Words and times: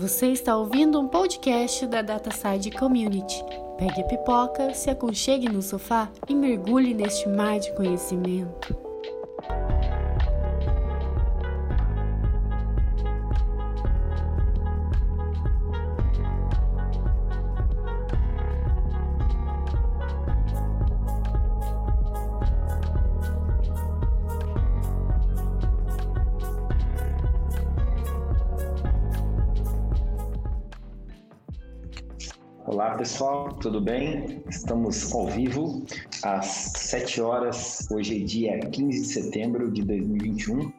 Você 0.00 0.28
está 0.28 0.56
ouvindo 0.56 0.98
um 0.98 1.06
podcast 1.06 1.86
da 1.86 2.00
DataSide 2.00 2.70
Community. 2.70 3.44
Pegue 3.76 4.00
a 4.00 4.04
pipoca, 4.04 4.72
se 4.72 4.88
aconchegue 4.88 5.46
no 5.46 5.60
sofá 5.60 6.08
e 6.26 6.34
mergulhe 6.34 6.94
neste 6.94 7.28
mar 7.28 7.58
de 7.58 7.70
conhecimento. 7.74 8.89
Pessoal, 33.00 33.48
tudo 33.54 33.80
bem? 33.80 34.42
Estamos 34.50 35.10
ao 35.14 35.26
vivo 35.26 35.82
às 36.22 36.44
7 36.76 37.22
horas, 37.22 37.88
hoje 37.90 38.20
é 38.20 38.24
dia 38.26 38.58
15 38.58 39.00
de 39.00 39.06
setembro 39.06 39.70
de 39.70 39.82
2021. 39.84 40.70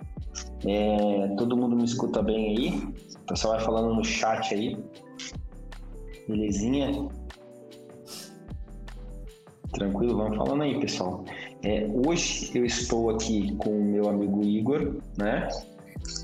É, 0.68 1.36
todo 1.36 1.58
mundo 1.58 1.76
me 1.76 1.84
escuta 1.84 2.22
bem 2.22 2.46
aí? 2.46 2.94
O 3.24 3.26
pessoal 3.26 3.56
vai 3.56 3.66
falando 3.66 3.96
no 3.96 4.04
chat 4.04 4.54
aí. 4.54 4.78
Belezinha? 6.28 7.10
Tranquilo? 9.74 10.16
Vamos 10.16 10.38
falando 10.38 10.62
aí, 10.62 10.80
pessoal. 10.80 11.26
É, 11.64 11.90
hoje 12.06 12.52
eu 12.54 12.64
estou 12.64 13.10
aqui 13.10 13.56
com 13.56 13.72
o 13.72 13.84
meu 13.84 14.08
amigo 14.08 14.44
Igor, 14.44 14.98
né? 15.18 15.50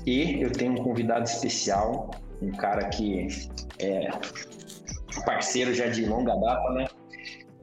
E 0.06 0.40
eu 0.42 0.52
tenho 0.52 0.74
um 0.74 0.76
convidado 0.76 1.24
especial, 1.24 2.12
um 2.40 2.52
cara 2.52 2.88
que 2.88 3.26
é 3.80 4.08
parceiro 5.28 5.74
já 5.74 5.88
de 5.88 6.06
longa 6.06 6.34
data, 6.34 6.70
né? 6.70 6.86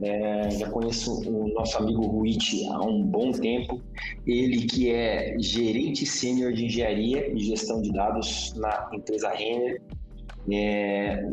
É, 0.00 0.50
já 0.50 0.70
conheço 0.70 1.28
o 1.28 1.48
nosso 1.54 1.78
amigo 1.78 2.06
Ruit 2.06 2.68
há 2.68 2.80
um 2.82 3.02
bom 3.02 3.32
tempo. 3.32 3.80
Ele 4.26 4.66
que 4.66 4.92
é 4.92 5.34
gerente 5.38 6.06
sênior 6.06 6.52
de 6.52 6.66
engenharia 6.66 7.32
e 7.32 7.38
gestão 7.38 7.82
de 7.82 7.92
dados 7.92 8.54
na 8.54 8.88
empresa 8.92 9.30
Renner. 9.30 9.82
É, 10.52 11.24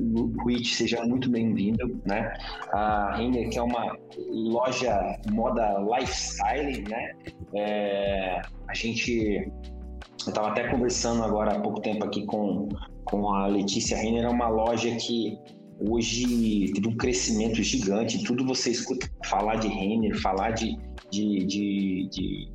Ruit, 0.42 0.74
seja 0.74 1.06
muito 1.06 1.30
bem-vindo, 1.30 2.02
né? 2.04 2.34
A 2.72 3.16
Renner 3.16 3.50
que 3.50 3.60
é 3.60 3.62
uma 3.62 3.96
loja 4.28 5.20
moda 5.32 5.78
lifestyle, 5.80 6.84
né? 6.90 7.12
É, 7.54 8.42
a 8.68 8.74
gente 8.74 9.52
eu 10.26 10.30
estava 10.30 10.48
até 10.48 10.70
conversando 10.70 11.22
agora 11.22 11.58
há 11.58 11.60
pouco 11.60 11.82
tempo 11.82 12.06
aqui 12.06 12.26
com, 12.26 12.70
com 13.04 13.30
a 13.34 13.46
Letícia 13.46 13.98
Renner, 13.98 14.24
é 14.24 14.30
uma 14.30 14.48
loja 14.48 14.96
que 14.96 15.38
hoje 15.80 16.72
teve 16.74 16.88
um 16.88 16.96
crescimento 16.96 17.62
gigante. 17.62 18.24
Tudo 18.24 18.46
você 18.46 18.72
escuta 18.72 19.10
falar 19.26 19.56
de 19.56 19.68
Renner, 19.68 20.20
falar 20.22 20.52
de, 20.52 20.78
de, 21.10 21.46
de, 21.46 22.10
de, 22.10 22.52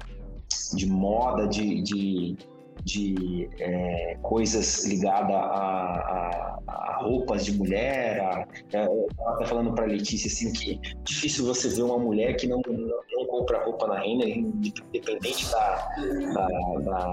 de 0.74 0.86
moda, 0.86 1.46
de, 1.46 1.82
de, 1.82 2.36
de 2.84 3.50
é, 3.58 4.18
coisas 4.22 4.86
ligadas 4.86 5.34
a, 5.34 5.38
a, 5.38 6.58
a, 6.66 6.98
roupas 7.02 7.44
de 7.44 7.52
mulher. 7.52 8.20
A, 8.20 8.46
é, 8.72 8.86
eu 8.86 9.06
estava 9.10 9.46
falando 9.46 9.74
para 9.74 9.84
a 9.84 9.88
Letícia 9.88 10.28
assim, 10.28 10.52
que 10.52 10.80
difícil 11.04 11.46
você 11.46 11.68
ver 11.68 11.82
uma 11.82 11.98
mulher 11.98 12.34
que 12.34 12.46
não, 12.46 12.60
não, 12.66 13.00
não 13.12 13.26
compra 13.26 13.64
roupa 13.64 13.86
na 13.86 14.00
Renner, 14.00 14.38
independente 14.38 15.50
da, 15.50 15.88
da, 16.34 16.80
da 16.80 17.12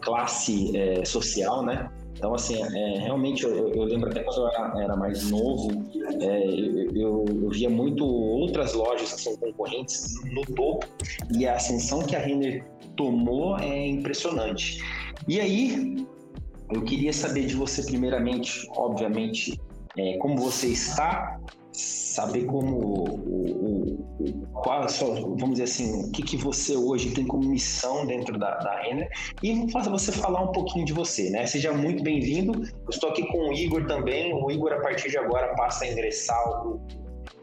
classe 0.00 0.76
é, 0.76 1.04
social, 1.04 1.64
né? 1.64 1.90
Então, 2.14 2.34
assim, 2.34 2.60
é, 2.60 2.98
realmente, 2.98 3.44
eu, 3.44 3.68
eu, 3.72 3.84
lembro 3.84 4.10
até 4.10 4.22
quando 4.24 4.40
eu 4.40 4.48
era, 4.48 4.82
era 4.82 4.96
mais 4.96 5.30
novo, 5.30 5.70
é, 6.20 6.46
eu, 6.94 7.24
eu, 7.28 7.48
via 7.50 7.70
muito 7.70 8.04
outras 8.04 8.74
lojas 8.74 9.12
que 9.12 9.20
são 9.20 9.36
concorrentes 9.36 10.14
no 10.24 10.42
topo, 10.54 10.86
e 11.36 11.46
a 11.46 11.54
ascensão 11.54 12.02
que 12.02 12.16
a 12.16 12.18
Renner 12.18 12.64
tomou 12.96 13.56
é 13.58 13.86
impressionante. 13.86 14.82
E 15.28 15.40
aí, 15.40 16.06
eu 16.70 16.82
queria 16.82 17.12
saber 17.12 17.46
de 17.46 17.54
você, 17.54 17.82
primeiramente, 17.82 18.68
obviamente, 18.76 19.58
é, 19.96 20.16
como 20.18 20.36
você 20.36 20.68
está, 20.68 21.40
saber 21.72 22.44
como 22.46 22.76
o, 22.76 23.04
o, 23.04 23.77
qual 24.52 24.80
a 24.80 24.88
sua, 24.88 25.14
vamos 25.14 25.52
dizer 25.52 25.64
assim, 25.64 26.08
o 26.08 26.12
que, 26.12 26.22
que 26.22 26.36
você 26.36 26.76
hoje 26.76 27.10
tem 27.10 27.26
como 27.26 27.48
missão 27.48 28.06
dentro 28.06 28.38
da, 28.38 28.56
da 28.56 28.80
Renner 28.82 29.08
e 29.42 29.70
fazer 29.70 29.90
você 29.90 30.12
falar 30.12 30.42
um 30.42 30.52
pouquinho 30.52 30.84
de 30.84 30.92
você, 30.92 31.30
né? 31.30 31.46
Seja 31.46 31.72
muito 31.72 32.02
bem-vindo. 32.02 32.62
Eu 32.62 32.90
estou 32.90 33.10
aqui 33.10 33.26
com 33.26 33.50
o 33.50 33.52
Igor 33.52 33.86
também. 33.86 34.34
O 34.34 34.50
Igor, 34.50 34.72
a 34.72 34.80
partir 34.80 35.10
de 35.10 35.18
agora, 35.18 35.54
passa 35.54 35.84
a 35.84 35.92
ingressar 35.92 36.66
o 36.66 36.80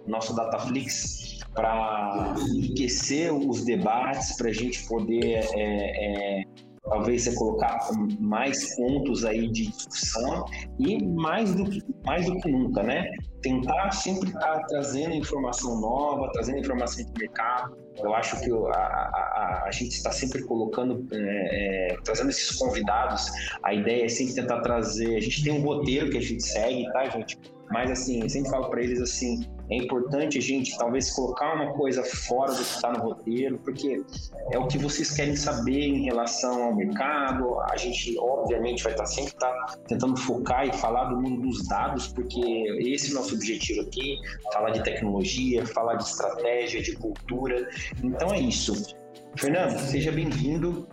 nosso 0.07 0.35
Dataflix 0.35 1.39
para 1.53 2.35
enriquecer 2.53 3.33
os 3.33 3.63
debates, 3.63 4.35
para 4.35 4.49
a 4.49 4.53
gente 4.53 4.85
poder 4.87 5.45
é, 5.55 6.41
é, 6.41 6.43
talvez 6.83 7.23
você 7.23 7.35
colocar 7.35 7.79
mais 8.19 8.75
pontos 8.75 9.25
aí 9.25 9.47
de 9.47 9.67
discussão 9.67 10.45
e 10.77 11.03
mais 11.03 11.55
do 11.55 11.65
que, 11.65 11.81
mais 12.05 12.25
do 12.25 12.37
que 12.37 12.51
nunca, 12.51 12.83
né? 12.83 13.09
Tentar 13.45 13.91
sempre 13.91 14.29
estar 14.29 14.39
tá 14.39 14.65
trazendo 14.67 15.13
informação 15.13 15.79
nova, 15.79 16.31
trazendo 16.31 16.57
informação 16.57 17.05
do 17.05 17.13
mercado. 17.19 17.77
Eu 18.03 18.11
acho 18.15 18.41
que 18.41 18.51
a, 18.51 18.75
a, 18.75 19.63
a 19.67 19.71
gente 19.71 19.91
está 19.91 20.11
sempre 20.11 20.41
colocando, 20.45 21.07
é, 21.13 21.91
é, 21.91 21.97
trazendo 22.03 22.31
esses 22.31 22.57
convidados. 22.57 23.29
A 23.61 23.71
ideia 23.71 24.05
é 24.05 24.09
sempre 24.09 24.33
tentar 24.33 24.61
trazer. 24.61 25.15
A 25.15 25.19
gente 25.19 25.43
tem 25.43 25.53
um 25.53 25.61
roteiro 25.61 26.09
que 26.09 26.17
a 26.17 26.21
gente 26.21 26.43
segue, 26.43 26.91
tá, 26.91 27.05
gente? 27.05 27.37
Mas 27.69 27.91
assim, 27.91 28.23
eu 28.23 28.29
sempre 28.29 28.49
falo 28.49 28.67
para 28.69 28.81
eles 28.81 28.99
assim, 28.99 29.43
é 29.69 29.77
importante 29.77 30.37
a 30.37 30.41
gente 30.41 30.77
talvez 30.77 31.11
colocar 31.11 31.55
uma 31.55 31.73
coisa 31.73 32.03
fora 32.03 32.51
do 32.51 32.57
que 32.57 32.75
está 32.75 32.91
no 32.91 32.99
roteiro, 32.99 33.57
porque 33.59 34.03
é 34.51 34.59
o 34.59 34.67
que 34.67 34.77
vocês 34.77 35.09
querem 35.11 35.35
saber 35.35 35.81
em 35.81 36.03
relação 36.03 36.65
ao 36.65 36.75
mercado. 36.75 37.59
A 37.61 37.75
gente, 37.75 38.15
obviamente, 38.19 38.83
vai 38.83 38.93
estar 38.93 39.05
tá 39.05 39.09
sempre 39.09 39.33
tá 39.33 39.77
tentando 39.87 40.15
focar 40.17 40.67
e 40.67 40.73
falar 40.73 41.05
do 41.05 41.19
mundo 41.19 41.41
dos 41.41 41.67
dados, 41.67 42.07
porque 42.07 42.39
esse 42.79 43.13
nosso 43.13 43.34
objetivo 43.35 43.81
aqui: 43.81 44.17
falar 44.51 44.71
de 44.71 44.83
tecnologia, 44.83 45.65
falar 45.67 45.95
de 45.95 46.03
estratégia, 46.03 46.81
de 46.81 46.95
cultura. 46.95 47.69
Então 48.03 48.33
é 48.33 48.39
isso. 48.39 48.95
Fernando, 49.37 49.77
seja 49.79 50.11
bem-vindo 50.11 50.87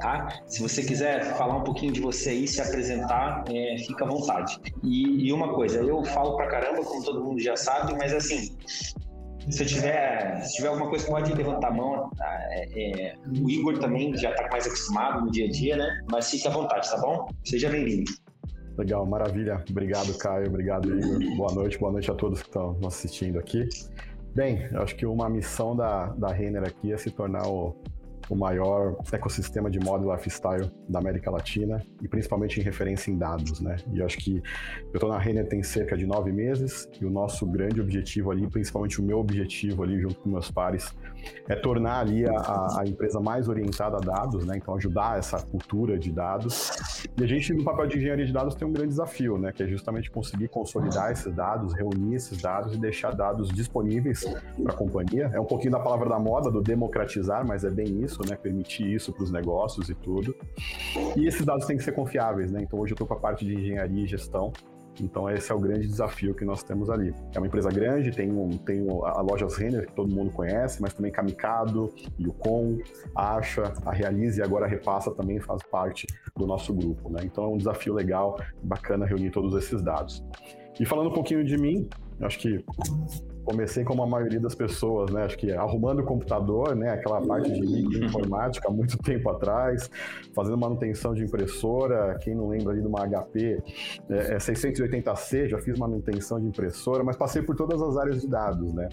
tá? 0.00 0.28
Se 0.46 0.62
você 0.62 0.82
quiser 0.82 1.36
falar 1.36 1.56
um 1.56 1.64
pouquinho 1.64 1.92
de 1.92 2.00
você 2.00 2.30
aí, 2.30 2.48
se 2.48 2.60
apresentar, 2.60 3.44
é, 3.48 3.76
fica 3.78 4.04
à 4.04 4.08
vontade. 4.08 4.58
E, 4.82 5.28
e, 5.28 5.32
uma 5.32 5.54
coisa, 5.54 5.78
eu 5.78 6.04
falo 6.04 6.36
pra 6.36 6.48
caramba, 6.48 6.84
como 6.84 7.04
todo 7.04 7.24
mundo 7.24 7.40
já 7.40 7.56
sabe, 7.56 7.94
mas 7.96 8.12
assim, 8.12 8.56
se 9.50 9.64
tiver, 9.64 10.40
se 10.42 10.56
tiver 10.56 10.68
alguma 10.68 10.88
coisa, 10.88 11.06
pode 11.06 11.32
levantar 11.32 11.68
a 11.68 11.74
mão. 11.74 12.10
Tá? 12.16 12.38
É, 12.50 13.08
é, 13.08 13.14
o 13.40 13.50
Igor 13.50 13.78
também 13.78 14.16
já 14.16 14.30
está 14.30 14.48
mais 14.48 14.66
acostumado 14.66 15.24
no 15.24 15.30
dia 15.30 15.46
a 15.46 15.50
dia, 15.50 15.76
né? 15.76 16.02
Mas 16.10 16.30
fique 16.30 16.46
à 16.46 16.50
vontade, 16.50 16.90
tá 16.90 16.98
bom? 16.98 17.28
Seja 17.44 17.68
bem-vindo. 17.68 18.10
Legal, 18.76 19.06
maravilha. 19.06 19.64
Obrigado, 19.70 20.16
Caio. 20.18 20.48
Obrigado, 20.48 20.94
Igor. 20.98 21.36
Boa 21.36 21.54
noite, 21.54 21.78
boa 21.78 21.92
noite 21.92 22.10
a 22.10 22.14
todos 22.14 22.42
que 22.42 22.48
estão 22.48 22.78
assistindo 22.86 23.38
aqui. 23.38 23.68
Bem, 24.34 24.68
eu 24.70 24.82
acho 24.82 24.94
que 24.94 25.06
uma 25.06 25.30
missão 25.30 25.74
da, 25.74 26.08
da 26.08 26.30
Renner 26.30 26.62
aqui 26.62 26.92
é 26.92 26.96
se 26.98 27.10
tornar 27.10 27.48
o, 27.48 27.74
o 28.28 28.36
maior 28.36 28.96
ecossistema 29.10 29.70
de 29.70 29.80
moda 29.80 30.12
lifestyle 30.14 30.70
da 30.88 30.98
América 30.98 31.30
Latina 31.30 31.82
e 32.02 32.08
principalmente 32.08 32.60
em 32.60 32.62
referência 32.62 33.10
em 33.10 33.16
dados, 33.16 33.60
né? 33.60 33.76
E 33.92 34.00
eu 34.00 34.04
acho 34.04 34.18
que 34.18 34.42
eu 34.92 34.94
estou 34.94 35.08
na 35.08 35.18
Renner 35.18 35.48
tem 35.48 35.62
cerca 35.62 35.96
de 35.96 36.04
nove 36.06 36.30
meses 36.30 36.86
e 37.00 37.06
o 37.06 37.10
nosso 37.10 37.46
grande 37.46 37.80
objetivo 37.80 38.30
ali, 38.30 38.46
principalmente 38.46 39.00
o 39.00 39.04
meu 39.04 39.18
objetivo 39.18 39.82
ali 39.82 39.98
junto 39.98 40.16
com 40.16 40.28
meus 40.28 40.50
pares, 40.50 40.94
é 41.48 41.54
tornar 41.54 42.00
ali 42.00 42.28
a, 42.28 42.80
a 42.80 42.84
empresa 42.86 43.20
mais 43.20 43.48
orientada 43.48 43.96
a 43.96 44.00
dados, 44.00 44.44
né? 44.44 44.56
Então 44.56 44.74
ajudar 44.74 45.18
essa 45.18 45.40
cultura 45.44 45.98
de 45.98 46.12
dados. 46.12 46.70
E 47.18 47.24
a 47.24 47.26
gente 47.26 47.54
no 47.54 47.64
papel 47.64 47.86
de 47.86 47.98
engenharia 47.98 48.26
de 48.26 48.32
dados 48.32 48.54
tem 48.54 48.68
um 48.68 48.72
grande 48.72 48.90
desafio, 48.90 49.38
né? 49.38 49.52
Que 49.52 49.62
é 49.62 49.66
justamente 49.66 50.10
conseguir 50.10 50.48
consolidar 50.48 51.10
esses 51.10 51.32
dados, 51.34 51.72
reunir 51.72 52.16
esses 52.16 52.40
dados 52.40 52.74
e 52.74 52.78
deixar 52.78 53.12
dados 53.14 53.48
disponíveis 53.48 54.24
para 54.62 54.72
a 54.72 54.76
companhia. 54.76 55.30
É 55.32 55.40
um 55.40 55.46
pouquinho 55.46 55.72
da 55.72 55.80
palavra 55.80 56.08
da 56.08 56.18
moda, 56.18 56.50
do 56.50 56.60
democratizar, 56.60 57.46
mas 57.46 57.64
é 57.64 57.70
bem 57.70 58.02
isso 58.02 58.16
né? 58.28 58.36
Permitir 58.36 58.92
isso 58.92 59.12
para 59.12 59.22
os 59.22 59.30
negócios 59.30 59.88
e 59.88 59.94
tudo. 59.94 60.34
E 61.16 61.26
esses 61.26 61.44
dados 61.44 61.66
têm 61.66 61.76
que 61.76 61.84
ser 61.84 61.92
confiáveis, 61.92 62.50
né? 62.50 62.62
Então 62.62 62.78
hoje 62.78 62.92
eu 62.92 62.94
estou 62.94 63.06
com 63.06 63.14
a 63.14 63.18
parte 63.18 63.44
de 63.44 63.54
engenharia 63.54 64.04
e 64.04 64.06
gestão. 64.06 64.52
Então 65.02 65.28
esse 65.30 65.50
é 65.50 65.54
o 65.54 65.58
grande 65.58 65.86
desafio 65.86 66.34
que 66.34 66.44
nós 66.44 66.62
temos 66.62 66.90
ali. 66.90 67.14
É 67.34 67.38
uma 67.38 67.46
empresa 67.46 67.70
grande, 67.70 68.10
tem, 68.10 68.30
um, 68.30 68.50
tem 68.50 68.86
a 68.88 69.20
lojas 69.20 69.56
Renner, 69.56 69.86
que 69.86 69.92
todo 69.94 70.08
mundo 70.08 70.30
conhece, 70.30 70.80
mas 70.80 70.92
também 70.92 71.12
Kamikado, 71.12 71.92
Yukon, 72.18 72.78
Acha, 73.14 73.72
a 73.84 73.92
Realize 73.92 74.40
e 74.40 74.42
agora 74.42 74.66
a 74.66 74.68
Repassa 74.68 75.10
também 75.10 75.40
faz 75.40 75.62
parte 75.64 76.06
do 76.36 76.46
nosso 76.46 76.72
grupo. 76.72 77.10
Né? 77.10 77.20
Então 77.24 77.44
é 77.44 77.48
um 77.48 77.56
desafio 77.56 77.94
legal, 77.94 78.38
bacana 78.62 79.06
reunir 79.06 79.30
todos 79.30 79.54
esses 79.54 79.82
dados. 79.82 80.24
E 80.78 80.84
falando 80.84 81.08
um 81.08 81.12
pouquinho 81.12 81.44
de 81.44 81.56
mim, 81.56 81.88
acho 82.20 82.38
que 82.38 82.64
comecei 83.46 83.84
como 83.84 84.02
a 84.02 84.06
maioria 84.06 84.40
das 84.40 84.54
pessoas, 84.54 85.10
né? 85.12 85.22
Acho 85.22 85.38
que 85.38 85.52
arrumando 85.52 86.00
o 86.00 86.04
computador, 86.04 86.74
né? 86.74 86.90
Aquela 86.90 87.22
parte 87.22 87.52
de 87.52 87.60
microinformática 87.60 88.68
há 88.68 88.72
muito 88.72 88.98
tempo 89.04 89.30
atrás, 89.30 89.88
fazendo 90.34 90.58
manutenção 90.58 91.14
de 91.14 91.22
impressora. 91.22 92.18
Quem 92.20 92.34
não 92.34 92.48
lembra 92.48 92.72
ali 92.72 92.82
de 92.82 92.88
uma 92.88 93.06
HP 93.06 93.62
é, 94.10 94.34
é 94.34 94.36
680C, 94.36 95.48
já 95.48 95.58
fiz 95.58 95.78
manutenção 95.78 96.40
de 96.40 96.48
impressora, 96.48 97.04
mas 97.04 97.16
passei 97.16 97.40
por 97.40 97.54
todas 97.54 97.80
as 97.80 97.96
áreas 97.96 98.20
de 98.20 98.28
dados, 98.28 98.74
né? 98.74 98.88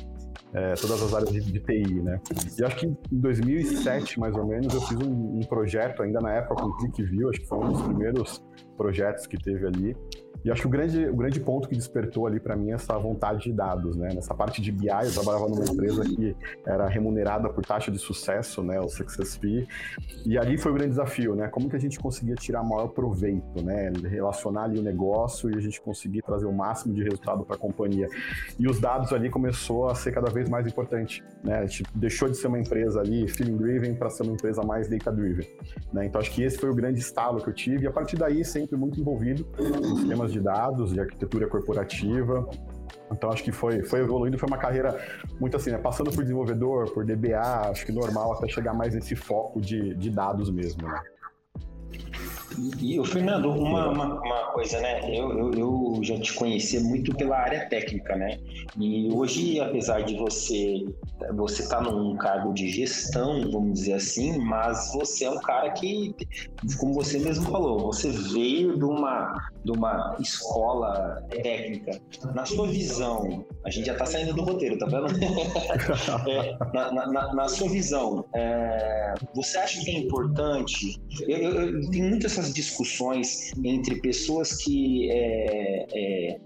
É, 0.53 0.75
todas 0.75 1.01
as 1.01 1.13
áreas 1.15 1.31
de, 1.31 1.41
de, 1.41 1.59
TI, 1.59 2.01
né? 2.01 2.21
E 2.59 2.63
acho 2.63 2.75
que 2.75 2.85
em 2.85 2.95
2007, 3.11 4.19
mais 4.19 4.35
ou 4.35 4.45
menos, 4.45 4.71
eu 4.71 4.81
fiz 4.81 4.97
um, 4.97 5.39
um 5.39 5.41
projeto 5.41 6.03
ainda 6.03 6.21
na 6.21 6.31
época 6.31 6.61
com 6.61 6.71
ClickView, 6.73 7.29
acho 7.29 7.41
que 7.41 7.47
foi 7.47 7.57
um 7.57 7.71
dos 7.71 7.81
primeiros 7.81 8.43
projetos 8.77 9.25
que 9.25 9.37
teve 9.37 9.65
ali, 9.65 9.97
e 10.44 10.51
acho 10.51 10.62
que 10.62 10.68
o 10.68 10.69
grande, 10.69 11.06
o 11.06 11.15
grande 11.15 11.39
ponto 11.39 11.69
que 11.69 11.75
despertou 11.75 12.27
ali 12.27 12.39
para 12.39 12.56
mim 12.56 12.71
é 12.71 12.74
essa 12.74 12.97
vontade 12.97 13.44
de 13.44 13.53
dados, 13.53 13.95
né? 13.95 14.09
Nessa 14.13 14.33
parte 14.33 14.62
de 14.62 14.71
BI, 14.71 14.88
eu 14.88 15.13
trabalhava 15.13 15.47
numa 15.47 15.63
empresa 15.63 16.03
que 16.03 16.35
era 16.65 16.88
remunerada 16.88 17.50
por 17.50 17.65
taxa 17.65 17.89
de 17.89 17.97
sucesso, 17.97 18.62
né? 18.62 18.80
O 18.80 18.89
Success 18.89 19.35
Fee. 19.38 19.68
E 20.25 20.38
ali 20.38 20.57
foi 20.57 20.71
o 20.71 20.75
grande 20.75 20.91
desafio, 20.91 21.35
né? 21.35 21.47
Como 21.47 21.69
que 21.69 21.75
a 21.75 21.80
gente 21.80 22.00
conseguia 22.00 22.35
tirar 22.35 22.63
maior 22.63 22.88
proveito, 22.88 23.63
né? 23.63 23.91
Relacionar 24.09 24.63
ali 24.63 24.80
o 24.80 24.83
negócio 24.83 25.50
e 25.50 25.57
a 25.57 25.62
gente 25.62 25.80
conseguir 25.81 26.21
trazer 26.21 26.45
o 26.45 26.53
máximo 26.53 26.94
de 26.94 27.03
resultado 27.03 27.45
para 27.45 27.56
a 27.56 27.59
companhia. 27.59 28.07
E 28.59 28.68
os 28.68 28.80
dados 28.80 29.13
ali 29.13 29.30
começou 29.30 29.88
a 29.88 29.95
ser 29.95 30.12
cada 30.12 30.30
vez 30.30 30.50
mais 30.50 30.68
importante, 30.68 31.24
né? 31.44 31.59
A 31.59 31.65
gente 31.65 31.83
deixou 31.95 32.27
de 32.30 32.35
ser 32.35 32.47
uma 32.47 32.59
empresa 32.59 33.00
ali 33.00 33.27
feeling 33.27 33.57
driven 33.57 33.95
para 33.95 34.09
ser 34.09 34.24
uma 34.24 34.33
empresa 34.33 34.62
mais 34.62 34.89
data 34.89 35.12
driven, 35.12 35.47
né? 35.94 36.06
Então 36.06 36.19
acho 36.19 36.31
que 36.31 36.44
esse 36.44 36.57
foi 36.57 36.69
o 36.69 36.75
grande 36.75 37.00
estalo 37.00 37.41
que 37.41 37.50
eu 37.50 37.53
tive 37.53 37.85
e 37.85 37.88
a 37.88 37.91
partir 37.91 38.18
daí 38.18 38.44
sempre 38.44 38.75
muito 38.75 39.00
envolvido 39.00 39.45
nos 39.57 40.03
temas 40.23 40.31
de 40.31 40.39
dados, 40.39 40.93
de 40.93 40.99
arquitetura 40.99 41.47
corporativa. 41.47 42.47
Então 43.11 43.31
acho 43.31 43.43
que 43.43 43.51
foi, 43.51 43.83
foi 43.83 43.99
evoluindo, 43.99 44.37
foi 44.37 44.47
uma 44.47 44.57
carreira 44.57 44.97
muito 45.39 45.57
assim, 45.57 45.71
né? 45.71 45.77
Passando 45.77 46.11
por 46.11 46.23
desenvolvedor, 46.23 46.91
por 46.91 47.05
DBA, 47.05 47.69
acho 47.69 47.85
que 47.85 47.91
normal 47.91 48.33
até 48.33 48.47
chegar 48.47 48.73
mais 48.73 48.95
nesse 48.95 49.15
foco 49.15 49.59
de, 49.59 49.93
de 49.95 50.09
dados 50.09 50.49
mesmo, 50.49 50.87
né? 50.87 51.01
E, 52.79 53.00
o 53.00 53.05
Fernando, 53.05 53.50
uma, 53.50 53.89
uma, 53.89 54.21
uma, 54.21 54.51
coisa, 54.51 54.79
né? 54.79 55.01
Eu, 55.09 55.31
eu, 55.38 55.53
eu, 55.53 56.00
já 56.03 56.19
te 56.19 56.33
conheci 56.33 56.79
muito 56.79 57.15
pela 57.15 57.38
área 57.38 57.67
técnica, 57.67 58.15
né? 58.15 58.39
E 58.77 59.09
hoje, 59.11 59.59
apesar 59.59 60.01
de 60.01 60.15
você 60.15 60.85
você 61.31 61.67
tá 61.67 61.81
num 61.81 62.15
cargo 62.15 62.53
de 62.53 62.69
gestão, 62.69 63.50
vamos 63.51 63.79
dizer 63.79 63.94
assim, 63.94 64.38
mas 64.39 64.91
você 64.94 65.25
é 65.25 65.29
um 65.29 65.39
cara 65.39 65.71
que, 65.71 66.15
como 66.79 66.94
você 66.94 67.19
mesmo 67.19 67.50
falou, 67.50 67.79
você 67.79 68.09
veio 68.09 68.77
de 68.77 68.83
uma, 68.83 69.49
de 69.63 69.71
uma 69.71 70.15
escola 70.19 71.23
técnica. 71.29 71.99
Na 72.33 72.45
sua 72.45 72.67
visão, 72.67 73.45
a 73.65 73.69
gente 73.69 73.85
já 73.85 73.95
tá 73.95 74.06
saindo 74.06 74.33
do 74.33 74.44
roteiro, 74.44 74.77
tá 74.77 74.85
vendo? 74.85 75.07
é, 76.29 76.57
na, 76.73 76.91
na, 76.91 77.33
na, 77.33 77.47
sua 77.47 77.69
visão, 77.69 78.25
é, 78.33 79.13
você 79.33 79.57
acha 79.57 79.83
que 79.83 79.91
é 79.91 79.99
importante? 79.99 81.01
Eu, 81.27 81.38
eu, 81.38 81.79
eu 81.79 81.89
tenho 81.89 82.09
muitas 82.09 82.33
discussões 82.51 83.51
entre 83.63 84.01
pessoas 84.01 84.57
que 84.57 85.10
é, 85.12 85.86
é, 85.94 86.40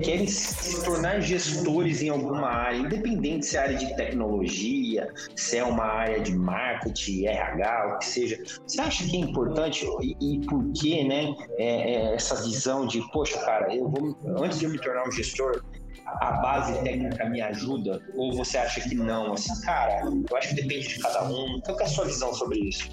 querem 0.00 0.26
se 0.26 0.82
tornar 0.84 1.20
gestores 1.20 2.00
em 2.00 2.08
alguma 2.08 2.48
área, 2.48 2.78
independente 2.78 3.46
se 3.46 3.56
é 3.56 3.60
área 3.60 3.76
de 3.76 3.94
tecnologia, 3.94 5.12
se 5.36 5.58
é 5.58 5.64
uma 5.64 5.84
área 5.84 6.20
de 6.20 6.34
marketing, 6.34 7.26
RH, 7.26 7.94
o 7.94 7.98
que 7.98 8.06
seja. 8.06 8.42
Você 8.66 8.80
acha 8.80 9.04
que 9.04 9.16
é 9.16 9.20
importante 9.20 9.86
e, 10.00 10.16
e 10.20 10.46
por 10.46 10.64
que, 10.72 11.04
né, 11.04 11.34
é, 11.58 11.94
é 11.94 12.14
essa 12.14 12.42
visão 12.42 12.86
de, 12.86 13.00
poxa, 13.10 13.38
cara, 13.40 13.74
eu 13.74 13.88
vou, 13.88 14.16
antes 14.42 14.58
de 14.58 14.64
eu 14.64 14.70
me 14.70 14.78
tornar 14.78 15.06
um 15.06 15.12
gestor, 15.12 15.62
a 16.06 16.32
base 16.32 16.82
técnica 16.82 17.28
me 17.28 17.40
ajuda? 17.40 18.00
Ou 18.14 18.32
você 18.34 18.58
acha 18.58 18.80
que 18.80 18.94
não? 18.94 19.34
Assim, 19.34 19.60
cara, 19.62 20.02
eu 20.04 20.36
acho 20.36 20.48
que 20.48 20.54
depende 20.54 20.88
de 20.88 20.98
cada 21.00 21.24
um. 21.28 21.60
Qual 21.60 21.78
é 21.80 21.84
a 21.84 21.86
sua 21.86 22.06
visão 22.06 22.32
sobre 22.34 22.58
isso? 22.60 22.88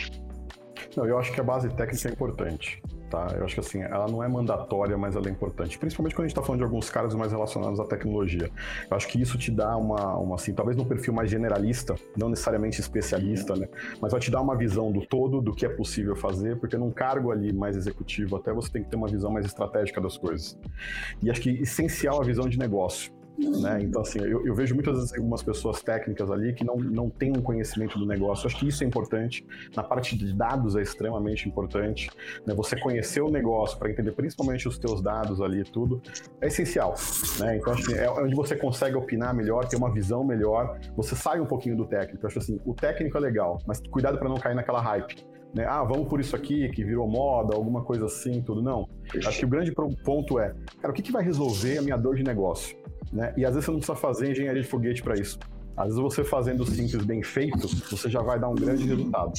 Não, 0.95 1.05
eu 1.05 1.17
acho 1.17 1.31
que 1.31 1.39
a 1.39 1.43
base 1.43 1.69
técnica 1.69 2.07
é 2.07 2.11
importante. 2.11 2.81
Tá? 3.09 3.27
Eu 3.35 3.43
acho 3.43 3.55
que 3.55 3.59
assim, 3.59 3.81
ela 3.81 4.07
não 4.07 4.23
é 4.23 4.27
mandatória, 4.27 4.95
mas 4.95 5.15
ela 5.15 5.27
é 5.27 5.31
importante. 5.31 5.79
Principalmente 5.79 6.13
quando 6.13 6.25
a 6.25 6.27
gente 6.27 6.37
está 6.37 6.43
falando 6.43 6.59
de 6.59 6.65
alguns 6.65 6.89
caras 6.89 7.15
mais 7.15 7.31
relacionados 7.31 7.79
à 7.79 7.85
tecnologia. 7.85 8.51
Eu 8.89 8.95
acho 8.95 9.07
que 9.07 9.19
isso 9.19 9.37
te 9.37 9.49
dá 9.49 9.75
uma, 9.75 10.15
uma 10.17 10.35
assim, 10.35 10.53
talvez 10.53 10.77
num 10.77 10.85
perfil 10.85 11.13
mais 11.13 11.29
generalista, 11.29 11.95
não 12.15 12.29
necessariamente 12.29 12.79
especialista, 12.79 13.55
né? 13.55 13.67
Mas 13.99 14.11
vai 14.11 14.21
te 14.21 14.29
dar 14.29 14.41
uma 14.41 14.55
visão 14.55 14.91
do 14.91 15.05
todo, 15.05 15.41
do 15.41 15.53
que 15.55 15.65
é 15.65 15.69
possível 15.69 16.15
fazer, 16.15 16.57
porque 16.59 16.77
num 16.77 16.91
cargo 16.91 17.31
ali 17.31 17.51
mais 17.51 17.75
executivo, 17.75 18.35
até 18.35 18.53
você 18.53 18.71
tem 18.71 18.83
que 18.83 18.89
ter 18.89 18.95
uma 18.95 19.07
visão 19.07 19.31
mais 19.31 19.45
estratégica 19.45 19.99
das 19.99 20.15
coisas. 20.17 20.57
E 21.23 21.31
acho 21.31 21.41
que 21.41 21.49
essencial 21.49 22.21
a 22.21 22.23
visão 22.23 22.47
de 22.47 22.59
negócio. 22.59 23.18
Né? 23.39 23.79
Então, 23.81 24.01
assim, 24.01 24.19
eu, 24.19 24.45
eu, 24.45 24.53
vejo 24.53 24.75
muitas 24.75 24.95
vezes 24.97 25.13
algumas 25.13 25.41
pessoas 25.41 25.81
técnicas 25.81 26.29
ali 26.29 26.53
que 26.53 26.65
não, 26.65 26.75
não 26.75 27.09
têm 27.09 27.31
um 27.31 27.41
conhecimento 27.41 27.97
do 27.97 28.05
negócio. 28.05 28.45
Eu 28.45 28.47
acho 28.49 28.59
que 28.59 28.67
isso 28.67 28.83
é 28.83 28.87
importante. 28.87 29.45
Na 29.75 29.83
parte 29.83 30.17
de 30.17 30.33
dados 30.33 30.75
é 30.75 30.81
extremamente 30.81 31.47
importante. 31.47 32.09
Né? 32.45 32.53
Você 32.53 32.77
conhecer 32.79 33.21
o 33.21 33.29
negócio 33.29 33.77
para 33.77 33.89
entender 33.89 34.11
principalmente 34.11 34.67
os 34.67 34.77
teus 34.77 35.01
dados 35.01 35.41
ali 35.41 35.63
tudo 35.63 36.01
é 36.41 36.47
essencial. 36.47 36.95
Né? 37.39 37.57
Então, 37.57 37.73
assim, 37.73 37.93
é 37.93 38.09
onde 38.09 38.35
você 38.35 38.55
consegue 38.55 38.95
opinar 38.95 39.33
melhor, 39.33 39.67
ter 39.67 39.77
uma 39.77 39.91
visão 39.91 40.23
melhor. 40.23 40.77
Você 40.95 41.15
sai 41.15 41.39
um 41.39 41.45
pouquinho 41.45 41.77
do 41.77 41.85
técnico. 41.85 42.25
Eu 42.25 42.27
acho 42.27 42.39
assim, 42.39 42.59
o 42.65 42.73
técnico 42.73 43.17
é 43.17 43.21
legal, 43.21 43.59
mas 43.65 43.81
cuidado 43.89 44.17
para 44.17 44.27
não 44.27 44.37
cair 44.37 44.55
naquela 44.55 44.81
hype. 44.81 45.29
Né? 45.53 45.65
Ah, 45.65 45.83
vamos 45.83 46.07
por 46.07 46.19
isso 46.19 46.35
aqui, 46.35 46.69
que 46.69 46.83
virou 46.83 47.07
moda, 47.07 47.55
alguma 47.55 47.83
coisa 47.83 48.05
assim, 48.05 48.41
tudo. 48.41 48.61
Não. 48.61 48.87
Acho 49.25 49.39
que 49.39 49.45
o 49.45 49.49
grande 49.49 49.73
ponto 50.03 50.39
é, 50.39 50.53
cara, 50.79 50.91
o 50.91 50.93
que, 50.93 51.01
que 51.01 51.11
vai 51.11 51.23
resolver 51.23 51.77
a 51.79 51.81
minha 51.81 51.97
dor 51.97 52.15
de 52.15 52.23
negócio? 52.23 52.77
Né? 53.11 53.33
E 53.37 53.45
às 53.45 53.53
vezes 53.53 53.65
você 53.65 53.71
não 53.71 53.79
precisa 53.79 53.97
fazer 53.97 54.31
engenharia 54.31 54.61
de 54.61 54.67
foguete 54.67 55.01
para 55.01 55.15
isso. 55.15 55.39
Às 55.75 55.87
vezes 55.87 56.01
você 56.01 56.23
fazendo 56.23 56.65
simples 56.65 57.05
bem 57.05 57.23
feito, 57.23 57.67
você 57.89 58.09
já 58.09 58.21
vai 58.21 58.37
dar 58.37 58.49
um 58.49 58.55
grande 58.55 58.85
resultado. 58.85 59.31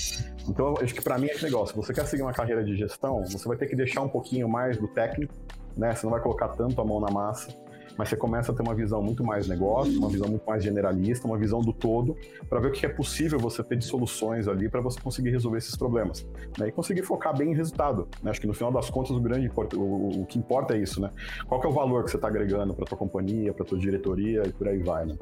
Então, 0.49 0.75
acho 0.81 0.94
que 0.94 1.02
para 1.02 1.19
mim 1.19 1.26
é 1.26 1.32
esse 1.32 1.44
negócio. 1.44 1.76
Você 1.76 1.93
quer 1.93 2.06
seguir 2.06 2.22
uma 2.22 2.32
carreira 2.32 2.64
de 2.64 2.75
gestão, 2.75 3.22
você 3.25 3.46
vai 3.46 3.56
ter 3.56 3.67
que 3.67 3.76
deixar 3.76 4.00
um 4.00 4.08
pouquinho 4.08 4.49
mais 4.49 4.78
do 4.78 4.88
técnico, 4.88 5.34
né? 5.76 5.94
Você 5.94 6.06
não 6.06 6.12
vai 6.12 6.20
colocar 6.22 6.49
tanto 6.49 6.81
a 6.81 6.84
mão 6.84 6.99
na 6.99 7.11
massa 7.11 7.55
mas 7.96 8.08
você 8.08 8.16
começa 8.16 8.52
a 8.52 8.54
ter 8.54 8.62
uma 8.62 8.75
visão 8.75 9.02
muito 9.02 9.25
mais 9.25 9.48
negócio, 9.48 9.96
uma 9.98 10.08
visão 10.08 10.28
muito 10.28 10.44
mais 10.46 10.62
generalista, 10.62 11.26
uma 11.26 11.38
visão 11.38 11.60
do 11.60 11.72
todo, 11.72 12.16
para 12.48 12.60
ver 12.60 12.69
o 12.69 12.72
que 12.72 12.84
é 12.87 12.88
possível 12.88 13.38
você 13.38 13.62
ter 13.62 13.76
de 13.76 13.84
soluções 13.84 14.48
ali 14.48 14.69
para 14.69 14.81
você 14.81 15.00
conseguir 15.00 15.31
resolver 15.31 15.58
esses 15.58 15.76
problemas. 15.76 16.26
Né? 16.58 16.69
E 16.69 16.72
conseguir 16.72 17.02
focar 17.02 17.37
bem 17.37 17.52
em 17.52 17.54
resultado. 17.54 18.08
Né? 18.22 18.31
Acho 18.31 18.40
que 18.40 18.46
no 18.46 18.54
final 18.54 18.72
das 18.72 18.90
contas 18.90 19.10
o 19.10 19.20
grande 19.20 19.50
o, 19.76 20.22
o 20.22 20.26
que 20.26 20.38
importa 20.38 20.75
é 20.75 20.78
isso, 20.78 21.00
né? 21.00 21.10
Qual 21.46 21.62
é 21.62 21.66
o 21.66 21.72
valor 21.72 22.04
que 22.04 22.10
você 22.10 22.16
está 22.16 22.28
agregando 22.28 22.75
para 22.75 22.84
tua 22.84 22.98
companhia, 22.98 23.52
para 23.52 23.64
tua 23.64 23.78
diretoria 23.78 24.43
e 24.46 24.52
por 24.52 24.69
aí 24.69 24.78
vai, 24.78 25.06
né? 25.06 25.16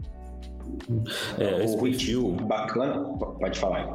É, 1.38 1.64
esse 1.64 1.78
perfil 1.78 2.32
bacana, 2.32 3.02
pode 3.16 3.58
falar. 3.58 3.94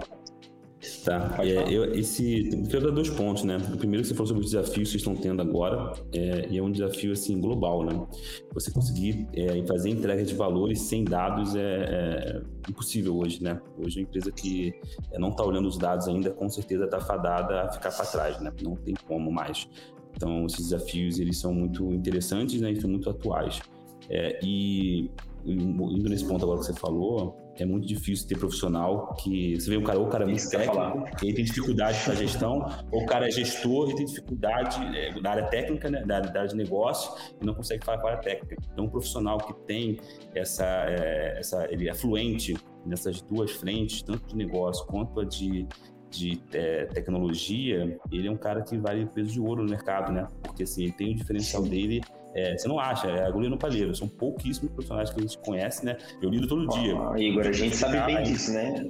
Tá. 1.03 1.37
É, 1.39 1.73
eu, 1.73 1.93
esse, 1.95 2.49
eu 2.51 2.63
quero 2.67 2.87
dar 2.87 2.91
dois 2.91 3.09
pontos, 3.09 3.43
né? 3.43 3.57
O 3.73 3.77
primeiro 3.77 4.03
que 4.03 4.09
você 4.09 4.13
falou 4.13 4.27
sobre 4.27 4.43
os 4.43 4.51
desafios 4.51 4.89
que 4.89 4.99
vocês 4.99 5.01
estão 5.01 5.15
tendo 5.15 5.41
agora, 5.41 5.93
é, 6.11 6.47
e 6.49 6.57
é 6.57 6.61
um 6.61 6.71
desafio 6.71 7.13
assim 7.13 7.39
global, 7.39 7.85
né? 7.85 8.05
Você 8.53 8.71
conseguir 8.71 9.27
é, 9.33 9.65
fazer 9.65 9.89
entrega 9.89 10.23
de 10.23 10.33
valores 10.33 10.81
sem 10.81 11.03
dados 11.03 11.55
é, 11.55 11.61
é 11.61 12.41
impossível 12.69 13.17
hoje, 13.17 13.41
né? 13.41 13.61
Hoje 13.77 13.99
a 13.99 14.03
empresa 14.03 14.31
que 14.31 14.73
é, 15.11 15.19
não 15.19 15.29
está 15.29 15.43
olhando 15.43 15.67
os 15.67 15.77
dados 15.77 16.07
ainda, 16.07 16.31
com 16.31 16.49
certeza 16.49 16.85
está 16.85 16.99
fadada 16.99 17.63
a 17.63 17.71
ficar 17.71 17.91
para 17.91 18.05
trás, 18.05 18.41
né? 18.41 18.51
Não 18.61 18.75
tem 18.75 18.93
como 19.07 19.31
mais. 19.31 19.67
Então, 20.15 20.45
esses 20.45 20.69
desafios 20.69 21.19
eles 21.19 21.37
são 21.37 21.53
muito 21.53 21.93
interessantes, 21.93 22.59
né? 22.61 22.71
E 22.71 22.79
são 22.79 22.89
muito 22.89 23.09
atuais. 23.09 23.61
É, 24.09 24.39
e 24.43 25.09
indo 25.45 26.09
nesse 26.09 26.25
ponto 26.27 26.43
agora 26.43 26.59
que 26.59 26.65
você 26.65 26.73
falou, 26.73 27.37
é 27.57 27.65
muito 27.65 27.87
difícil 27.87 28.27
ter 28.27 28.37
profissional 28.37 29.13
que 29.15 29.59
você 29.59 29.69
vê 29.69 29.77
um 29.77 29.83
cara 29.83 29.99
ou 29.99 30.07
o 30.07 30.09
cara 30.09 30.23
é 30.23 30.27
muito 30.27 30.49
técnico, 30.49 31.05
ele 31.21 31.33
tem 31.33 31.45
dificuldade 31.45 32.03
para 32.03 32.15
gestão, 32.15 32.67
ou 32.91 33.03
o 33.03 33.05
cara 33.05 33.27
é 33.27 33.31
gestor 33.31 33.91
e 33.91 33.95
tem 33.95 34.05
dificuldade 34.05 34.79
é, 34.97 35.19
da 35.21 35.31
área 35.31 35.45
técnica, 35.47 35.89
né, 35.89 36.03
área 36.09 36.47
de 36.47 36.55
negócio 36.55 37.11
e 37.39 37.45
não 37.45 37.53
consegue 37.53 37.85
falar 37.85 37.99
com 37.99 38.07
a 38.07 38.11
área 38.11 38.23
técnica. 38.23 38.55
Então, 38.71 38.85
um 38.85 38.89
profissional 38.89 39.37
que 39.37 39.53
tem 39.65 39.99
essa, 40.33 40.65
é, 40.65 41.39
essa 41.39 41.67
ele 41.71 41.87
é 41.87 41.93
fluente 41.93 42.55
nessas 42.85 43.21
duas 43.21 43.51
frentes, 43.51 44.01
tanto 44.01 44.27
de 44.27 44.35
negócio 44.35 44.85
quanto 44.87 45.19
a 45.19 45.25
de 45.25 45.67
de 46.13 46.41
é, 46.53 46.85
tecnologia, 46.85 47.97
ele 48.11 48.27
é 48.27 48.31
um 48.31 48.37
cara 48.37 48.61
que 48.61 48.77
vale 48.77 49.05
peso 49.05 49.31
de 49.31 49.39
ouro 49.39 49.63
no 49.63 49.69
mercado, 49.69 50.11
né? 50.11 50.27
Porque 50.41 50.63
assim, 50.63 50.83
ele 50.83 50.91
tem 50.91 51.11
o 51.11 51.15
diferencial 51.15 51.63
dele 51.63 52.01
é, 52.35 52.57
você 52.57 52.67
não 52.67 52.79
acha, 52.79 53.07
é 53.07 53.25
agulha 53.27 53.47
no 53.47 53.57
palheiro. 53.57 53.95
São 53.95 54.07
pouquíssimos 54.07 54.71
profissionais 54.71 55.11
que 55.11 55.19
a 55.19 55.21
gente 55.21 55.37
conhece, 55.37 55.85
né? 55.85 55.97
Eu 56.21 56.29
lido 56.29 56.47
todo 56.47 56.67
dia. 56.67 56.95
Igor, 57.17 57.45
a 57.47 57.51
gente 57.51 57.75
sabe 57.75 58.01
bem 58.01 58.23
disso, 58.23 58.51
né? 58.51 58.89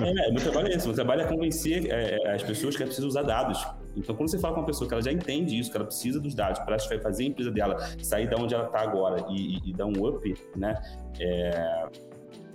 É, 0.00 0.32
meu 0.32 0.40
trabalho 0.40 0.68
é 0.68 0.74
esse. 0.74 0.86
Meu 0.86 0.94
trabalho 0.94 1.22
é 1.22 1.24
convencer 1.26 1.86
é, 1.90 2.16
é, 2.16 2.34
as 2.34 2.42
pessoas 2.42 2.76
que 2.76 2.82
é 2.82 2.86
preciso 2.86 3.06
usar 3.06 3.22
dados. 3.22 3.62
Então, 3.94 4.14
quando 4.14 4.30
você 4.30 4.38
fala 4.38 4.54
com 4.54 4.60
uma 4.60 4.66
pessoa 4.66 4.88
que 4.88 4.94
ela 4.94 5.02
já 5.02 5.12
entende 5.12 5.58
isso, 5.58 5.70
que 5.70 5.76
ela 5.76 5.86
precisa 5.86 6.18
dos 6.18 6.34
dados 6.34 6.60
para 6.60 6.78
fazer 6.78 7.24
a 7.24 7.26
empresa 7.26 7.50
dela 7.50 7.76
sair 8.02 8.28
da 8.28 8.36
onde 8.36 8.54
ela 8.54 8.66
está 8.66 8.80
agora 8.80 9.26
e, 9.28 9.56
e, 9.56 9.70
e, 9.70 9.72
dar 9.74 9.86
um 9.86 10.06
up, 10.06 10.34
né? 10.56 10.80
É, 11.20 11.88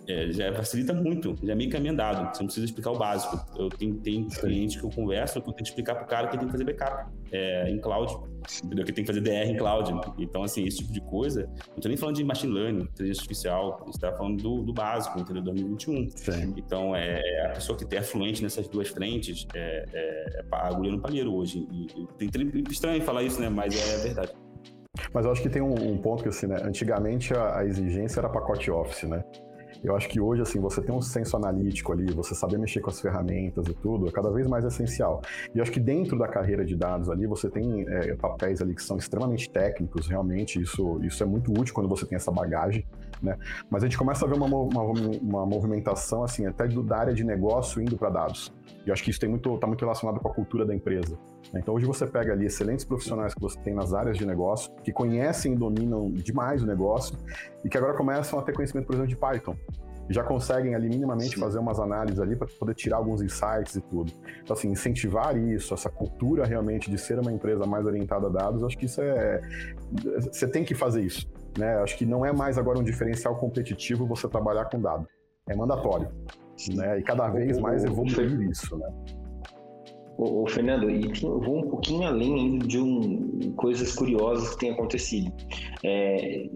é, 0.07 0.31
já 0.31 0.53
facilita 0.53 0.93
muito, 0.93 1.36
já 1.43 1.53
é 1.53 1.55
meio 1.55 1.91
andado. 1.91 2.36
Você 2.36 2.41
não 2.41 2.48
precisa 2.48 2.65
explicar 2.65 2.91
o 2.91 2.98
básico. 2.98 3.39
Eu 3.57 3.69
tenho, 3.69 3.95
tenho 3.95 4.27
clientes 4.27 4.79
que 4.79 4.86
eu 4.86 4.89
converso 4.89 5.41
que 5.41 5.50
eu 5.50 5.53
tenho 5.53 5.63
que 5.63 5.69
explicar 5.69 5.95
para 5.95 6.03
o 6.03 6.07
cara 6.07 6.27
que 6.27 6.38
tem 6.38 6.45
que 6.45 6.51
fazer 6.51 6.63
backup 6.65 7.12
é, 7.31 7.69
em 7.69 7.79
cloud, 7.79 8.13
entendeu? 8.63 8.86
Que 8.86 8.91
tem 8.91 9.03
que 9.03 9.12
fazer 9.12 9.22
DR 9.22 9.50
em 9.50 9.57
cloud. 9.57 9.93
Então, 10.17 10.43
assim, 10.43 10.65
esse 10.65 10.77
tipo 10.79 10.91
de 10.91 11.01
coisa. 11.01 11.43
Não 11.69 11.77
estou 11.77 11.89
nem 11.89 11.98
falando 11.98 12.15
de 12.15 12.24
machine 12.24 12.53
learning, 12.53 12.81
inteligência 12.83 13.22
artificial, 13.22 13.79
a 13.81 13.86
gente 13.86 13.95
está 13.95 14.12
falando 14.12 14.41
do, 14.41 14.62
do, 14.63 14.74
básico, 14.74 15.19
entendeu? 15.19 15.41
2021. 15.43 16.10
Sim. 16.15 16.53
Então, 16.57 16.95
é, 16.95 17.19
a 17.48 17.50
pessoa 17.53 17.77
que 17.77 17.95
é 17.95 18.01
fluente 18.01 18.43
nessas 18.43 18.67
duas 18.67 18.89
frentes 18.89 19.48
é, 19.55 19.86
é, 19.93 20.39
é 20.39 20.45
agulha 20.51 20.91
no 20.91 21.00
palheiro 21.00 21.33
hoje. 21.33 21.67
E, 21.72 21.88
e, 22.24 22.29
tem 22.29 22.63
estranho 22.69 23.01
falar 23.01 23.24
isso, 23.24 23.39
né? 23.39 23.50
Mas 23.50 23.75
é 23.75 24.03
verdade. 24.03 24.31
Mas 25.13 25.25
eu 25.25 25.31
acho 25.31 25.41
que 25.41 25.50
tem 25.50 25.62
um, 25.62 25.74
um 25.74 25.98
ponto 25.98 26.24
que, 26.24 26.29
assim, 26.29 26.48
né? 26.48 26.57
Antigamente 26.63 27.33
a, 27.33 27.60
a 27.60 27.65
exigência 27.65 28.19
era 28.19 28.29
pacote 28.29 28.69
Office, 28.69 29.03
né? 29.03 29.24
Eu 29.83 29.95
acho 29.95 30.07
que 30.07 30.19
hoje, 30.19 30.41
assim, 30.41 30.59
você 30.59 30.81
tem 30.81 30.95
um 30.95 31.01
senso 31.01 31.35
analítico 31.35 31.91
ali, 31.91 32.11
você 32.13 32.33
saber 32.33 32.57
mexer 32.57 32.79
com 32.79 32.89
as 32.89 33.01
ferramentas 33.01 33.67
e 33.67 33.73
tudo, 33.73 34.07
é 34.07 34.11
cada 34.11 34.31
vez 34.31 34.47
mais 34.47 34.63
essencial. 34.63 35.21
E 35.53 35.57
eu 35.57 35.61
acho 35.61 35.71
que 35.71 35.79
dentro 35.79 36.17
da 36.17 36.27
carreira 36.27 36.63
de 36.63 36.75
dados 36.75 37.09
ali, 37.09 37.27
você 37.27 37.49
tem 37.49 37.85
é, 37.89 38.15
papéis 38.15 38.61
ali 38.61 38.73
que 38.73 38.81
são 38.81 38.97
extremamente 38.97 39.49
técnicos, 39.49 40.07
realmente, 40.07 40.61
isso, 40.61 40.99
isso 41.03 41.21
é 41.21 41.25
muito 41.25 41.51
útil 41.51 41.73
quando 41.73 41.89
você 41.89 42.05
tem 42.05 42.15
essa 42.15 42.31
bagagem, 42.31 42.85
né? 43.21 43.37
Mas 43.69 43.83
a 43.83 43.87
gente 43.87 43.97
começa 43.97 44.25
a 44.25 44.27
ver 44.27 44.35
uma, 44.35 44.47
uma, 44.47 44.83
uma 44.83 45.45
movimentação, 45.45 46.23
assim, 46.23 46.45
até 46.45 46.67
do, 46.67 46.81
da 46.81 46.97
área 46.97 47.13
de 47.13 47.23
negócio 47.23 47.81
indo 47.81 47.97
para 47.97 48.09
dados. 48.09 48.53
E 48.85 48.89
eu 48.89 48.93
acho 48.93 49.03
que 49.03 49.09
isso 49.09 49.17
está 49.17 49.27
muito, 49.27 49.57
tá 49.57 49.67
muito 49.67 49.81
relacionado 49.81 50.19
com 50.19 50.27
a 50.29 50.33
cultura 50.33 50.65
da 50.65 50.73
empresa. 50.73 51.17
Então, 51.53 51.73
hoje 51.73 51.85
você 51.85 52.05
pega 52.05 52.33
ali 52.33 52.45
excelentes 52.45 52.85
profissionais 52.85 53.33
que 53.33 53.41
você 53.41 53.59
tem 53.59 53.73
nas 53.73 53.93
áreas 53.93 54.17
de 54.17 54.25
negócio, 54.25 54.71
que 54.83 54.91
conhecem 54.91 55.53
e 55.53 55.55
dominam 55.55 56.09
demais 56.12 56.63
o 56.63 56.65
negócio, 56.65 57.17
e 57.63 57.69
que 57.69 57.77
agora 57.77 57.93
começam 57.93 58.39
a 58.39 58.41
ter 58.41 58.53
conhecimento, 58.53 58.85
por 58.85 58.93
exemplo, 58.95 59.09
de 59.09 59.15
Python. 59.15 59.55
E 60.09 60.13
já 60.13 60.23
conseguem 60.23 60.75
ali 60.75 60.89
minimamente 60.89 61.38
fazer 61.38 61.59
umas 61.59 61.79
análises 61.79 62.19
ali 62.19 62.35
para 62.35 62.47
poder 62.59 62.73
tirar 62.73 62.97
alguns 62.97 63.21
insights 63.21 63.75
e 63.75 63.81
tudo. 63.81 64.12
Então, 64.43 64.55
assim, 64.55 64.69
incentivar 64.69 65.38
isso, 65.38 65.73
essa 65.73 65.89
cultura 65.89 66.45
realmente 66.45 66.91
de 66.91 66.97
ser 66.97 67.19
uma 67.19 67.31
empresa 67.31 67.65
mais 67.65 67.85
orientada 67.85 68.27
a 68.27 68.29
dados, 68.29 68.63
acho 68.63 68.77
que 68.77 68.85
isso 68.85 69.01
é. 69.01 69.41
Você 70.31 70.47
tem 70.47 70.65
que 70.65 70.75
fazer 70.75 71.01
isso. 71.01 71.31
Né? 71.57 71.75
Acho 71.75 71.97
que 71.97 72.05
não 72.05 72.25
é 72.25 72.33
mais 72.33 72.57
agora 72.57 72.79
um 72.79 72.83
diferencial 72.83 73.35
competitivo 73.35 74.05
você 74.05 74.27
trabalhar 74.27 74.65
com 74.65 74.81
dado. 74.81 75.07
É 75.47 75.55
mandatório 75.55 76.09
né? 76.69 77.00
E 77.00 77.03
cada 77.03 77.29
vez 77.29 77.57
mais 77.57 77.83
evoluir 77.83 78.50
isso, 78.50 78.77
né? 78.77 78.88
O, 80.17 80.48
Fernando, 80.48 80.89
e 80.89 81.08
vou 81.22 81.60
um 81.60 81.70
pouquinho 81.70 82.08
além 82.08 82.60
de 82.60 82.79
um, 82.79 83.51
coisas 83.55 83.93
curiosas 83.93 84.51
que 84.51 84.60
têm 84.60 84.72
acontecido. 84.72 85.32
É, 85.84 86.50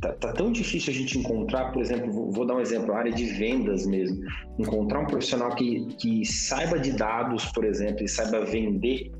tá, 0.00 0.12
tá, 0.14 0.32
tão 0.32 0.50
difícil 0.50 0.92
a 0.92 0.96
gente 0.96 1.18
encontrar, 1.18 1.72
por 1.72 1.80
exemplo, 1.80 2.12
vou, 2.12 2.32
vou, 2.32 2.46
dar 2.46 2.56
um 2.56 2.60
exemplo, 2.60 2.92
a 2.92 2.98
área 2.98 3.12
de 3.12 3.24
vendas 3.24 3.86
mesmo, 3.86 4.20
encontrar 4.58 5.00
um 5.00 5.06
profissional 5.06 5.54
que, 5.54 5.86
que 5.96 6.24
saiba 6.24 6.78
de 6.78 6.92
dados, 6.92 7.44
por 7.52 7.64
exemplo, 7.64 8.04
e 8.04 8.08
saiba 8.08 8.44
vender, 8.44 9.12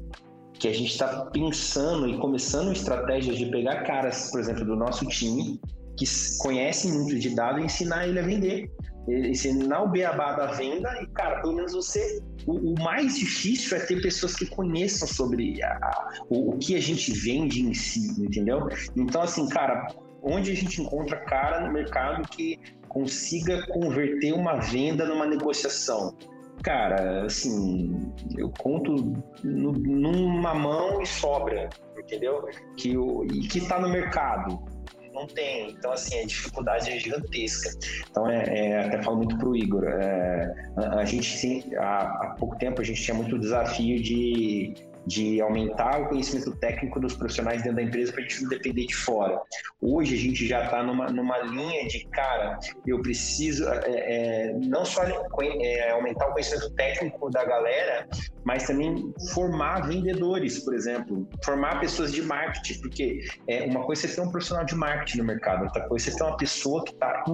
que 0.55 0.69
a 0.69 0.73
gente 0.73 0.91
está 0.91 1.27
pensando 1.27 2.09
e 2.09 2.19
começando 2.19 2.73
estratégias 2.73 3.37
de 3.37 3.47
pegar 3.47 3.85
caras, 3.85 4.31
por 4.31 4.41
exemplo, 4.41 4.65
do 4.65 4.77
nosso 4.77 5.07
time, 5.07 5.61
que 5.97 6.05
conhecem 6.39 6.93
muito 6.93 7.19
de 7.19 7.35
dados 7.35 7.63
e 7.63 7.67
ensinar 7.67 8.09
ele 8.09 8.19
a 8.19 8.23
vender 8.23 8.71
ensinar 9.09 9.83
o 9.83 9.89
beabá 9.89 10.33
da 10.33 10.47
venda 10.47 10.91
e, 11.03 11.07
cara, 11.09 11.41
pelo 11.41 11.55
menos 11.55 11.73
você. 11.73 12.23
O, 12.47 12.73
o 12.73 12.83
mais 12.83 13.17
difícil 13.17 13.77
é 13.77 13.81
ter 13.81 14.01
pessoas 14.01 14.35
que 14.35 14.47
conheçam 14.47 15.07
sobre 15.07 15.63
a, 15.63 15.69
a, 15.69 16.13
o, 16.29 16.51
o, 16.51 16.59
que 16.59 16.77
a 16.77 16.81
gente 16.81 17.13
vende 17.13 17.63
em 17.63 17.75
si, 17.75 18.09
entendeu? 18.21 18.69
Então, 18.97 19.23
assim, 19.23 19.49
cara, 19.49 19.87
onde 20.23 20.53
a 20.53 20.55
gente 20.55 20.81
encontra 20.81 21.19
cara 21.25 21.67
no 21.67 21.73
mercado 21.73 22.27
que 22.29 22.59
consiga 22.89 23.67
converter 23.67 24.33
uma 24.33 24.57
venda 24.57 25.07
numa 25.07 25.27
negociação? 25.27 26.17
Cara, 26.63 27.27
assim, 27.27 28.13
eu 28.39 28.51
conto 28.59 29.13
no, 29.43 29.73
numa 29.73 30.55
mão 30.55 31.03
e 31.03 31.07
sobra, 31.07 31.69
entendeu? 31.99 32.49
Que, 32.77 32.97
o, 32.97 33.25
e 33.25 33.41
que 33.49 33.59
está 33.59 33.79
no 33.79 33.89
mercado 33.89 34.74
não 35.15 35.27
tem. 35.27 35.71
Então, 35.71 35.93
assim, 35.93 36.19
a 36.21 36.27
dificuldade 36.27 36.91
é 36.91 36.99
gigantesca. 36.99 37.71
Então, 38.11 38.29
é, 38.29 38.45
é 38.47 38.81
até 38.81 39.03
falo 39.03 39.19
muito 39.19 39.39
para 39.39 39.49
o 39.49 39.57
Igor, 39.57 39.85
é, 39.85 40.55
a, 40.77 40.97
a, 40.97 41.05
gente, 41.05 41.37
sim, 41.37 41.63
há, 41.77 42.01
há 42.01 42.37
pouco 42.39 42.57
tempo, 42.57 42.81
a 42.81 42.85
gente 42.85 43.03
tinha 43.03 43.15
muito 43.15 43.39
desafio 43.39 44.03
de 44.03 44.75
de 45.07 45.41
aumentar 45.41 46.01
o 46.01 46.09
conhecimento 46.09 46.55
técnico 46.57 46.99
dos 47.01 47.15
profissionais 47.15 47.63
dentro 47.63 47.77
da 47.77 47.83
empresa 47.83 48.13
para 48.13 48.21
a 48.21 48.23
gente 48.23 48.43
não 48.43 48.49
depender 48.49 48.87
de 48.87 48.95
fora. 48.95 49.41
Hoje 49.81 50.15
a 50.15 50.19
gente 50.19 50.47
já 50.47 50.65
está 50.65 50.83
numa, 50.83 51.07
numa 51.07 51.39
linha 51.39 51.87
de, 51.87 52.07
cara, 52.07 52.59
eu 52.87 53.01
preciso 53.03 53.69
é, 53.69 53.83
é, 53.87 54.53
não 54.55 54.85
só 54.85 55.05
é, 55.05 55.91
aumentar 55.91 56.29
o 56.29 56.33
conhecimento 56.33 56.71
técnico 56.71 57.31
da 57.31 57.45
galera, 57.45 58.09
mas 58.45 58.67
também 58.67 59.13
formar 59.33 59.87
vendedores, 59.87 60.59
por 60.61 60.75
exemplo, 60.75 61.29
formar 61.45 61.81
pessoas 61.81 62.13
de 62.13 62.23
marketing, 62.23 62.81
porque 62.81 63.21
é, 63.49 63.65
uma 63.65 63.85
coisa 63.85 64.07
é 64.07 64.09
você 64.09 64.17
ter 64.17 64.21
um 64.27 64.31
profissional 64.31 64.65
de 64.65 64.75
marketing 64.75 65.19
no 65.19 65.25
mercado, 65.25 65.65
outra 65.65 65.87
coisa 65.89 66.09
é 66.09 66.13
você 66.13 66.19
ter 66.19 66.25
uma 66.25 66.37
pessoa 66.37 66.85
que 66.85 66.93
está 66.93 67.25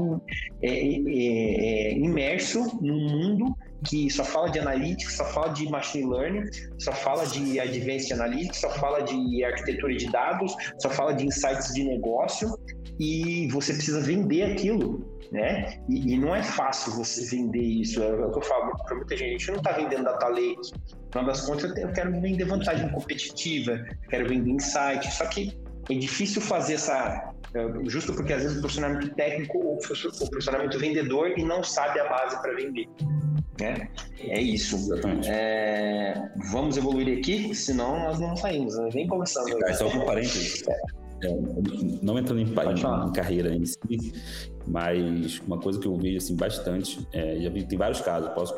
é, 0.63 1.93
imerso 1.93 2.79
no 2.81 2.95
mundo 2.95 3.57
que 3.87 4.11
só 4.11 4.25
fala 4.25 4.51
de 4.51 4.59
analytics, 4.59 5.17
só 5.17 5.25
fala 5.25 5.49
de 5.49 5.69
machine 5.69 6.11
learning, 6.11 6.51
só 6.79 6.93
fala 6.93 7.27
de 7.27 7.59
advanced 7.59 8.13
analytics, 8.13 8.59
só 8.59 8.71
fala 8.71 9.03
de 9.03 9.45
arquitetura 9.45 9.97
de 9.97 10.11
dados, 10.11 10.55
só 10.79 10.91
fala 10.91 11.15
de 11.15 11.27
insights 11.27 11.73
de 11.75 11.85
negócio 11.85 12.59
e 12.99 13.49
você 13.51 13.73
precisa 13.73 14.01
vender 14.01 14.43
aquilo, 14.43 15.19
né? 15.33 15.81
E, 15.89 16.13
e 16.13 16.19
não 16.19 16.35
é 16.35 16.43
fácil 16.43 16.93
você 16.93 17.25
vender 17.25 17.63
isso. 17.63 18.03
É 18.03 18.27
o 18.27 18.31
que 18.31 18.39
eu 18.39 18.43
falo 18.43 18.77
para 18.85 18.97
muita 18.97 19.17
gente. 19.17 19.29
A 19.29 19.39
gente 19.39 19.49
não 19.49 19.57
está 19.57 19.73
vendendo 19.73 20.05
data 20.05 20.29
lake. 20.29 20.73
No 21.15 21.27
das 21.27 21.47
contas, 21.47 21.77
eu 21.77 21.93
quero 21.93 22.13
vender 22.21 22.45
vantagem 22.45 22.89
competitiva, 22.91 23.83
quero 24.11 24.29
vender 24.29 24.51
insight. 24.51 25.11
Só 25.13 25.27
que 25.27 25.59
é 25.89 25.95
difícil 25.95 26.43
fazer 26.43 26.75
essa 26.75 27.33
é, 27.55 27.89
justo 27.89 28.15
porque 28.15 28.33
às 28.33 28.43
vezes 28.43 28.59
o 28.59 28.61
profissionamento 28.61 29.13
técnico 29.15 29.59
ou 29.59 29.75
o 29.77 29.79
profissionamento 29.79 30.79
vendedor 30.79 31.37
e 31.37 31.45
não 31.45 31.65
sabe 31.65 31.99
a 31.99 32.09
base 32.09 32.41
para 32.41 32.55
vender. 32.55 32.87
Né? 33.61 33.89
É 34.21 34.41
isso. 34.41 34.77
É, 35.27 36.31
vamos 36.51 36.77
evoluir 36.77 37.19
aqui, 37.19 37.55
senão 37.55 37.99
nós 38.01 38.19
não 38.19 38.37
saímos, 38.37 38.77
né? 38.77 38.89
nem 38.95 39.07
começamos. 39.07 39.51
É, 39.63 39.75
só 39.75 39.89
um 39.89 40.05
parênteses. 40.05 40.65
É, 41.23 41.37
não 42.03 42.19
entrando 42.19 42.41
em, 42.41 42.45
em, 42.45 43.09
em, 43.09 43.13
carreira 43.13 43.55
em 43.55 43.67
si, 43.67 44.13
mas 44.67 45.39
uma 45.41 45.59
coisa 45.59 45.79
que 45.79 45.87
eu 45.87 45.97
vejo 45.97 46.19
assim, 46.19 46.37
bastante, 46.37 47.07
é, 47.13 47.41
já 47.41 47.51
vi, 47.51 47.65
tem 47.65 47.79
vários 47.79 48.01
casos, 48.01 48.31
posso 48.31 48.55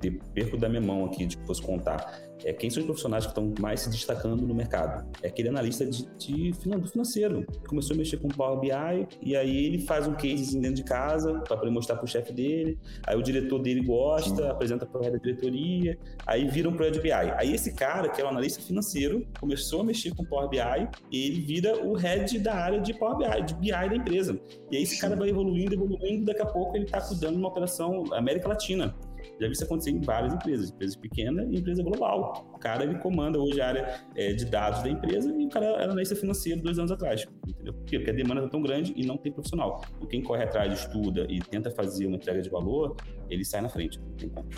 ter 0.00 0.18
perco 0.34 0.56
da 0.56 0.68
minha 0.68 0.80
mão 0.80 1.06
aqui 1.06 1.26
de 1.26 1.36
posso 1.38 1.62
contar 1.62 2.26
é, 2.44 2.52
quem 2.52 2.68
são 2.68 2.80
os 2.80 2.86
profissionais 2.86 3.24
que 3.24 3.30
estão 3.30 3.52
mais 3.60 3.80
se 3.80 3.90
destacando 3.90 4.46
no 4.46 4.54
mercado? 4.54 5.08
É 5.22 5.28
aquele 5.28 5.48
analista 5.48 5.86
de, 5.86 6.06
de 6.18 6.50
do 6.52 6.88
financeiro. 6.88 7.46
Começou 7.68 7.94
a 7.94 7.98
mexer 7.98 8.18
com 8.18 8.28
o 8.28 8.34
Power 8.34 8.58
BI 8.60 9.08
e 9.22 9.34
aí 9.36 9.66
ele 9.66 9.80
faz 9.80 10.06
um 10.06 10.14
case 10.14 10.58
dentro 10.58 10.76
de 10.76 10.84
casa 10.84 11.40
para 11.40 11.56
poder 11.56 11.70
mostrar 11.70 11.96
para 11.96 12.04
o 12.04 12.08
chefe 12.08 12.32
dele. 12.32 12.78
Aí 13.06 13.16
o 13.16 13.22
diretor 13.22 13.60
dele 13.60 13.82
gosta, 13.82 14.42
Sim. 14.42 14.48
apresenta 14.48 14.84
para 14.84 15.00
o 15.00 15.10
da 15.10 15.18
diretoria. 15.18 15.98
Aí 16.26 16.46
vira 16.46 16.68
um 16.68 16.74
projeto 16.74 17.00
BI. 17.00 17.12
Aí 17.12 17.54
esse 17.54 17.72
cara, 17.74 18.08
que 18.08 18.20
é 18.20 18.24
o 18.24 18.26
um 18.26 18.30
analista 18.30 18.62
financeiro, 18.62 19.26
começou 19.40 19.80
a 19.80 19.84
mexer 19.84 20.14
com 20.14 20.22
o 20.22 20.26
Power 20.26 20.48
BI 20.48 20.88
e 21.10 21.26
ele 21.26 21.40
vira 21.40 21.84
o 21.84 21.94
head 21.94 22.38
da 22.38 22.54
área 22.54 22.80
de 22.80 22.92
Power 22.94 23.16
BI, 23.16 23.42
de 23.44 23.54
BI 23.54 23.70
da 23.70 23.96
empresa. 23.96 24.38
E 24.70 24.76
aí 24.76 24.82
esse 24.82 25.00
cara 25.00 25.16
vai 25.16 25.30
evoluindo, 25.46 25.74
evoluindo, 25.74 26.24
daqui 26.24 26.42
a 26.42 26.46
pouco 26.46 26.76
ele 26.76 26.84
está 26.84 27.00
cuidando 27.00 27.34
de 27.34 27.38
uma 27.38 27.48
operação 27.48 28.04
América 28.12 28.48
Latina. 28.48 28.94
Já 29.40 29.46
vi 29.46 29.52
isso 29.52 29.64
acontecer 29.64 29.90
em 29.90 30.00
várias 30.00 30.32
empresas, 30.32 30.70
empresa 30.70 30.98
pequena 30.98 31.44
e 31.44 31.58
empresa 31.58 31.82
global. 31.82 32.48
O 32.54 32.58
cara 32.58 32.84
ele 32.84 32.98
comanda 32.98 33.38
hoje 33.38 33.60
a 33.60 33.68
área 33.68 34.00
é, 34.14 34.32
de 34.32 34.44
dados 34.44 34.82
da 34.82 34.88
empresa 34.88 35.34
e 35.36 35.46
o 35.46 35.48
cara 35.48 35.66
era 35.66 35.84
analista 35.84 36.14
financeiro 36.16 36.62
dois 36.62 36.78
anos 36.78 36.90
atrás. 36.90 37.26
Entendeu? 37.46 37.74
Por 37.74 37.84
quê? 37.84 37.98
Porque 37.98 38.10
a 38.10 38.14
demanda 38.14 38.40
está 38.40 38.50
tão 38.50 38.62
grande 38.62 38.92
e 38.96 39.04
não 39.04 39.16
tem 39.16 39.32
profissional. 39.32 39.82
Quem 40.08 40.22
corre 40.22 40.44
atrás, 40.44 40.80
estuda 40.80 41.26
e 41.28 41.40
tenta 41.40 41.70
fazer 41.70 42.06
uma 42.06 42.16
entrega 42.16 42.40
de 42.40 42.48
valor, 42.48 42.96
ele 43.28 43.44
sai 43.44 43.60
na 43.60 43.68
frente. 43.68 44.00
Não 44.00 44.16
tem 44.16 44.28
como. 44.28 44.48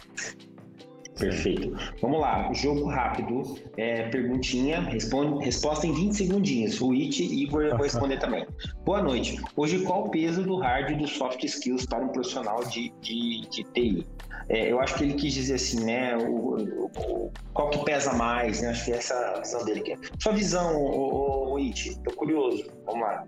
Perfeito. 1.18 1.76
Vamos 2.00 2.20
lá, 2.20 2.52
jogo 2.52 2.86
rápido, 2.86 3.42
é, 3.76 4.08
perguntinha, 4.08 4.80
responde, 4.80 5.44
resposta 5.44 5.86
em 5.86 5.92
20 5.92 6.12
segundinhos. 6.14 6.80
O 6.80 6.92
It 6.92 7.22
e 7.22 7.42
Igor 7.42 7.68
vou 7.70 7.82
responder 7.82 8.18
também. 8.18 8.46
Boa 8.84 9.02
noite. 9.02 9.40
Hoje, 9.56 9.80
qual 9.80 10.06
o 10.06 10.10
peso 10.10 10.42
do 10.42 10.56
hard 10.58 10.90
e 10.90 10.94
do 10.94 11.08
soft 11.08 11.42
skills 11.42 11.86
para 11.86 12.04
um 12.04 12.08
profissional 12.08 12.64
de, 12.64 12.92
de, 13.00 13.40
de 13.50 13.64
TI? 13.64 14.06
É, 14.48 14.72
eu 14.72 14.80
acho 14.80 14.94
que 14.94 15.04
ele 15.04 15.14
quis 15.14 15.34
dizer 15.34 15.54
assim, 15.54 15.84
né? 15.84 16.16
O, 16.16 16.56
o, 16.96 17.32
qual 17.52 17.68
que 17.68 17.84
pesa 17.84 18.12
mais, 18.14 18.62
né? 18.62 18.70
Acho 18.70 18.86
que 18.86 18.92
é 18.92 18.96
essa 18.96 19.40
visão 19.40 19.64
dele. 19.64 19.80
Aqui. 19.80 19.98
Sua 20.18 20.32
visão, 20.32 20.76
o, 20.76 21.54
o 21.54 21.56
It, 21.58 21.98
tô 22.02 22.12
curioso. 22.12 22.64
Vamos 22.86 23.00
lá. 23.02 23.24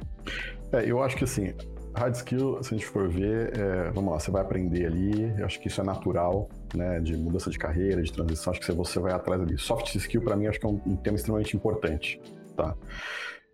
É, 0.72 0.90
eu 0.90 1.02
acho 1.02 1.16
que 1.16 1.24
assim, 1.24 1.52
hard 2.00 2.14
skill, 2.14 2.62
se 2.62 2.74
a 2.74 2.78
gente 2.78 2.86
for 2.86 3.08
ver, 3.08 3.58
é, 3.58 3.90
vamos 3.90 4.12
lá, 4.12 4.18
você 4.18 4.30
vai 4.30 4.40
aprender 4.40 4.86
ali, 4.86 5.34
eu 5.38 5.44
acho 5.44 5.60
que 5.60 5.68
isso 5.68 5.80
é 5.80 5.84
natural, 5.84 6.48
né, 6.74 6.98
de 7.00 7.14
mudança 7.16 7.50
de 7.50 7.58
carreira, 7.58 8.02
de 8.02 8.10
transição, 8.10 8.52
acho 8.52 8.60
que 8.60 8.72
você 8.72 8.98
vai 8.98 9.12
atrás 9.12 9.40
ali. 9.40 9.58
Soft 9.58 9.94
skill, 9.94 10.22
para 10.22 10.34
mim, 10.34 10.46
acho 10.46 10.58
que 10.58 10.64
é 10.64 10.68
um, 10.68 10.80
um 10.86 10.96
tema 10.96 11.16
extremamente 11.16 11.54
importante, 11.54 12.20
tá? 12.56 12.74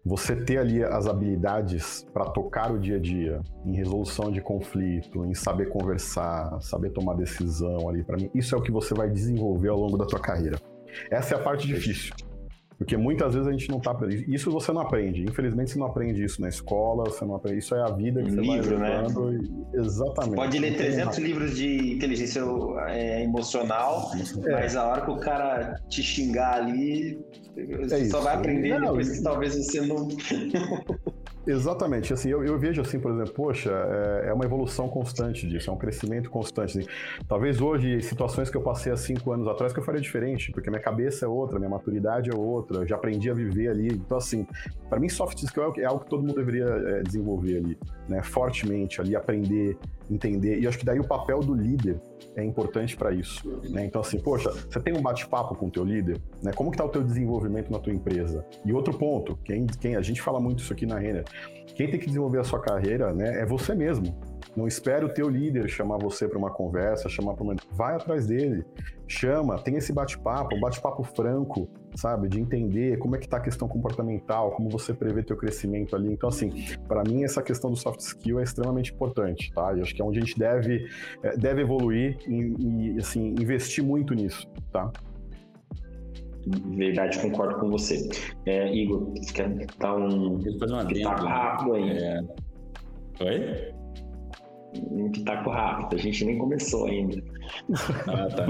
você 0.05 0.37
ter 0.37 0.59
ali 0.59 0.85
as 0.85 1.09
habilidades 1.09 2.07
para 2.15 2.26
tocar 2.26 2.71
o 2.71 2.79
dia 2.79 2.95
a 2.95 3.00
dia, 3.00 3.41
em 3.65 3.75
resolução 3.75 4.31
de 4.31 4.41
conflito, 4.41 5.25
em 5.25 5.35
saber 5.35 5.69
conversar, 5.69 6.61
saber 6.62 6.91
tomar 6.91 7.15
decisão 7.15 7.88
ali, 7.88 8.05
para 8.05 8.17
mim, 8.17 8.31
isso 8.33 8.55
é 8.55 8.59
o 8.59 8.62
que 8.62 8.71
você 8.71 8.95
vai 8.95 9.11
desenvolver 9.11 9.71
ao 9.71 9.81
longo 9.81 9.99
da 9.99 10.07
tua 10.07 10.21
carreira. 10.21 10.61
Essa 11.11 11.35
é 11.35 11.38
a 11.38 11.43
parte 11.43 11.67
difícil. 11.67 12.15
Porque 12.78 12.97
muitas 12.97 13.33
vezes 13.33 13.49
a 13.49 13.52
gente 13.52 13.71
não 13.71 13.80
tá. 13.80 13.97
Isso 14.28 14.50
você 14.50 14.71
não 14.71 14.83
aprende. 14.83 15.23
Infelizmente 15.23 15.71
você 15.71 15.78
não 15.78 15.87
aprende 15.87 16.23
isso 16.23 16.42
na 16.42 16.49
escola, 16.49 17.04
você 17.04 17.25
não 17.25 17.35
aprende. 17.35 17.59
Isso 17.59 17.75
é 17.75 17.80
a 17.80 17.90
vida 17.90 18.23
que 18.23 18.30
você 18.30 18.40
Livro, 18.40 18.78
vai 18.78 19.02
levando. 19.02 19.30
Né? 19.33 19.49
E... 19.75 19.78
Exatamente. 19.78 20.37
Pode 20.37 20.59
ler 20.59 20.76
300 20.76 21.18
livros 21.18 21.56
de 21.56 21.95
inteligência 21.95 22.42
é, 22.88 23.23
emocional, 23.23 24.11
é. 24.45 24.52
mas 24.52 24.76
a 24.76 24.87
hora 24.87 25.00
que 25.00 25.11
o 25.11 25.16
cara 25.16 25.80
te 25.88 26.02
xingar 26.02 26.56
ali, 26.56 27.18
você 27.78 28.02
é 28.02 28.04
só 28.06 28.21
vai 28.21 28.35
aprender 28.35 28.78
não, 28.78 28.88
depois 28.88 29.16
que 29.16 29.23
talvez 29.23 29.54
você 29.54 29.80
não. 29.80 30.09
Exatamente. 31.47 32.12
Assim, 32.12 32.29
eu, 32.29 32.45
eu, 32.45 32.59
vejo 32.59 32.81
assim, 32.81 32.99
por 32.99 33.12
exemplo, 33.12 33.33
poxa, 33.33 33.71
é, 33.71 34.29
é, 34.29 34.33
uma 34.33 34.45
evolução 34.45 34.88
constante 34.88 35.47
disso, 35.47 35.71
é 35.71 35.73
um 35.73 35.76
crescimento 35.76 36.29
constante. 36.29 36.79
Assim. 36.79 36.88
Talvez 37.29 37.61
hoje, 37.61 38.00
situações 38.03 38.50
que 38.50 38.57
eu 38.57 38.62
passei 38.62 38.93
há 38.93 38.97
cinco 38.97 39.33
anos 39.33 39.47
atrás, 39.47 39.73
que 39.73 39.79
eu 39.79 39.85
faria 39.85 40.00
diferente, 40.00 40.50
porque 40.50 40.69
minha 40.69 40.83
cabeça 40.83 41.25
é 41.25 41.29
outra, 41.29 41.59
minha 41.59 41.71
maturidade 41.71 42.31
é 42.31 42.35
outra, 42.35 42.79
eu 42.79 42.87
já 42.87 42.97
aprendi 42.97 43.31
a 43.31 43.35
viver 43.35 43.69
ali. 43.69 43.88
Então, 43.88 44.19
assim, 44.19 44.47
para 44.88 44.99
mim, 44.99 45.09
soft 45.09 45.41
skill 45.43 45.73
é, 45.76 45.81
é 45.83 45.85
algo 45.85 46.05
que 46.05 46.11
todo 46.11 46.23
mundo 46.23 46.35
deveria 46.35 46.65
é, 46.65 47.03
desenvolver 47.03 47.59
ali, 47.59 47.79
né? 48.09 48.23
Fortemente 48.23 49.00
ali, 49.00 49.15
aprender, 49.15 49.79
entender. 50.11 50.59
E 50.61 50.67
acho 50.67 50.79
que 50.79 50.85
daí 50.85 50.99
o 50.99 51.07
papel 51.07 51.41
do 51.41 51.55
líder 51.55 52.01
é 52.35 52.45
importante 52.45 52.97
para 52.97 53.13
isso. 53.13 53.49
Né? 53.71 53.85
Então, 53.87 54.01
assim, 54.01 54.19
poxa, 54.19 54.51
você 54.51 54.81
tem 54.81 54.95
um 54.95 55.03
bate-papo 55.03 55.55
com 55.55 55.67
o 55.67 55.71
teu 55.71 55.85
líder, 55.85 56.21
né? 56.43 56.53
Como 56.53 56.71
que 56.71 56.77
tá 56.77 56.85
o 56.85 56.89
teu 56.89 57.03
desenvolvimento 57.03 57.71
na 57.71 57.79
tua 57.79 57.93
empresa? 57.93 58.45
E 58.65 58.73
outro 58.73 58.97
ponto, 58.97 59.39
quem, 59.45 59.67
quem 59.67 59.97
a 59.97 60.03
gente 60.03 60.21
fala 60.21 60.39
muito 60.39 60.63
isso 60.63 60.73
aqui 60.73 60.87
na 60.87 60.99
Renner, 60.99 61.25
quem 61.75 61.91
tem 61.91 61.99
que 61.99 62.07
desenvolver 62.07 62.41
a 62.41 62.45
sua 62.45 62.61
carreira, 62.61 63.13
né, 63.13 63.41
é 63.41 63.47
você 63.47 63.75
mesmo. 63.75 64.15
Não 64.55 64.67
espere 64.67 65.05
o 65.05 65.09
teu 65.09 65.29
líder 65.29 65.69
chamar 65.69 65.99
você 65.99 66.29
para 66.29 66.38
uma 66.38 66.50
conversa, 66.50 67.09
chamar 67.09 67.35
para 67.35 67.45
uma... 67.45 67.57
Vai 67.73 67.95
atrás 67.95 68.26
dele, 68.26 68.65
chama, 69.07 69.59
tem 69.59 69.76
esse 69.76 69.93
bate-papo, 69.93 70.55
um 70.57 70.61
bate-papo 70.61 71.03
franco, 71.03 71.69
sabe? 71.95 72.29
De 72.29 72.41
entender 72.41 72.99
como 72.99 73.17
é 73.17 73.19
que 73.19 73.29
tá 73.29 73.38
a 73.38 73.41
questão 73.41 73.69
comportamental, 73.69 74.53
como 74.53 74.69
você 74.69 74.93
prevê 74.95 75.23
teu 75.23 75.37
crescimento 75.37 75.97
ali. 75.97 76.12
Então, 76.12 76.29
assim, 76.29 76.50
para 76.87 77.03
mim 77.03 77.25
essa 77.25 77.43
questão 77.43 77.71
do 77.71 77.76
soft 77.76 78.00
skill 78.00 78.41
é 78.41 78.43
extremamente 78.43 78.93
importante, 78.93 79.53
tá? 79.53 79.75
E 79.76 79.81
acho 79.81 79.95
que 79.95 80.03
é 80.03 80.05
onde 80.05 80.19
a 80.19 80.23
gente 80.23 80.38
deve, 80.38 80.88
é, 81.23 81.37
deve 81.37 81.62
evoluir 81.62 82.19
e, 82.26 82.95
e, 82.95 82.99
assim, 82.99 83.35
investir 83.38 83.83
muito 83.85 84.15
nisso, 84.15 84.47
tá? 84.73 84.91
Verdade, 86.76 87.19
concordo 87.21 87.59
com 87.59 87.71
você. 87.71 88.09
É, 88.47 88.73
Igor, 88.73 89.12
você 89.17 89.33
quer 89.33 89.67
dar 89.79 89.97
um 89.97 90.41
fazer 90.61 90.73
uma 90.73 91.15
rápido 91.15 91.75
aí? 91.75 91.91
É... 91.91 92.21
Oi? 93.21 93.75
Um 94.90 95.11
pitaco 95.11 95.50
rápido, 95.50 95.95
a 95.95 95.99
gente 95.99 96.25
nem 96.25 96.38
começou 96.38 96.87
ainda. 96.87 97.23
Ah, 98.09 98.26
tá. 98.26 98.47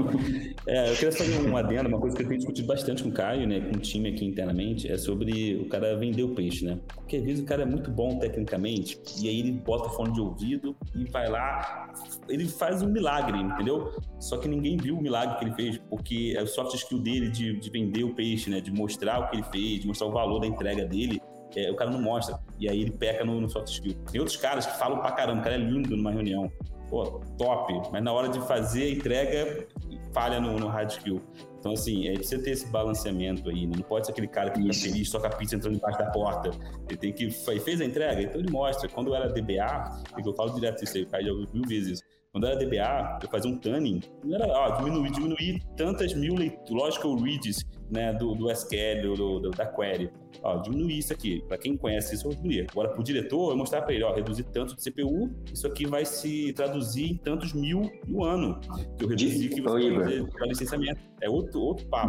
É, 0.65 0.89
eu 0.89 0.95
queria 0.95 1.11
fazer 1.11 1.47
um 1.47 1.55
adendo, 1.55 1.87
uma 1.87 1.99
coisa 1.99 2.15
que 2.15 2.23
eu 2.23 2.27
tenho 2.27 2.39
discutido 2.39 2.67
bastante 2.67 3.03
com 3.03 3.09
o 3.09 3.11
Caio, 3.11 3.47
né, 3.47 3.59
com 3.59 3.77
o 3.77 3.79
time 3.79 4.09
aqui 4.09 4.25
internamente, 4.25 4.91
é 4.91 4.97
sobre 4.97 5.55
o 5.55 5.67
cara 5.69 5.95
vender 5.95 6.23
o 6.23 6.33
peixe, 6.33 6.65
né? 6.65 6.79
Porque 6.95 7.17
às 7.17 7.23
vezes 7.23 7.43
o 7.43 7.45
cara 7.45 7.61
é 7.61 7.65
muito 7.65 7.91
bom 7.91 8.17
tecnicamente, 8.17 8.99
e 9.21 9.29
aí 9.29 9.39
ele 9.39 9.51
bota 9.51 9.89
fone 9.89 10.13
de 10.13 10.21
ouvido 10.21 10.75
e 10.95 11.05
vai 11.05 11.29
lá, 11.29 11.93
ele 12.27 12.47
faz 12.47 12.81
um 12.81 12.89
milagre, 12.89 13.37
entendeu? 13.39 13.91
Só 14.19 14.37
que 14.37 14.47
ninguém 14.47 14.77
viu 14.77 14.97
o 14.97 15.01
milagre 15.01 15.37
que 15.37 15.45
ele 15.45 15.53
fez, 15.53 15.77
porque 15.89 16.33
é 16.35 16.41
o 16.41 16.47
soft 16.47 16.73
skill 16.75 16.99
dele 16.99 17.29
de, 17.29 17.59
de 17.59 17.69
vender 17.69 18.03
o 18.03 18.13
peixe, 18.13 18.49
né? 18.49 18.59
De 18.59 18.71
mostrar 18.71 19.19
o 19.19 19.29
que 19.29 19.37
ele 19.37 19.43
fez, 19.43 19.81
de 19.81 19.87
mostrar 19.87 20.07
o 20.07 20.11
valor 20.11 20.39
da 20.39 20.47
entrega 20.47 20.85
dele, 20.85 21.21
é, 21.55 21.71
o 21.71 21.75
cara 21.75 21.89
não 21.89 22.01
mostra. 22.01 22.39
E 22.59 22.69
aí 22.69 22.81
ele 22.81 22.91
peca 22.91 23.23
no, 23.23 23.39
no, 23.39 23.49
soft 23.49 23.69
skill. 23.69 23.93
Tem 24.11 24.19
outros 24.19 24.37
caras 24.37 24.65
que 24.65 24.77
falam 24.77 24.99
pra 24.99 25.11
caramba, 25.11 25.41
o 25.41 25.43
cara 25.43 25.55
é 25.55 25.59
lindo 25.59 25.95
numa 25.95 26.11
reunião. 26.11 26.51
Pô, 26.89 27.21
top. 27.37 27.73
Mas 27.91 28.03
na 28.03 28.13
hora 28.13 28.29
de 28.29 28.39
fazer 28.41 28.83
a 28.83 28.89
entrega, 28.91 29.67
falha 30.13 30.39
no, 30.39 30.57
no 30.57 30.67
hard 30.67 30.89
skill. 30.89 31.21
Então, 31.59 31.73
assim, 31.73 32.07
é, 32.07 32.13
precisa 32.13 32.41
ter 32.41 32.51
esse 32.51 32.67
balanceamento 32.67 33.49
aí, 33.49 33.67
né? 33.67 33.73
Não 33.75 33.83
pode 33.83 34.05
ser 34.05 34.13
aquele 34.13 34.27
cara 34.27 34.51
que 34.51 34.61
fica 34.61 34.73
feliz 34.73 35.09
só 35.09 35.19
com 35.19 35.27
a 35.27 35.29
pizza 35.29 35.55
entrando 35.55 35.75
embaixo 35.75 35.97
da 35.97 36.05
porta. 36.11 36.51
Ele 36.87 36.97
tem 36.97 37.11
que. 37.11 37.29
Fez 37.29 37.81
a 37.81 37.85
entrega, 37.85 38.21
então 38.21 38.39
ele 38.39 38.51
mostra. 38.51 38.87
Quando 38.87 39.07
eu 39.07 39.15
era 39.15 39.27
DBA, 39.27 40.03
é 40.17 40.21
que 40.21 40.29
eu 40.29 40.33
falo 40.33 40.53
direto 40.53 40.83
isso 40.83 40.95
aí, 40.97 41.03
o 41.03 41.07
cara 41.07 41.23
já 41.23 41.31
ouviu 41.31 41.49
mil 41.53 41.63
vezes 41.67 42.01
quando 42.37 42.45
era 42.45 42.55
DBA, 42.55 43.19
eu 43.23 43.29
fazia 43.29 43.49
um 43.49 43.57
tuning, 43.57 43.99
não 44.23 44.35
era, 44.35 44.45
ó, 44.47 44.77
diminuir, 44.77 45.11
diminuir 45.11 45.63
tantas 45.75 46.13
mil 46.13 46.35
logical 46.69 47.15
reads, 47.15 47.65
né, 47.89 48.13
do, 48.13 48.35
do 48.35 48.51
SQL, 48.51 49.15
do, 49.15 49.39
do, 49.39 49.49
da 49.49 49.65
query. 49.65 50.11
Ó, 50.43 50.57
diminuir 50.57 50.99
isso 50.99 51.11
aqui. 51.11 51.43
Para 51.47 51.57
quem 51.57 51.75
conhece 51.75 52.13
isso, 52.13 52.27
eu 52.27 52.35
diminuir. 52.35 52.67
Agora, 52.69 52.89
para 52.89 53.01
o 53.01 53.03
diretor, 53.03 53.51
eu 53.51 53.57
mostrar 53.57 53.81
para 53.81 53.93
ele, 53.93 54.03
ó, 54.03 54.13
reduzir 54.13 54.43
tanto 54.43 54.75
de 54.75 54.83
CPU, 54.83 55.31
isso 55.51 55.65
aqui 55.65 55.87
vai 55.87 56.05
se 56.05 56.53
traduzir 56.53 57.11
em 57.11 57.17
tantos 57.17 57.53
mil 57.53 57.91
no 58.07 58.23
ano. 58.23 58.59
Que 58.97 59.05
eu 59.05 59.07
reduzi 59.07 59.49
que 59.49 59.59
você 59.59 59.89
vai 59.89 60.03
fazer 60.03 60.47
licenciamento. 60.47 61.01
É 61.21 61.27
outro, 61.27 61.59
outro 61.59 61.87
papo? 61.87 62.07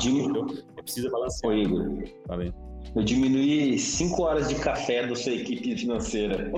É 0.76 0.82
preciso 0.82 1.10
balancear. 1.10 1.54
Ô, 1.54 1.56
Igor. 1.56 2.04
Falei. 2.26 2.52
Eu 2.94 3.02
diminuí 3.02 3.78
5 3.78 4.22
horas 4.22 4.48
de 4.48 4.54
café 4.56 5.06
da 5.06 5.14
sua 5.14 5.32
equipe 5.32 5.76
financeira. 5.76 6.50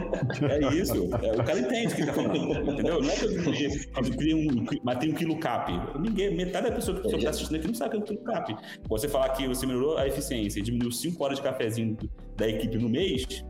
É 0.48 0.74
isso. 0.74 0.94
É, 1.22 1.32
o 1.32 1.44
cara 1.44 1.58
entende 1.58 1.92
o 1.92 1.96
que 1.96 2.00
está 2.02 2.12
falando. 2.12 2.70
Entendeu? 2.70 3.00
Não 3.00 3.10
é 3.10 3.16
que 3.16 3.24
eu 3.24 4.02
diminuí, 4.02 4.34
um, 4.34 4.66
matei 4.84 5.10
um 5.10 5.14
quilo 5.14 5.38
cap. 5.38 5.72
Ninguém, 5.98 6.34
metade 6.34 6.68
da 6.68 6.74
pessoa 6.74 7.00
que 7.00 7.14
está 7.14 7.30
assistindo 7.30 7.56
aqui 7.56 7.66
não 7.66 7.74
sabe 7.74 7.96
o 7.96 8.02
que 8.02 8.12
é 8.12 8.14
um 8.14 8.18
quilo 8.18 8.32
cap. 8.32 8.56
Você 8.88 9.08
falar 9.08 9.30
que 9.30 9.46
você 9.46 9.66
melhorou 9.66 9.98
a 9.98 10.06
eficiência 10.06 10.60
e 10.60 10.62
diminuiu 10.62 10.92
5 10.92 11.22
horas 11.22 11.38
de 11.38 11.42
cafezinho 11.42 11.96
da 12.36 12.48
equipe 12.48 12.78
no 12.78 12.88
mês, 12.88 13.44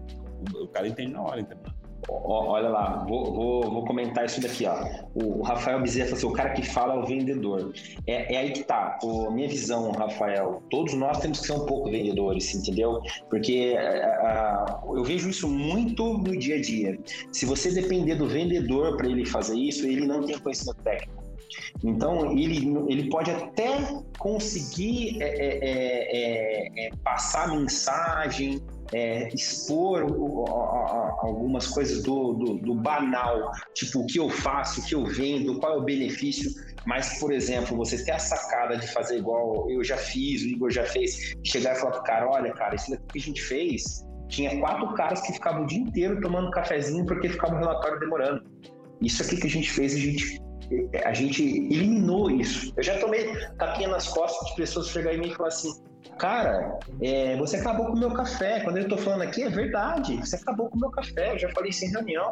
o 0.55 0.69
cara 0.69 0.89
entende 0.89 1.13
na 1.13 1.23
hora, 1.23 1.41
entendeu? 1.41 1.80
Olha 2.11 2.69
lá, 2.69 3.05
vou, 3.09 3.33
vou, 3.33 3.71
vou, 3.71 3.85
comentar 3.85 4.25
isso 4.25 4.41
daqui, 4.41 4.67
ó. 4.67 4.85
O 5.15 5.43
Rafael 5.43 5.81
Bezerra 5.81 6.07
falou 6.07 6.19
assim, 6.19 6.27
o 6.27 6.33
cara 6.33 6.51
que 6.51 6.63
fala 6.63 6.95
é 6.95 6.99
o 6.99 7.07
vendedor. 7.07 7.73
É, 8.07 8.35
é 8.35 8.39
aí 8.39 8.51
que 8.53 8.65
tá, 8.65 8.99
a 9.03 9.31
minha 9.31 9.49
visão, 9.49 9.91
Rafael, 9.93 10.63
todos 10.71 10.95
nós 10.95 11.19
temos 11.19 11.41
que 11.41 11.47
ser 11.47 11.53
um 11.53 11.67
pouco 11.67 11.91
vendedores, 11.91 12.55
entendeu? 12.55 13.01
Porque 13.29 13.77
eu 14.95 15.05
vejo 15.05 15.29
isso 15.31 15.49
muito 15.49 16.19
no 16.19 16.37
dia 16.37 16.57
a 16.57 16.61
dia. 16.61 16.99
Se 17.33 17.47
você 17.47 17.71
depender 17.71 18.17
do 18.17 18.27
vendedor 18.27 18.97
para 18.97 19.09
ele 19.09 19.25
fazer 19.25 19.57
isso, 19.57 19.87
ele 19.87 20.07
não 20.07 20.23
tem 20.23 20.39
conhecimento 20.39 20.83
técnico. 20.83 21.21
Então, 21.83 22.33
ele, 22.33 22.73
ele 22.89 23.09
pode 23.09 23.31
até 23.31 23.69
conseguir 24.19 25.23
é, 25.23 25.27
é, 25.27 26.85
é, 26.85 26.87
é 26.87 26.91
passar 27.03 27.49
mensagem, 27.49 28.61
é, 28.93 29.29
expor 29.29 30.05
o, 30.05 30.45
a, 30.47 31.10
algumas 31.21 31.67
coisas 31.69 32.03
do, 32.03 32.35
do, 32.35 32.59
do, 32.59 32.75
banal, 32.75 33.51
tipo 33.75 34.01
o 34.01 34.07
que 34.07 34.19
eu 34.19 34.29
faço, 34.29 34.81
o 34.81 34.85
que 34.85 34.95
eu 34.95 35.05
vendo, 35.05 35.59
qual 35.59 35.75
é 35.75 35.77
o 35.77 35.83
benefício, 35.83 36.51
mas, 36.87 37.19
por 37.19 37.33
exemplo, 37.33 37.77
você 37.77 38.03
ter 38.05 38.13
a 38.13 38.19
sacada 38.19 38.77
de 38.77 38.87
fazer 38.89 39.19
igual 39.19 39.71
eu 39.71 39.85
já 39.85 39.97
fiz, 39.97 40.43
o 40.43 40.47
Igor 40.47 40.71
já 40.71 40.85
fez, 40.85 41.35
chegar 41.45 41.77
e 41.77 41.81
falar 41.81 41.93
pro 41.93 42.03
cara, 42.05 42.29
olha, 42.29 42.53
cara, 42.53 42.75
isso 42.75 42.91
daqui 42.91 43.05
que 43.13 43.19
a 43.19 43.23
gente 43.23 43.43
fez, 43.43 44.05
tinha 44.29 44.59
quatro 44.61 44.95
caras 44.95 45.21
que 45.21 45.33
ficavam 45.33 45.65
o 45.65 45.67
dia 45.67 45.81
inteiro 45.81 46.21
tomando 46.21 46.51
cafezinho 46.51 47.05
porque 47.05 47.29
ficava 47.29 47.55
o 47.55 47.59
relatório 47.59 47.99
demorando. 47.99 48.43
Isso 49.03 49.23
aqui 49.23 49.37
que 49.37 49.47
a 49.47 49.51
gente 49.51 49.71
fez, 49.71 49.95
a 49.95 49.99
gente 49.99 50.41
a 51.05 51.13
gente 51.13 51.43
eliminou 51.43 52.31
isso. 52.31 52.73
Eu 52.77 52.83
já 52.83 52.99
tomei 52.99 53.35
tapinha 53.59 53.89
nas 53.89 54.07
costas 54.07 54.51
de 54.51 54.57
pessoas 54.57 54.89
chegar 54.89 55.15
em 55.15 55.19
mim 55.19 55.29
e 55.29 55.35
falar 55.35 55.49
assim: 55.49 55.71
Cara, 56.21 56.79
é, 57.01 57.35
você 57.39 57.57
acabou 57.57 57.87
com 57.87 57.93
o 57.95 57.99
meu 57.99 58.13
café. 58.13 58.61
Quando 58.61 58.77
eu 58.77 58.87
tô 58.87 58.99
falando 58.99 59.23
aqui, 59.23 59.43
é 59.43 59.49
verdade. 59.49 60.19
Você 60.19 60.37
acabou 60.37 60.69
com 60.69 60.77
o 60.77 60.81
meu 60.81 60.91
café. 60.91 61.33
Eu 61.33 61.39
já 61.39 61.49
falei 61.49 61.71
isso 61.71 61.87
em 61.87 61.89
reunião. 61.89 62.31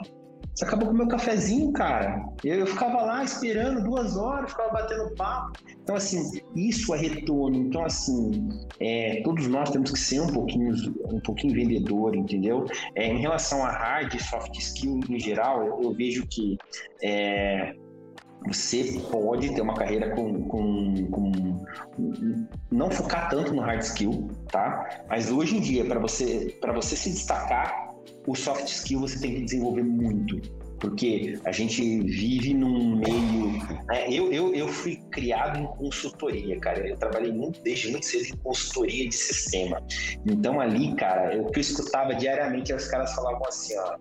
Você 0.55 0.65
acabou 0.67 0.89
com 0.89 0.95
o 0.95 0.97
meu 0.99 1.09
cafezinho, 1.09 1.73
cara. 1.73 2.23
Eu, 2.45 2.57
eu, 2.57 2.67
ficava 2.67 3.01
lá 3.01 3.25
esperando 3.25 3.83
duas 3.83 4.15
horas, 4.15 4.51
ficava 4.51 4.73
batendo 4.73 5.15
papo. 5.15 5.53
Então, 5.83 5.97
assim, 5.97 6.39
isso 6.55 6.95
é 6.95 6.99
retorno. 6.99 7.57
Então, 7.57 7.83
assim, 7.83 8.49
é, 8.79 9.23
todos 9.25 9.47
nós 9.47 9.71
temos 9.71 9.91
que 9.91 9.99
ser 9.99 10.21
um 10.21 10.33
pouquinho, 10.35 10.75
um 11.11 11.21
pouquinho 11.21 11.55
vendedor, 11.55 12.15
entendeu? 12.15 12.67
É, 12.95 13.07
em 13.07 13.21
relação 13.21 13.65
a 13.65 13.71
hard 13.71 14.13
e 14.13 14.23
soft 14.23 14.55
skill 14.59 15.01
em 15.09 15.19
geral, 15.19 15.65
eu, 15.65 15.83
eu 15.83 15.95
vejo 15.95 16.27
que 16.27 16.59
é, 17.03 17.73
você 18.47 19.01
pode 19.11 19.55
ter 19.55 19.61
uma 19.61 19.75
carreira 19.75 20.15
com, 20.15 20.43
com, 20.45 21.07
com, 21.11 21.33
não 22.71 22.91
focar 22.91 23.29
tanto 23.29 23.53
no 23.53 23.63
hard 23.63 23.83
skill, 23.83 24.31
tá? 24.51 25.05
Mas 25.09 25.31
hoje 25.31 25.57
em 25.57 25.61
dia, 25.61 25.85
para 25.85 25.99
você 25.99 26.57
para 26.61 26.73
você 26.73 26.97
se 26.97 27.11
destacar, 27.11 27.89
o 28.27 28.35
soft 28.35 28.67
skill 28.67 29.01
você 29.01 29.21
tem 29.21 29.35
que 29.35 29.41
desenvolver 29.43 29.83
muito, 29.83 30.41
porque 30.79 31.39
a 31.45 31.53
gente 31.53 31.83
vive 32.03 32.55
num 32.55 32.97
meio. 32.97 33.53
Né? 33.87 34.09
Eu, 34.09 34.33
eu, 34.33 34.55
eu 34.55 34.69
fui 34.69 34.97
criado 35.11 35.59
em 35.59 35.67
consultoria, 35.67 36.59
cara. 36.61 36.87
Eu 36.87 36.97
trabalhei 36.97 37.33
muito, 37.33 37.61
desde 37.63 37.91
muito 37.91 38.07
cedo 38.07 38.35
em 38.35 38.37
consultoria 38.39 39.09
de 39.09 39.15
sistema. 39.15 39.83
Então 40.25 40.61
ali, 40.61 40.95
cara, 40.95 41.41
o 41.41 41.51
que 41.51 41.59
eu 41.59 41.63
escutava 41.63 42.15
diariamente, 42.15 42.73
os 42.73 42.87
caras 42.87 43.15
falavam 43.15 43.47
assim, 43.47 43.77
ó 43.79 43.97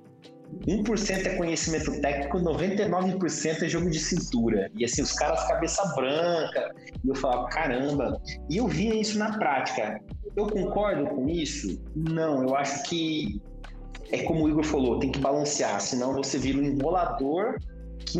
1% 0.67 1.25
é 1.25 1.35
conhecimento 1.35 2.01
técnico, 2.01 2.39
99% 2.39 3.63
é 3.63 3.69
jogo 3.69 3.89
de 3.89 3.99
cintura. 3.99 4.69
E 4.75 4.83
assim, 4.85 5.01
os 5.01 5.13
caras 5.13 5.47
cabeça 5.47 5.83
branca. 5.95 6.75
E 7.03 7.07
eu 7.07 7.15
falava, 7.15 7.47
caramba. 7.49 8.21
E 8.49 8.57
eu 8.57 8.67
via 8.67 8.95
isso 8.95 9.17
na 9.17 9.37
prática. 9.37 9.99
eu 10.35 10.47
concordo 10.47 11.07
com 11.07 11.29
isso? 11.29 11.79
Não, 11.95 12.43
eu 12.43 12.55
acho 12.55 12.83
que 12.83 13.41
é 14.11 14.23
como 14.23 14.45
o 14.45 14.49
Igor 14.49 14.63
falou, 14.63 14.99
tem 14.99 15.11
que 15.11 15.19
balancear, 15.19 15.81
senão 15.81 16.13
você 16.13 16.37
vira 16.37 16.59
um 16.59 16.63
enrolador 16.63 17.57
que 18.07 18.19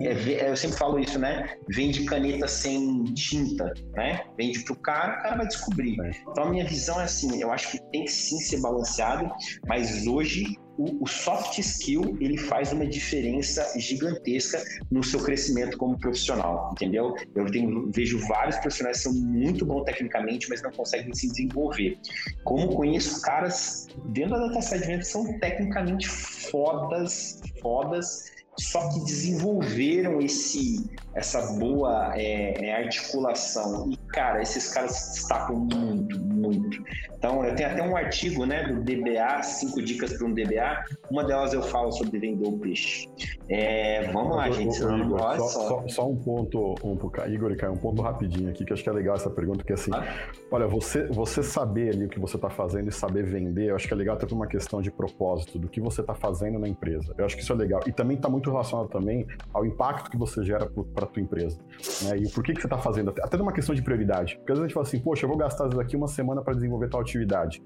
é, 0.00 0.50
eu 0.50 0.56
sempre 0.56 0.78
falo 0.78 0.98
isso, 0.98 1.18
né? 1.18 1.56
Vende 1.68 2.04
caneta 2.04 2.46
sem 2.46 3.04
tinta, 3.14 3.72
né? 3.94 4.24
Vende 4.36 4.64
pro 4.64 4.76
cara, 4.76 5.18
o 5.18 5.22
cara 5.22 5.36
vai 5.36 5.46
descobrir. 5.46 6.00
É. 6.00 6.10
Então 6.30 6.44
a 6.44 6.50
minha 6.50 6.64
visão 6.64 7.00
é 7.00 7.04
assim, 7.04 7.40
eu 7.40 7.50
acho 7.50 7.72
que 7.72 7.82
tem 7.90 8.04
que 8.04 8.12
sim 8.12 8.38
ser 8.38 8.60
balanceado, 8.60 9.30
mas 9.66 10.06
hoje 10.06 10.44
o, 10.78 11.02
o, 11.02 11.06
soft 11.08 11.58
skill 11.58 12.16
ele 12.20 12.38
faz 12.38 12.72
uma 12.72 12.86
diferença 12.86 13.66
gigantesca 13.76 14.62
no 14.90 15.02
seu 15.02 15.20
crescimento 15.20 15.76
como 15.76 15.98
profissional, 15.98 16.70
entendeu? 16.72 17.16
Eu 17.34 17.46
tenho, 17.46 17.90
vejo 17.92 18.18
vários 18.28 18.56
profissionais 18.58 18.98
que 18.98 19.02
são 19.02 19.12
muito 19.12 19.66
bons 19.66 19.82
tecnicamente, 19.84 20.48
mas 20.48 20.62
não 20.62 20.70
conseguem 20.70 21.12
se 21.12 21.26
desenvolver. 21.28 21.98
Como 22.44 22.68
conheço 22.68 23.20
caras 23.22 23.88
dentro 24.10 24.38
da 24.38 24.46
data 24.46 24.78
que 24.78 25.02
são 25.02 25.38
tecnicamente 25.40 26.08
fodas, 26.08 27.40
fodas, 27.60 28.37
só 28.58 28.88
que 28.88 29.00
desenvolveram 29.00 30.20
esse, 30.20 30.90
essa 31.14 31.52
boa 31.52 32.12
é, 32.16 32.66
é, 32.66 32.74
articulação. 32.74 33.88
E, 33.90 33.96
cara, 34.08 34.42
esses 34.42 34.68
caras 34.68 34.92
se 34.92 35.12
destacam 35.12 35.56
muito, 35.56 36.18
muito. 36.52 36.82
Então, 37.16 37.44
eu 37.44 37.54
tenho 37.54 37.70
até 37.70 37.82
um 37.82 37.96
artigo 37.96 38.46
né, 38.46 38.64
do 38.64 38.80
DBA, 38.82 39.42
cinco 39.42 39.82
dicas 39.82 40.12
para 40.12 40.26
um 40.26 40.32
DBA. 40.32 40.84
Uma 41.10 41.24
delas 41.24 41.52
eu 41.52 41.62
falo 41.62 41.90
sobre 41.92 42.18
vender 42.18 42.46
o 42.46 42.58
peixe. 42.58 43.08
É, 43.48 44.10
vamos 44.12 44.36
lá, 44.36 44.50
gente. 44.50 44.76
Igor, 44.78 45.18
só, 45.36 45.48
só, 45.48 45.88
só, 45.88 46.08
um 46.08 46.16
ponto, 46.16 46.74
um, 46.84 46.98
Igor, 47.32 47.56
um 47.70 47.76
ponto 47.76 48.02
rapidinho 48.02 48.50
aqui, 48.50 48.64
que 48.64 48.72
acho 48.72 48.82
que 48.82 48.88
é 48.88 48.92
legal 48.92 49.16
essa 49.16 49.30
pergunta, 49.30 49.64
que 49.64 49.72
assim, 49.72 49.90
ah. 49.94 50.04
olha, 50.50 50.66
você, 50.66 51.06
você 51.06 51.42
saber 51.42 51.94
ali 51.94 52.04
o 52.04 52.08
que 52.08 52.20
você 52.20 52.36
está 52.36 52.50
fazendo 52.50 52.88
e 52.88 52.92
saber 52.92 53.24
vender, 53.24 53.70
eu 53.70 53.76
acho 53.76 53.86
que 53.86 53.94
é 53.94 53.96
legal 53.96 54.16
até 54.16 54.26
por 54.26 54.34
uma 54.34 54.46
questão 54.46 54.82
de 54.82 54.90
propósito, 54.90 55.58
do 55.58 55.68
que 55.68 55.80
você 55.80 56.00
está 56.00 56.14
fazendo 56.14 56.58
na 56.58 56.68
empresa. 56.68 57.14
Eu 57.16 57.24
acho 57.24 57.36
que 57.36 57.42
isso 57.42 57.52
é 57.52 57.56
legal. 57.56 57.80
E 57.86 57.92
também 57.92 58.16
está 58.16 58.28
muito 58.28 58.50
relacionado 58.50 58.88
também 58.88 59.26
ao 59.52 59.64
impacto 59.64 60.10
que 60.10 60.16
você 60.16 60.42
gera 60.42 60.66
para 60.66 61.04
a 61.04 61.08
tua 61.08 61.22
empresa. 61.22 61.58
Né? 62.02 62.18
E 62.18 62.26
o 62.26 62.30
porquê 62.30 62.52
que 62.52 62.60
você 62.60 62.66
está 62.66 62.78
fazendo. 62.78 63.14
Até 63.22 63.36
numa 63.36 63.52
questão 63.52 63.74
de 63.74 63.82
prioridade. 63.82 64.36
Porque 64.36 64.52
às 64.52 64.58
vezes 64.58 64.64
a 64.64 64.68
gente 64.68 64.74
fala 64.74 64.86
assim, 64.86 65.00
poxa, 65.00 65.24
eu 65.24 65.28
vou 65.28 65.38
gastar 65.38 65.68
daqui 65.68 65.96
uma 65.96 66.08
semana 66.08 66.37
para 66.42 66.54
desenvolver 66.54 66.88
tal 66.88 67.00
atividade. 67.00 67.62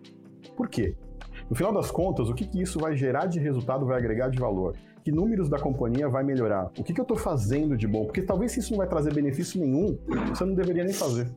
Por 0.56 0.68
quê? 0.68 0.94
No 1.48 1.56
final 1.56 1.72
das 1.72 1.90
contas, 1.90 2.28
o 2.28 2.35
que, 2.35 2.46
que 2.46 2.61
isso 2.61 2.78
vai 2.78 2.96
gerar 2.96 3.26
de 3.26 3.38
resultado, 3.38 3.87
vai 3.87 3.98
agregar 3.98 4.28
de 4.28 4.38
valor? 4.38 4.76
Que 5.04 5.11
números 5.11 5.48
da 5.48 5.58
companhia 5.58 6.08
vai 6.08 6.22
melhorar? 6.22 6.70
O 6.78 6.85
que, 6.85 6.92
que 6.94 7.00
eu 7.00 7.04
estou 7.04 7.16
fazendo 7.16 7.76
de 7.76 7.87
bom? 7.87 8.04
Porque 8.04 8.22
talvez 8.22 8.52
se 8.52 8.61
isso 8.61 8.70
não 8.70 8.78
vai 8.78 8.87
trazer 8.87 9.12
benefício 9.12 9.61
nenhum, 9.61 9.98
você 10.28 10.44
não 10.44 10.54
deveria 10.54 10.85
nem 10.85 10.92
fazer. 10.92 11.28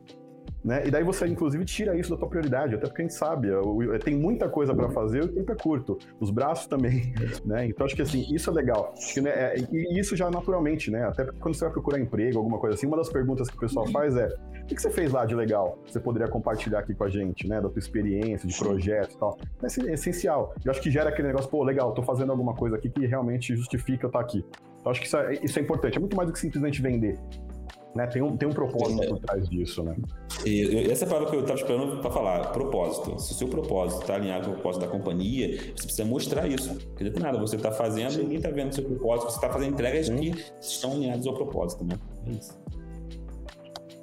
Né? 0.66 0.84
E 0.84 0.90
daí 0.90 1.04
você, 1.04 1.28
inclusive, 1.28 1.64
tira 1.64 1.96
isso 1.96 2.10
da 2.10 2.16
tua 2.16 2.28
prioridade, 2.28 2.74
até 2.74 2.88
porque 2.88 3.00
a 3.00 3.04
gente 3.04 3.14
sabe, 3.14 3.50
tem 4.02 4.16
muita 4.16 4.48
coisa 4.48 4.74
para 4.74 4.90
fazer 4.90 5.22
e 5.22 5.26
o 5.26 5.28
tempo 5.28 5.52
é 5.52 5.54
curto. 5.54 5.96
Os 6.18 6.28
braços 6.28 6.66
também, 6.66 7.14
né? 7.46 7.66
Então, 7.66 7.86
acho 7.86 7.94
que, 7.94 8.02
assim, 8.02 8.26
isso 8.34 8.50
é 8.50 8.52
legal. 8.52 8.92
Né, 9.22 9.30
é, 9.30 9.54
e 9.70 10.00
isso 10.00 10.16
já 10.16 10.28
naturalmente, 10.28 10.90
né? 10.90 11.04
Até 11.04 11.22
porque 11.22 11.38
quando 11.38 11.54
você 11.54 11.64
vai 11.64 11.72
procurar 11.72 12.00
emprego, 12.00 12.38
alguma 12.38 12.58
coisa 12.58 12.74
assim, 12.74 12.88
uma 12.88 12.96
das 12.96 13.08
perguntas 13.08 13.48
que 13.48 13.56
o 13.56 13.60
pessoal 13.60 13.86
faz 13.86 14.16
é 14.16 14.26
o 14.26 14.66
que 14.66 14.82
você 14.82 14.90
fez 14.90 15.12
lá 15.12 15.24
de 15.24 15.36
legal? 15.36 15.78
Você 15.86 16.00
poderia 16.00 16.26
compartilhar 16.26 16.80
aqui 16.80 16.96
com 16.96 17.04
a 17.04 17.08
gente, 17.08 17.46
né? 17.46 17.60
Da 17.60 17.68
tua 17.68 17.78
experiência, 17.78 18.48
de 18.48 18.58
projetos 18.58 19.14
e 19.14 19.18
tal. 19.18 19.38
É 19.62 19.92
essencial. 19.92 20.52
Eu 20.64 20.72
acho 20.72 20.80
que 20.80 20.90
gera 20.90 21.10
aquele 21.10 21.28
negócio, 21.28 21.48
pô, 21.48 21.62
legal, 21.62 21.94
tô 21.94 22.02
fazendo 22.02 22.32
alguma 22.32 22.54
coisa 22.54 22.74
aqui 22.74 22.90
que 22.90 23.06
realmente 23.06 23.54
justifica 23.54 24.06
eu 24.06 24.08
estar 24.08 24.18
aqui. 24.18 24.44
Então, 24.80 24.90
acho 24.90 25.00
que 25.00 25.06
isso 25.06 25.16
é, 25.16 25.34
isso 25.34 25.58
é 25.60 25.62
importante. 25.62 25.96
É 25.96 26.00
muito 26.00 26.16
mais 26.16 26.28
do 26.28 26.32
que 26.32 26.40
simplesmente 26.40 26.82
vender. 26.82 27.16
Né? 27.96 28.06
Tem, 28.06 28.22
um, 28.22 28.36
tem 28.36 28.48
um 28.48 28.52
propósito 28.52 29.02
é. 29.02 29.06
por 29.08 29.18
trás 29.18 29.48
disso, 29.48 29.82
né? 29.82 29.96
E, 30.44 30.90
essa 30.90 31.04
é 31.04 31.06
a 31.06 31.08
palavra 31.08 31.30
que 31.30 31.36
eu 31.36 31.40
estava 31.40 31.58
esperando 31.58 32.00
para 32.00 32.10
falar, 32.10 32.52
propósito. 32.52 33.18
Se 33.18 33.32
o 33.32 33.34
seu 33.34 33.48
propósito 33.48 34.02
está 34.02 34.14
alinhado 34.14 34.44
com 34.44 34.50
o 34.50 34.54
propósito 34.54 34.82
da 34.82 34.88
companhia, 34.88 35.56
você 35.74 35.84
precisa 35.84 36.04
mostrar 36.04 36.46
isso. 36.46 36.74
Porque 36.74 37.04
não 37.04 37.12
tem 37.12 37.22
nada, 37.22 37.38
você 37.38 37.56
está 37.56 37.72
fazendo, 37.72 38.18
ninguém 38.18 38.36
está 38.36 38.50
vendo 38.50 38.70
o 38.70 38.74
seu 38.74 38.84
propósito, 38.84 39.30
você 39.30 39.36
está 39.36 39.50
fazendo 39.50 39.72
entregas 39.72 40.06
Sim. 40.06 40.16
que 40.16 40.44
estão 40.60 40.92
alinhadas 40.92 41.26
ao 41.26 41.34
propósito, 41.34 41.84
né? 41.84 41.98
É 42.26 42.30
isso. 42.30 42.56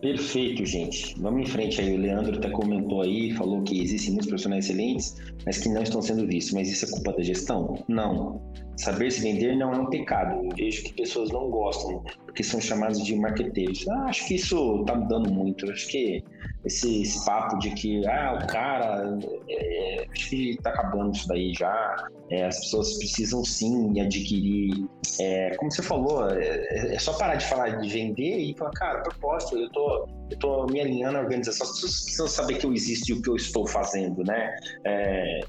Perfeito, 0.03 0.65
gente. 0.65 1.15
Vamos 1.17 1.43
em 1.43 1.45
frente 1.45 1.79
aí. 1.79 1.93
O 1.93 1.97
Leandro 1.97 2.37
até 2.37 2.49
comentou 2.49 3.01
aí, 3.01 3.31
falou 3.31 3.61
que 3.61 3.81
existem 3.81 4.11
muitos 4.11 4.27
profissionais 4.27 4.65
excelentes, 4.65 5.15
mas 5.45 5.59
que 5.59 5.69
não 5.69 5.81
estão 5.81 6.01
sendo 6.01 6.27
vistos. 6.27 6.53
Mas 6.53 6.69
isso 6.69 6.83
é 6.83 6.89
culpa 6.89 7.13
da 7.13 7.23
gestão? 7.23 7.81
Não. 7.87 8.41
Saber 8.77 9.11
se 9.11 9.21
vender 9.21 9.55
não 9.55 9.71
é 9.71 9.77
um 9.77 9.85
pecado. 9.87 10.43
Eu 10.45 10.49
vejo 10.55 10.83
que 10.83 10.93
pessoas 10.93 11.29
não 11.31 11.49
gostam, 11.49 12.03
porque 12.25 12.43
são 12.43 12.59
chamados 12.59 13.03
de 13.03 13.15
marqueteiros. 13.15 13.87
Ah, 13.87 14.05
acho 14.05 14.27
que 14.27 14.35
isso 14.35 14.81
está 14.81 14.95
mudando 14.95 15.31
muito. 15.31 15.69
Acho 15.71 15.87
que 15.87 16.23
esse, 16.65 17.01
esse, 17.01 17.25
papo 17.25 17.57
de 17.59 17.71
que 17.71 18.07
ah, 18.07 18.39
o 18.41 18.47
cara, 18.47 19.19
é, 19.49 20.05
acho 20.11 20.29
que 20.29 20.51
está 20.51 20.69
acabando 20.69 21.13
isso 21.13 21.27
daí 21.27 21.53
já. 21.53 22.07
É, 22.31 22.45
as 22.45 22.59
pessoas 22.59 22.97
precisam 22.97 23.43
sim 23.43 23.99
adquirir. 23.99 24.87
É, 25.19 25.55
como 25.57 25.71
você 25.71 25.83
falou, 25.83 26.29
é, 26.29 26.93
é, 26.93 26.99
só 26.99 27.13
parar 27.13 27.35
de 27.35 27.45
falar 27.45 27.81
de 27.81 27.89
vender 27.89 28.37
e 28.37 28.55
falar, 28.57 28.71
cara, 28.71 29.01
propósito, 29.01 29.57
eu 29.57 29.69
tô, 29.71 30.07
eu 30.31 30.39
tô 30.39 30.65
me 30.67 30.79
alinhando 30.79 31.17
à 31.17 31.21
organização. 31.21 31.67
As 31.67 31.73
pessoas 31.73 32.01
precisam 32.01 32.27
saber 32.27 32.55
que 32.55 32.65
eu 32.65 32.73
existo 32.73 33.11
e 33.11 33.13
o 33.15 33.21
que 33.21 33.29
eu 33.29 33.35
estou 33.35 33.67
fazendo, 33.67 34.23
né? 34.23 34.55
É, 34.85 35.41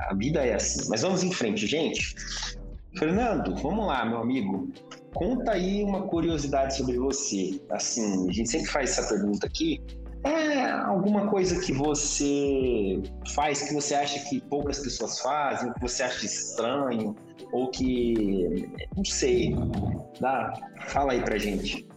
a 0.00 0.14
vida 0.14 0.44
é 0.44 0.54
assim. 0.54 0.88
Mas 0.90 1.02
vamos 1.02 1.22
em 1.22 1.32
frente, 1.32 1.66
gente. 1.66 2.14
Fernando, 2.96 3.54
vamos 3.56 3.86
lá, 3.86 4.04
meu 4.04 4.18
amigo. 4.18 4.70
Conta 5.14 5.52
aí 5.52 5.82
uma 5.82 6.02
curiosidade 6.02 6.76
sobre 6.76 6.98
você. 6.98 7.60
Assim, 7.70 8.28
a 8.28 8.32
gente 8.32 8.50
sempre 8.50 8.68
faz 8.68 8.90
essa 8.90 9.08
pergunta 9.08 9.46
aqui, 9.46 9.80
é 10.24 10.70
alguma 10.70 11.28
coisa 11.28 11.60
que 11.60 11.72
você 11.72 13.02
faz 13.34 13.62
que 13.62 13.74
você 13.74 13.94
acha 13.94 14.20
que 14.28 14.40
poucas 14.40 14.78
pessoas 14.78 15.18
fazem, 15.20 15.72
que 15.72 15.80
você 15.80 16.04
acha 16.04 16.24
estranho, 16.24 17.16
ou 17.52 17.70
que. 17.70 18.70
Não 18.96 19.04
sei. 19.04 19.56
Dá? 20.20 20.52
Fala 20.86 21.12
aí 21.12 21.22
pra 21.22 21.38
gente. 21.38 21.88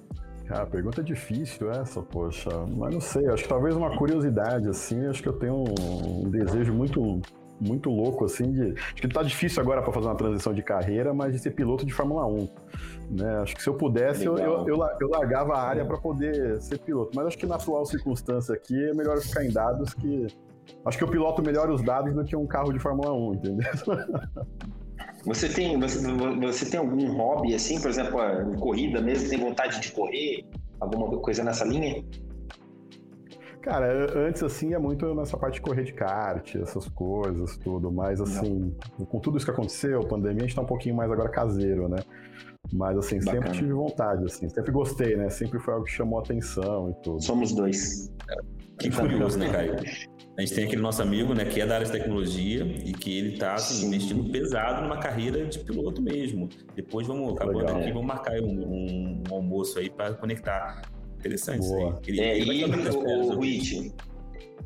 Cara, 0.48 0.66
pergunta 0.66 1.04
difícil 1.04 1.72
essa, 1.72 2.02
poxa. 2.02 2.50
Mas 2.76 2.94
não 2.94 3.02
sei, 3.02 3.28
acho 3.28 3.44
que 3.44 3.50
talvez 3.50 3.76
uma 3.76 3.96
curiosidade, 3.98 4.70
assim, 4.70 5.06
acho 5.08 5.22
que 5.22 5.30
eu 5.30 5.34
tenho 5.34 5.64
um, 5.80 6.30
desejo 6.30 6.74
muito 6.74 7.22
muito 7.60 7.90
louco, 7.90 8.26
assim, 8.26 8.52
de. 8.52 8.74
Acho 8.74 8.96
que 8.96 9.08
tá 9.08 9.24
difícil 9.24 9.62
agora 9.62 9.82
para 9.82 9.92
fazer 9.92 10.08
uma 10.08 10.16
transição 10.16 10.54
de 10.54 10.62
carreira, 10.62 11.14
mas 11.14 11.34
de 11.34 11.40
ser 11.40 11.52
piloto 11.52 11.86
de 11.86 11.94
Fórmula 11.94 12.26
1. 12.26 12.50
Né? 13.12 13.38
Acho 13.42 13.56
que 13.56 13.64
se 13.64 13.70
eu 13.70 13.76
pudesse, 13.76 14.26
eu, 14.26 14.38
eu, 14.38 14.68
eu, 14.68 14.78
eu, 15.00 15.10
largava 15.10 15.54
a 15.54 15.62
área 15.62 15.86
para 15.86 15.98
poder 15.98 16.62
ser 16.62 16.80
piloto. 16.80 17.12
Mas 17.16 17.28
acho 17.28 17.38
que 17.38 17.46
na 17.46 17.56
atual 17.56 17.86
circunstância 17.86 18.54
aqui 18.54 18.76
é 18.90 18.94
melhor 18.94 19.20
ficar 19.20 19.46
em 19.46 19.52
dados 19.52 19.94
que. 19.94 20.28
Acho 20.84 20.98
que 20.98 21.04
eu 21.04 21.08
piloto 21.08 21.44
melhor 21.44 21.70
os 21.70 21.84
dados 21.84 22.14
do 22.14 22.24
que 22.24 22.36
um 22.36 22.48
carro 22.48 22.74
de 22.74 22.80
Fórmula 22.80 23.14
1, 23.14 23.34
entendeu? 23.36 23.66
Você 25.26 25.50
tem, 25.50 25.80
você, 25.80 26.00
você 26.40 26.70
tem 26.70 26.80
algum 26.80 27.12
hobby 27.18 27.56
assim, 27.56 27.82
por 27.82 27.90
exemplo, 27.90 28.20
corrida 28.60 29.02
mesmo, 29.02 29.28
tem 29.28 29.40
vontade 29.40 29.82
de 29.82 29.92
correr? 29.92 30.46
Alguma 30.80 31.18
coisa 31.18 31.44
nessa 31.44 31.66
linha? 31.66 32.04
Cara, 33.66 34.16
antes 34.28 34.44
assim 34.44 34.76
é 34.76 34.78
muito 34.78 35.12
nessa 35.16 35.36
parte 35.36 35.56
de 35.56 35.62
correr 35.62 35.84
de 35.84 35.92
kart, 35.92 36.56
essas 36.56 36.88
coisas, 36.88 37.58
tudo, 37.58 37.92
mas 37.92 38.22
assim, 38.22 38.72
Não. 39.00 39.08
com 39.08 39.20
tudo 39.20 39.38
isso 39.38 39.46
que 39.46 39.52
aconteceu, 39.52 40.02
pandemia, 40.02 40.44
a 40.44 40.46
gente 40.46 40.56
tá 40.56 40.62
um 40.62 40.68
pouquinho 40.68 40.94
mais 40.94 41.12
agora 41.12 41.30
caseiro, 41.30 41.90
né? 41.90 41.98
Mas 42.72 42.96
assim, 42.96 43.18
Bacana. 43.18 43.42
sempre 43.42 43.58
tive 43.58 43.74
vontade, 43.74 44.24
assim, 44.24 44.48
sempre 44.50 44.72
gostei, 44.72 45.16
né? 45.16 45.32
Sempre 45.32 45.58
foi 45.58 45.74
algo 45.74 45.86
que 45.88 45.92
chamou 45.92 46.20
atenção 46.20 46.92
e 46.92 47.04
tudo. 47.04 47.24
Somos 47.24 47.54
dois. 47.54 48.14
Que 48.78 48.92
curioso, 48.92 49.40
né, 49.40 49.52
Caio? 49.52 49.74
A 50.38 50.42
gente 50.42 50.54
tem 50.54 50.66
aquele 50.66 50.82
nosso 50.84 51.02
amigo, 51.02 51.34
né, 51.34 51.46
que 51.46 51.60
é 51.60 51.66
da 51.66 51.76
área 51.76 51.88
de 51.88 51.92
tecnologia 51.92 52.64
e 52.64 52.94
que 52.94 53.18
ele 53.18 53.38
tá 53.40 53.56
assim, 53.56 53.88
investindo 53.88 54.30
pesado 54.32 54.84
numa 54.84 55.00
carreira 55.00 55.44
de 55.44 55.58
piloto 55.58 56.04
mesmo. 56.04 56.50
Depois 56.76 57.08
vamos, 57.08 57.34
acabando 57.34 57.60
Legal. 57.60 57.78
aqui, 57.78 57.92
vamos 57.92 58.06
marcar 58.06 58.40
um, 58.42 58.46
um, 58.46 59.24
um 59.28 59.34
almoço 59.34 59.80
aí 59.80 59.90
para 59.90 60.14
conectar 60.14 60.84
Interessante 61.26 61.68
Boa. 61.68 62.00
Ele, 62.06 62.22
é, 62.22 62.38
ele 62.38 62.54
e 62.54 62.64
o, 62.66 63.36
o 63.36 63.40
Rich, 63.40 63.92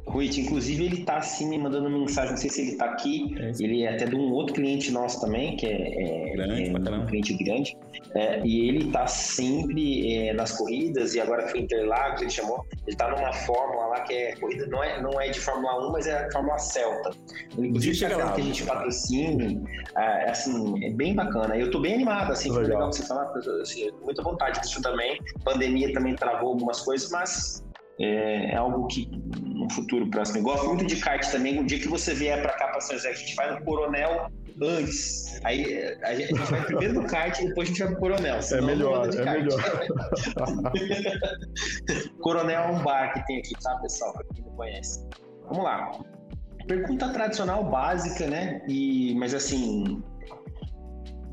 Ruit, 0.06 0.42
inclusive 0.42 0.86
ele 0.86 1.04
tá 1.04 1.18
assim 1.18 1.48
me 1.48 1.58
mandando 1.58 1.90
mensagem, 1.90 2.32
não 2.32 2.38
sei 2.38 2.50
se 2.50 2.62
ele 2.62 2.76
tá 2.76 2.86
aqui, 2.86 3.36
é 3.38 3.52
ele 3.60 3.84
é 3.84 3.94
até 3.94 4.06
de 4.06 4.16
um 4.16 4.32
outro 4.32 4.56
cliente 4.56 4.92
nosso 4.92 5.22
também, 5.22 5.56
que 5.56 5.68
é, 5.68 6.32
é, 6.32 6.36
grande, 6.36 6.90
é 6.90 6.92
um 6.92 7.06
cliente 7.06 7.44
grande, 7.44 7.78
é, 8.16 8.42
e 8.44 8.68
ele 8.68 8.92
tá 8.92 9.06
sempre 9.06 10.12
é, 10.12 10.34
nas 10.34 10.58
corridas, 10.58 11.14
e 11.14 11.22
agora 11.22 11.48
foi 11.48 11.60
Interlagos, 11.60 12.22
ele 12.22 12.32
chamou, 12.32 12.66
ele 12.88 12.96
tá 12.96 13.10
numa 13.10 13.32
fórmula 13.32 13.88
lá 13.88 14.00
que 14.02 14.14
é 14.14 14.36
corrida, 14.38 14.66
não 14.68 14.84
é, 14.84 15.02
não 15.02 15.22
é 15.22 15.30
de 15.30 15.40
Fórmula 15.40 15.88
1, 15.88 15.92
mas 15.92 16.08
é 16.08 16.26
a 16.26 16.32
Fórmula 16.32 16.58
Celta. 16.58 17.12
Inclusive 17.58 18.00
tá 18.00 18.18
lá, 18.18 18.32
que 18.34 18.42
a 18.42 18.44
gente 18.44 18.64
patrocine, 18.64 19.62
é, 19.96 20.30
assim, 20.30 20.86
é 20.86 20.90
bem 20.92 21.14
bacana. 21.14 21.56
Eu 21.56 21.70
tô 21.70 21.80
bem 21.80 21.96
animado, 21.96 22.32
assim, 22.32 22.50
legal, 22.50 22.64
legal 22.64 22.90
que 22.90 22.96
você 22.98 23.06
falar, 23.06 23.32
assim, 23.62 23.90
muita 24.04 24.24
vontade 24.24 24.60
disso 24.62 24.82
também. 24.82 25.20
Pandemia 25.44 25.94
também 25.94 26.16
travou 26.16 26.50
algumas 26.50 26.82
coisas, 26.82 27.12
mas 27.12 27.64
é, 28.00 28.52
é, 28.52 28.56
algo 28.56 28.88
que 28.88 29.10
futuro 29.70 30.10
próximo. 30.10 30.40
Eu 30.40 30.44
gosto 30.44 30.68
muito 30.68 30.86
de 30.86 30.98
kart 30.98 31.26
também. 31.32 31.60
Um 31.60 31.66
dia 31.66 31.80
que 31.80 31.88
você 31.88 32.14
vier 32.14 32.42
para 32.42 32.54
cá 32.54 32.68
para 32.68 32.82
São 32.82 32.96
José, 32.96 33.10
a 33.10 33.14
gente 33.14 33.36
vai 33.36 33.54
no 33.54 33.66
Coronel 33.66 34.30
antes. 34.62 35.40
Aí 35.44 35.84
a 36.04 36.16
gente 36.16 36.34
vai 36.34 36.66
primeiro 36.66 37.02
no 37.02 37.08
kart 37.08 37.38
e 37.40 37.48
depois 37.48 37.68
a 37.68 37.72
gente 37.72 37.80
vai 37.80 37.88
pro 37.90 38.00
Coronel. 38.00 38.40
É 38.52 38.62
melhor, 38.62 39.10
é 39.14 39.26
melhor. 39.26 39.62
Coronel 42.22 42.62
é 42.62 42.68
um 42.68 42.84
bar 42.84 43.14
que 43.14 43.26
tem 43.26 43.40
aqui, 43.40 43.54
tá, 43.62 43.76
pessoal? 43.82 44.14
Para 44.14 44.24
quem 44.34 44.46
não 44.46 44.54
conhece. 44.54 45.06
vamos 45.48 45.64
lá. 45.64 45.92
Pergunta 46.68 47.10
tradicional 47.10 47.64
básica, 47.64 48.28
né? 48.28 48.62
E, 48.68 49.16
mas 49.16 49.34
assim, 49.34 50.04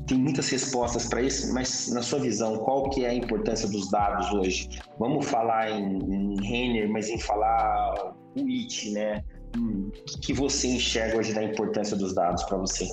tem 0.07 0.17
muitas 0.17 0.49
respostas 0.49 1.07
para 1.07 1.21
isso, 1.21 1.53
mas 1.53 1.93
na 1.93 2.01
sua 2.01 2.17
visão, 2.19 2.57
qual 2.57 2.89
que 2.89 3.05
é 3.05 3.09
a 3.09 3.13
importância 3.13 3.69
dos 3.69 3.91
dados 3.91 4.33
hoje? 4.33 4.67
Vamos 4.97 5.29
falar 5.29 5.69
em, 5.69 5.97
em 5.97 6.41
Renner, 6.41 6.89
mas 6.89 7.07
em 7.09 7.19
falar 7.19 8.15
o 8.43 8.49
IT, 8.49 8.91
né? 8.91 9.23
Hum, 9.55 9.89
o 9.93 10.19
que 10.19 10.33
você 10.33 10.67
enxerga 10.67 11.17
hoje 11.17 11.33
da 11.33 11.43
importância 11.43 11.95
dos 11.95 12.13
dados 12.13 12.43
para 12.43 12.57
você? 12.57 12.87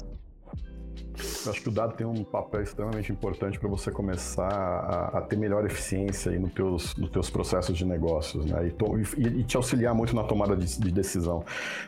Eu 1.47 1.53
acho 1.53 1.63
que 1.63 1.69
o 1.69 1.73
dado 1.73 1.95
tem 1.95 2.07
um 2.07 2.25
papel 2.25 2.63
extremamente 2.63 3.13
importante 3.13 3.59
para 3.59 3.69
você 3.69 3.91
começar 3.91 4.49
a, 4.49 5.19
a, 5.19 5.21
ter 5.21 5.37
melhor 5.37 5.65
eficiência 5.65 6.33
aí 6.33 6.39
nos 6.39 6.53
teus, 6.53 6.97
nos 6.97 7.11
teus 7.11 7.31
processos 7.31 7.77
de 7.77 7.85
negócios, 7.85 8.45
né? 8.47 8.67
E, 8.67 8.71
to, 8.73 8.99
e, 9.17 9.41
e 9.41 9.45
te 9.45 9.57
auxiliar 9.57 9.95
muito 9.95 10.15
na 10.15 10.25
tomada 10.25 10.57
de, 10.57 10.81
de, 10.81 10.91
decisão. 10.91 11.45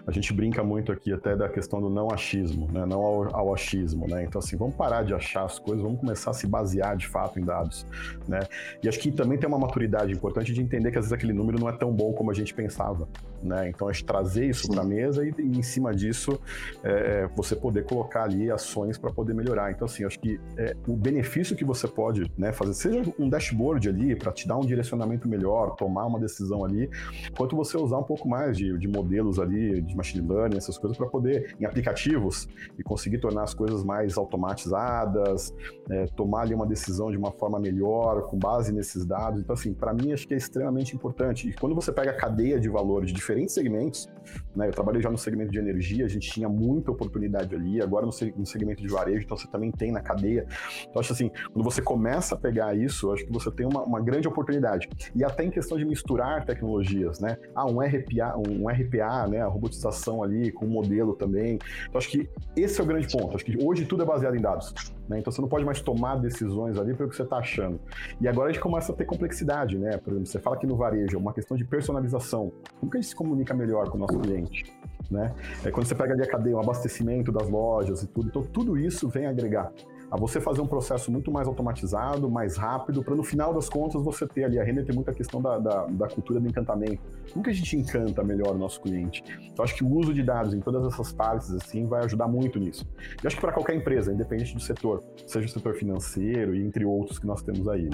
A 0.06 0.12
gente 0.12 0.32
brinca 0.32 0.62
muito 0.62 0.92
aqui 0.92 1.12
até 1.12 1.34
da 1.34 1.48
questão 1.48 1.80
do 1.80 1.90
não 1.90 2.08
achismo, 2.10 2.70
né? 2.70 2.86
Não 2.86 3.00
ao, 3.00 3.34
ao, 3.34 3.54
achismo, 3.54 4.06
né? 4.06 4.22
Então, 4.22 4.38
assim, 4.38 4.56
vamos 4.56 4.76
parar 4.76 5.02
de 5.02 5.12
achar 5.12 5.44
as 5.44 5.58
coisas, 5.58 5.82
vamos 5.82 5.98
começar 5.98 6.30
a 6.30 6.34
se 6.34 6.46
basear 6.46 6.96
de 6.96 7.08
fato 7.08 7.40
em 7.40 7.44
dados, 7.44 7.84
né? 8.28 8.40
E 8.80 8.88
acho 8.88 9.00
que 9.00 9.10
também 9.10 9.36
tem 9.38 9.48
uma 9.48 9.58
maturidade 9.58 10.12
importante 10.12 10.52
de 10.52 10.60
entender 10.60 10.92
que 10.92 10.98
às 10.98 11.06
vezes 11.06 11.12
aquele 11.12 11.32
número 11.32 11.58
não 11.58 11.68
é 11.68 11.72
tão 11.72 11.92
bom 11.92 12.12
como 12.12 12.30
a 12.30 12.34
gente 12.34 12.54
pensava, 12.54 13.08
né? 13.42 13.68
Então, 13.68 13.90
gente 13.96 14.04
trazer 14.04 14.46
isso 14.46 14.68
para 14.68 14.82
a 14.82 14.84
mesa 14.84 15.26
e, 15.26 15.32
e, 15.38 15.58
em 15.58 15.62
cima 15.62 15.94
disso 15.94 16.38
é, 16.82 17.28
você 17.34 17.56
poder 17.56 17.84
colocar 17.84 18.24
ali 18.24 18.50
ações 18.50 18.98
para 18.98 19.10
poder 19.12 19.34
melhorar. 19.34 19.70
Então, 19.70 19.86
assim, 19.86 20.04
acho 20.04 20.18
que 20.18 20.38
é, 20.56 20.76
o 20.86 20.96
benefício 20.96 21.56
que 21.56 21.64
você 21.64 21.88
pode 21.88 22.30
né, 22.36 22.52
fazer, 22.52 22.74
seja 22.74 23.14
um 23.18 23.28
dashboard 23.28 23.88
ali 23.88 24.14
para 24.14 24.32
te 24.32 24.46
dar 24.46 24.56
um 24.56 24.66
direcionamento 24.66 25.28
melhor, 25.28 25.74
tomar 25.76 26.06
uma 26.06 26.18
decisão 26.18 26.64
ali, 26.64 26.90
quanto 27.36 27.56
você 27.56 27.76
usar 27.76 27.98
um 27.98 28.02
pouco 28.02 28.28
mais 28.28 28.56
de, 28.56 28.76
de 28.78 28.88
modelos 28.88 29.38
ali, 29.38 29.80
de 29.80 29.96
machine 29.96 30.26
learning, 30.26 30.56
essas 30.56 30.78
coisas, 30.78 30.96
para 30.96 31.06
poder, 31.06 31.54
em 31.60 31.64
aplicativos, 31.64 32.48
e 32.78 32.82
conseguir 32.82 33.18
tornar 33.18 33.44
as 33.44 33.54
coisas 33.54 33.82
mais 33.84 34.16
automatizadas, 34.16 35.54
é, 35.90 36.06
tomar 36.16 36.42
ali 36.42 36.54
uma 36.54 36.66
decisão 36.66 37.10
de 37.10 37.16
uma 37.16 37.30
forma 37.30 37.58
melhor, 37.58 38.22
com 38.22 38.38
base 38.38 38.72
nesses 38.72 39.04
dados. 39.04 39.40
Então, 39.40 39.54
assim, 39.54 39.72
para 39.72 39.92
mim, 39.92 40.12
acho 40.12 40.26
que 40.26 40.34
é 40.34 40.36
extremamente 40.36 40.94
importante. 40.94 41.48
E 41.48 41.54
quando 41.54 41.74
você 41.74 41.92
pega 41.92 42.10
a 42.10 42.14
cadeia 42.14 42.58
de 42.58 42.68
valor 42.68 43.04
de 43.04 43.12
diferentes 43.12 43.35
segmentos, 43.48 44.08
né, 44.54 44.68
eu 44.68 44.72
trabalhei 44.72 45.02
já 45.02 45.10
no 45.10 45.18
segmento 45.18 45.50
de 45.52 45.58
energia, 45.58 46.04
a 46.04 46.08
gente 46.08 46.30
tinha 46.30 46.48
muita 46.48 46.90
oportunidade 46.90 47.54
ali, 47.54 47.82
agora 47.82 48.06
no 48.06 48.12
segmento 48.12 48.82
de 48.82 48.88
varejo, 48.88 49.24
então 49.24 49.36
você 49.36 49.48
também 49.48 49.70
tem 49.70 49.92
na 49.92 50.00
cadeia. 50.00 50.46
Então, 50.88 51.00
acho 51.00 51.12
assim, 51.12 51.30
quando 51.52 51.64
você 51.64 51.82
começa 51.82 52.34
a 52.34 52.38
pegar 52.38 52.74
isso, 52.74 53.12
acho 53.12 53.24
que 53.24 53.32
você 53.32 53.50
tem 53.50 53.66
uma, 53.66 53.82
uma 53.82 54.00
grande 54.00 54.26
oportunidade. 54.26 54.88
E 55.14 55.24
até 55.24 55.44
em 55.44 55.50
questão 55.50 55.76
de 55.76 55.84
misturar 55.84 56.44
tecnologias, 56.44 57.20
né? 57.20 57.36
Ah, 57.54 57.66
um 57.66 57.80
RPA, 57.80 58.36
um 58.36 58.68
RPA, 58.68 59.26
né? 59.28 59.40
A 59.40 59.46
robotização 59.46 60.22
ali 60.22 60.50
com 60.52 60.66
um 60.66 60.70
modelo 60.70 61.14
também. 61.14 61.58
Então, 61.88 61.98
acho 61.98 62.08
que 62.08 62.28
esse 62.56 62.80
é 62.80 62.84
o 62.84 62.86
grande 62.86 63.08
ponto. 63.08 63.34
Acho 63.34 63.44
que 63.44 63.56
hoje 63.62 63.84
tudo 63.84 64.02
é 64.02 64.06
baseado 64.06 64.36
em 64.36 64.40
dados. 64.40 64.74
Né? 65.08 65.18
Então 65.18 65.32
você 65.32 65.40
não 65.40 65.48
pode 65.48 65.64
mais 65.64 65.80
tomar 65.80 66.16
decisões 66.16 66.78
ali 66.78 66.94
pelo 66.94 67.08
que 67.08 67.16
você 67.16 67.22
está 67.22 67.36
achando. 67.36 67.80
E 68.20 68.26
agora 68.26 68.50
a 68.50 68.52
gente 68.52 68.60
começa 68.60 68.92
a 68.92 68.94
ter 68.94 69.04
complexidade, 69.04 69.78
né? 69.78 69.96
Por 69.98 70.12
exemplo, 70.12 70.26
você 70.26 70.38
fala 70.38 70.56
que 70.56 70.66
no 70.66 70.76
varejo, 70.76 71.18
uma 71.18 71.32
questão 71.32 71.56
de 71.56 71.64
personalização. 71.64 72.52
Como 72.80 72.90
que 72.90 72.98
a 72.98 73.00
gente 73.00 73.10
se 73.10 73.16
comunica 73.16 73.54
melhor 73.54 73.88
com 73.88 73.96
o 73.96 74.00
nosso 74.00 74.18
cliente? 74.18 74.64
Né? 75.10 75.32
É 75.64 75.70
quando 75.70 75.86
você 75.86 75.94
pega 75.94 76.14
ali 76.14 76.22
a 76.22 76.26
cadeia, 76.26 76.56
o 76.56 76.60
abastecimento 76.60 77.30
das 77.30 77.48
lojas 77.48 78.02
e 78.02 78.06
tudo. 78.08 78.28
Então 78.28 78.42
tudo 78.42 78.76
isso 78.76 79.08
vem 79.08 79.26
agregar 79.26 79.72
a 80.10 80.16
você 80.16 80.40
fazer 80.40 80.60
um 80.60 80.66
processo 80.66 81.10
muito 81.10 81.30
mais 81.30 81.48
automatizado, 81.48 82.30
mais 82.30 82.56
rápido, 82.56 83.02
para 83.02 83.14
no 83.14 83.24
final 83.24 83.52
das 83.52 83.68
contas 83.68 84.02
você 84.02 84.26
ter 84.26 84.44
ali. 84.44 84.58
A 84.58 84.64
Renner 84.64 84.84
tem 84.84 84.94
muita 84.94 85.12
questão 85.12 85.40
da, 85.40 85.58
da, 85.58 85.86
da, 85.86 86.08
cultura 86.08 86.40
do 86.40 86.48
encantamento. 86.48 87.00
Como 87.32 87.44
que 87.44 87.50
a 87.50 87.54
gente 87.54 87.76
encanta 87.76 88.22
melhor 88.22 88.54
o 88.54 88.58
nosso 88.58 88.80
cliente? 88.80 89.24
Então, 89.52 89.64
acho 89.64 89.74
que 89.74 89.84
o 89.84 89.88
uso 89.88 90.14
de 90.14 90.22
dados 90.22 90.54
em 90.54 90.60
todas 90.60 90.84
essas 90.92 91.12
partes 91.12 91.52
assim 91.52 91.86
vai 91.86 92.04
ajudar 92.04 92.28
muito 92.28 92.58
nisso. 92.58 92.86
E 93.22 93.26
acho 93.26 93.36
que 93.36 93.42
para 93.42 93.52
qualquer 93.52 93.74
empresa, 93.74 94.12
independente 94.12 94.54
do 94.54 94.60
setor, 94.60 95.02
seja 95.26 95.46
o 95.46 95.48
setor 95.48 95.74
financeiro 95.74 96.54
e 96.54 96.62
entre 96.62 96.84
outros 96.84 97.18
que 97.18 97.26
nós 97.26 97.42
temos 97.42 97.68
aí. 97.68 97.90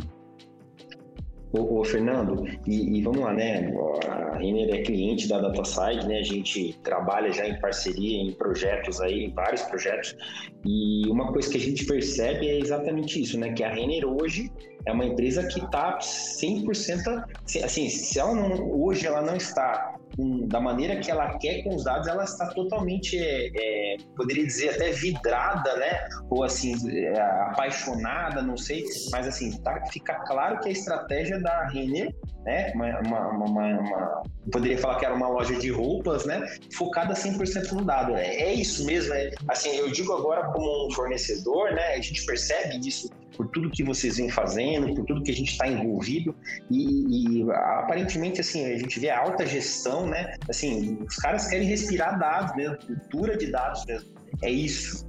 Ô, 1.53 1.81
ô 1.81 1.85
Fernando, 1.85 2.47
e, 2.67 2.97
e, 2.99 3.03
vamos 3.03 3.21
lá, 3.21 3.33
né? 3.33 3.71
A 4.09 4.38
Renner 4.38 4.75
é 4.75 4.83
cliente 4.83 5.29
da 5.29 5.38
DataSide, 5.38 6.07
né? 6.09 6.19
A 6.19 6.23
gente 6.23 6.79
trabalha 6.83 7.31
já 7.31 7.47
em 7.47 7.61
parceria 7.61 8.23
em 8.23 8.33
projetos 8.33 9.01
aí, 9.03 9.27
em 9.27 9.35
vários 9.35 9.62
projetos. 9.62 10.17
E 10.65 11.07
uma 11.09 11.31
coisa 11.31 11.51
que 11.51 11.59
a 11.59 11.61
gente 11.61 11.85
percebe 11.85 12.49
é 12.49 12.59
exatamente 12.59 13.21
isso, 13.21 13.38
né? 13.38 13.53
Que 13.53 13.62
a 13.62 13.69
Renner 13.69 14.07
hoje 14.07 14.51
é 14.87 14.93
uma 14.93 15.05
empresa 15.05 15.47
que 15.47 15.61
está 15.61 15.99
100%, 15.99 17.25
assim, 17.62 17.88
se 17.88 18.19
ela 18.19 18.35
não, 18.35 18.71
hoje 18.83 19.07
ela 19.07 19.21
não 19.21 19.37
está 19.37 19.95
com, 20.16 20.46
da 20.46 20.61
maneira 20.61 20.96
que 20.96 21.11
ela 21.11 21.38
quer 21.38 21.62
com 21.62 21.75
os 21.75 21.85
dados, 21.85 22.09
ela 22.09 22.25
está 22.25 22.46
totalmente, 22.48 23.18
é, 23.18 23.51
é, 23.55 23.96
poderia 24.16 24.44
dizer 24.44 24.70
até 24.70 24.90
vidrada, 24.90 25.77
né? 25.77 26.09
Ou 26.31 26.44
assim, 26.44 26.75
é, 26.90 27.20
apaixonada, 27.20 28.42
não 28.42 28.57
sei, 28.57 28.85
mas 29.11 29.27
assim, 29.27 29.57
tá, 29.62 29.83
fica 29.92 30.14
claro 30.27 30.61
que 30.61 30.68
a 30.68 30.72
estratégia 30.72 31.40
da 31.40 31.66
Renner, 31.68 32.14
né? 32.44 32.72
Uma, 32.75 33.01
uma, 33.01 33.29
uma, 33.29 33.66
uma, 33.81 34.22
poderia 34.51 34.79
falar 34.79 34.98
que 34.98 35.05
era 35.05 35.14
uma 35.14 35.29
loja 35.29 35.55
de 35.59 35.70
roupas, 35.70 36.25
né? 36.25 36.44
Focada 36.75 37.14
100% 37.14 37.72
no 37.72 37.85
dado. 37.85 38.16
É, 38.16 38.27
é 38.27 38.55
isso 38.55 38.85
mesmo, 38.87 39.14
é, 39.14 39.31
assim, 39.48 39.70
eu 39.70 39.90
digo 39.90 40.12
agora 40.12 40.48
como 40.53 40.87
um 40.87 40.90
fornecedor, 40.90 41.72
né? 41.72 41.94
A 41.94 42.01
gente 42.01 42.25
percebe 42.25 42.79
isso 42.87 43.09
por 43.37 43.49
tudo 43.49 43.71
que 43.71 43.83
vocês 43.83 44.16
vêm 44.16 44.29
fazendo, 44.29 44.95
por 44.95 45.05
tudo 45.05 45.23
que 45.23 45.31
a 45.31 45.35
gente 45.35 45.53
está 45.53 45.66
envolvido 45.66 46.35
e, 46.71 47.40
e, 47.40 47.51
aparentemente 47.53 48.40
assim 48.40 48.64
a 48.64 48.79
gente 48.79 48.99
vê 49.01 49.11
a 49.11 49.21
alta 49.21 49.47
gestão, 49.47 50.07
né? 50.07 50.35
Assim, 50.49 50.99
os 51.07 51.16
caras 51.16 51.49
querem 51.49 51.66
respirar 51.66 52.18
dados 52.18 52.55
mesmo, 52.55 52.77
cultura 52.79 53.37
de 53.37 53.51
dados 53.51 53.85
mesmo. 53.87 54.11
É 54.42 54.51
isso. 54.51 55.07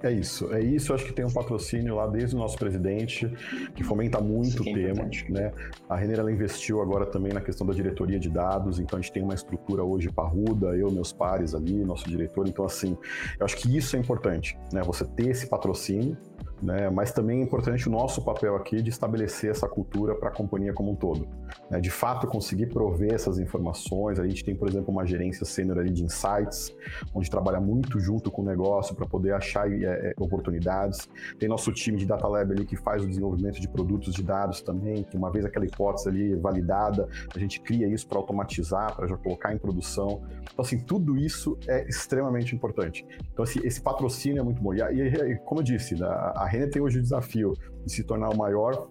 É 0.00 0.12
isso, 0.12 0.52
é 0.54 0.60
isso. 0.60 0.92
Eu 0.92 0.96
acho 0.96 1.04
que 1.04 1.12
tem 1.12 1.24
um 1.24 1.30
patrocínio 1.30 1.96
lá 1.96 2.06
desde 2.06 2.36
o 2.36 2.38
nosso 2.38 2.56
presidente, 2.56 3.28
que 3.74 3.82
fomenta 3.82 4.20
muito 4.20 4.62
o 4.62 4.68
é 4.68 4.72
tema. 4.72 5.10
Né? 5.28 5.52
A 5.88 5.96
Renner 5.96 6.20
ela 6.20 6.30
investiu 6.30 6.80
agora 6.80 7.04
também 7.04 7.32
na 7.32 7.40
questão 7.40 7.66
da 7.66 7.74
diretoria 7.74 8.18
de 8.18 8.30
dados, 8.30 8.78
então 8.78 8.96
a 8.98 9.02
gente 9.02 9.12
tem 9.12 9.24
uma 9.24 9.34
estrutura 9.34 9.82
hoje 9.82 10.08
parruda, 10.08 10.76
eu, 10.76 10.90
meus 10.90 11.12
pares 11.12 11.52
ali, 11.52 11.84
nosso 11.84 12.08
diretor. 12.08 12.46
Então, 12.46 12.64
assim, 12.64 12.96
eu 13.40 13.44
acho 13.44 13.56
que 13.56 13.76
isso 13.76 13.96
é 13.96 13.98
importante, 13.98 14.56
né? 14.72 14.82
Você 14.82 15.04
ter 15.04 15.30
esse 15.30 15.48
patrocínio, 15.48 16.16
né? 16.62 16.90
Mas 16.90 17.12
também 17.12 17.40
é 17.40 17.42
importante 17.42 17.88
o 17.88 17.92
nosso 17.92 18.22
papel 18.22 18.56
aqui 18.56 18.82
de 18.82 18.90
estabelecer 18.90 19.50
essa 19.50 19.68
cultura 19.68 20.14
para 20.14 20.28
a 20.28 20.32
companhia 20.32 20.72
como 20.72 20.92
um 20.92 20.94
todo. 20.94 21.28
Né? 21.70 21.80
De 21.80 21.90
fato, 21.90 22.26
conseguir 22.26 22.66
prover 22.66 23.14
essas 23.14 23.38
informações. 23.38 24.18
A 24.18 24.26
gente 24.26 24.44
tem, 24.44 24.54
por 24.54 24.68
exemplo, 24.68 24.90
uma 24.92 25.06
gerência 25.06 25.44
sênior 25.44 25.78
ali 25.78 25.90
de 25.90 26.04
insights, 26.04 26.74
onde 27.14 27.30
trabalha 27.30 27.60
muito 27.60 27.98
junto 28.00 28.30
com 28.30 28.42
o 28.42 28.44
negócio 28.44 28.94
para 28.94 29.06
poder 29.06 29.32
achar 29.32 29.70
é, 29.70 29.84
é, 29.84 30.14
oportunidades. 30.18 31.08
Tem 31.38 31.48
nosso 31.48 31.72
time 31.72 31.96
de 31.96 32.06
Data 32.06 32.26
Lab 32.26 32.52
ali 32.52 32.64
que 32.64 32.76
faz 32.76 33.04
o 33.04 33.08
desenvolvimento 33.08 33.60
de 33.60 33.68
produtos 33.68 34.14
de 34.14 34.22
dados 34.22 34.60
também, 34.60 35.04
que 35.04 35.16
uma 35.16 35.30
vez 35.30 35.44
aquela 35.44 35.64
hipótese 35.64 36.08
ali 36.08 36.34
validada, 36.34 37.08
a 37.34 37.38
gente 37.38 37.60
cria 37.60 37.86
isso 37.86 38.06
para 38.06 38.18
automatizar, 38.18 38.94
para 38.96 39.06
já 39.06 39.16
colocar 39.16 39.52
em 39.52 39.58
produção. 39.58 40.22
Então, 40.42 40.64
assim, 40.64 40.78
tudo 40.78 41.16
isso 41.16 41.56
é 41.68 41.86
extremamente 41.88 42.54
importante. 42.54 43.06
Então, 43.32 43.42
assim, 43.42 43.60
esse 43.62 43.80
patrocínio 43.80 44.40
é 44.40 44.42
muito 44.42 44.60
bom. 44.60 44.74
E, 44.74 44.80
e 44.80 45.36
como 45.38 45.60
eu 45.60 45.64
disse, 45.64 46.02
a, 46.02 46.32
a 46.36 46.47
Renner 46.48 46.70
tem 46.70 46.82
hoje 46.82 46.98
o 46.98 47.02
desafio 47.02 47.54
de 47.84 47.92
se 47.92 48.02
tornar 48.04 48.30
o 48.30 48.36
maior 48.36 48.88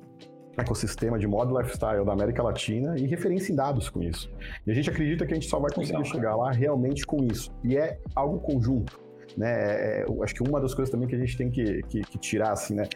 ecossistema 0.58 1.20
de 1.20 1.28
moda 1.28 1.62
lifestyle 1.62 2.04
da 2.04 2.14
América 2.14 2.42
Latina 2.42 2.98
e 2.98 3.06
referência 3.06 3.52
em 3.52 3.56
dados 3.56 3.90
com 3.90 4.02
isso. 4.02 4.30
E 4.66 4.72
a 4.72 4.74
gente 4.74 4.90
acredita 4.90 5.26
que 5.26 5.34
a 5.34 5.36
gente 5.36 5.48
só 5.48 5.60
vai 5.60 5.72
conseguir 5.72 6.00
Legal, 6.00 6.12
chegar 6.12 6.36
lá 6.36 6.52
realmente 6.52 7.06
com 7.06 7.24
isso. 7.24 7.52
E 7.64 7.78
é 7.78 8.00
algo 8.16 8.40
conjunto. 8.40 9.07
Né? 9.36 9.50
É, 9.50 10.02
é 10.02 10.24
acho 10.24 10.34
que 10.34 10.44
uma 10.44 10.60
das 10.62 10.74
coisas 10.74 10.92
também 10.92 11.08
que 11.08 11.16
a 11.16 11.20
gente 11.20 11.38
tem 11.38 11.50
que, 11.50 11.82
que, 11.84 12.02
que 12.02 12.18
tirar 12.18 12.52
assim, 12.52 12.76
né? 12.76 12.88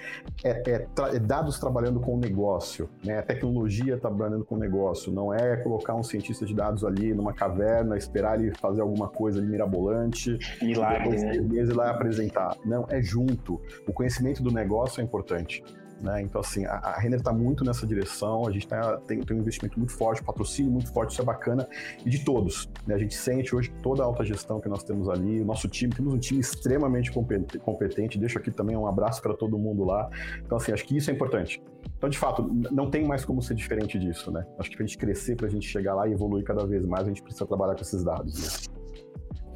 é, 0.43 0.49
é, 0.69 0.87
é, 1.15 1.19
dados 1.19 1.59
trabalhando 1.59 1.99
com 1.99 2.15
o 2.15 2.19
negócio, 2.19 2.89
né? 3.03 3.19
a 3.19 3.23
tecnologia 3.23 3.97
trabalhando 3.97 4.45
com 4.45 4.55
o 4.55 4.59
negócio, 4.59 5.11
não 5.11 5.33
é 5.33 5.57
colocar 5.57 5.95
um 5.95 6.03
cientista 6.03 6.45
de 6.45 6.53
dados 6.53 6.83
ali 6.83 7.13
numa 7.13 7.33
caverna, 7.33 7.97
esperar 7.97 8.39
ele 8.39 8.53
fazer 8.55 8.81
alguma 8.81 9.09
coisa 9.09 9.39
ali 9.39 9.47
mirabolante, 9.47 10.37
milagre, 10.61 11.17
né? 11.17 11.35
e 11.35 11.63
lá 11.73 11.91
apresentar. 11.91 12.55
Não, 12.65 12.85
é 12.89 13.01
junto. 13.01 13.61
O 13.87 13.93
conhecimento 13.93 14.43
do 14.43 14.51
negócio 14.51 15.01
é 15.01 15.03
importante. 15.03 15.63
Né? 16.01 16.21
Então, 16.21 16.41
assim, 16.41 16.65
a, 16.65 16.73
a 16.73 16.99
Renner 16.99 17.19
está 17.19 17.31
muito 17.31 17.63
nessa 17.63 17.85
direção, 17.85 18.47
a 18.47 18.51
gente 18.51 18.67
tá, 18.67 18.97
tem, 19.07 19.21
tem, 19.21 19.37
um 19.37 19.39
investimento 19.39 19.77
muito 19.77 19.93
forte, 19.93 20.23
patrocínio 20.23 20.71
muito 20.71 20.91
forte, 20.91 21.11
isso 21.11 21.21
é 21.21 21.25
bacana, 21.25 21.67
e 22.05 22.09
de 22.09 22.25
todos. 22.25 22.69
Né? 22.87 22.95
A 22.95 22.97
gente 22.97 23.13
sente 23.13 23.55
hoje 23.55 23.71
toda 23.83 24.01
a 24.01 24.05
alta 24.05 24.23
gestão 24.23 24.59
que 24.59 24.67
nós 24.67 24.83
temos 24.83 25.09
ali, 25.09 25.41
o 25.41 25.45
nosso 25.45 25.67
time, 25.67 25.93
temos 25.93 26.13
um 26.13 26.17
time 26.17 26.39
extremamente 26.39 27.11
competente, 27.11 28.17
deixo 28.17 28.37
aqui 28.37 28.51
também 28.51 28.75
um 28.75 28.87
abraço 28.87 29.21
para 29.21 29.33
todo 29.33 29.57
mundo 29.57 29.83
lá. 29.83 30.09
Então, 30.43 30.57
assim, 30.57 30.71
acho 30.71 30.85
que 30.85 30.97
isso 30.97 31.11
é 31.11 31.13
importante. 31.13 31.61
Então, 31.97 32.09
de 32.09 32.17
fato, 32.17 32.49
não 32.71 32.89
tem 32.89 33.05
mais 33.05 33.23
como 33.23 33.41
ser 33.41 33.53
diferente 33.53 33.99
disso, 33.99 34.31
né? 34.31 34.45
Acho 34.57 34.69
que 34.69 34.75
para 34.75 34.83
a 34.83 34.87
gente 34.87 34.97
crescer, 34.97 35.35
para 35.35 35.47
a 35.47 35.49
gente 35.49 35.67
chegar 35.67 35.93
lá 35.93 36.07
e 36.07 36.13
evoluir 36.13 36.43
cada 36.43 36.65
vez 36.65 36.83
mais, 36.83 37.05
a 37.05 37.09
gente 37.09 37.21
precisa 37.21 37.45
trabalhar 37.45 37.75
com 37.75 37.81
esses 37.81 38.03
dados. 38.03 38.67
Né? 38.67 38.81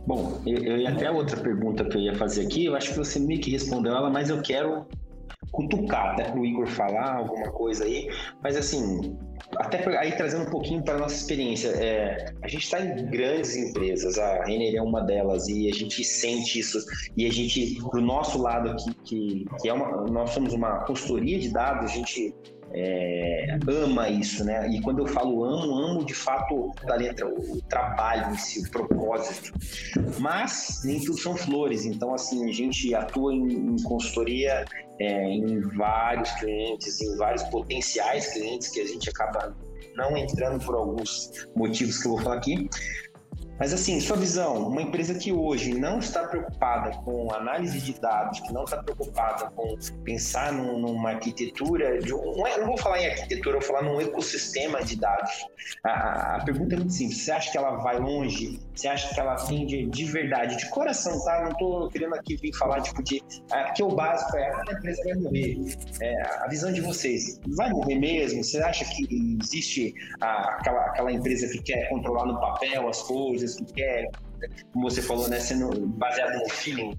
Bom, 0.05 0.39
eu, 0.45 0.63
eu 0.63 0.87
até 0.87 1.09
outra 1.09 1.37
pergunta 1.37 1.83
que 1.83 1.97
eu 1.97 2.01
ia 2.01 2.15
fazer 2.15 2.45
aqui, 2.45 2.65
eu 2.65 2.75
acho 2.75 2.91
que 2.91 2.97
você 2.97 3.19
meio 3.19 3.41
que 3.41 3.49
respondeu 3.49 3.95
ela, 3.95 4.11
mas 4.11 4.29
eu 4.29 4.39
quero 4.41 4.85
cutucar, 5.51 6.13
até 6.13 6.25
para 6.25 6.39
o 6.39 6.45
Igor 6.45 6.67
falar 6.67 7.17
alguma 7.17 7.51
coisa 7.51 7.85
aí. 7.85 8.09
Mas 8.43 8.57
assim, 8.57 9.17
até 9.57 9.85
aí 9.97 10.11
trazendo 10.13 10.43
um 10.43 10.49
pouquinho 10.49 10.83
para 10.83 10.97
nossa 10.97 11.15
experiência, 11.15 11.69
é, 11.69 12.33
a 12.41 12.47
gente 12.47 12.63
está 12.63 12.81
em 12.81 13.05
grandes 13.09 13.55
empresas, 13.55 14.17
a 14.17 14.43
Renner 14.43 14.75
é 14.75 14.81
uma 14.81 15.01
delas, 15.01 15.47
e 15.47 15.69
a 15.69 15.73
gente 15.73 16.03
sente 16.03 16.59
isso, 16.59 16.79
e 17.15 17.25
a 17.25 17.31
gente, 17.31 17.75
do 17.91 18.01
nosso 18.01 18.41
lado 18.41 18.69
aqui, 18.71 18.93
que, 19.03 19.45
que 19.61 19.69
é 19.69 19.73
uma, 19.73 20.03
nós 20.09 20.31
somos 20.31 20.53
uma 20.53 20.83
consultoria 20.85 21.39
de 21.39 21.49
dados, 21.49 21.91
a 21.91 21.95
gente 21.95 22.33
é, 22.77 23.57
ama 23.67 24.09
isso, 24.09 24.43
né? 24.43 24.67
E 24.69 24.81
quando 24.81 24.99
eu 24.99 25.07
falo 25.07 25.45
amo, 25.45 25.73
amo 25.73 26.05
de 26.05 26.13
fato 26.13 26.73
da 26.85 26.95
letra, 26.95 27.25
o, 27.25 27.61
trabalho 27.69 28.33
em 28.33 28.37
si, 28.37 28.59
o 28.67 28.69
propósito. 28.69 29.53
Mas 30.19 30.81
nem 30.83 30.99
tudo 30.99 31.17
são 31.17 31.37
flores, 31.37 31.85
então 31.85 32.13
assim, 32.13 32.49
a 32.49 32.51
gente 32.51 32.93
atua 32.93 33.33
em, 33.33 33.47
em 33.47 33.83
consultoria 33.83 34.65
é, 34.99 35.23
em 35.23 35.61
vários 35.61 36.29
clientes, 36.31 36.99
em 36.99 37.15
vários 37.15 37.43
potenciais 37.43 38.33
clientes 38.33 38.67
que 38.67 38.81
a 38.81 38.85
gente 38.85 39.09
acaba 39.09 39.55
não 39.95 40.17
entrando 40.17 40.63
por 40.65 40.75
alguns 40.75 41.31
motivos 41.55 41.97
que 41.99 42.07
eu 42.07 42.11
vou 42.11 42.21
falar 42.21 42.35
aqui, 42.35 42.69
mas 43.57 43.73
assim, 43.73 43.99
sua 44.01 44.17
visão, 44.17 44.67
uma 44.67 44.81
empresa 44.81 45.13
que 45.15 45.31
hoje 45.31 45.73
não 45.73 45.99
está 45.99 46.27
preocupada 46.27 46.91
com 47.03 47.33
análise 47.33 47.79
de 47.79 47.93
dados, 47.99 48.41
que 48.41 48.53
não 48.53 48.65
está 48.65 48.83
preocupada 48.83 49.49
com 49.51 49.77
pensar 50.03 50.51
num, 50.51 50.77
numa 50.77 51.11
arquitetura, 51.11 51.99
de, 51.99 52.11
não, 52.11 52.45
é, 52.45 52.57
não, 52.57 52.67
vou 52.67 52.77
falar 52.77 53.01
em 53.01 53.07
arquitetura, 53.07 53.59
vou 53.59 53.67
falar 53.67 53.83
num 53.83 54.01
ecossistema 54.01 54.83
de 54.83 54.97
dados. 54.97 55.31
A, 55.85 56.35
a, 56.35 56.43
pergunta 56.43 56.75
é 56.75 56.77
muito 56.77 56.93
simples. 56.93 57.21
Você 57.21 57.31
acha 57.31 57.51
que 57.51 57.57
ela 57.57 57.77
vai 57.77 57.97
longe? 57.97 58.59
Você 58.73 58.87
acha 58.89 59.13
que 59.13 59.19
ela 59.19 59.33
atende 59.33 59.85
de 59.85 60.05
verdade, 60.05 60.57
de 60.57 60.69
coração, 60.69 61.23
tá? 61.23 61.41
Não 61.43 61.51
estou 61.51 61.89
querendo 61.89 62.15
aqui 62.15 62.35
vir 62.35 62.53
falar 62.53 62.81
tipo 62.81 63.01
de 63.03 63.21
ah, 63.51 63.71
que 63.71 63.81
o 63.81 63.89
básico 63.89 64.35
é 64.35 64.49
ah, 64.51 64.63
a 64.67 64.73
empresa 64.73 65.01
vai 65.05 65.13
morrer. 65.15 65.57
É, 66.01 66.21
a 66.43 66.47
visão 66.49 66.73
de 66.73 66.81
vocês, 66.81 67.39
vai 67.55 67.69
morrer 67.69 67.95
mesmo? 67.95 68.43
Você 68.43 68.57
acha 68.59 68.83
que 68.83 69.37
existe 69.41 69.93
a, 70.19 70.55
aquela, 70.55 70.81
aquela 70.87 71.11
empresa 71.11 71.47
que 71.47 71.63
quer 71.63 71.87
controlar 71.89 72.25
no 72.25 72.39
papel 72.39 72.89
as 72.89 73.01
coisas? 73.01 73.44
Coisas 73.45 73.55
que 73.57 73.73
quer, 73.73 74.09
como 74.73 74.89
você 74.89 75.01
falou, 75.01 75.27
né, 75.29 75.39
sendo 75.39 75.87
baseado 75.87 76.39
no 76.39 76.49
feeling. 76.49 76.97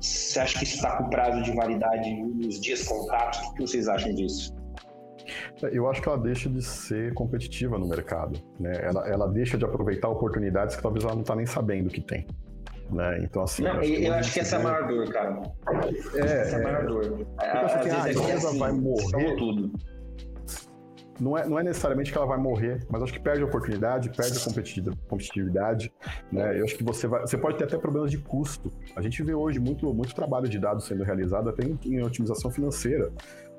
Você 0.00 0.40
acha 0.40 0.58
que 0.58 0.64
isso 0.64 0.76
está 0.76 0.96
com 0.96 1.08
prazo 1.08 1.42
de 1.42 1.54
validade 1.54 2.14
nos 2.14 2.60
dias 2.60 2.86
contatos? 2.86 3.40
O 3.40 3.54
que 3.54 3.62
vocês 3.62 3.88
acham 3.88 4.14
disso? 4.14 4.54
Eu 5.72 5.88
acho 5.88 6.02
que 6.02 6.08
ela 6.08 6.18
deixa 6.18 6.50
de 6.50 6.62
ser 6.62 7.14
competitiva 7.14 7.78
no 7.78 7.88
mercado. 7.88 8.38
Né? 8.60 8.72
Ela, 8.82 9.08
ela 9.08 9.28
deixa 9.28 9.56
de 9.56 9.64
aproveitar 9.64 10.08
oportunidades 10.08 10.76
que 10.76 10.82
talvez 10.82 11.04
ela 11.04 11.14
não 11.14 11.22
está 11.22 11.34
nem 11.34 11.46
sabendo 11.46 11.88
que 11.88 12.02
tem. 12.02 12.26
Né? 12.90 13.20
Então, 13.22 13.42
assim. 13.42 13.62
Não, 13.62 13.70
eu 13.70 13.80
acho 13.80 13.88
que, 13.88 14.04
eu 14.04 14.14
acho 14.14 14.32
que 14.34 14.40
essa 14.40 14.56
é 14.56 14.60
a 14.60 14.62
maior 14.62 14.86
dor, 14.86 15.10
cara. 15.10 15.42
É, 16.16 16.20
essa 16.20 16.56
é 16.56 16.60
a 16.60 16.62
maior 16.62 16.86
dor. 16.86 17.26
Porque 17.36 17.56
eu 17.56 17.60
acho 17.60 17.80
que 17.80 17.88
a 17.88 18.12
empresa 18.12 18.48
assim, 18.48 18.58
vai 18.58 18.72
morrer. 18.72 19.36
Tudo 19.36 19.72
não 21.20 21.38
é, 21.38 21.46
não 21.46 21.58
é 21.58 21.62
necessariamente 21.62 22.10
que 22.10 22.18
ela 22.18 22.26
vai 22.26 22.38
morrer, 22.38 22.84
mas 22.90 23.02
acho 23.02 23.12
que 23.12 23.20
perde 23.20 23.42
a 23.42 23.46
oportunidade, 23.46 24.10
perde 24.10 24.38
a 24.38 25.08
competitividade. 25.08 25.92
Né? 26.30 26.58
Eu 26.58 26.64
acho 26.64 26.76
que 26.76 26.82
você 26.82 27.06
vai. 27.06 27.20
Você 27.20 27.38
pode 27.38 27.56
ter 27.56 27.64
até 27.64 27.78
problemas 27.78 28.10
de 28.10 28.18
custo. 28.18 28.72
A 28.96 29.02
gente 29.02 29.22
vê 29.22 29.34
hoje 29.34 29.58
muito, 29.60 29.92
muito 29.94 30.14
trabalho 30.14 30.48
de 30.48 30.58
dados 30.58 30.86
sendo 30.86 31.04
realizado 31.04 31.48
até 31.48 31.64
em, 31.64 31.78
em 31.84 32.02
otimização 32.02 32.50
financeira. 32.50 33.10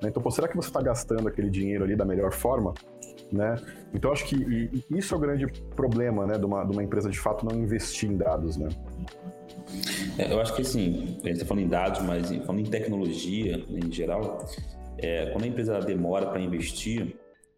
Né? 0.01 0.09
Então, 0.09 0.21
pô, 0.21 0.29
será 0.29 0.47
que 0.47 0.55
você 0.55 0.67
está 0.67 0.81
gastando 0.81 1.27
aquele 1.27 1.49
dinheiro 1.49 1.83
ali 1.83 1.95
da 1.95 2.05
melhor 2.05 2.31
forma? 2.31 2.73
Né? 3.31 3.55
Então, 3.93 4.11
acho 4.11 4.25
que 4.25 4.35
e, 4.35 4.83
e 4.89 4.97
isso 4.97 5.13
é 5.13 5.17
o 5.17 5.19
grande 5.19 5.47
problema 5.75 6.25
né, 6.25 6.37
de, 6.37 6.45
uma, 6.45 6.63
de 6.63 6.71
uma 6.71 6.83
empresa 6.83 7.09
de 7.09 7.19
fato 7.19 7.45
não 7.45 7.57
investir 7.57 8.09
em 8.09 8.17
dados. 8.17 8.57
Né? 8.57 8.67
É, 10.17 10.31
eu 10.31 10.41
acho 10.41 10.55
que 10.55 10.61
assim, 10.61 11.17
a 11.23 11.27
gente 11.27 11.31
está 11.31 11.45
falando 11.45 11.63
em 11.63 11.69
dados, 11.69 12.01
mas 12.01 12.29
falando 12.45 12.59
em 12.59 12.69
tecnologia 12.69 13.63
em 13.69 13.91
geral, 13.91 14.45
é, 14.97 15.31
quando 15.31 15.43
a 15.43 15.47
empresa 15.47 15.79
demora 15.79 16.27
para 16.27 16.39
investir, 16.39 17.15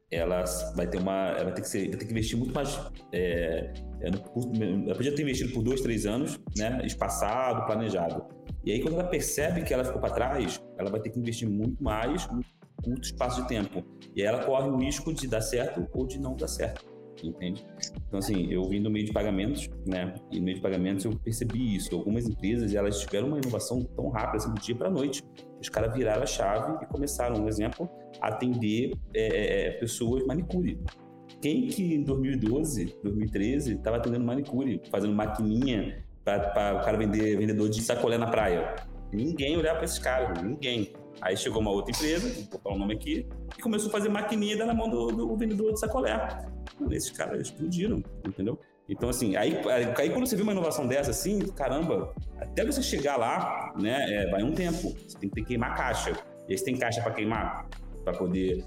ela 0.10 0.44
vai 0.76 0.88
ter 0.88 1.00
uma, 1.00 1.30
ela 1.30 1.46
vai 1.46 1.54
ter 1.54 1.62
que, 1.62 1.70
ser, 1.70 1.90
vai 1.90 1.98
ter 1.98 2.06
que 2.06 2.12
investir 2.12 2.38
muito 2.38 2.54
mais. 2.54 2.80
É, 3.12 3.74
é 4.02 4.08
ela 4.08 4.96
podia 4.96 5.14
ter 5.14 5.22
investido 5.22 5.54
por 5.54 5.64
dois, 5.64 5.82
três 5.82 6.06
anos, 6.06 6.40
né, 6.58 6.82
espaçado, 6.86 7.66
planejado. 7.66 8.26
E 8.64 8.72
aí 8.72 8.82
quando 8.82 8.96
ela 8.96 9.08
percebe 9.08 9.64
que 9.64 9.74
ela 9.74 9.84
ficou 9.84 10.00
para 10.00 10.14
trás, 10.14 10.62
ela 10.78 10.90
vai 10.90 11.00
ter 11.00 11.10
que 11.10 11.20
investir 11.20 11.50
muito 11.50 11.84
mais, 11.84 12.28
no 12.30 12.42
curto 12.84 13.04
espaço 13.04 13.42
de 13.42 13.48
tempo. 13.48 13.84
E 14.16 14.22
aí 14.22 14.28
ela 14.28 14.44
corre 14.44 14.70
o 14.70 14.78
risco 14.78 15.14
de 15.14 15.28
dar 15.28 15.42
certo 15.42 15.88
ou 15.94 16.06
de 16.06 16.20
não 16.20 16.36
dar 16.36 16.48
certo 16.48 16.98
entende? 17.26 17.66
Então, 18.08 18.20
assim, 18.20 18.52
eu 18.52 18.64
vim 18.66 18.82
do 18.82 18.92
meio 18.92 19.06
de 19.06 19.14
pagamentos, 19.14 19.70
né? 19.86 20.14
E 20.32 20.40
no 20.40 20.46
meio 20.46 20.58
de 20.58 20.62
pagamentos 20.62 21.06
eu 21.06 21.18
percebi 21.18 21.76
isso. 21.76 21.96
Algumas 21.96 22.28
empresas, 22.28 22.74
elas 22.74 23.00
tiveram 23.00 23.30
uma 23.30 23.38
inovação 23.38 23.84
tão 23.84 24.10
rápida, 24.10 24.38
assim, 24.38 24.54
do 24.54 24.62
dia 24.62 24.76
para 24.76 24.90
noite. 24.90 25.24
Os 25.62 25.70
caras 25.70 25.94
viraram 25.94 26.24
a 26.24 26.26
chave 26.26 26.84
e 26.84 26.86
começaram, 26.88 27.44
um 27.44 27.48
exemplo, 27.48 27.90
a 28.22 28.30
atender 28.30 28.94
é, 29.14 29.22
é, 29.22 29.68
é 29.68 29.72
pessoas 29.72 30.26
manicure. 30.26 30.80
Quem 31.42 31.68
que 31.68 31.96
em 31.96 32.04
2012, 32.04 32.98
2013, 33.04 33.76
estava 33.76 33.98
atendendo 33.98 34.26
manicure, 34.26 34.82
fazendo 34.90 35.14
maquininha 35.14 36.04
para 36.24 36.80
o 36.80 36.84
cara 36.84 36.98
vender 36.98 37.38
vendedor 37.38 37.70
de 37.70 37.82
sacolé 37.82 38.18
na 38.18 38.28
praia? 38.28 38.76
Ninguém 39.12 39.58
olhava 39.58 39.78
para 39.78 39.86
esses 39.86 40.00
caras, 40.00 40.42
ninguém. 40.42 40.94
Aí 41.22 41.36
chegou 41.36 41.62
uma 41.62 41.72
outra 41.72 41.92
empresa, 41.92 42.28
vou 42.52 42.60
falar 42.60 42.76
o 42.76 42.80
nome 42.80 42.94
aqui, 42.94 43.28
e 43.58 43.62
começou 43.62 43.90
a 43.90 43.92
fazer 43.92 44.10
maquininha 44.10 44.66
na 44.66 44.74
mão 44.74 44.90
do, 44.90 45.08
do 45.08 45.38
vendedor 45.38 45.74
de 45.74 45.80
sacolé. 45.80 46.46
Esses 46.92 47.12
caras 47.12 47.42
explodiram, 47.42 48.04
entendeu? 48.26 48.60
Então, 48.90 49.10
assim, 49.10 49.36
aí, 49.36 49.60
aí 49.98 50.10
quando 50.10 50.26
você 50.26 50.36
vê 50.36 50.44
uma 50.44 50.54
inovação 50.54 50.88
dessa, 50.88 51.12
assim, 51.12 51.40
caramba, 51.40 52.14
até 52.40 52.66
você 52.66 52.82
chegar 52.82 53.18
lá, 53.18 53.74
né, 53.80 54.14
é, 54.14 54.32
vai 54.32 54.44
um 54.44 54.54
tempo. 54.54 54.96
Você 55.08 55.18
tem 55.18 55.30
que 55.30 55.36
ter 55.36 55.42
que 55.42 55.48
queimar 55.48 55.76
caixa. 55.76 56.12
E 56.48 56.54
aí 56.54 56.58
você 56.58 56.64
tem 56.64 56.78
caixa 56.78 57.02
para 57.02 57.12
queimar? 57.12 57.68
Para 58.04 58.14
poder 58.14 58.64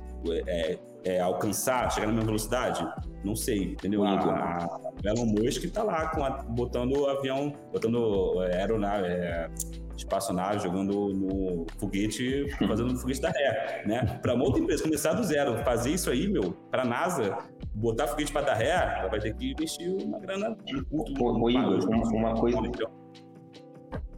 é, 0.46 0.78
é, 1.04 1.20
alcançar, 1.20 1.90
chegar 1.90 2.06
na 2.06 2.12
mesma 2.12 2.26
velocidade? 2.26 2.86
Não 3.24 3.34
sei, 3.34 3.72
entendeu? 3.72 4.04
Ah. 4.04 4.18
A, 4.18 5.08
a 5.08 5.10
Elon 5.10 5.26
Musk 5.26 5.64
tá 5.72 5.82
lá 5.82 6.10
a, 6.14 6.42
botando 6.42 6.98
o 6.98 7.06
avião, 7.06 7.54
botando 7.72 8.42
é, 8.42 8.56
aeronave, 8.56 9.06
é, 9.06 9.48
espaçonave, 9.96 10.62
jogando 10.62 11.14
no 11.14 11.66
foguete, 11.78 12.46
fazendo 12.68 12.92
no 12.92 12.98
foguete 12.98 13.20
da 13.20 13.30
ré, 13.30 13.82
né? 13.86 14.18
Para 14.20 14.34
uma 14.34 14.44
outra 14.44 14.60
empresa 14.60 14.82
começar 14.82 15.14
do 15.14 15.24
zero, 15.24 15.62
fazer 15.64 15.90
isso 15.90 16.10
aí, 16.10 16.28
meu, 16.28 16.52
para 16.70 16.82
a 16.82 16.86
NASA, 16.86 17.38
botar 17.74 18.06
foguete 18.08 18.32
para 18.32 18.42
dar 18.42 18.54
ré, 18.54 18.98
ela 18.98 19.08
vai 19.08 19.20
ter 19.20 19.34
que 19.34 19.52
investir 19.52 19.90
uma 20.04 20.18
grana 20.18 20.56
curto. 20.90 21.24
Ô, 21.24 21.50
Igor, 21.50 21.88
uma, 21.88 22.08
uma 22.08 22.34
coisa. 22.34 22.58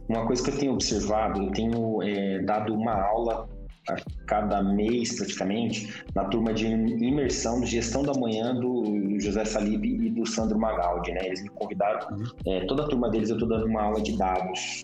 Uma 0.09 0.27
coisa 0.27 0.43
que 0.43 0.49
eu 0.49 0.59
tenho 0.59 0.73
observado, 0.73 1.41
eu 1.41 1.51
tenho 1.51 2.03
é, 2.03 2.39
dado 2.39 2.73
uma 2.73 2.93
aula 2.93 3.47
a 3.89 3.95
cada 4.27 4.63
mês 4.63 5.15
praticamente 5.17 6.03
na 6.15 6.25
turma 6.25 6.53
de 6.53 6.67
imersão 6.67 7.61
de 7.61 7.67
gestão 7.67 8.03
da 8.03 8.13
manhã 8.13 8.55
do 8.55 9.19
José 9.19 9.43
Salib 9.45 9.83
e 9.85 10.09
do 10.09 10.25
Sandro 10.25 10.57
Magaldi, 10.57 11.11
né? 11.11 11.25
Eles 11.25 11.41
me 11.43 11.49
convidaram, 11.49 12.17
uhum. 12.17 12.25
é, 12.47 12.65
toda 12.65 12.83
a 12.83 12.87
turma 12.87 13.09
deles 13.09 13.29
eu 13.29 13.35
estou 13.35 13.49
dando 13.49 13.65
uma 13.65 13.81
aula 13.81 14.01
de 14.01 14.17
dados. 14.17 14.83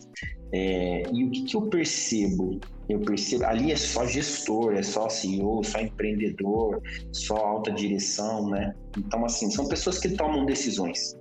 É, 0.52 1.04
e 1.14 1.24
o 1.24 1.30
que, 1.30 1.44
que, 1.44 1.56
eu 1.56 1.62
percebo? 1.70 2.60
Eu 2.90 3.00
percebo, 3.02 3.46
ali 3.46 3.72
é 3.72 3.76
só 3.76 4.06
gestor, 4.08 4.74
é 4.74 4.82
só 4.82 5.08
CEO, 5.08 5.64
só 5.64 5.80
empreendedor, 5.80 6.82
só 7.12 7.36
alta 7.38 7.72
direção, 7.72 8.50
né? 8.50 8.74
Então, 8.98 9.24
assim, 9.26 9.52
são 9.52 9.68
pessoas 9.68 10.00
que 10.00 10.10
tomam 10.10 10.46
decisões. 10.46 11.16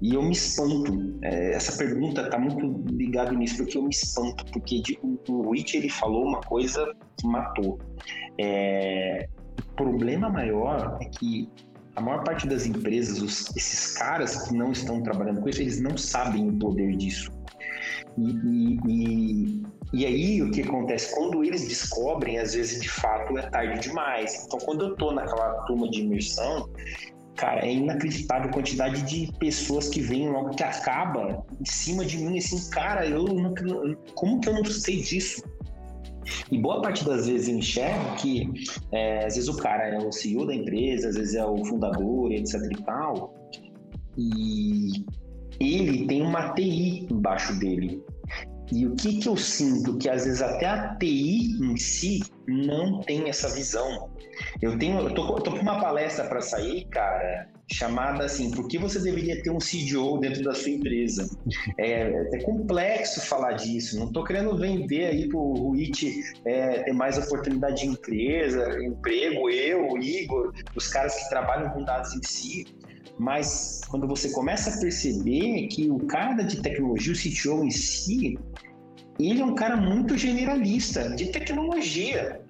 E 0.00 0.14
eu 0.14 0.22
me 0.22 0.32
espanto. 0.32 1.18
É, 1.22 1.54
essa 1.54 1.76
pergunta 1.76 2.22
está 2.22 2.38
muito 2.38 2.84
ligada 2.90 3.32
nisso, 3.32 3.58
porque 3.58 3.76
eu 3.76 3.82
me 3.82 3.90
espanto, 3.90 4.44
porque 4.52 4.80
de, 4.80 4.98
o 5.28 5.50
Rich 5.52 5.76
ele 5.76 5.90
falou 5.90 6.26
uma 6.26 6.40
coisa 6.40 6.94
que 7.18 7.26
matou. 7.26 7.78
É, 8.38 9.28
o 9.58 9.74
problema 9.74 10.28
maior 10.28 10.98
é 11.00 11.04
que 11.04 11.48
a 11.96 12.00
maior 12.00 12.24
parte 12.24 12.46
das 12.46 12.66
empresas, 12.66 13.20
os, 13.20 13.54
esses 13.56 13.94
caras 13.94 14.48
que 14.48 14.54
não 14.54 14.72
estão 14.72 15.02
trabalhando 15.02 15.40
com 15.40 15.48
isso, 15.48 15.60
eles 15.60 15.80
não 15.80 15.96
sabem 15.96 16.48
o 16.48 16.52
poder 16.58 16.96
disso. 16.96 17.30
E, 18.16 18.30
e, 18.30 18.80
e, 18.88 19.62
e, 19.92 20.06
aí 20.06 20.42
o 20.42 20.50
que 20.50 20.62
acontece? 20.62 21.14
Quando 21.14 21.44
eles 21.44 21.68
descobrem, 21.68 22.38
às 22.38 22.54
vezes 22.54 22.80
de 22.80 22.88
fato 22.88 23.36
é 23.38 23.42
tarde 23.50 23.80
demais. 23.80 24.44
Então, 24.46 24.58
quando 24.60 24.86
eu 24.86 24.96
tô 24.96 25.12
naquela 25.12 25.52
turma 25.64 25.88
de 25.90 26.00
imersão, 26.00 26.68
cara, 27.40 27.66
é 27.66 27.72
inacreditável 27.72 28.50
a 28.50 28.52
quantidade 28.52 29.02
de 29.02 29.32
pessoas 29.38 29.88
que 29.88 30.00
vêm 30.02 30.28
logo 30.28 30.50
que 30.50 30.62
acaba 30.62 31.42
em 31.58 31.64
cima 31.64 32.04
de 32.04 32.18
mim, 32.18 32.36
assim, 32.36 32.70
cara, 32.70 33.06
eu 33.06 33.24
como 34.14 34.40
que 34.40 34.48
eu 34.48 34.54
não 34.54 34.64
sei 34.64 35.00
disso? 35.00 35.42
E 36.52 36.58
boa 36.58 36.82
parte 36.82 37.04
das 37.04 37.26
vezes 37.26 37.48
eu 37.48 37.56
enxergo 37.56 38.14
que 38.16 38.48
é, 38.92 39.26
às 39.26 39.34
vezes 39.34 39.48
o 39.48 39.56
cara 39.56 39.88
é 39.88 39.98
o 39.98 40.12
CEO 40.12 40.46
da 40.46 40.54
empresa, 40.54 41.08
às 41.08 41.16
vezes 41.16 41.34
é 41.34 41.44
o 41.44 41.64
fundador, 41.64 42.30
etc 42.30 42.54
e 42.70 42.82
tal, 42.84 43.34
e 44.18 45.04
ele 45.58 46.06
tem 46.06 46.22
uma 46.22 46.52
TI 46.52 47.06
embaixo 47.10 47.58
dele. 47.58 48.02
E 48.72 48.86
o 48.86 48.94
que, 48.94 49.18
que 49.18 49.28
eu 49.28 49.36
sinto? 49.36 49.98
Que 49.98 50.08
às 50.08 50.24
vezes 50.24 50.40
até 50.40 50.66
a 50.66 50.94
TI 50.94 51.58
em 51.60 51.76
si 51.76 52.22
não 52.46 53.00
tem 53.00 53.28
essa 53.28 53.48
visão. 53.48 54.10
Eu 54.60 54.78
tenho, 54.78 54.98
eu 55.00 55.14
tô, 55.14 55.34
tô 55.36 55.50
com 55.52 55.58
uma 55.58 55.80
palestra 55.80 56.24
para 56.26 56.40
sair, 56.40 56.84
cara, 56.86 57.48
chamada 57.70 58.24
assim, 58.24 58.50
por 58.50 58.66
que 58.68 58.78
você 58.78 58.98
deveria 59.00 59.40
ter 59.42 59.50
um 59.50 59.58
CDO 59.58 60.18
dentro 60.18 60.42
da 60.42 60.54
sua 60.54 60.70
empresa? 60.70 61.28
É, 61.78 62.02
é 62.34 62.42
complexo 62.42 63.20
falar 63.20 63.52
disso, 63.52 63.98
não 63.98 64.06
estou 64.06 64.24
querendo 64.24 64.56
vender 64.56 65.06
aí 65.06 65.28
para 65.28 65.38
o 65.38 65.54
Ruit 65.54 66.20
é, 66.44 66.82
ter 66.82 66.92
mais 66.92 67.16
oportunidade 67.16 67.82
de 67.82 67.86
empresa, 67.86 68.82
emprego, 68.82 69.48
eu, 69.48 69.96
Igor, 69.98 70.52
os 70.74 70.88
caras 70.88 71.14
que 71.14 71.28
trabalham 71.28 71.70
com 71.70 71.84
dados 71.84 72.14
em 72.14 72.22
si, 72.22 72.66
mas 73.18 73.82
quando 73.88 74.06
você 74.06 74.30
começa 74.30 74.70
a 74.70 74.80
perceber 74.80 75.68
que 75.68 75.90
o 75.90 75.98
cara 76.06 76.42
de 76.42 76.60
tecnologia, 76.62 77.12
o 77.12 77.16
CTO 77.16 77.64
em 77.64 77.70
si, 77.70 78.38
ele 79.18 79.42
é 79.42 79.44
um 79.44 79.54
cara 79.54 79.76
muito 79.76 80.16
generalista 80.16 81.10
de 81.10 81.26
tecnologia. 81.26 82.40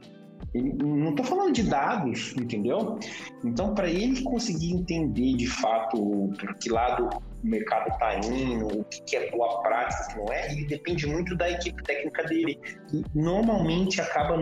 Ele, 0.53 0.73
não 0.73 1.11
estou 1.11 1.25
falando 1.25 1.53
de 1.53 1.63
dados, 1.63 2.35
entendeu? 2.37 2.99
Então, 3.45 3.75
para 3.75 3.89
ele 3.89 4.23
conseguir 4.23 4.73
entender 4.73 5.35
de 5.37 5.47
fato 5.47 6.31
para 6.37 6.55
que 6.55 6.69
lado 6.69 7.09
o 7.43 7.47
mercado 7.47 7.89
está 7.89 8.19
indo, 8.19 8.67
o 8.67 8.85
que 8.85 9.17
é 9.17 9.31
boa 9.31 9.63
prática, 9.63 10.03
o 10.03 10.09
que 10.09 10.19
não 10.19 10.33
é, 10.33 10.53
ele 10.53 10.67
depende 10.67 11.07
muito 11.07 11.37
da 11.37 11.51
equipe 11.51 11.83
técnica 11.85 12.25
dele. 12.25 12.59
E 12.93 13.05
normalmente 13.15 14.01
acaba 14.01 14.37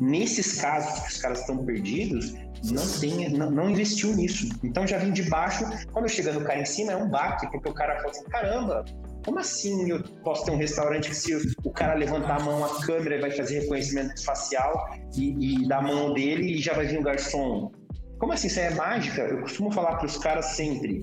nesses 0.00 0.60
casos 0.60 1.00
que 1.00 1.08
os 1.12 1.18
caras 1.18 1.40
estão 1.40 1.64
perdidos, 1.64 2.32
não, 2.64 3.00
tem, 3.00 3.28
não, 3.30 3.50
não, 3.50 3.70
investiu 3.70 4.14
nisso. 4.14 4.48
Então 4.62 4.86
já 4.86 4.98
vem 4.98 5.12
de 5.12 5.24
baixo, 5.24 5.64
quando 5.92 6.08
chega 6.08 6.32
no 6.32 6.44
cara 6.44 6.60
em 6.60 6.64
cima 6.64 6.92
é 6.92 6.96
um 6.96 7.08
baque, 7.08 7.50
porque 7.50 7.68
o 7.68 7.74
cara 7.74 7.96
fala 7.96 8.10
assim, 8.10 8.24
caramba, 8.24 8.84
como 9.26 9.40
assim 9.40 9.90
eu 9.90 10.02
posso 10.22 10.44
ter 10.44 10.52
um 10.52 10.56
restaurante 10.56 11.08
que 11.08 11.16
se 11.16 11.34
o 11.64 11.70
cara 11.72 11.94
levantar 11.94 12.40
a 12.40 12.44
mão, 12.44 12.64
a 12.64 12.80
câmera 12.86 13.20
vai 13.20 13.32
fazer 13.32 13.60
reconhecimento 13.60 14.24
facial 14.24 14.88
e, 15.16 15.64
e 15.64 15.68
da 15.68 15.82
mão 15.82 16.14
dele 16.14 16.52
e 16.52 16.58
já 16.58 16.72
vai 16.72 16.86
vir 16.86 17.00
o 17.00 17.02
garçom? 17.02 17.72
Como 18.20 18.32
assim? 18.32 18.46
Isso 18.46 18.60
é 18.60 18.70
mágica? 18.70 19.22
Eu 19.22 19.40
costumo 19.40 19.72
falar 19.72 19.96
para 19.96 20.06
os 20.06 20.16
caras 20.16 20.46
sempre. 20.46 21.02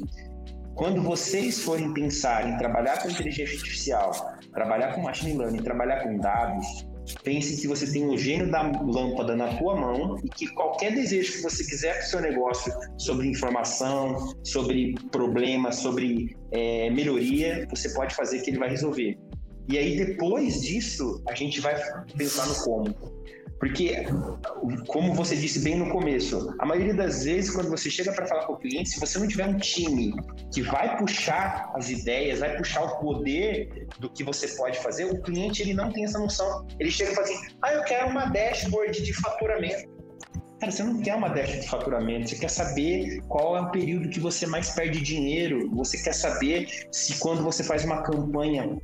Quando 0.74 1.02
vocês 1.04 1.62
forem 1.62 1.94
pensar 1.94 2.50
em 2.50 2.58
trabalhar 2.58 3.04
com 3.04 3.10
inteligência 3.10 3.58
artificial, 3.58 4.12
trabalhar 4.54 4.94
com 4.94 5.02
machine 5.02 5.38
learning, 5.38 5.62
trabalhar 5.62 6.04
com 6.04 6.18
dados, 6.18 6.88
Pense 7.24 7.60
que 7.60 7.68
você 7.68 7.92
tem 7.92 8.06
um 8.06 8.18
gênio 8.18 8.50
da 8.50 8.62
lâmpada 8.62 9.36
na 9.36 9.58
tua 9.58 9.76
mão 9.76 10.18
e 10.24 10.30
que 10.30 10.48
qualquer 10.54 10.94
desejo 10.94 11.34
que 11.34 11.42
você 11.42 11.64
quiser 11.64 11.98
para 11.98 12.06
o 12.06 12.10
seu 12.10 12.22
negócio 12.22 12.74
sobre 12.98 13.28
informação, 13.28 14.34
sobre 14.44 14.96
problemas, 15.12 15.78
sobre 15.78 16.36
é, 16.52 16.90
melhoria, 16.90 17.68
você 17.70 17.90
pode 17.94 18.16
fazer 18.16 18.42
que 18.42 18.50
ele 18.50 18.60
vai 18.60 18.70
resolver. 18.70 19.18
E 19.70 19.78
aí, 19.78 19.96
depois 19.96 20.62
disso, 20.62 21.22
a 21.28 21.36
gente 21.36 21.62
vai 21.62 21.74
pensar 22.18 22.48
no 22.48 22.56
como. 22.56 23.23
Porque, 23.60 24.06
como 24.88 25.14
você 25.14 25.36
disse 25.36 25.60
bem 25.60 25.78
no 25.78 25.90
começo, 25.90 26.54
a 26.60 26.66
maioria 26.66 26.94
das 26.94 27.24
vezes, 27.24 27.52
quando 27.52 27.70
você 27.70 27.90
chega 27.90 28.12
para 28.12 28.26
falar 28.26 28.46
com 28.46 28.54
o 28.54 28.58
cliente, 28.58 28.90
se 28.90 29.00
você 29.00 29.18
não 29.18 29.28
tiver 29.28 29.48
um 29.48 29.58
time 29.58 30.14
que 30.54 30.62
vai 30.62 30.98
puxar 30.98 31.72
as 31.74 31.90
ideias, 31.90 32.40
vai 32.40 32.58
puxar 32.58 32.84
o 32.84 33.00
poder 33.00 33.88
do 34.00 34.10
que 34.10 34.24
você 34.24 34.48
pode 34.50 34.78
fazer, 34.80 35.06
o 35.06 35.22
cliente 35.22 35.62
ele 35.62 35.74
não 35.74 35.92
tem 35.92 36.04
essa 36.04 36.20
noção. 36.20 36.68
Ele 36.80 36.92
chega 36.92 37.12
e 37.12 37.16
fala 37.16 37.28
assim: 37.28 37.48
ah, 37.62 37.74
eu 37.74 37.84
quero 37.84 38.10
uma 38.10 38.26
dashboard 38.26 39.02
de 39.02 39.14
faturamento. 39.14 39.94
Cara, 40.60 40.72
você 40.72 40.84
não 40.84 41.02
quer 41.02 41.16
uma 41.16 41.30
dashboard 41.30 41.62
de 41.62 41.70
faturamento, 41.70 42.30
você 42.30 42.36
quer 42.38 42.50
saber 42.50 43.22
qual 43.28 43.58
é 43.58 43.62
o 43.62 43.72
período 43.72 44.10
que 44.10 44.20
você 44.20 44.46
mais 44.46 44.72
perde 44.72 45.02
dinheiro, 45.02 45.70
você 45.72 46.02
quer 46.02 46.14
saber 46.14 46.68
se 46.92 47.18
quando 47.20 47.44
você 47.44 47.64
faz 47.64 47.86
uma 47.86 48.02
campanha 48.02 48.78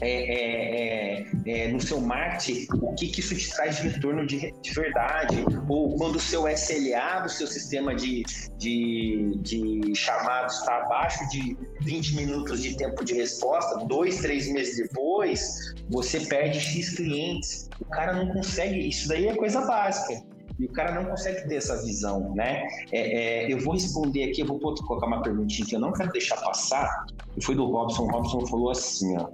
é, 0.00 0.10
é, 0.10 1.26
é, 1.46 1.64
é, 1.64 1.68
no 1.68 1.80
seu 1.80 2.00
marketing, 2.00 2.66
o 2.80 2.94
que, 2.94 3.08
que 3.08 3.20
isso 3.20 3.34
te 3.34 3.50
traz 3.50 3.76
de 3.76 3.88
retorno 3.88 4.26
de, 4.26 4.52
de, 4.62 4.72
verdade, 4.72 5.44
ou 5.68 5.96
quando 5.96 6.16
o 6.16 6.20
seu 6.20 6.48
SLA 6.48 7.20
do 7.22 7.28
seu 7.28 7.46
sistema 7.46 7.94
de, 7.94 8.22
de, 8.58 9.32
de 9.40 9.94
chamados 9.94 10.58
está 10.58 10.78
abaixo 10.82 11.28
de 11.30 11.56
20 11.82 12.14
minutos 12.14 12.62
de 12.62 12.76
tempo 12.76 13.04
de 13.04 13.14
resposta, 13.14 13.84
dois, 13.86 14.18
três 14.18 14.50
meses 14.52 14.76
depois, 14.76 15.74
você 15.90 16.20
perde 16.20 16.60
X 16.60 16.94
clientes. 16.94 17.68
O 17.80 17.86
cara 17.86 18.12
não 18.12 18.32
consegue, 18.32 18.88
isso 18.88 19.08
daí 19.08 19.26
é 19.26 19.34
coisa 19.34 19.60
básica 19.62 20.22
e 20.58 20.64
o 20.64 20.72
cara 20.72 20.92
não 20.92 21.08
consegue 21.08 21.48
ter 21.48 21.56
essa 21.56 21.80
visão, 21.84 22.34
né? 22.34 22.66
É, 22.90 23.44
é, 23.46 23.52
eu 23.52 23.60
vou 23.60 23.74
responder 23.74 24.24
aqui, 24.24 24.40
eu 24.40 24.46
vou 24.46 24.58
colocar 24.58 25.06
uma 25.06 25.22
perguntinha 25.22 25.66
que 25.66 25.76
eu 25.76 25.80
não 25.80 25.92
quero 25.92 26.10
deixar 26.10 26.36
passar, 26.36 27.06
foi 27.42 27.54
do 27.54 27.64
Robson. 27.66 28.04
O 28.04 28.10
Robson 28.10 28.44
falou 28.46 28.70
assim, 28.70 29.16
ó, 29.16 29.28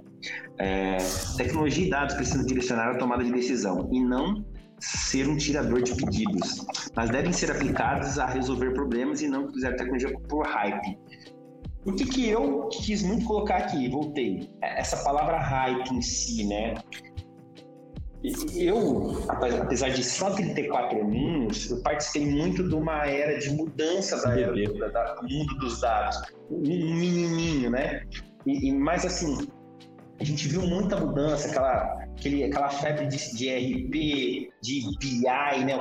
é, 0.57 0.97
tecnologia 1.37 1.85
e 1.85 1.89
dados 1.89 2.15
precisam 2.15 2.45
direcionar 2.45 2.91
a 2.91 2.97
tomada 2.97 3.23
de 3.23 3.31
decisão 3.31 3.89
e 3.91 3.99
não 3.99 4.45
ser 4.79 5.27
um 5.27 5.37
tirador 5.37 5.81
de 5.81 5.95
pedidos, 5.95 6.65
mas 6.95 7.09
devem 7.09 7.31
ser 7.31 7.51
aplicados 7.51 8.19
a 8.19 8.25
resolver 8.25 8.71
problemas 8.73 9.21
e 9.21 9.27
não 9.27 9.45
utilizar 9.45 9.75
tecnologia 9.75 10.13
por 10.27 10.45
hype. 10.45 10.97
O 11.85 11.93
que, 11.93 12.05
que 12.05 12.29
eu 12.29 12.67
quis 12.69 13.03
muito 13.03 13.25
colocar 13.25 13.57
aqui? 13.57 13.87
Voltei. 13.89 14.49
Essa 14.61 14.97
palavra 14.97 15.37
hype 15.37 15.91
em 15.91 16.01
si, 16.01 16.45
né? 16.45 16.73
eu, 18.55 19.23
apesar 19.29 19.89
de 19.89 20.03
só 20.03 20.31
34 20.31 20.99
aninhos, 20.99 21.69
eu 21.69 21.81
participei 21.81 22.25
muito 22.25 22.67
de 22.67 22.73
uma 22.73 23.05
era 23.05 23.37
de 23.37 23.51
mudança 23.51 24.21
da 24.21 24.39
era 24.39 24.51
do, 24.51 24.79
da, 24.79 25.13
do 25.15 25.29
mundo 25.29 25.55
dos 25.59 25.81
dados. 25.81 26.21
Um 26.49 26.59
menininho, 26.59 27.69
né? 27.69 28.03
E, 28.45 28.69
e, 28.69 28.71
mas 28.73 29.05
assim, 29.05 29.47
a 30.19 30.23
gente 30.23 30.47
viu 30.47 30.61
muita 30.61 30.97
mudança, 30.97 31.49
aquela, 31.49 32.03
aquele, 32.17 32.43
aquela 32.45 32.69
febre 32.69 33.07
de, 33.07 33.35
de 33.35 33.49
RP, 33.49 34.53
de 34.61 34.97
BI, 34.99 35.65
né? 35.65 35.77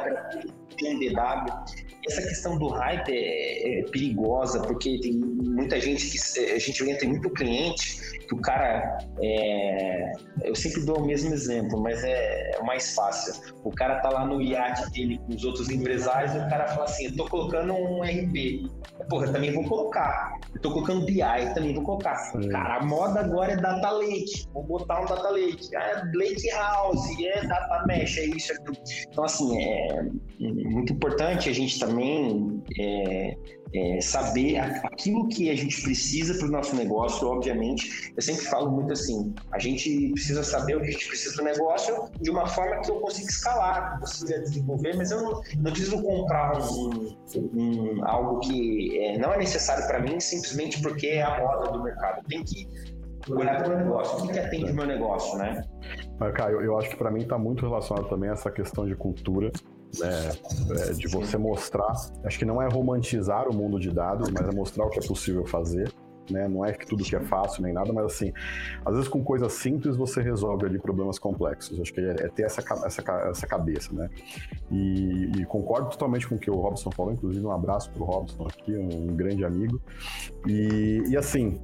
tem 0.77 0.97
um 0.97 0.99
DW. 0.99 1.65
Essa 2.07 2.23
questão 2.23 2.59
do 2.59 2.69
hype 2.69 3.11
é, 3.11 3.81
é, 3.81 3.83
perigosa, 3.85 4.61
porque 4.61 5.01
tem 5.01 5.15
muita 5.15 5.81
gente 5.81 6.11
que. 6.11 6.19
A 6.41 6.59
gente 6.59 6.91
entra 6.91 7.09
muito 7.09 7.31
cliente 7.31 8.19
que 8.27 8.35
o 8.35 8.41
cara. 8.41 8.99
É, 9.23 10.13
eu 10.43 10.55
sempre 10.55 10.85
dou 10.85 10.99
o 10.99 11.07
mesmo 11.07 11.33
exemplo, 11.33 11.81
mas 11.81 12.03
é, 12.05 12.51
é 12.57 12.63
mais 12.63 12.95
fácil. 12.95 13.35
O 13.63 13.71
cara 13.71 14.01
tá 14.01 14.11
lá 14.11 14.27
no 14.27 14.41
iate 14.43 14.91
dele 14.91 15.19
com 15.19 15.35
os 15.35 15.45
outros 15.45 15.71
empresários 15.71 16.35
e 16.35 16.39
o 16.39 16.49
cara 16.49 16.69
fala 16.69 16.85
assim: 16.85 17.07
eu 17.07 17.17
tô 17.17 17.25
colocando 17.27 17.73
um 17.73 18.03
RP. 18.03 18.71
Porra, 19.09 19.27
eu 19.27 19.33
também 19.33 19.53
vou 19.53 19.65
colocar. 19.65 20.39
Eu 20.55 20.61
tô 20.61 20.73
colocando 20.73 21.05
BI, 21.05 21.21
também 21.55 21.75
vou 21.75 21.85
colocar. 21.85 22.15
Sim. 22.17 22.49
Cara, 22.49 22.77
a 22.77 22.85
moda 22.85 23.21
agora 23.21 23.53
é 23.53 23.57
data 23.57 23.91
lake. 23.91 24.47
Vou 24.53 24.63
botar 24.63 25.03
um 25.03 25.07
data 25.07 25.31
lake. 25.31 25.75
É 25.75 26.03
lake 26.15 26.51
house, 26.51 27.21
é 27.21 27.47
data 27.47 27.85
mesh, 27.87 28.19
é 28.19 28.27
isso. 28.27 28.53
É 28.53 28.57
então, 29.11 29.25
assim, 29.25 29.63
é 29.63 30.03
muito 30.41 30.93
importante 30.93 31.49
a 31.49 31.53
gente 31.53 31.79
também 31.79 32.63
é, 32.79 33.37
é, 33.75 34.01
saber 34.01 34.59
aquilo 34.59 35.29
que 35.29 35.51
a 35.51 35.57
gente 35.57 35.83
precisa 35.83 36.35
para 36.39 36.47
o 36.47 36.51
nosso 36.51 36.77
negócio, 36.77 37.27
obviamente. 37.27 38.13
Eu 38.17 38.23
sempre 38.23 38.45
falo 38.47 38.71
muito 38.71 38.93
assim: 38.93 39.35
a 39.51 39.59
gente 39.59 40.11
precisa 40.13 40.45
saber 40.45 40.77
o 40.77 40.81
que 40.81 40.89
a 40.89 40.93
gente 40.93 41.09
precisa 41.09 41.37
do 41.37 41.43
negócio 41.43 42.09
de 42.21 42.31
uma 42.31 42.47
forma 42.47 42.81
que 42.81 42.91
eu 42.91 43.01
consiga 43.01 43.29
escalar, 43.29 43.95
eu 43.95 44.01
consiga 44.01 44.39
desenvolver, 44.41 44.97
mas 44.97 45.11
eu 45.11 45.23
não, 45.23 45.41
não 45.59 45.73
preciso 45.73 46.01
comprar 46.03 46.57
um, 46.63 47.17
um, 47.55 48.09
algo 48.09 48.41
que 48.41 48.99
é, 48.99 49.19
não 49.19 49.33
é 49.33 49.39
necessário 49.39 49.87
para 49.87 49.99
mim 49.99 50.21
simplesmente 50.21 50.81
porque 50.81 51.09
é 51.09 51.23
a 51.23 51.41
moda 51.41 51.73
do 51.73 51.83
mercado. 51.83 52.23
Tem 52.29 52.45
que 52.45 52.69
olhar 53.29 53.63
para 53.63 53.75
o 53.75 53.79
negócio. 53.79 54.19
O 54.19 54.27
que, 54.27 54.35
que 54.35 54.39
atende 54.39 54.71
o 54.71 54.75
meu 54.75 54.87
negócio, 54.87 55.37
né? 55.37 55.65
Caio, 56.35 56.61
eu 56.61 56.79
acho 56.79 56.91
que 56.91 56.97
para 56.97 57.11
mim 57.11 57.23
está 57.23 57.37
muito 57.37 57.67
relacionado 57.67 58.09
também 58.09 58.31
a 58.31 58.35
essa 58.35 58.51
questão 58.51 58.87
de 58.87 58.95
cultura 58.95 59.51
né, 59.99 60.33
é, 60.71 60.93
de 60.93 61.09
você 61.09 61.37
mostrar. 61.37 61.95
Acho 62.25 62.39
que 62.39 62.45
não 62.45 62.61
é 62.61 62.69
romantizar 62.69 63.49
o 63.49 63.55
mundo 63.55 63.79
de 63.79 63.91
dados, 63.91 64.31
mas 64.31 64.47
é 64.49 64.53
mostrar 64.53 64.85
o 64.85 64.91
que 64.91 64.99
é 64.99 65.07
possível 65.07 65.45
fazer. 65.47 65.93
Né? 66.31 66.49
Não 66.49 66.65
é 66.65 66.73
que 66.73 66.87
tudo 66.87 67.05
que 67.05 67.15
é 67.15 67.21
fácil 67.21 67.63
nem 67.63 67.73
nada, 67.73 67.93
mas 67.93 68.07
assim, 68.07 68.33
às 68.85 68.95
vezes 68.95 69.09
com 69.09 69.23
coisas 69.23 69.53
simples 69.53 69.97
você 69.97 70.23
resolve 70.23 70.65
ali 70.67 70.79
problemas 70.79 71.19
complexos. 71.19 71.79
Acho 71.81 71.93
que 71.93 72.01
é, 72.01 72.11
é 72.13 72.29
ter 72.29 72.45
essa, 72.45 72.63
essa, 72.87 73.03
essa 73.29 73.47
cabeça, 73.47 73.93
né? 73.93 74.09
E, 74.71 75.31
e, 75.39 75.45
concordo 75.45 75.91
totalmente 75.91 76.27
com 76.27 76.37
o 76.37 76.39
que 76.39 76.51
o 76.51 76.55
Robson 76.55 76.91
falou, 76.91 77.13
inclusive 77.13 77.45
um 77.45 77.53
abraço 77.53 77.91
para 77.91 78.03
o 78.03 78.07
Robson 78.07 78.47
aqui, 78.47 78.75
um, 78.75 79.15
grande 79.15 79.45
amigo. 79.45 79.81
E, 80.47 81.03
e 81.09 81.17
assim, 81.17 81.61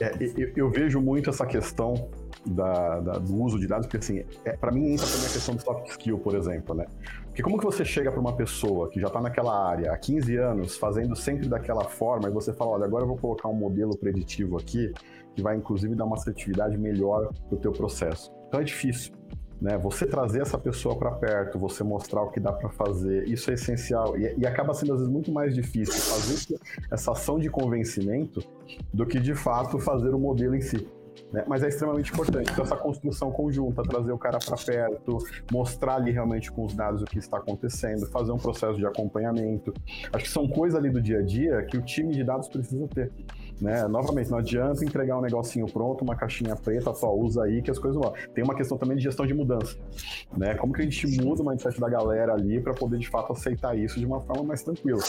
é, 0.00 0.12
eu, 0.36 0.52
eu, 0.56 0.70
vejo 0.70 1.00
muito 1.00 1.30
essa 1.30 1.46
questão 1.46 2.10
da, 2.44 3.00
da, 3.00 3.12
do 3.14 3.34
uso 3.42 3.58
de 3.58 3.66
dados, 3.66 3.86
porque 3.86 3.96
assim, 3.96 4.24
é, 4.44 4.52
para 4.52 4.70
mim 4.70 4.92
entra 4.92 5.06
também 5.06 5.26
a 5.26 5.32
questão 5.32 5.54
do 5.54 5.62
soft 5.62 5.88
skill, 5.88 6.18
por 6.18 6.34
exemplo, 6.34 6.74
né? 6.74 6.86
Porque 7.24 7.42
como 7.42 7.58
que 7.58 7.64
você 7.64 7.84
chega 7.84 8.10
para 8.10 8.20
uma 8.20 8.34
pessoa 8.34 8.88
que 8.90 9.00
já 9.00 9.06
está 9.06 9.20
naquela 9.20 9.68
área 9.68 9.92
há 9.92 9.96
15 9.96 10.36
anos, 10.36 10.76
fazendo 10.76 11.16
sempre 11.16 11.48
daquela 11.48 11.84
forma, 11.84 12.28
e 12.28 12.32
você 12.32 12.52
fala, 12.52 12.72
olha, 12.72 12.84
agora 12.84 13.04
eu 13.04 13.08
vou 13.08 13.16
colocar 13.16 13.48
um 13.48 13.54
modelo 13.54 13.96
preditivo 13.96 14.58
aqui, 14.58 14.92
que 15.34 15.42
vai 15.42 15.56
inclusive 15.56 15.94
dar 15.94 16.04
uma 16.04 16.16
assertividade 16.16 16.76
melhor 16.76 17.32
para 17.48 17.56
o 17.56 17.60
teu 17.60 17.72
processo. 17.72 18.32
Então 18.48 18.60
é 18.60 18.64
difícil. 18.64 19.12
Né? 19.60 19.78
Você 19.78 20.06
trazer 20.06 20.42
essa 20.42 20.58
pessoa 20.58 20.96
para 20.96 21.10
perto, 21.12 21.58
você 21.58 21.82
mostrar 21.82 22.22
o 22.22 22.30
que 22.30 22.38
dá 22.38 22.52
para 22.52 22.68
fazer, 22.68 23.26
isso 23.26 23.50
é 23.50 23.54
essencial 23.54 24.16
e, 24.16 24.34
e, 24.38 24.46
acaba 24.46 24.74
sendo 24.74 24.92
às 24.92 24.98
vezes 24.98 25.12
muito 25.12 25.32
mais 25.32 25.54
difícil 25.54 25.94
fazer 25.94 26.58
essa 26.90 27.12
ação 27.12 27.38
de 27.38 27.48
convencimento 27.48 28.42
do 28.92 29.06
que 29.06 29.18
de 29.18 29.34
fato 29.34 29.78
fazer 29.78 30.14
o 30.14 30.18
modelo 30.18 30.54
em 30.54 30.60
si. 30.60 30.86
Né? 31.32 31.44
Mas 31.46 31.62
é 31.62 31.68
extremamente 31.68 32.12
importante. 32.12 32.50
Então, 32.50 32.64
essa 32.64 32.76
construção 32.76 33.30
conjunta, 33.30 33.82
trazer 33.82 34.12
o 34.12 34.18
cara 34.18 34.38
para 34.38 34.56
perto, 34.56 35.18
mostrar 35.50 35.96
ali 35.96 36.10
realmente 36.10 36.52
com 36.52 36.64
os 36.64 36.74
dados 36.74 37.02
o 37.02 37.04
que 37.04 37.18
está 37.18 37.38
acontecendo, 37.38 38.06
fazer 38.06 38.32
um 38.32 38.38
processo 38.38 38.76
de 38.76 38.86
acompanhamento. 38.86 39.72
Acho 40.12 40.24
que 40.24 40.30
são 40.30 40.46
coisas 40.48 40.78
ali 40.78 40.90
do 40.90 41.00
dia 41.00 41.18
a 41.18 41.22
dia 41.22 41.62
que 41.64 41.76
o 41.76 41.82
time 41.82 42.14
de 42.14 42.22
dados 42.22 42.48
precisa 42.48 42.86
ter. 42.88 43.10
Né? 43.60 43.86
Novamente, 43.88 44.30
não 44.30 44.38
adianta 44.38 44.84
entregar 44.84 45.18
um 45.18 45.22
negocinho 45.22 45.66
pronto, 45.66 46.02
uma 46.02 46.14
caixinha 46.14 46.54
preta, 46.54 46.92
só 46.94 47.14
usa 47.14 47.44
aí 47.44 47.62
que 47.62 47.70
as 47.70 47.78
coisas 47.78 48.00
vão. 48.00 48.12
Tem 48.34 48.44
uma 48.44 48.54
questão 48.54 48.76
também 48.76 48.96
de 48.96 49.02
gestão 49.02 49.26
de 49.26 49.32
mudança. 49.32 49.76
Né? 50.36 50.54
Como 50.54 50.72
que 50.72 50.82
a 50.82 50.84
gente 50.84 51.06
muda 51.22 51.42
o 51.42 51.46
mindset 51.46 51.80
da 51.80 51.88
galera 51.88 52.34
ali 52.34 52.60
para 52.60 52.74
poder 52.74 52.98
de 52.98 53.08
fato 53.08 53.32
aceitar 53.32 53.76
isso 53.76 53.98
de 53.98 54.04
uma 54.04 54.20
forma 54.20 54.44
mais 54.44 54.62
tranquila? 54.62 55.00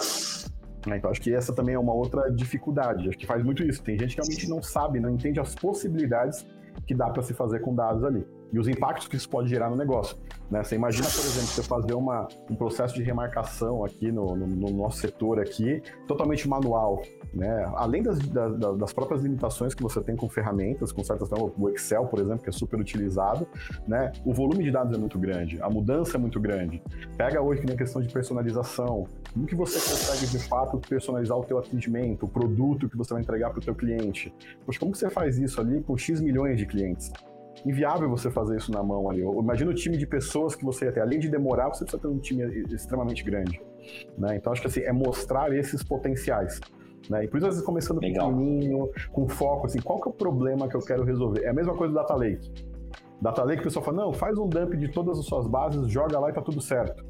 Né? 0.88 0.98
Então 0.98 1.12
acho 1.12 1.22
que 1.22 1.34
essa 1.34 1.54
também 1.54 1.76
é 1.76 1.80
uma 1.80 1.94
outra 1.94 2.30
dificuldade. 2.32 3.10
Acho 3.10 3.18
que 3.18 3.26
faz 3.26 3.44
muito 3.44 3.64
isso. 3.64 3.84
Tem 3.84 4.00
gente 4.00 4.16
que 4.16 4.22
realmente 4.22 4.50
não 4.50 4.62
sabe, 4.62 5.00
não 5.00 5.10
entende 5.10 5.40
as 5.40 5.54
possibilidades 5.54 6.46
que 6.86 6.96
dá 6.96 7.10
para 7.10 7.22
se 7.22 7.34
fazer 7.34 7.60
com 7.60 7.76
dados 7.76 8.04
ali 8.04 8.26
e 8.52 8.60
os 8.60 8.68
impactos 8.68 9.08
que 9.08 9.16
isso 9.16 9.30
pode 9.30 9.50
gerar 9.50 9.70
no 9.70 9.76
negócio. 9.76 10.18
Né? 10.50 10.64
Você 10.64 10.76
imagina, 10.76 11.08
por 11.08 11.20
exemplo, 11.20 11.48
você 11.48 11.64
fazer 11.64 11.94
uma, 11.94 12.28
um 12.50 12.56
processo 12.56 12.96
de 12.96 13.04
remarcação 13.04 13.84
aqui 13.84 14.12
no, 14.12 14.36
no, 14.36 14.48
no 14.48 14.70
nosso 14.72 15.00
setor 15.00 15.40
aqui, 15.40 15.82
totalmente 16.08 16.48
manual, 16.48 17.02
né? 17.34 17.72
Além 17.76 18.02
das, 18.04 18.20
das, 18.20 18.78
das, 18.78 18.94
próprias 18.94 19.22
limitações 19.22 19.74
que 19.74 19.84
você 19.84 20.02
tem 20.02 20.16
com 20.16 20.30
ferramentas, 20.30 20.92
com 20.92 21.04
certas 21.04 21.30
o 21.32 21.70
Excel, 21.70 22.06
por 22.06 22.20
exemplo, 22.20 22.40
que 22.40 22.50
é 22.50 22.52
super 22.52 22.80
utilizado, 22.80 23.48
né? 23.88 24.12
O 24.26 24.34
volume 24.34 24.64
de 24.64 24.72
dados 24.72 24.96
é 24.96 25.00
muito 25.00 25.20
grande, 25.20 25.62
a 25.62 25.70
mudança 25.70 26.18
é 26.18 26.20
muito 26.20 26.40
grande. 26.40 26.82
Pega 27.18 27.42
hoje 27.42 27.62
que 27.62 27.72
a 27.72 27.76
questão 27.76 28.02
de 28.02 28.12
personalização, 28.12 29.08
como 29.34 29.46
que 29.46 29.56
você 29.56 29.80
consegue 29.80 30.28
de 30.28 30.40
fato 30.48 30.80
personalizar 30.80 31.38
o 31.38 31.44
teu 31.44 31.58
atendimento, 31.58 32.26
o 32.26 32.30
produto 32.30 32.90
que 32.90 32.98
você 32.98 33.14
vai 33.14 33.22
entregar 33.22 33.50
para 33.50 33.60
o 33.60 33.62
teu 33.62 33.76
cliente? 33.76 34.34
Poxa, 34.66 34.80
como 34.80 34.92
que 34.92 34.98
você 34.98 35.10
faz 35.10 35.38
isso 35.38 35.60
ali 35.60 35.82
com 35.82 35.98
X 35.98 36.22
milhões 36.22 36.58
de 36.58 36.66
clientes? 36.66 37.12
inviável 37.66 38.10
você 38.10 38.30
fazer 38.30 38.58
isso 38.58 38.72
na 38.72 38.84
mão 38.84 39.10
ali. 39.10 39.22
Imagina 39.22 39.72
o 39.72 39.74
time 39.74 39.98
de 39.98 40.06
pessoas 40.06 40.56
que 40.56 40.64
você 40.64 40.86
ia 40.86 40.92
ter. 40.92 41.02
Além 41.02 41.20
de 41.20 41.30
demorar, 41.30 41.70
você 41.70 41.84
precisa 41.84 42.02
ter 42.02 42.08
um 42.08 42.20
time 42.20 42.44
extremamente 42.72 43.24
grande. 43.24 43.60
Né? 44.18 44.36
Então, 44.36 44.52
acho 44.52 44.62
que 44.62 44.68
assim, 44.68 44.82
é 44.82 44.92
mostrar 44.92 45.56
esses 45.56 45.84
potenciais. 45.84 46.60
Né? 47.10 47.26
E 47.26 47.28
por 47.28 47.38
isso, 47.38 47.48
às 47.48 47.54
vezes, 47.54 47.66
começando 47.66 48.00
Legal. 48.02 48.30
pequenininho, 48.30 48.90
com 49.12 49.28
foco, 49.28 49.68
assim, 49.68 49.80
qual 49.80 50.00
que 50.00 50.08
é 50.08 50.12
o 50.12 50.14
problema 50.14 50.68
que 50.68 50.76
eu 50.76 50.82
quero 50.82 51.04
resolver? 51.04 51.44
É 51.44 51.50
a 51.50 51.54
mesma 51.54 51.76
coisa 51.76 51.94
do 51.94 51.98
Data 51.98 52.16
Lake. 52.16 52.52
Data 53.22 53.44
Lake, 53.44 53.62
o 53.62 53.64
pessoal 53.64 53.84
fala, 53.84 53.98
não, 53.98 54.14
faz 54.14 54.38
um 54.38 54.48
dump 54.48 54.76
de 54.76 54.92
todas 54.92 55.18
as 55.18 55.26
suas 55.26 55.48
bases, 55.48 55.88
joga 55.88 56.20
lá 56.20 56.30
e 56.30 56.34
tá 56.34 56.42
tudo 56.42 56.62
certo. 56.62 57.04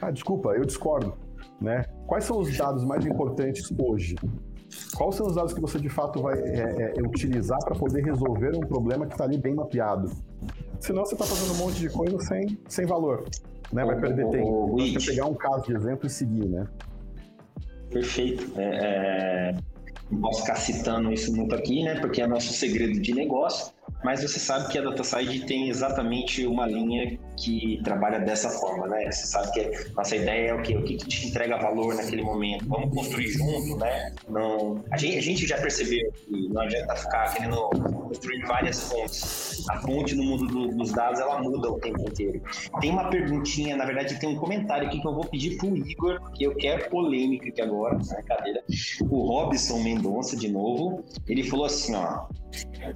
Ah, 0.00 0.10
desculpa, 0.10 0.50
eu 0.50 0.64
discordo. 0.64 1.14
Né? 1.60 1.84
Quais 2.06 2.24
são 2.24 2.38
os 2.38 2.56
dados 2.56 2.84
mais 2.84 3.04
importantes 3.04 3.72
hoje? 3.76 4.14
Quais 4.94 5.14
são 5.14 5.26
os 5.26 5.34
dados 5.34 5.52
que 5.52 5.60
você 5.60 5.78
de 5.78 5.88
fato 5.88 6.22
vai 6.22 6.38
é, 6.38 6.94
é, 6.96 7.02
utilizar 7.02 7.58
para 7.64 7.74
poder 7.74 8.04
resolver 8.04 8.56
um 8.56 8.60
problema 8.60 9.06
que 9.06 9.12
está 9.12 9.24
ali 9.24 9.38
bem 9.38 9.54
mapeado? 9.54 10.10
Senão 10.78 11.04
você 11.04 11.14
está 11.14 11.24
fazendo 11.24 11.54
um 11.54 11.66
monte 11.66 11.80
de 11.80 11.88
coisa 11.88 12.18
sem, 12.20 12.58
sem 12.68 12.86
valor, 12.86 13.24
né? 13.72 13.84
Vai 13.84 13.98
perder 13.98 14.28
tempo. 14.28 14.76
Você 14.76 15.10
pegar 15.10 15.26
um 15.26 15.34
caso 15.34 15.64
de 15.64 15.74
exemplo 15.74 16.06
e 16.06 16.10
seguir, 16.10 16.48
né? 16.48 16.66
Perfeito. 17.90 18.52
É, 18.60 18.62
é, 18.62 19.54
não 20.10 20.20
posso 20.20 20.42
ficar 20.42 20.56
citando 20.56 21.12
isso 21.12 21.34
muito 21.34 21.54
aqui, 21.54 21.82
né? 21.82 22.00
Porque 22.00 22.22
é 22.22 22.26
nosso 22.26 22.52
segredo 22.52 23.00
de 23.00 23.14
negócio 23.14 23.72
mas 24.02 24.22
você 24.22 24.38
sabe 24.38 24.68
que 24.68 24.78
a 24.78 24.82
DataSide 24.82 25.44
tem 25.46 25.68
exatamente 25.68 26.46
uma 26.46 26.66
linha 26.66 27.18
que 27.36 27.80
trabalha 27.84 28.18
dessa 28.18 28.50
forma, 28.50 28.86
né? 28.86 29.10
Você 29.10 29.26
sabe 29.26 29.52
que 29.52 29.92
nossa 29.94 30.16
ideia 30.16 30.50
é 30.50 30.54
o 30.54 30.62
quê? 30.62 30.76
O 30.76 30.82
que, 30.82 30.96
que 30.96 31.06
te 31.06 31.28
entrega 31.28 31.56
valor 31.56 31.94
naquele 31.94 32.22
momento? 32.22 32.66
Vamos 32.66 32.94
construir 32.94 33.28
junto, 33.28 33.76
né? 33.76 34.12
Não, 34.28 34.82
a, 34.90 34.96
gente, 34.96 35.18
a 35.18 35.22
gente 35.22 35.46
já 35.46 35.58
percebeu 35.58 36.10
que 36.12 36.48
não 36.48 36.62
adianta 36.62 36.94
ficar 36.96 37.34
querendo 37.34 37.68
construir 38.08 38.44
várias 38.46 38.80
fontes. 38.90 39.64
A 39.68 39.80
fonte 39.80 40.14
no 40.14 40.24
mundo 40.24 40.46
do, 40.46 40.68
dos 40.76 40.92
dados, 40.92 41.20
ela 41.20 41.40
muda 41.40 41.70
o 41.70 41.78
tempo 41.78 42.00
inteiro. 42.00 42.42
Tem 42.80 42.90
uma 42.90 43.08
perguntinha, 43.08 43.76
na 43.76 43.84
verdade 43.84 44.18
tem 44.18 44.28
um 44.28 44.36
comentário 44.36 44.86
aqui 44.86 45.00
que 45.00 45.06
eu 45.06 45.14
vou 45.14 45.24
pedir 45.24 45.56
pro 45.56 45.76
Igor, 45.76 46.20
que 46.32 46.44
eu 46.44 46.54
quero 46.54 46.88
polêmica 46.90 47.48
aqui 47.48 47.60
agora, 47.60 47.98
na 47.98 48.22
cadeira. 48.22 48.62
O 49.08 49.26
Robson 49.26 49.80
Mendonça, 49.80 50.36
de 50.36 50.48
novo, 50.48 51.04
ele 51.28 51.42
falou 51.42 51.66
assim, 51.66 51.94
ó, 51.94 52.26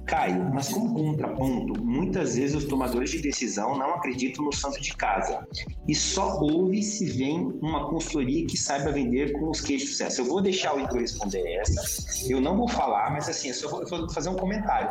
Caio, 0.05 0.51
mas 0.53 0.69
como 0.69 0.92
contraponto, 0.93 1.83
muitas 1.83 2.35
vezes 2.35 2.55
os 2.55 2.65
tomadores 2.65 3.11
de 3.11 3.21
decisão 3.21 3.77
não 3.77 3.95
acreditam 3.95 4.45
no 4.45 4.53
santo 4.53 4.81
de 4.81 4.95
casa 4.95 5.45
e 5.87 5.95
só 5.95 6.39
ouve 6.39 6.81
se 6.81 7.05
vem 7.05 7.53
uma 7.61 7.89
consultoria 7.89 8.45
que 8.45 8.57
saiba 8.57 8.91
vender 8.91 9.33
com 9.33 9.49
os 9.49 9.61
queijos 9.61 9.87
de 9.87 9.91
sucesso. 9.93 10.21
Eu 10.21 10.25
vou 10.25 10.41
deixar 10.41 10.75
o 10.75 10.79
Igor 10.79 10.99
responder 10.99 11.43
essa, 11.59 12.29
eu 12.29 12.39
não 12.39 12.57
vou 12.57 12.67
falar, 12.67 13.11
mas 13.11 13.27
assim, 13.27 13.49
eu 13.49 13.53
só 13.53 13.69
vou, 13.69 13.81
eu 13.81 13.87
vou 13.87 14.09
fazer 14.09 14.29
um 14.29 14.35
comentário. 14.35 14.89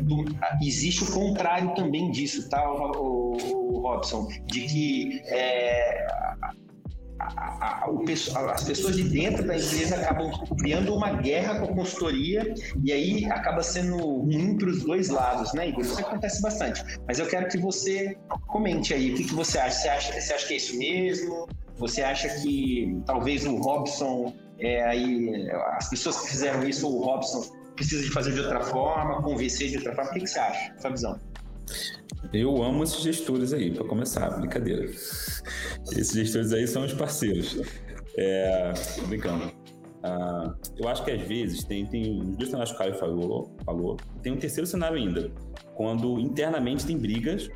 Do, 0.00 0.24
existe 0.62 1.04
o 1.04 1.12
contrário 1.12 1.74
também 1.74 2.10
disso, 2.10 2.48
tá, 2.48 2.72
o, 2.72 2.92
o, 2.96 3.76
o 3.76 3.80
Robson? 3.80 4.26
De 4.46 4.60
que 4.62 5.22
é, 5.26 6.06
a, 7.18 7.84
a, 7.84 7.90
o, 7.90 8.04
as 8.50 8.64
pessoas 8.64 8.96
de 8.96 9.04
dentro 9.04 9.46
da 9.46 9.56
empresa 9.56 9.96
acabam 9.96 10.30
criando 10.58 10.94
uma 10.94 11.12
guerra 11.12 11.60
com 11.60 11.66
a 11.66 11.74
consultoria 11.74 12.54
e 12.82 12.92
aí 12.92 13.24
acaba 13.26 13.62
sendo 13.62 13.96
ruim 13.96 14.56
para 14.56 14.68
os 14.68 14.82
dois 14.84 15.08
lados, 15.08 15.52
né? 15.54 15.72
Isso 15.78 15.98
acontece 16.00 16.42
bastante. 16.42 16.82
Mas 17.06 17.18
eu 17.18 17.26
quero 17.26 17.48
que 17.48 17.58
você 17.58 18.16
comente 18.48 18.92
aí 18.92 19.12
o 19.12 19.16
que, 19.16 19.24
que 19.24 19.34
você 19.34 19.58
acha. 19.58 19.74
Você, 19.74 19.88
acha. 19.88 20.20
você 20.20 20.32
acha 20.32 20.46
que 20.46 20.54
é 20.54 20.56
isso 20.56 20.78
mesmo? 20.78 21.48
Você 21.78 22.02
acha 22.02 22.28
que 22.40 23.00
talvez 23.04 23.44
o 23.46 23.56
Robson, 23.56 24.32
é, 24.58 24.84
aí, 24.84 25.50
as 25.76 25.88
pessoas 25.88 26.20
que 26.20 26.30
fizeram 26.30 26.62
isso, 26.68 26.88
o 26.88 27.04
Robson 27.04 27.42
precisa 27.74 28.02
de 28.02 28.10
fazer 28.10 28.32
de 28.32 28.40
outra 28.40 28.60
forma, 28.60 29.20
convencer 29.22 29.68
de 29.70 29.78
outra 29.78 29.94
forma? 29.94 30.10
O 30.10 30.14
que, 30.14 30.20
que 30.20 30.26
você 30.26 30.38
acha? 30.38 30.74
Sua 30.78 30.90
visão? 30.90 31.20
Eu 32.32 32.62
amo 32.62 32.82
esses 32.82 33.00
gestores 33.02 33.52
aí, 33.52 33.70
para 33.70 33.84
começar, 33.84 34.30
brincadeira. 34.30 34.84
Esses 34.84 36.12
gestores 36.12 36.52
aí 36.52 36.66
são 36.66 36.84
os 36.84 36.92
parceiros. 36.92 37.60
É, 38.16 38.72
brincando. 39.06 39.52
Ah, 40.02 40.54
eu 40.76 40.88
acho 40.88 41.04
que 41.04 41.10
às 41.10 41.22
vezes 41.22 41.64
tem, 41.64 41.86
tem 41.86 42.20
os 42.20 42.36
dois 42.36 42.50
cenários 42.50 42.70
que 42.72 42.76
o 42.76 42.78
Caio 42.78 42.94
falou, 42.94 43.56
falou, 43.64 43.96
tem 44.22 44.32
um 44.32 44.36
terceiro 44.36 44.66
cenário 44.66 44.98
ainda, 44.98 45.32
quando 45.74 46.20
internamente 46.20 46.84
tem 46.84 46.98
brigas 46.98 47.48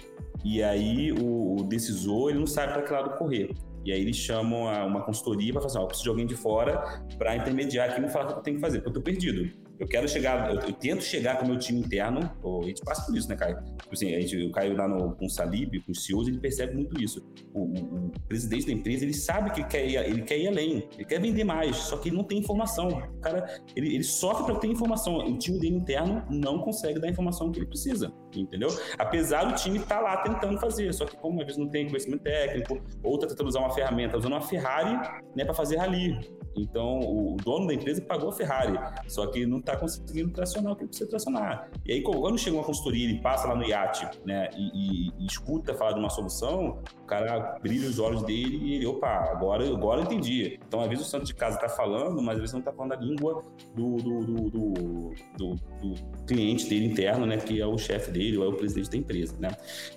e 0.42 0.62
aí 0.62 1.12
o, 1.12 1.56
o 1.56 1.64
decisor 1.64 2.30
ele 2.30 2.38
não 2.38 2.46
sabe 2.46 2.72
para 2.72 2.82
que 2.82 2.92
lado 2.92 3.18
correr. 3.18 3.50
E 3.84 3.92
aí 3.92 4.00
eles 4.00 4.16
chamam 4.16 4.64
uma 4.86 5.02
consultoria 5.02 5.52
para 5.52 5.62
fazer, 5.62 5.78
assim, 5.78 5.86
preciso 5.86 6.04
de 6.04 6.10
alguém 6.10 6.26
de 6.26 6.36
fora 6.36 7.02
para 7.18 7.36
intermediar 7.36 7.90
aqui 7.90 8.00
e 8.00 8.02
me 8.02 8.08
falar 8.08 8.24
o 8.24 8.28
que 8.28 8.34
eu 8.34 8.42
tenho 8.42 8.56
que 8.56 8.62
fazer, 8.62 8.78
porque 8.78 8.88
eu 8.88 9.00
estou 9.00 9.02
perdido 9.02 9.67
eu 9.78 9.86
quero 9.86 10.08
chegar, 10.08 10.52
eu, 10.52 10.60
eu, 10.60 10.72
tento 10.72 11.02
chegar 11.02 11.38
com 11.38 11.44
o 11.44 11.48
meu 11.48 11.58
time 11.58 11.80
interno, 11.80 12.20
a 12.20 12.66
gente 12.66 12.82
passa 12.82 13.04
por 13.06 13.16
isso, 13.16 13.28
né, 13.28 13.36
Caio? 13.36 13.56
Tipo 13.78 13.92
assim, 13.92 14.14
a 14.14 14.20
gente, 14.20 14.36
o 14.44 14.50
Caio 14.50 14.76
lá 14.76 14.88
no, 14.88 15.14
com 15.14 15.26
o 15.26 15.30
Salib, 15.30 15.80
com 15.84 15.92
os 15.92 16.04
CEOs, 16.04 16.28
ele 16.28 16.38
percebe 16.38 16.74
muito 16.74 17.00
isso. 17.00 17.24
O, 17.54 17.60
o, 17.60 18.06
o, 18.06 18.12
presidente 18.26 18.66
da 18.66 18.72
empresa, 18.72 19.04
ele 19.04 19.14
sabe 19.14 19.50
que 19.52 19.64
quer 19.64 19.86
ir, 19.86 19.96
ele 19.96 20.22
quer 20.22 20.38
ir 20.38 20.48
além, 20.48 20.88
ele 20.94 21.04
quer 21.04 21.20
vender 21.20 21.44
mais, 21.44 21.76
só 21.76 21.96
que 21.96 22.08
ele 22.08 22.16
não 22.16 22.24
tem 22.24 22.38
informação. 22.38 22.88
O 22.88 23.20
cara, 23.20 23.60
ele, 23.76 23.94
ele 23.94 24.04
sofre 24.04 24.44
para 24.44 24.56
ter 24.56 24.68
informação. 24.68 25.18
O 25.18 25.38
time 25.38 25.58
dele 25.60 25.76
interno 25.76 26.24
não 26.28 26.58
consegue 26.60 26.98
dar 26.98 27.06
a 27.06 27.10
informação 27.10 27.52
que 27.52 27.60
ele 27.60 27.66
precisa, 27.66 28.12
entendeu? 28.34 28.68
Apesar 28.98 29.44
do 29.44 29.54
time 29.54 29.78
estar 29.78 29.96
tá 29.96 30.00
lá 30.00 30.16
tentando 30.18 30.58
fazer, 30.58 30.92
só 30.92 31.04
que 31.04 31.16
como 31.16 31.40
às 31.40 31.46
vezes 31.46 31.58
não 31.58 31.68
tem 31.68 31.86
conhecimento 31.86 32.22
técnico, 32.22 32.80
ou 33.02 33.14
está 33.14 33.26
tentando 33.28 33.48
usar 33.48 33.60
uma 33.60 33.70
ferramenta, 33.70 34.18
usando 34.18 34.32
uma 34.32 34.40
Ferrari, 34.40 34.92
né, 35.36 35.44
para 35.44 35.54
fazer 35.54 35.76
rally. 35.76 36.18
Então, 36.56 37.00
o 37.00 37.36
dono 37.36 37.66
da 37.66 37.74
empresa 37.74 38.00
pagou 38.02 38.30
a 38.30 38.32
Ferrari, 38.32 38.78
só 39.06 39.26
que 39.26 39.46
não 39.46 39.58
está 39.58 39.76
conseguindo 39.76 40.30
tracionar 40.30 40.72
o 40.72 40.76
que 40.76 40.86
precisa 40.86 41.08
tracionar. 41.08 41.70
E 41.84 41.92
aí, 41.92 42.02
quando 42.02 42.38
chega 42.38 42.56
uma 42.56 42.64
consultoria, 42.64 43.08
ele 43.08 43.20
passa 43.20 43.46
lá 43.48 43.54
no 43.54 43.64
iate, 43.64 44.08
né, 44.24 44.48
e, 44.56 44.70
e, 44.74 45.12
e 45.18 45.26
escuta 45.26 45.74
falar 45.74 45.92
de 45.92 46.00
uma 46.00 46.10
solução, 46.10 46.78
o 47.02 47.06
cara 47.06 47.58
brilha 47.62 47.88
os 47.88 47.98
olhos 47.98 48.22
dele 48.22 48.56
e 48.56 48.74
ele, 48.74 48.86
opa, 48.86 49.08
agora, 49.30 49.68
agora 49.68 50.00
eu 50.00 50.04
entendi. 50.04 50.58
Então, 50.66 50.80
às 50.80 50.88
vezes 50.88 51.06
o 51.06 51.08
santo 51.08 51.26
de 51.26 51.34
casa 51.34 51.56
está 51.56 51.68
falando, 51.68 52.20
mas 52.20 52.34
às 52.34 52.40
vezes 52.40 52.52
não 52.52 52.60
está 52.60 52.72
falando 52.72 52.92
a 52.92 52.96
língua 52.96 53.44
do, 53.74 53.96
do, 53.96 54.20
do, 54.20 54.50
do, 54.50 55.54
do 55.80 55.94
cliente 56.26 56.68
dele 56.68 56.86
interno, 56.86 57.26
né, 57.26 57.36
que 57.36 57.60
é 57.60 57.66
o 57.66 57.78
chefe 57.78 58.10
dele 58.10 58.38
ou 58.38 58.44
é 58.44 58.48
o 58.48 58.54
presidente 58.54 58.90
da 58.90 58.96
empresa, 58.96 59.36
né. 59.38 59.50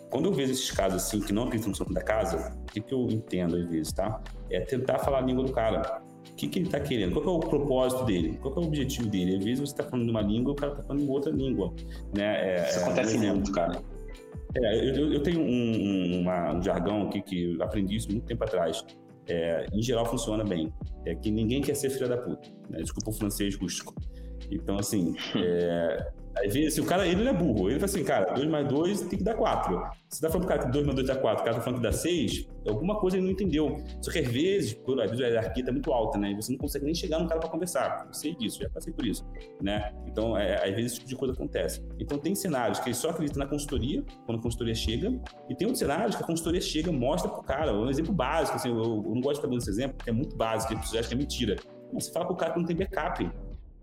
Quando 0.10 0.26
eu 0.26 0.34
vejo 0.34 0.52
esses 0.52 0.70
casos 0.70 1.04
assim, 1.04 1.22
que 1.22 1.32
não 1.32 1.43
acreditam 1.43 1.70
no 1.70 1.76
santo 1.76 1.93
da 1.93 2.02
casa, 2.02 2.54
o 2.64 2.66
que, 2.66 2.82
que 2.82 2.93
eu 2.93 3.08
entendo 3.10 3.56
às 3.56 3.66
vezes, 3.70 3.93
tá? 3.93 4.22
É 4.49 4.60
tentar 4.60 4.99
falar 4.99 5.20
a 5.20 5.22
língua 5.22 5.45
do 5.45 5.54
cara 5.54 6.01
que, 6.42 6.48
que 6.48 6.60
ele 6.60 6.66
está 6.66 6.80
querendo? 6.80 7.22
Qual 7.22 7.36
é 7.36 7.38
o 7.38 7.39
propósito 7.39 8.06
dele? 8.06 8.38
Qual 8.42 8.56
é 8.56 8.60
o 8.60 8.64
objetivo 8.64 9.08
dele? 9.08 9.36
Às 9.36 9.44
vezes 9.44 9.60
você 9.60 9.74
está 9.74 9.84
falando 9.84 10.10
uma 10.10 10.22
língua, 10.22 10.54
o 10.54 10.56
cara 10.56 10.72
está 10.72 10.84
falando 10.84 11.10
outra 11.10 11.32
língua. 11.32 11.74
Né? 12.16 12.56
É, 12.56 12.70
Isso 12.70 12.80
acontece 12.80 13.18
é, 13.18 13.32
muito, 13.32 13.52
cara. 13.52 13.82
É, 14.56 14.89
eu, 14.89 15.14
eu, 15.14 15.24
tenho 15.24 15.39
um, 15.39 16.22
uma, 16.22 16.54
um 16.54 16.62
jargão 16.62 17.04
aqui 17.04 17.22
que 17.22 17.54
eu 17.54 17.64
aprendi 17.64 17.96
isso 17.96 18.12
muito 18.12 18.26
tempo 18.26 18.44
atrás. 18.44 18.84
É, 19.28 19.66
em 19.72 19.82
geral 19.82 20.06
funciona 20.06 20.44
bem. 20.44 20.74
É 21.06 21.16
que 21.16 21.30
ninguém 21.30 21.62
quer 21.62 21.76
ser 21.76 21.89
filha 21.89 22.08
da 22.08 22.18
puta. 22.18 22.50
Né? 22.70 22.80
Desculpa 22.80 23.12
o 23.12 23.14
francês 23.14 23.56
rústico. 23.56 23.94
Então, 24.50 24.78
assim, 24.78 25.16
é, 25.38 26.12
Às 26.38 26.54
vezes, 26.54 26.78
o 26.78 26.86
cara, 26.86 27.06
ele 27.06 27.28
é 27.28 27.34
burro. 27.34 27.70
Ele 27.70 27.80
fala 27.80 27.92
assim, 27.92 28.04
cara, 28.04 28.34
2 28.34 28.48
mais 28.48 28.68
2 28.68 29.02
tem 29.02 29.20
que 29.20 29.24
dar 29.24 29.36
4. 29.36 29.82
Se 30.10 30.22
tá 30.22 30.30
falando 30.30 30.48
pro 30.48 30.56
cara 30.56 30.66
que 30.66 30.72
2 30.72 30.86
mais 30.86 30.96
2 30.96 31.08
dá 31.08 31.16
4, 31.16 31.42
o 31.42 31.46
cara 31.46 31.58
tá 31.58 31.62
falando 31.62 31.80
que 31.80 31.84
dá 31.84 31.92
6, 31.92 32.48
alguma 32.68 33.00
coisa 33.00 33.18
ele 33.18 33.26
não 33.26 33.32
entendeu. 33.32 33.78
Só 34.02 34.12
que 34.12 34.20
às 34.20 34.28
vezes, 34.28 34.74
por, 34.74 35.00
às 35.02 35.10
vezes 35.10 35.26
a 35.26 35.28
hierarquia 35.28 35.66
tá 35.66 35.72
muito 35.72 35.92
alta, 35.92 36.18
né? 36.18 36.32
E 36.32 36.36
você 36.36 36.52
não 36.52 36.60
consegue 36.60 36.86
nem 36.86 36.96
chegar 36.96 37.20
no 37.20 37.28
cara 37.28 37.40
para 37.40 37.50
conversar. 37.50 38.06
Eu 38.08 38.14
sei 38.14 38.36
disso, 38.36 38.60
já 38.62 38.70
passei 38.70 38.94
por 38.94 39.06
isso, 39.06 39.26
né? 39.62 39.94
Então, 40.08 40.38
é, 40.38 40.56
às 40.68 40.76
vezes 40.76 40.94
esse 40.94 40.96
tipo 41.00 41.10
de 41.10 41.16
coisa 41.16 41.34
acontece. 41.34 41.84
Então, 42.00 42.18
tem 42.18 42.34
cenários 42.34 42.80
que 42.80 42.90
ele 42.90 42.96
só 42.96 43.10
acredita 43.10 43.38
na 43.38 43.46
consultoria, 43.46 44.04
quando 44.26 44.40
a 44.40 44.42
consultoria 44.42 44.76
chega, 44.76 45.10
e 45.50 45.56
tem 45.56 45.68
outros 45.68 45.80
cenários 45.80 46.16
que 46.16 46.24
a 46.24 46.26
consultoria 46.26 46.62
chega 46.62 46.92
mostra 46.92 47.30
pro 47.30 47.44
cara, 47.44 47.74
um 47.74 47.90
exemplo 47.90 48.14
básico, 48.14 48.58
assim, 48.58 48.70
eu, 48.70 48.78
eu 48.78 49.16
não 49.16 49.22
gosto 49.22 49.36
de 49.36 49.42
ficar 49.42 49.48
dando 49.48 49.60
esse 49.60 49.70
exemplo, 49.70 49.98
porque 49.98 50.10
é 50.10 50.14
muito 50.14 50.36
básico, 50.36 50.74
ele 50.74 50.80
acha 50.80 51.08
que 51.08 51.14
é 51.14 51.18
mentira. 51.18 51.56
Mas 51.94 52.06
você 52.06 52.14
fala 52.14 52.26
pro 52.26 52.36
cara 52.36 52.54
que 52.54 52.60
não 52.60 52.66
tem 52.66 52.76
backup 52.76 53.30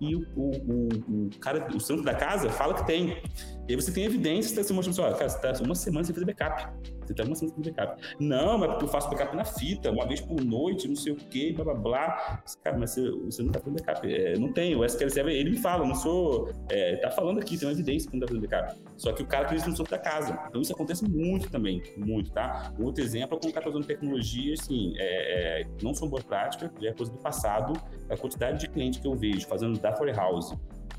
e 0.01 0.14
o, 0.14 0.26
o, 0.36 0.88
o, 1.09 1.30
cara, 1.40 1.68
o 1.74 1.80
santo 1.80 2.03
da 2.03 2.14
casa, 2.14 2.49
fala 2.51 2.74
que 2.74 2.86
tem. 2.86 3.20
E 3.68 3.72
aí 3.72 3.76
você 3.76 3.90
tem 3.90 4.05
evidências, 4.05 4.66
você 4.66 4.72
mostra 4.72 4.92
assim, 4.92 5.01
ó, 5.01 5.16
cara, 5.16 5.28
você 5.28 5.38
tá 5.38 5.53
uma 5.64 5.74
semana 5.74 6.05
sem 6.05 6.14
fazer 6.14 6.26
backup. 6.26 6.68
Você 7.09 7.14
tá 7.14 7.24
uma 7.24 7.34
semana 7.34 7.54
sem 7.54 7.64
fazer 7.64 7.72
backup. 7.72 8.02
Não, 8.20 8.59
mas 8.59 8.70
porque 8.70 8.84
eu 8.84 8.88
faço 8.88 9.09
backup 9.09 9.34
na 9.34 9.44
fita, 9.44 9.90
uma 9.90 10.06
vez 10.06 10.20
por 10.20 10.44
noite, 10.44 10.86
não 10.86 10.94
sei 10.94 11.12
o 11.12 11.16
quê, 11.16 11.52
blá 11.54 11.64
blá 11.64 11.74
blá. 11.74 12.42
Cara, 12.62 12.76
mas 12.76 12.90
você, 12.90 13.11
você 13.11 13.42
não 13.42 13.50
tá 13.50 13.61
fazendo 13.61 13.82
backup. 13.82 14.12
É, 14.12 14.38
não 14.38 14.52
tem, 14.52 14.76
o 14.76 14.84
SQL 14.84 15.11
Server, 15.11 15.34
ele 15.34 15.50
me 15.50 15.56
fala, 15.56 15.86
não 15.86 15.94
sou. 15.94 16.52
É, 16.68 16.96
tá 16.96 17.11
falando 17.11 17.38
aqui, 17.38 17.56
tem 17.56 17.66
uma 17.66 17.72
evidência 17.72 18.11
que 18.11 18.16
não 18.16 18.20
tá 18.20 18.32
fazendo 18.32 18.46
backup. 18.46 18.78
Só 18.96 19.12
que 19.12 19.22
o 19.22 19.26
cara 19.26 19.44
acredita 19.44 19.70
no 19.70 19.76
santo 19.76 19.90
da 19.90 19.98
casa. 19.98 20.38
Então 20.48 20.61
isso 20.61 20.72
acontece 20.72 21.09
muito 21.09 21.50
também, 21.50 21.82
muito, 21.96 22.30
tá? 22.30 22.74
Outro 22.78 23.02
exemplo 23.02 23.36
é 23.36 23.40
quando 23.40 23.50
o 23.50 23.54
cara 23.54 23.64
tá 23.64 23.70
usando 23.70 23.86
tecnologia, 23.86 24.52
assim, 24.52 24.92
é, 24.98 25.62
é, 25.62 25.66
não 25.82 25.94
são 25.94 26.09
boas 26.09 26.24
práticas, 26.24 26.70
é 26.82 26.92
coisa 26.92 27.11
do 27.11 27.18
passado, 27.18 27.72
a 28.11 28.16
quantidade 28.16 28.61
de 28.61 28.68
clientes 28.68 29.00
que 29.00 29.06
eu 29.06 29.14
vejo 29.14 29.46
fazendo 29.46 29.78
data 29.78 30.00
warehouse 30.00 30.54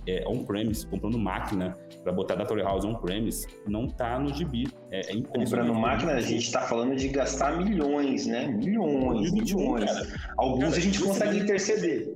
é, 0.08 0.28
on-premise, 0.28 0.86
comprando 0.88 1.18
máquina 1.18 1.78
para 2.04 2.12
botar 2.12 2.36
data 2.36 2.54
warehouse 2.54 2.86
on-premise, 2.86 3.48
não 3.68 3.86
está 3.86 4.20
no 4.20 4.34
gibi. 4.34 4.68
É, 4.92 5.12
é 5.12 5.22
comprando 5.22 5.74
máquina, 5.74 6.14
a 6.14 6.22
gente 6.22 6.46
está 6.46 6.62
falando 6.62 6.96
de 6.96 7.08
gastar 7.10 7.58
milhões, 7.58 8.26
né? 8.26 8.48
Milhões, 8.48 9.32
milhões. 9.32 9.90
Alguns 10.38 10.60
cara, 10.60 10.76
a 10.76 10.80
gente 10.80 11.00
consegue 11.02 11.40
interceder. 11.40 12.14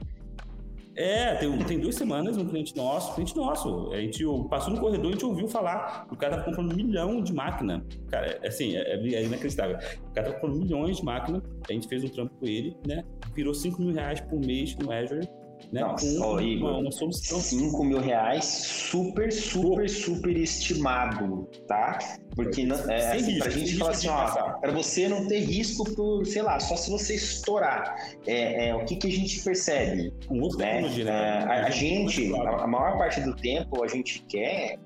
É, 0.95 1.35
tem, 1.35 1.57
tem 1.59 1.79
duas 1.79 1.95
semanas 1.95 2.37
um 2.37 2.45
cliente 2.45 2.75
nosso, 2.77 3.15
cliente 3.15 3.35
nosso, 3.35 3.91
a 3.91 3.99
gente 3.99 4.23
passou 4.47 4.71
no 4.71 4.79
corredor 4.79 5.05
e 5.05 5.09
a 5.09 5.11
gente 5.13 5.25
ouviu 5.25 5.47
falar, 5.47 6.07
o 6.11 6.15
cara 6.15 6.37
tava 6.37 6.45
comprando 6.45 6.71
um 6.71 6.75
milhão 6.75 7.21
de 7.21 7.33
máquina. 7.33 7.83
Cara, 8.09 8.39
é, 8.41 8.47
assim, 8.47 8.75
é, 8.75 8.93
é, 8.93 9.23
inacreditável. 9.23 9.75
O 9.77 10.13
cara 10.13 10.27
tava 10.27 10.39
comprando 10.39 10.61
milhões 10.61 10.97
de 10.97 11.03
máquina, 11.03 11.41
a 11.67 11.73
gente 11.73 11.87
fez 11.87 12.03
um 12.03 12.09
trampo 12.09 12.35
com 12.39 12.45
ele, 12.45 12.77
né? 12.87 13.03
Virou 13.33 13.55
5 13.55 13.81
mil 13.81 13.93
reais 13.93 14.21
por 14.21 14.39
mês 14.39 14.75
no 14.77 14.91
Azure 14.91 15.27
né? 15.71 15.81
Nossa, 15.81 16.19
com 16.19 16.41
Igor, 16.41 16.79
uma, 16.79 16.91
solução. 16.91 17.39
5 17.39 17.83
mil 17.83 17.99
reais, 17.99 18.45
super, 18.45 19.31
super, 19.31 19.89
super 19.89 20.35
estimado, 20.35 21.47
tá? 21.67 21.99
Porque 22.35 22.65
não, 22.65 22.77
é, 22.89 23.11
assim, 23.11 23.31
risco, 23.31 23.43
pra 23.43 23.51
gente 23.51 23.77
falar 23.77 23.91
assim, 23.91 24.07
ó, 24.07 24.59
para 24.59 24.71
você 24.71 25.07
não 25.07 25.27
ter 25.27 25.39
risco 25.39 25.83
por, 25.95 26.25
sei 26.25 26.41
lá, 26.41 26.59
só 26.59 26.75
se 26.75 26.89
você 26.89 27.15
estourar. 27.15 27.95
É, 28.25 28.69
é 28.69 28.75
o 28.75 28.83
que, 28.85 28.95
que 28.95 29.07
a 29.07 29.11
gente 29.11 29.39
percebe? 29.43 30.13
Um 30.29 30.47
né? 30.57 30.81
né? 30.81 31.03
É, 31.03 31.43
a, 31.43 31.65
a 31.65 31.69
gente, 31.69 32.33
a, 32.35 32.63
a 32.63 32.67
maior 32.67 32.97
parte 32.97 33.21
do 33.21 33.35
tempo, 33.35 33.83
a 33.83 33.87
gente 33.87 34.23
quer 34.27 34.79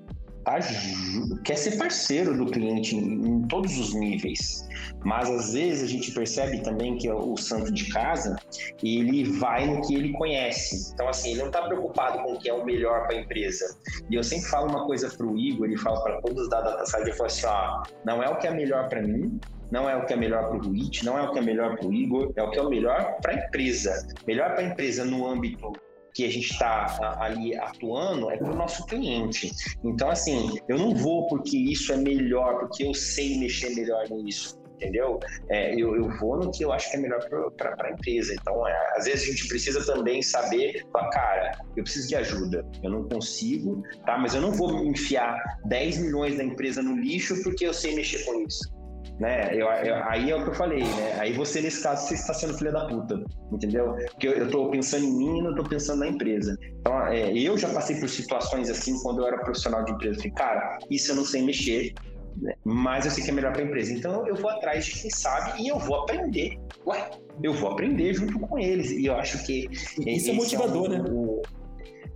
quer 1.44 1.56
ser 1.56 1.76
parceiro 1.76 2.36
do 2.36 2.46
cliente 2.46 2.96
em, 2.96 3.26
em, 3.26 3.42
todos 3.48 3.78
os 3.78 3.94
níveis. 3.94 4.66
Mas 5.04 5.28
às 5.30 5.52
vezes 5.52 5.84
a 5.84 5.86
gente 5.86 6.10
percebe 6.12 6.60
também 6.62 6.96
que 6.96 7.10
o 7.10 7.36
santo 7.36 7.72
de 7.72 7.88
casa, 7.90 8.36
ele 8.82 9.24
vai 9.24 9.66
no 9.66 9.80
que 9.86 9.94
ele 9.94 10.12
conhece. 10.12 10.92
Então, 10.92 11.08
assim, 11.08 11.30
ele 11.30 11.40
não 11.40 11.46
está 11.46 11.62
preocupado 11.62 12.22
com 12.22 12.34
o 12.34 12.38
que 12.38 12.48
é 12.48 12.54
o 12.54 12.64
melhor 12.64 13.06
para 13.06 13.16
a 13.16 13.20
empresa. 13.20 13.76
E 14.10 14.14
eu 14.14 14.24
sempre 14.24 14.48
falo 14.48 14.68
uma 14.68 14.86
coisa 14.86 15.08
para 15.08 15.26
o 15.26 15.38
Igor, 15.38 15.66
ele 15.66 15.76
fala 15.76 16.02
para 16.02 16.20
todos 16.20 16.48
da 16.48 16.60
DataSide, 16.60 17.02
ele 17.02 17.12
fala 17.12 17.26
assim, 17.26 17.46
ó, 17.46 17.82
não 18.04 18.22
é 18.22 18.28
o 18.28 18.36
que 18.36 18.46
é 18.46 18.50
melhor 18.50 18.88
para 18.88 19.02
mim, 19.02 19.38
não 19.70 19.88
é 19.88 19.96
o 19.96 20.06
que 20.06 20.12
é 20.12 20.16
melhor 20.16 20.48
para 20.48 20.56
o 20.56 20.62
Ruit, 20.62 21.04
não 21.04 21.18
é 21.18 21.22
o 21.22 21.32
que 21.32 21.38
é 21.38 21.42
melhor 21.42 21.76
para 21.76 21.86
o 21.86 21.92
Igor, 21.92 22.32
é 22.36 22.42
o 22.42 22.50
que 22.50 22.58
é 22.58 22.62
o 22.62 22.70
melhor 22.70 23.18
para 23.20 23.32
a 23.32 23.34
empresa. 23.36 24.06
Melhor 24.26 24.54
para 24.54 24.60
a 24.60 24.64
empresa 24.64 25.04
no 25.04 25.26
âmbito 25.26 25.72
que 26.18 26.24
a 26.24 26.30
gente 26.32 26.50
está 26.50 27.16
ali 27.20 27.56
atuando 27.56 28.28
é 28.28 28.36
para 28.36 28.50
o 28.50 28.56
nosso 28.56 28.84
cliente. 28.86 29.52
Então, 29.84 30.10
assim, 30.10 30.58
eu 30.68 30.76
não 30.76 30.92
vou 30.92 31.28
porque 31.28 31.56
isso 31.56 31.92
é 31.92 31.96
melhor, 31.96 32.58
porque 32.58 32.82
eu 32.84 32.92
sei 32.92 33.38
mexer 33.38 33.70
melhor 33.76 34.10
nisso 34.10 34.58
entendeu? 34.78 35.18
É, 35.50 35.74
eu, 35.74 35.96
eu, 35.96 36.08
vou 36.18 36.36
no 36.36 36.52
que 36.52 36.64
eu 36.64 36.72
acho 36.72 36.88
que 36.88 36.96
é 36.96 37.00
melhor 37.00 37.18
para 37.56 37.88
a 37.88 37.90
empresa. 37.90 38.32
Então, 38.32 38.64
é, 38.66 38.96
às 38.96 39.06
vezes 39.06 39.24
a 39.24 39.32
gente 39.32 39.48
precisa 39.48 39.84
também 39.84 40.22
saber, 40.22 40.86
falar, 40.92 41.10
cara, 41.10 41.58
eu 41.76 41.82
preciso 41.82 42.06
de 42.06 42.14
ajuda, 42.14 42.64
eu 42.80 42.88
não 42.88 43.08
consigo, 43.08 43.82
tá? 44.06 44.16
Mas 44.16 44.36
eu 44.36 44.40
não 44.40 44.52
vou 44.52 44.84
enfiar 44.84 45.36
10 45.64 45.98
milhões 45.98 46.36
da 46.36 46.44
empresa 46.44 46.80
no 46.80 46.94
lixo 46.94 47.42
porque 47.42 47.66
eu 47.66 47.74
sei 47.74 47.96
mexer 47.96 48.24
com 48.24 48.40
isso 48.40 48.77
né? 49.18 49.50
Eu, 49.52 49.66
eu, 49.66 49.94
aí 50.04 50.30
é 50.30 50.36
o 50.36 50.42
que 50.42 50.50
eu 50.50 50.54
falei, 50.54 50.84
né? 50.84 51.16
Aí 51.18 51.32
você, 51.32 51.60
nesse 51.60 51.82
caso, 51.82 52.06
você 52.06 52.14
está 52.14 52.32
sendo 52.32 52.56
filha 52.56 52.72
da 52.72 52.86
puta, 52.86 53.22
entendeu? 53.52 53.96
Porque 54.10 54.28
eu, 54.28 54.32
eu 54.32 54.50
tô 54.50 54.70
pensando 54.70 55.04
em 55.04 55.12
mim 55.12 55.38
e 55.38 55.42
não 55.42 55.54
tô 55.54 55.64
pensando 55.64 56.00
na 56.00 56.08
empresa. 56.08 56.56
Então, 56.80 57.06
é, 57.06 57.32
eu 57.32 57.58
já 57.58 57.68
passei 57.68 57.98
por 57.98 58.08
situações 58.08 58.70
assim 58.70 59.00
quando 59.02 59.20
eu 59.20 59.26
era 59.26 59.38
profissional 59.38 59.84
de 59.84 59.92
empresa. 59.92 60.18
Falei, 60.18 60.32
cara, 60.32 60.78
isso 60.90 61.10
eu 61.10 61.16
não 61.16 61.24
sei 61.24 61.42
mexer, 61.42 61.94
né? 62.36 62.54
mas 62.64 63.04
eu 63.04 63.10
sei 63.10 63.24
que 63.24 63.30
é 63.30 63.32
melhor 63.32 63.52
para 63.52 63.62
a 63.62 63.64
empresa. 63.64 63.92
Então, 63.92 64.26
eu 64.26 64.36
vou 64.36 64.50
atrás 64.50 64.86
de 64.86 64.92
quem 64.92 65.10
sabe 65.10 65.62
e 65.62 65.68
eu 65.68 65.78
vou 65.78 65.96
aprender. 66.02 66.56
Ué, 66.86 67.10
eu 67.42 67.52
vou 67.52 67.72
aprender 67.72 68.14
junto 68.14 68.38
com 68.38 68.58
eles. 68.58 68.90
E 68.90 69.06
eu 69.06 69.16
acho 69.16 69.44
que. 69.44 69.68
Isso 70.06 70.30
é 70.30 70.32
motivador, 70.32 70.86
é 70.86 70.88
o, 70.88 70.90
né? 70.90 71.10
O, 71.10 71.42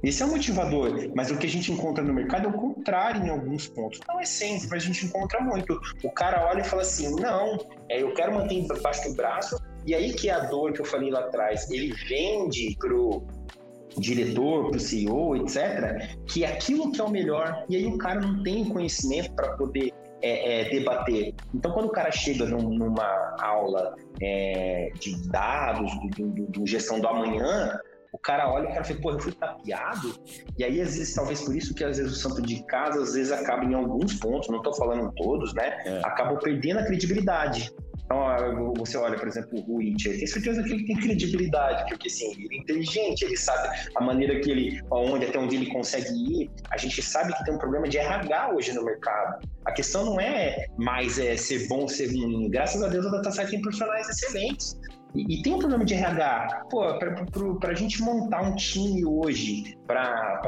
esse 0.02 0.22
é 0.22 0.26
o 0.26 0.30
motivador, 0.30 1.10
mas 1.14 1.30
o 1.30 1.38
que 1.38 1.46
a 1.46 1.50
gente 1.50 1.70
encontra 1.70 2.02
no 2.02 2.12
mercado 2.12 2.46
é 2.46 2.50
o 2.50 2.52
contrário 2.52 3.24
em 3.24 3.28
alguns 3.30 3.68
pontos. 3.68 4.00
Não 4.08 4.20
é 4.20 4.24
sempre, 4.24 4.68
mas 4.68 4.82
a 4.82 4.86
gente 4.86 5.06
encontra 5.06 5.40
muito. 5.40 5.80
O 6.02 6.10
cara 6.10 6.48
olha 6.48 6.60
e 6.60 6.64
fala 6.64 6.82
assim: 6.82 7.14
não, 7.20 7.58
é, 7.88 8.02
eu 8.02 8.12
quero 8.14 8.34
manter 8.34 8.56
embaixo 8.56 9.08
do 9.08 9.14
braço, 9.14 9.56
e 9.86 9.94
aí 9.94 10.12
que 10.12 10.28
é 10.28 10.32
a 10.32 10.40
dor 10.40 10.72
que 10.72 10.80
eu 10.80 10.84
falei 10.84 11.10
lá 11.10 11.20
atrás, 11.20 11.70
ele 11.70 11.94
vende 12.08 12.76
pro 12.78 13.22
diretor, 13.96 14.70
pro 14.70 14.80
CEO, 14.80 15.36
etc., 15.36 16.16
que 16.26 16.44
aquilo 16.44 16.90
que 16.90 17.00
é 17.00 17.04
o 17.04 17.10
melhor, 17.10 17.64
e 17.68 17.76
aí 17.76 17.86
o 17.86 17.98
cara 17.98 18.20
não 18.20 18.42
tem 18.42 18.64
conhecimento 18.64 19.32
para 19.34 19.56
poder 19.56 19.92
é, 20.22 20.62
é, 20.62 20.70
debater. 20.70 21.34
Então, 21.54 21.72
quando 21.72 21.86
o 21.86 21.90
cara 21.90 22.10
chega 22.10 22.46
num, 22.46 22.70
numa 22.70 23.36
aula 23.40 23.94
é, 24.20 24.90
de 24.98 25.28
dados, 25.28 25.92
do, 26.16 26.28
do, 26.28 26.46
do, 26.46 26.66
gestão 26.66 27.00
do 27.00 27.08
amanhã, 27.08 27.78
o 28.12 28.18
cara 28.18 28.52
olha 28.52 28.64
e 28.64 28.70
o 28.70 28.72
cara 28.74 28.84
fala, 28.84 29.00
pô, 29.00 29.10
eu 29.12 29.20
fui 29.20 29.32
tapeado. 29.32 30.14
E 30.58 30.64
aí, 30.64 30.80
às 30.80 30.96
vezes, 30.96 31.14
talvez 31.14 31.42
por 31.42 31.56
isso 31.56 31.74
que 31.74 31.82
às 31.82 31.96
vezes 31.96 32.12
o 32.12 32.16
santo 32.16 32.42
de 32.42 32.62
casa, 32.66 33.02
às 33.02 33.14
vezes 33.14 33.32
acaba 33.32 33.64
em 33.64 33.74
alguns 33.74 34.14
pontos, 34.14 34.48
não 34.48 34.58
estou 34.58 34.74
falando 34.74 35.10
todos, 35.16 35.54
né? 35.54 35.82
É. 35.86 36.00
Acabam 36.04 36.38
perdendo 36.38 36.80
a 36.80 36.84
credibilidade. 36.84 37.74
Então, 38.04 38.74
você 38.76 38.98
olha, 38.98 39.18
por 39.18 39.26
exemplo, 39.26 39.64
o 39.66 39.76
Witcher, 39.76 40.18
tem 40.18 40.26
certeza 40.26 40.62
que 40.62 40.72
ele 40.72 40.84
tem 40.84 40.96
credibilidade, 40.96 41.88
porque 41.88 42.08
assim, 42.08 42.30
ele 42.32 42.48
é 42.52 42.58
inteligente, 42.58 43.22
ele 43.22 43.36
sabe 43.36 43.74
a 43.94 44.00
maneira 44.02 44.38
que 44.40 44.50
ele, 44.50 44.82
onde, 44.90 45.24
até 45.24 45.38
onde 45.38 45.56
ele 45.56 45.70
consegue 45.70 46.10
ir. 46.10 46.50
A 46.70 46.76
gente 46.76 47.00
sabe 47.00 47.32
que 47.32 47.42
tem 47.44 47.54
um 47.54 47.58
problema 47.58 47.88
de 47.88 47.96
RH 47.96 48.54
hoje 48.54 48.74
no 48.74 48.84
mercado. 48.84 49.48
A 49.64 49.72
questão 49.72 50.04
não 50.04 50.20
é 50.20 50.66
mais 50.76 51.18
é, 51.18 51.34
ser 51.36 51.66
bom 51.68 51.80
ou 51.80 51.88
ser 51.88 52.08
ruim. 52.08 52.50
Graças 52.50 52.82
a 52.82 52.88
Deus 52.88 53.06
a 53.06 53.10
DataSite 53.10 53.52
tem 53.52 53.62
profissionais 53.62 54.06
excelentes. 54.10 54.78
E, 55.14 55.34
e, 55.34 55.42
tem 55.42 55.54
um 55.54 55.58
problema 55.58 55.84
de 55.84 55.94
RH. 55.94 56.66
Pô, 56.70 56.98
para 56.98 57.70
a 57.70 57.74
gente 57.74 58.00
montar 58.02 58.42
um 58.42 58.54
time 58.54 59.04
hoje 59.04 59.76
para 59.86 60.40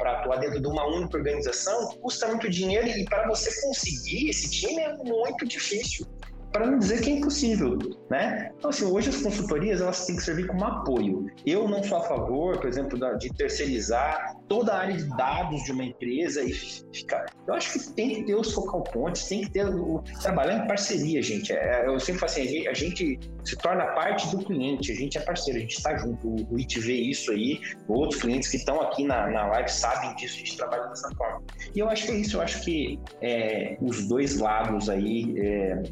atuar 0.00 0.36
dentro 0.38 0.60
de 0.60 0.66
uma 0.66 0.86
única 0.86 1.16
organização, 1.16 1.88
custa 2.00 2.28
muito 2.28 2.48
dinheiro 2.48 2.86
e 2.86 3.04
para 3.04 3.26
você 3.26 3.50
conseguir 3.62 4.28
esse 4.28 4.50
time 4.50 4.80
é 4.80 4.96
muito 4.96 5.46
difícil 5.46 6.06
para 6.52 6.66
não 6.66 6.78
dizer 6.78 7.00
que 7.00 7.10
é 7.10 7.14
impossível, 7.14 7.78
né? 8.10 8.50
Então, 8.58 8.70
assim, 8.70 8.84
hoje 8.84 9.08
as 9.08 9.22
consultorias 9.22 9.80
elas 9.80 10.06
têm 10.06 10.16
que 10.16 10.22
servir 10.22 10.46
como 10.46 10.64
apoio. 10.64 11.26
Eu 11.46 11.66
não 11.66 11.82
sou 11.82 11.98
a 11.98 12.02
favor, 12.02 12.58
por 12.58 12.68
exemplo, 12.68 12.98
de 13.18 13.30
terceirizar 13.30 14.36
toda 14.48 14.72
a 14.72 14.80
área 14.80 14.94
de 14.94 15.04
dados 15.16 15.62
de 15.64 15.72
uma 15.72 15.84
empresa 15.84 16.42
e 16.42 16.52
ficar. 16.52 17.24
Eu 17.46 17.54
acho 17.54 17.72
que 17.72 17.92
tem 17.94 18.14
que 18.16 18.24
ter 18.24 18.34
os 18.34 18.52
focal 18.52 18.82
points, 18.84 19.26
tem 19.26 19.42
que 19.42 19.50
ter 19.50 19.66
o 19.66 20.02
trabalhar 20.20 20.64
em 20.64 20.66
parceria, 20.66 21.22
gente. 21.22 21.52
É, 21.52 21.86
eu 21.86 21.98
sempre 21.98 22.20
falo 22.20 22.32
assim, 22.32 22.68
a 22.68 22.74
gente 22.74 23.18
se 23.44 23.56
torna 23.56 23.86
parte 23.86 24.28
do 24.28 24.44
cliente, 24.44 24.92
a 24.92 24.94
gente 24.94 25.16
é 25.16 25.20
parceiro, 25.22 25.58
a 25.58 25.62
gente 25.62 25.76
está 25.78 25.96
junto. 25.96 26.28
O 26.50 26.58
IT 26.58 26.78
vê 26.80 26.94
isso 26.94 27.32
aí, 27.32 27.60
outros 27.88 28.20
clientes 28.20 28.50
que 28.50 28.58
estão 28.58 28.80
aqui 28.80 29.04
na, 29.04 29.28
na 29.28 29.46
live 29.48 29.70
sabem 29.70 30.14
disso, 30.16 30.36
a 30.36 30.38
gente 30.38 30.56
trabalha 30.56 30.86
dessa 30.88 31.10
forma. 31.16 31.42
E 31.74 31.78
eu 31.78 31.88
acho 31.88 32.06
que 32.06 32.12
é 32.12 32.16
isso, 32.16 32.36
eu 32.36 32.42
acho 32.42 32.62
que 32.62 33.00
é, 33.22 33.76
os 33.80 34.06
dois 34.06 34.38
lados 34.38 34.90
aí 34.90 35.34
é, 35.38 35.82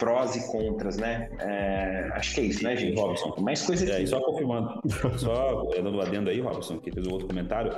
prós 0.00 0.34
e 0.34 0.50
contras, 0.50 0.96
né? 0.96 1.30
É, 1.38 2.10
acho 2.14 2.34
que 2.34 2.40
é 2.40 2.44
isso, 2.44 2.64
né, 2.64 2.74
gente? 2.74 2.98
Robson. 2.98 3.36
Mais 3.38 3.62
coisa 3.62 3.84
que... 3.84 3.92
É, 3.92 4.06
só 4.06 4.18
confirmando, 4.20 4.80
só 5.18 5.62
dando 5.76 6.00
adendo 6.00 6.30
aí, 6.30 6.40
Robson, 6.40 6.78
que 6.78 6.90
fez 6.90 7.06
um 7.06 7.12
outro 7.12 7.28
comentário, 7.28 7.70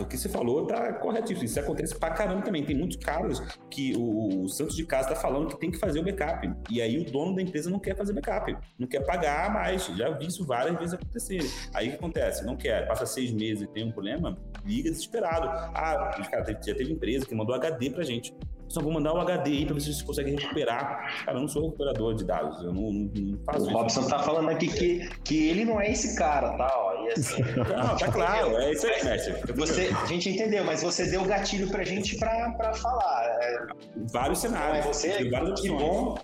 o 0.00 0.04
que 0.04 0.18
você 0.18 0.28
falou 0.28 0.66
tá 0.66 0.92
corretíssimo. 0.94 1.44
Isso 1.44 1.60
acontece 1.60 1.96
pra 1.98 2.10
caramba 2.10 2.42
também. 2.42 2.64
Tem 2.64 2.76
muitos 2.76 2.96
caras 2.96 3.40
que 3.70 3.94
o, 3.96 4.42
o 4.42 4.48
Santos 4.48 4.74
de 4.74 4.84
casa 4.84 5.10
tá 5.10 5.14
falando 5.14 5.48
que 5.48 5.58
tem 5.58 5.70
que 5.70 5.78
fazer 5.78 6.00
o 6.00 6.04
backup. 6.04 6.50
E 6.68 6.82
aí 6.82 6.98
o 6.98 7.04
dono 7.04 7.36
da 7.36 7.42
empresa 7.42 7.70
não 7.70 7.78
quer 7.78 7.96
fazer 7.96 8.12
backup, 8.12 8.56
não 8.76 8.88
quer 8.88 9.00
pagar 9.06 9.52
mais. 9.54 9.86
Já 9.86 10.10
vi 10.10 10.26
isso 10.26 10.44
várias 10.44 10.76
vezes 10.76 10.94
acontecer. 10.94 11.40
Aí 11.72 11.88
o 11.88 11.90
que 11.92 11.96
acontece? 11.96 12.44
Não 12.44 12.56
quer, 12.56 12.88
passa 12.88 13.06
seis 13.06 13.30
meses 13.30 13.62
e 13.62 13.66
tem 13.68 13.84
um 13.84 13.92
problema, 13.92 14.36
liga 14.64 14.90
desesperado. 14.90 15.46
Ah, 15.48 16.20
cara, 16.28 16.44
já 16.44 16.74
teve 16.74 16.92
empresa 16.92 17.24
que 17.24 17.34
mandou 17.34 17.54
HD 17.54 17.90
pra 17.90 18.02
gente 18.02 18.34
só 18.68 18.80
vou 18.80 18.92
mandar 18.92 19.14
o 19.14 19.20
HD 19.20 19.50
aí 19.50 19.64
para 19.64 19.74
ver 19.74 19.80
se 19.80 19.94
você 19.94 20.04
consegue 20.04 20.30
recuperar. 20.32 21.24
Cara, 21.24 21.36
eu 21.36 21.40
não 21.40 21.48
sou 21.48 21.64
recuperador 21.64 22.14
de 22.14 22.24
dados, 22.24 22.62
eu 22.62 22.72
não, 22.72 22.90
não 22.92 23.38
faço 23.44 23.60
o 23.60 23.62
isso. 23.66 23.70
O 23.70 23.78
Robson 23.78 24.08
tá 24.08 24.18
falando 24.20 24.48
aqui 24.50 24.68
que, 24.68 25.08
que 25.24 25.48
ele 25.48 25.64
não 25.64 25.80
é 25.80 25.90
esse 25.90 26.16
cara, 26.16 26.56
tá? 26.56 26.72
Ó, 26.76 27.04
e 27.04 27.12
assim, 27.12 27.42
não, 27.56 27.96
tá 27.96 28.10
claro, 28.10 28.56
é 28.56 28.72
isso 28.72 28.86
aí, 28.86 29.04
mestre. 29.04 29.52
Você, 29.54 29.90
a 30.02 30.06
gente 30.06 30.30
entendeu, 30.30 30.64
mas 30.64 30.82
você 30.82 31.10
deu 31.10 31.22
o 31.22 31.26
gatilho 31.26 31.68
pra 31.68 31.84
gente 31.84 32.18
pra, 32.18 32.50
pra 32.52 32.74
falar. 32.74 33.24
É... 33.40 33.66
Vários 34.12 34.40
cenários. 34.40 34.84
É 34.84 34.88
você, 34.88 35.30
que 35.62 35.70
bom. 35.70 36.16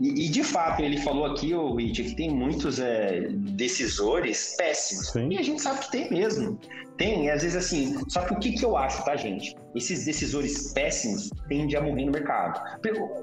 E, 0.00 0.26
e, 0.26 0.28
de 0.30 0.42
fato, 0.42 0.82
ele 0.82 0.96
falou 0.96 1.26
aqui, 1.26 1.54
o 1.54 1.74
Rich, 1.74 2.02
que 2.02 2.16
tem 2.16 2.30
muitos 2.30 2.78
é, 2.78 3.28
decisores 3.30 4.54
péssimos. 4.56 5.10
Sim. 5.10 5.28
E 5.30 5.38
a 5.38 5.42
gente 5.42 5.60
sabe 5.60 5.80
que 5.80 5.90
tem 5.90 6.10
mesmo. 6.10 6.58
Tem, 6.96 7.26
e 7.26 7.30
às 7.30 7.42
vezes 7.42 7.56
assim. 7.56 7.98
Só 8.08 8.22
que 8.22 8.32
o 8.32 8.38
que, 8.38 8.52
que 8.52 8.64
eu 8.64 8.76
acho, 8.78 9.04
tá, 9.04 9.14
gente? 9.14 9.54
Esses 9.74 10.06
decisores 10.06 10.72
péssimos 10.72 11.30
tendem 11.48 11.76
a 11.76 11.82
morrer 11.82 12.06
no 12.06 12.12
mercado. 12.12 12.62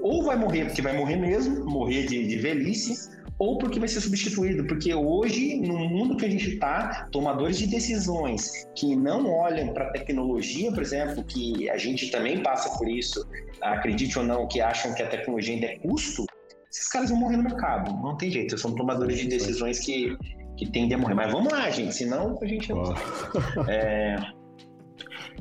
Ou 0.02 0.22
vai 0.22 0.36
morrer 0.36 0.66
porque 0.66 0.80
vai 0.80 0.96
morrer 0.96 1.16
mesmo, 1.16 1.64
morrer 1.64 2.06
de, 2.06 2.26
de 2.26 2.36
velhice, 2.36 3.10
ou 3.38 3.58
porque 3.58 3.78
vai 3.78 3.88
ser 3.88 4.00
substituído, 4.00 4.64
porque 4.66 4.92
hoje, 4.94 5.60
no 5.60 5.88
mundo 5.88 6.16
que 6.16 6.26
a 6.26 6.30
gente 6.30 6.54
está, 6.54 7.08
tomadores 7.12 7.58
de 7.58 7.66
decisões 7.66 8.66
que 8.74 8.96
não 8.96 9.30
olham 9.30 9.72
para 9.72 9.86
a 9.86 9.90
tecnologia, 9.90 10.72
por 10.72 10.82
exemplo, 10.82 11.22
que 11.24 11.70
a 11.70 11.76
gente 11.76 12.10
também 12.10 12.42
passa 12.42 12.76
por 12.76 12.88
isso, 12.88 13.24
acredite 13.60 14.18
ou 14.18 14.24
não, 14.24 14.48
que 14.48 14.60
acham 14.60 14.92
que 14.92 15.02
a 15.02 15.06
tecnologia 15.06 15.54
ainda 15.54 15.66
é 15.66 15.78
custo, 15.78 16.26
esses 16.70 16.88
caras 16.88 17.10
vão 17.10 17.18
morrer 17.18 17.36
no 17.36 17.44
mercado, 17.44 17.92
não 18.02 18.16
tem 18.16 18.30
jeito, 18.30 18.58
são 18.58 18.74
tomadores 18.74 19.18
de 19.18 19.28
decisões 19.28 19.80
que 19.80 20.16
que 20.58 20.66
tende 20.66 20.92
a 20.92 20.98
morrer. 20.98 21.14
Mas 21.14 21.32
vamos 21.32 21.52
lá, 21.52 21.70
gente, 21.70 21.94
senão 21.94 22.36
a 22.42 22.46
gente 22.46 22.68
não. 22.70 22.82
É, 23.68 24.16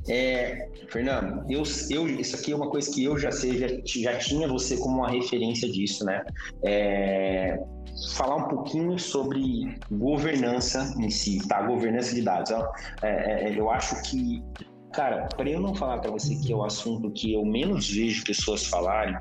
é, 0.10 0.70
Fernando, 0.90 1.44
eu, 1.52 1.64
eu, 1.90 2.08
isso 2.08 2.36
aqui 2.36 2.52
é 2.52 2.56
uma 2.56 2.70
coisa 2.70 2.90
que 2.92 3.04
eu 3.04 3.18
já 3.18 3.32
sei, 3.32 3.58
já, 3.58 3.68
já 3.84 4.18
tinha 4.18 4.48
você 4.48 4.78
como 4.78 5.00
uma 5.00 5.10
referência 5.10 5.70
disso, 5.70 6.06
né? 6.06 6.24
É, 6.64 7.60
falar 8.16 8.36
um 8.38 8.48
pouquinho 8.48 8.98
sobre 8.98 9.78
governança 9.92 10.94
em 11.00 11.10
si, 11.10 11.46
tá? 11.48 11.64
Governança 11.64 12.16
de 12.16 12.22
dados. 12.22 12.52
É, 13.02 13.50
é, 13.50 13.60
eu 13.60 13.70
acho 13.70 14.02
que, 14.04 14.44
cara, 14.94 15.28
para 15.36 15.50
eu 15.50 15.60
não 15.60 15.76
falar 15.76 15.98
para 15.98 16.12
você 16.12 16.36
que 16.36 16.54
é 16.54 16.56
o 16.56 16.64
assunto 16.64 17.12
que 17.12 17.34
eu 17.34 17.44
menos 17.44 17.90
vejo 17.90 18.24
pessoas 18.24 18.66
falarem, 18.66 19.18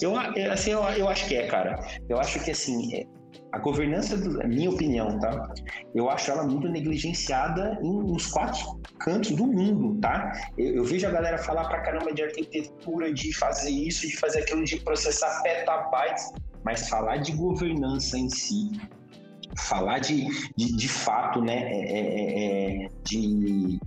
eu, 0.00 0.16
assim, 0.52 0.70
eu, 0.70 0.82
eu 0.82 1.08
acho 1.08 1.26
que 1.26 1.36
é, 1.36 1.46
cara. 1.46 1.78
Eu 2.08 2.18
acho 2.18 2.40
que, 2.40 2.50
assim, 2.50 2.94
é, 2.94 3.06
a 3.52 3.58
governança, 3.58 4.16
do, 4.16 4.42
é 4.42 4.46
minha 4.48 4.70
opinião, 4.70 5.18
tá? 5.20 5.52
Eu 5.94 6.10
acho 6.10 6.30
ela 6.30 6.42
muito 6.42 6.68
negligenciada 6.68 7.78
em, 7.80 8.02
nos 8.02 8.26
quatro 8.26 8.80
cantos 8.98 9.30
do 9.30 9.46
mundo, 9.46 10.00
tá? 10.00 10.32
Eu, 10.58 10.76
eu, 10.76 10.84
vejo 10.84 11.06
a 11.06 11.10
galera 11.10 11.38
falar 11.38 11.68
pra 11.68 11.80
caramba 11.80 12.12
de 12.12 12.22
arquitetura, 12.22 13.12
de 13.12 13.32
fazer 13.32 13.70
isso, 13.70 14.08
de 14.08 14.16
fazer 14.16 14.40
aquilo, 14.40 14.64
de 14.64 14.80
processar 14.80 15.40
petabytes, 15.42 16.32
mas 16.64 16.88
falar 16.88 17.18
de 17.18 17.32
governança 17.32 18.18
em 18.18 18.28
si, 18.28 18.72
falar 19.56 20.00
de, 20.00 20.26
de, 20.56 20.76
de 20.76 20.88
fato, 20.88 21.40
né, 21.40 21.72
é, 21.72 22.00
é, 22.00 22.84
é 22.84 22.88
de 23.04 23.78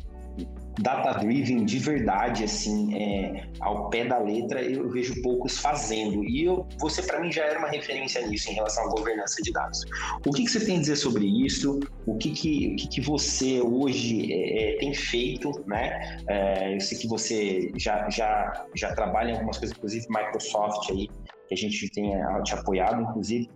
data-driven 0.80 1.66
de 1.66 1.80
verdade, 1.80 2.44
assim, 2.44 2.96
é, 2.96 3.48
ao 3.60 3.90
pé 3.90 4.06
da 4.06 4.20
letra, 4.20 4.62
eu 4.62 4.90
vejo 4.90 5.22
poucos 5.22 5.58
fazendo. 5.58 6.24
E 6.24 6.44
eu, 6.46 6.68
você, 6.80 7.02
para 7.02 7.20
mim, 7.20 7.32
já 7.32 7.44
era 7.46 7.60
uma 7.60 7.70
referência 7.70 8.26
nisso, 8.28 8.50
em 8.52 8.54
relação 8.54 8.86
à 8.86 8.90
governança 8.90 9.42
de 9.42 9.52
dados. 9.52 9.82
O 10.26 10.32
que, 10.32 10.44
que 10.44 10.52
você 10.52 10.64
tem 10.64 10.78
a 10.78 10.80
dizer 10.80 10.96
sobre 10.96 11.26
isso? 11.26 11.80
O 12.06 12.16
que, 12.18 12.32
que, 12.32 12.74
o 12.74 12.76
que, 12.76 12.88
que 12.88 13.02
você 13.02 13.62
hoje 13.62 14.32
é, 14.32 14.76
é 14.76 14.78
tem 14.78 14.94
feito, 14.94 15.52
né? 15.66 16.20
É, 16.28 16.76
eu 16.76 16.80
sei 16.80 16.98
que 16.98 17.08
você 17.08 17.72
já, 17.76 18.10
já, 18.10 18.66
já 18.76 18.94
trabalha 18.94 19.32
em 19.32 19.34
algumas 19.34 19.58
coisas, 19.58 19.76
inclusive 19.76 20.06
Microsoft 20.10 20.92
aí, 20.92 21.08
que 21.48 21.54
a 21.54 21.58
gente 21.58 21.90
tem 21.90 22.12
te 22.44 22.54
apoiado, 22.54 23.02
inclusive. 23.02 23.50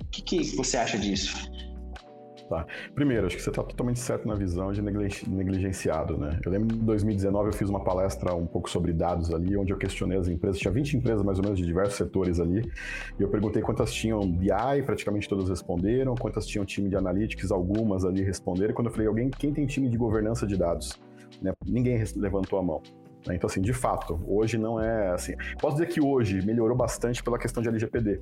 O 0.00 0.10
que, 0.10 0.22
que 0.22 0.56
você 0.56 0.76
acha 0.76 0.98
disso? 0.98 1.50
Tá. 2.50 2.66
Primeiro, 2.96 3.28
acho 3.28 3.36
que 3.36 3.42
você 3.42 3.48
está 3.48 3.62
totalmente 3.62 4.00
certo 4.00 4.26
na 4.26 4.34
visão 4.34 4.72
de 4.72 4.82
negligenciado, 4.82 6.18
né? 6.18 6.40
Eu 6.44 6.50
lembro 6.50 6.74
em 6.74 6.80
2019 6.80 7.50
eu 7.50 7.52
fiz 7.52 7.70
uma 7.70 7.84
palestra 7.84 8.34
um 8.34 8.44
pouco 8.44 8.68
sobre 8.68 8.92
dados 8.92 9.32
ali, 9.32 9.56
onde 9.56 9.72
eu 9.72 9.78
questionei 9.78 10.18
as 10.18 10.26
empresas, 10.26 10.58
tinha 10.58 10.72
20 10.72 10.96
empresas 10.96 11.22
mais 11.22 11.38
ou 11.38 11.44
menos 11.44 11.60
de 11.60 11.64
diversos 11.64 11.96
setores 11.96 12.40
ali, 12.40 12.68
e 13.16 13.22
eu 13.22 13.28
perguntei 13.28 13.62
quantas 13.62 13.92
tinham 13.92 14.20
BI, 14.28 14.82
praticamente 14.84 15.28
todas 15.28 15.48
responderam, 15.48 16.16
quantas 16.16 16.44
tinham 16.44 16.64
time 16.64 16.88
de 16.88 16.96
analytics, 16.96 17.52
algumas 17.52 18.04
ali 18.04 18.24
responderam. 18.24 18.74
Quando 18.74 18.88
eu 18.88 18.92
falei, 18.92 19.06
alguém, 19.06 19.30
quem 19.30 19.52
tem 19.52 19.64
time 19.64 19.88
de 19.88 19.96
governança 19.96 20.44
de 20.44 20.56
dados? 20.56 21.00
Né? 21.40 21.52
Ninguém 21.64 22.02
levantou 22.16 22.58
a 22.58 22.62
mão. 22.64 22.82
Né? 23.28 23.36
Então, 23.36 23.48
assim, 23.48 23.60
de 23.60 23.72
fato, 23.72 24.20
hoje 24.26 24.58
não 24.58 24.80
é 24.80 25.12
assim. 25.12 25.36
Posso 25.60 25.76
dizer 25.76 25.86
que 25.86 26.00
hoje 26.00 26.44
melhorou 26.44 26.76
bastante 26.76 27.22
pela 27.22 27.38
questão 27.38 27.62
de 27.62 27.68
LGPD 27.68 28.20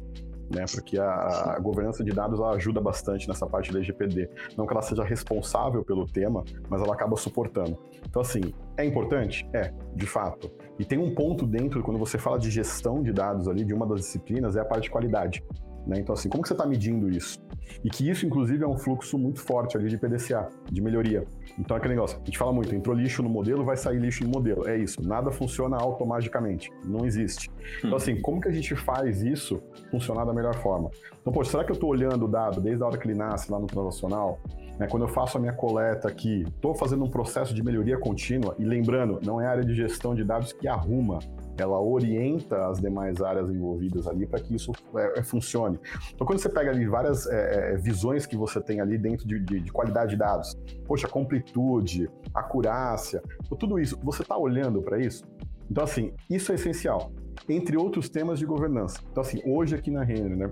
né? 0.55 0.65
Porque 0.73 0.99
a, 0.99 1.55
a 1.57 1.59
governança 1.59 2.03
de 2.03 2.11
dados 2.11 2.41
ajuda 2.41 2.81
bastante 2.81 3.29
nessa 3.29 3.47
parte 3.47 3.73
da 3.73 3.79
LGPD. 3.79 4.29
Não 4.57 4.67
que 4.67 4.73
ela 4.73 4.83
seja 4.83 5.05
responsável 5.05 5.85
pelo 5.85 6.07
tema, 6.07 6.45
mas 6.69 6.83
ela 6.83 6.95
acaba 6.95 7.17
suportando. 7.17 7.79
Então, 8.09 8.23
assim, 8.23 8.53
é 8.77 8.85
importante? 8.85 9.49
É, 9.53 9.73
de 9.95 10.07
fato. 10.07 10.51
E 10.79 10.85
tem 10.85 10.99
um 10.99 11.15
ponto 11.15 11.47
dentro, 11.47 11.83
quando 11.83 11.99
você 11.99 12.19
fala 12.19 12.39
de 12.39 12.51
gestão 12.51 13.03
de 13.03 13.13
dados 13.13 13.49
ali, 13.49 13.65
de 13.65 13.75
uma 13.75 13.87
das 13.87 14.01
disciplinas, 14.01 14.57
é 14.57 14.61
a 14.61 14.65
parte 14.65 14.85
de 14.85 14.91
qualidade. 14.91 15.45
Né? 15.89 15.99
Então, 15.99 16.13
assim, 16.13 16.29
como 16.29 16.43
que 16.43 16.49
você 16.49 16.55
está 16.55 16.67
medindo 16.67 17.11
isso? 17.11 17.39
E 17.83 17.89
que 17.89 18.09
isso, 18.09 18.27
inclusive, 18.27 18.63
é 18.63 18.69
um 18.69 18.77
fluxo 18.77 19.19
muito 19.19 19.41
forte 19.41 19.77
ali 19.77 19.89
de 19.89 19.97
PDCA, 19.97 20.49
de 20.71 20.83
melhoria. 20.83 21.25
Então, 21.59 21.77
aquele 21.77 21.95
negócio, 21.95 22.21
a 22.21 22.25
gente 22.25 22.37
fala 22.37 22.53
muito, 22.53 22.75
entrou 22.75 22.95
lixo 22.95 23.23
no 23.23 23.29
modelo, 23.29 23.65
vai 23.65 23.77
sair 23.77 23.99
lixo 23.99 24.23
no 24.23 24.31
modelo. 24.31 24.69
É 24.69 24.77
isso, 24.77 25.03
nada 25.03 25.31
funciona 25.31 25.79
automaticamente, 25.79 26.71
não 26.85 27.07
existe. 27.07 27.51
Então, 27.79 27.97
assim, 27.97 28.21
como 28.21 28.41
que 28.41 28.49
a 28.49 28.53
gente 28.53 28.77
faz 28.77 29.23
isso 29.23 29.63
funcionar 29.91 30.27
da 30.27 30.35
melhor 30.35 30.55
forma? 30.57 30.91
Então, 31.21 31.33
poxa, 31.33 31.53
será 31.53 31.65
que 31.65 31.71
eu 31.71 31.75
estou 31.75 31.89
olhando 31.89 32.27
o 32.27 32.29
dado 32.29 32.61
desde 32.61 32.83
a 32.83 32.87
hora 32.87 32.99
que 32.99 33.07
ele 33.07 33.17
nasce 33.17 33.51
lá 33.51 33.59
no 33.59 33.67
transacional? 33.67 34.39
Né, 34.79 34.87
quando 34.87 35.05
eu 35.05 35.09
faço 35.09 35.39
a 35.39 35.41
minha 35.41 35.53
coleta 35.53 36.07
aqui, 36.07 36.45
estou 36.47 36.75
fazendo 36.75 37.05
um 37.05 37.11
processo 37.11 37.53
de 37.53 37.63
melhoria 37.65 37.99
contínua, 37.99 38.55
e 38.59 38.65
lembrando, 38.65 39.19
não 39.25 39.41
é 39.41 39.47
a 39.47 39.51
área 39.51 39.65
de 39.65 39.75
gestão 39.75 40.15
de 40.15 40.23
dados 40.23 40.53
que 40.53 40.69
arruma 40.69 41.19
ela 41.63 41.81
orienta 41.81 42.67
as 42.67 42.81
demais 42.81 43.21
áreas 43.21 43.51
envolvidas 43.51 44.07
ali 44.07 44.27
para 44.27 44.41
que 44.41 44.55
isso 44.55 44.73
é, 44.95 45.21
é, 45.21 45.23
funcione. 45.23 45.79
Então, 46.15 46.27
quando 46.27 46.39
você 46.39 46.49
pega 46.49 46.71
ali 46.71 46.87
várias 46.87 47.27
é, 47.27 47.73
é, 47.73 47.77
visões 47.77 48.27
que 48.27 48.37
você 48.37 48.61
tem 48.61 48.81
ali 48.81 48.99
dentro 48.99 49.27
de, 49.27 49.39
de, 49.41 49.61
de, 49.61 49.73
qualidade 49.73 50.11
de 50.11 50.17
dados, 50.17 50.57
poxa, 50.87 51.09
completude, 51.09 52.11
acurácia, 52.35 53.23
tudo 53.59 53.79
isso, 53.79 53.99
você 54.03 54.23
está 54.23 54.37
olhando 54.37 54.83
para 54.83 54.99
isso? 54.99 55.25
Então, 55.71 55.85
assim, 55.85 56.13
isso 56.31 56.51
é 56.53 56.55
essencial, 56.55 57.13
entre 57.49 57.77
outros 57.77 58.09
temas 58.09 58.39
de 58.39 58.47
governança. 58.47 59.01
Então, 59.11 59.21
assim, 59.21 59.41
hoje 59.45 59.75
aqui 59.75 59.91
na 59.91 60.03
Renner, 60.03 60.37
né, 60.37 60.51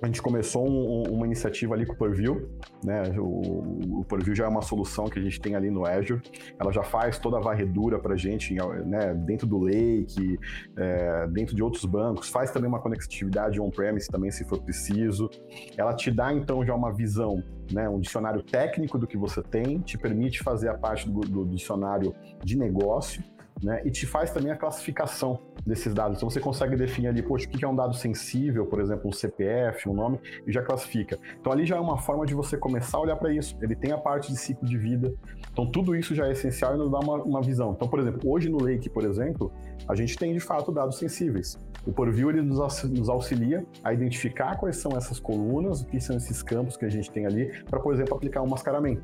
a 0.00 0.06
gente 0.06 0.22
começou 0.22 0.68
um, 0.68 1.02
uma 1.10 1.26
iniciativa 1.26 1.74
ali 1.74 1.86
com 1.86 1.92
o 1.92 1.96
Purview, 1.96 2.48
né? 2.82 3.02
O, 3.18 4.00
o 4.00 4.04
Purview 4.04 4.34
já 4.34 4.44
é 4.44 4.48
uma 4.48 4.62
solução 4.62 5.04
que 5.06 5.18
a 5.18 5.22
gente 5.22 5.40
tem 5.40 5.54
ali 5.54 5.70
no 5.70 5.86
Azure. 5.86 6.20
Ela 6.58 6.72
já 6.72 6.82
faz 6.82 7.18
toda 7.18 7.38
a 7.38 7.40
varredura 7.40 7.98
para 7.98 8.14
a 8.14 8.16
gente, 8.16 8.54
né? 8.54 9.14
Dentro 9.14 9.46
do 9.46 9.58
Lake, 9.58 10.38
é, 10.76 11.26
dentro 11.28 11.54
de 11.54 11.62
outros 11.62 11.84
bancos. 11.84 12.28
Faz 12.28 12.50
também 12.50 12.68
uma 12.68 12.80
conectividade 12.80 13.60
on-premise 13.60 14.08
também, 14.08 14.30
se 14.30 14.44
for 14.44 14.60
preciso. 14.62 15.28
Ela 15.76 15.94
te 15.94 16.10
dá 16.10 16.32
então 16.32 16.64
já 16.64 16.74
uma 16.74 16.92
visão, 16.92 17.42
né? 17.70 17.88
Um 17.88 18.00
dicionário 18.00 18.42
técnico 18.42 18.98
do 18.98 19.06
que 19.06 19.16
você 19.16 19.42
tem, 19.42 19.78
te 19.80 19.98
permite 19.98 20.42
fazer 20.42 20.68
a 20.68 20.74
parte 20.74 21.08
do, 21.08 21.20
do 21.20 21.44
dicionário 21.46 22.14
de 22.42 22.56
negócio 22.56 23.22
né? 23.62 23.80
E 23.84 23.90
te 23.90 24.06
faz 24.06 24.30
também 24.30 24.50
a 24.50 24.56
classificação 24.56 25.38
desses 25.64 25.94
dados. 25.94 26.18
Então 26.18 26.28
você 26.28 26.40
consegue 26.40 26.76
definir 26.76 27.08
ali, 27.08 27.22
poxa, 27.22 27.46
o 27.46 27.48
que 27.48 27.64
é 27.64 27.68
um 27.68 27.74
dado 27.74 27.94
sensível, 27.94 28.66
por 28.66 28.80
exemplo, 28.80 29.08
um 29.08 29.12
CPF, 29.12 29.88
um 29.88 29.94
nome, 29.94 30.18
e 30.46 30.52
já 30.52 30.62
classifica. 30.62 31.18
Então 31.40 31.52
ali 31.52 31.64
já 31.64 31.76
é 31.76 31.80
uma 31.80 31.98
forma 31.98 32.26
de 32.26 32.34
você 32.34 32.56
começar 32.56 32.98
a 32.98 33.00
olhar 33.00 33.16
para 33.16 33.32
isso. 33.32 33.56
Ele 33.62 33.76
tem 33.76 33.92
a 33.92 33.98
parte 33.98 34.32
de 34.32 34.38
ciclo 34.38 34.66
de 34.66 34.76
vida. 34.76 35.14
Então 35.52 35.70
tudo 35.70 35.94
isso 35.94 36.14
já 36.14 36.26
é 36.26 36.32
essencial 36.32 36.74
e 36.74 36.78
nos 36.78 36.90
dá 36.90 36.98
uma, 36.98 37.22
uma 37.22 37.42
visão. 37.42 37.72
Então, 37.72 37.88
por 37.88 38.00
exemplo, 38.00 38.20
hoje 38.30 38.48
no 38.48 38.62
Lake, 38.62 38.88
por 38.90 39.04
exemplo, 39.04 39.52
a 39.88 39.94
gente 39.94 40.16
tem 40.16 40.32
de 40.32 40.40
fato 40.40 40.72
dados 40.72 40.98
sensíveis. 40.98 41.58
O 41.86 41.92
Porview 41.92 42.30
ele 42.30 42.42
nos 42.42 43.08
auxilia 43.08 43.66
a 43.82 43.92
identificar 43.92 44.56
quais 44.56 44.76
são 44.76 44.96
essas 44.96 45.18
colunas, 45.18 45.82
o 45.82 45.86
que 45.86 46.00
são 46.00 46.16
esses 46.16 46.42
campos 46.42 46.76
que 46.76 46.84
a 46.84 46.88
gente 46.88 47.10
tem 47.10 47.26
ali, 47.26 47.50
para, 47.64 47.80
por 47.80 47.92
exemplo, 47.92 48.14
aplicar 48.14 48.42
um 48.42 48.46
mascaramento. 48.46 49.02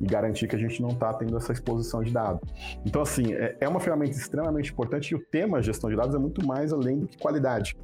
E 0.00 0.06
garantir 0.06 0.46
que 0.48 0.56
a 0.56 0.58
gente 0.58 0.80
não 0.80 0.90
está 0.90 1.12
tendo 1.14 1.36
essa 1.36 1.52
exposição 1.52 2.02
de 2.02 2.12
dados. 2.12 2.40
Então, 2.84 3.02
assim, 3.02 3.32
é, 3.32 3.56
é 3.60 3.68
uma 3.68 3.80
ferramenta 3.80 4.12
extremamente 4.12 4.72
importante 4.72 5.10
e 5.10 5.14
o 5.14 5.18
tema 5.18 5.62
gestão 5.62 5.90
de 5.90 5.96
dados 5.96 6.14
é 6.14 6.18
muito 6.18 6.46
mais 6.46 6.72
além 6.72 7.00
do 7.00 7.06
que 7.06 7.18
qualidade. 7.18 7.76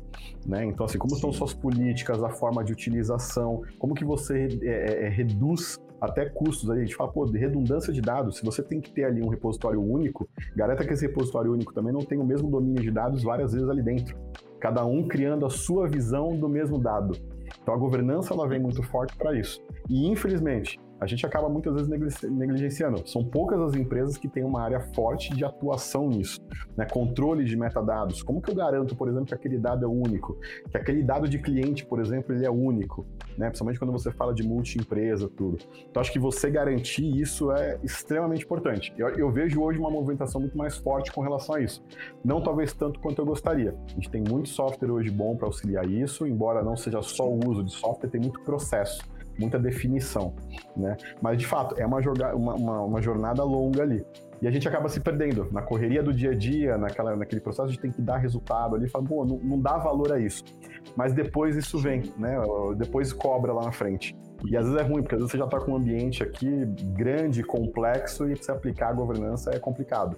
Né? 0.46 0.64
Então, 0.64 0.86
assim, 0.86 0.98
como 0.98 1.14
estão 1.14 1.32
suas 1.32 1.54
políticas, 1.54 2.22
a 2.22 2.28
forma 2.28 2.62
de 2.64 2.72
utilização, 2.72 3.62
como 3.78 3.94
que 3.94 4.04
você 4.04 4.48
é, 4.62 4.68
é, 4.68 5.06
é 5.06 5.08
reduz 5.08 5.78
até 6.02 6.28
custos. 6.28 6.68
A 6.68 6.76
gente 6.76 6.96
fala, 6.96 7.12
pô, 7.12 7.24
de 7.24 7.38
redundância 7.38 7.92
de 7.92 8.00
dados, 8.00 8.38
se 8.38 8.44
você 8.44 8.60
tem 8.60 8.80
que 8.80 8.90
ter 8.90 9.04
ali 9.04 9.22
um 9.22 9.28
repositório 9.28 9.80
único, 9.80 10.28
garanta 10.56 10.84
que 10.84 10.92
esse 10.92 11.06
repositório 11.06 11.52
único 11.52 11.72
também 11.72 11.92
não 11.92 12.00
tem 12.00 12.18
o 12.18 12.24
mesmo 12.24 12.50
domínio 12.50 12.82
de 12.82 12.90
dados 12.90 13.22
várias 13.22 13.52
vezes 13.52 13.68
ali 13.68 13.82
dentro. 13.82 14.18
Cada 14.58 14.84
um 14.84 15.06
criando 15.06 15.46
a 15.46 15.50
sua 15.50 15.88
visão 15.88 16.36
do 16.36 16.48
mesmo 16.48 16.76
dado. 16.76 17.16
Então 17.62 17.72
a 17.72 17.76
governança 17.76 18.34
ela 18.34 18.48
vem 18.48 18.58
muito 18.58 18.82
forte 18.82 19.16
para 19.16 19.38
isso. 19.38 19.62
E 19.88 20.08
infelizmente, 20.08 20.80
a 21.03 21.07
gente 21.07 21.26
acaba 21.26 21.48
muitas 21.48 21.74
vezes 21.74 22.22
negligenciando. 22.22 23.07
São 23.09 23.24
poucas 23.24 23.61
as 23.61 23.74
empresas 23.74 24.16
que 24.16 24.28
têm 24.28 24.44
uma 24.44 24.62
área 24.62 24.80
forte 24.94 25.34
de 25.34 25.44
atuação 25.44 26.09
nisso. 26.09 26.40
Né? 26.76 26.86
Controle 26.86 27.44
de 27.44 27.57
metadados. 27.57 28.22
Como 28.22 28.40
que 28.40 28.50
eu 28.50 28.55
garanto, 28.55 28.94
por 28.94 29.09
exemplo, 29.09 29.26
que 29.26 29.34
aquele 29.34 29.59
dado 29.59 29.84
é 29.84 29.88
único? 29.88 30.38
Que 30.70 30.76
aquele 30.76 31.03
dado 31.03 31.28
de 31.28 31.40
cliente, 31.40 31.84
por 31.84 32.00
exemplo, 32.00 32.32
ele 32.32 32.46
é 32.46 32.50
único? 32.50 33.05
Né? 33.36 33.46
Principalmente 33.46 33.80
quando 33.80 33.90
você 33.90 34.12
fala 34.12 34.32
de 34.32 34.44
multi-empresa, 34.44 35.28
tudo. 35.28 35.59
Então, 35.90 36.00
acho 36.00 36.12
que 36.12 36.20
você 36.20 36.48
garantir 36.48 37.20
isso 37.20 37.50
é 37.50 37.80
extremamente 37.82 38.44
importante. 38.44 38.94
Eu, 38.96 39.09
eu 39.09 39.30
vejo 39.32 39.61
hoje 39.61 39.80
uma 39.80 39.90
movimentação 39.90 40.40
muito 40.40 40.57
mais 40.57 40.76
forte 40.76 41.11
com 41.11 41.20
relação 41.20 41.57
a 41.57 41.61
isso. 41.61 41.84
Não 42.24 42.40
talvez 42.40 42.72
tanto 42.72 43.00
quanto 43.00 43.20
eu 43.20 43.26
gostaria. 43.26 43.74
A 43.88 43.94
gente 43.94 44.09
tem 44.09 44.22
muito 44.22 44.48
software 44.48 44.90
hoje 44.90 45.11
bom 45.11 45.36
para 45.36 45.46
auxiliar 45.46 45.84
isso, 45.84 46.28
embora 46.28 46.62
não 46.62 46.76
seja 46.76 47.03
só 47.03 47.28
o 47.28 47.40
uso 47.50 47.64
de 47.64 47.72
software, 47.72 48.09
tem 48.09 48.20
muito 48.20 48.40
processo 48.42 49.03
muita 49.39 49.59
definição, 49.59 50.35
né? 50.76 50.97
Mas 51.20 51.39
de 51.39 51.47
fato 51.47 51.74
é 51.78 51.87
uma, 51.87 51.99
uma, 51.99 52.55
uma, 52.55 52.80
uma 52.83 53.03
jornada 53.03 53.43
longa 53.43 53.83
ali. 53.83 54.05
E 54.43 54.49
a 54.49 54.51
gente 54.51 54.66
acaba 54.66 54.89
se 54.89 54.99
perdendo 54.99 55.49
na 55.53 55.62
correria 55.62 56.03
do 56.03 56.12
dia 56.12 56.33
a 56.33 56.35
dia, 56.35 56.76
naquela, 56.76 57.14
naquele 57.14 57.41
processo 57.41 57.70
de 57.70 57.78
tem 57.78 57.93
que 57.93 58.03
dar 58.03 58.16
resultado 58.16 58.74
ali, 58.74 58.89
fala, 58.89 59.05
pô, 59.05 59.24
não, 59.24 59.39
não 59.39 59.61
dá 59.61 59.78
valor 59.78 60.12
a 60.12 60.18
isso. 60.18 60.43
Mas 60.97 61.12
depois 61.12 61.55
isso 61.55 61.78
vem, 61.78 62.12
né? 62.18 62.37
Depois 62.76 63.12
cobra 63.12 63.53
lá 63.53 63.62
na 63.62 63.72
frente. 63.72 64.16
E 64.45 64.57
às 64.57 64.64
vezes 64.64 64.80
é 64.80 64.83
ruim, 64.83 65.03
porque 65.03 65.14
às 65.14 65.20
vezes 65.20 65.30
você 65.30 65.39
já 65.39 65.45
está 65.45 65.61
com 65.61 65.70
um 65.70 65.76
ambiente 65.76 66.24
aqui 66.24 66.66
grande, 66.93 67.45
complexo, 67.45 68.28
e 68.28 68.35
você 68.35 68.51
aplicar 68.51 68.89
a 68.89 68.93
governança 68.93 69.51
é 69.55 69.61
complicado. 69.61 70.16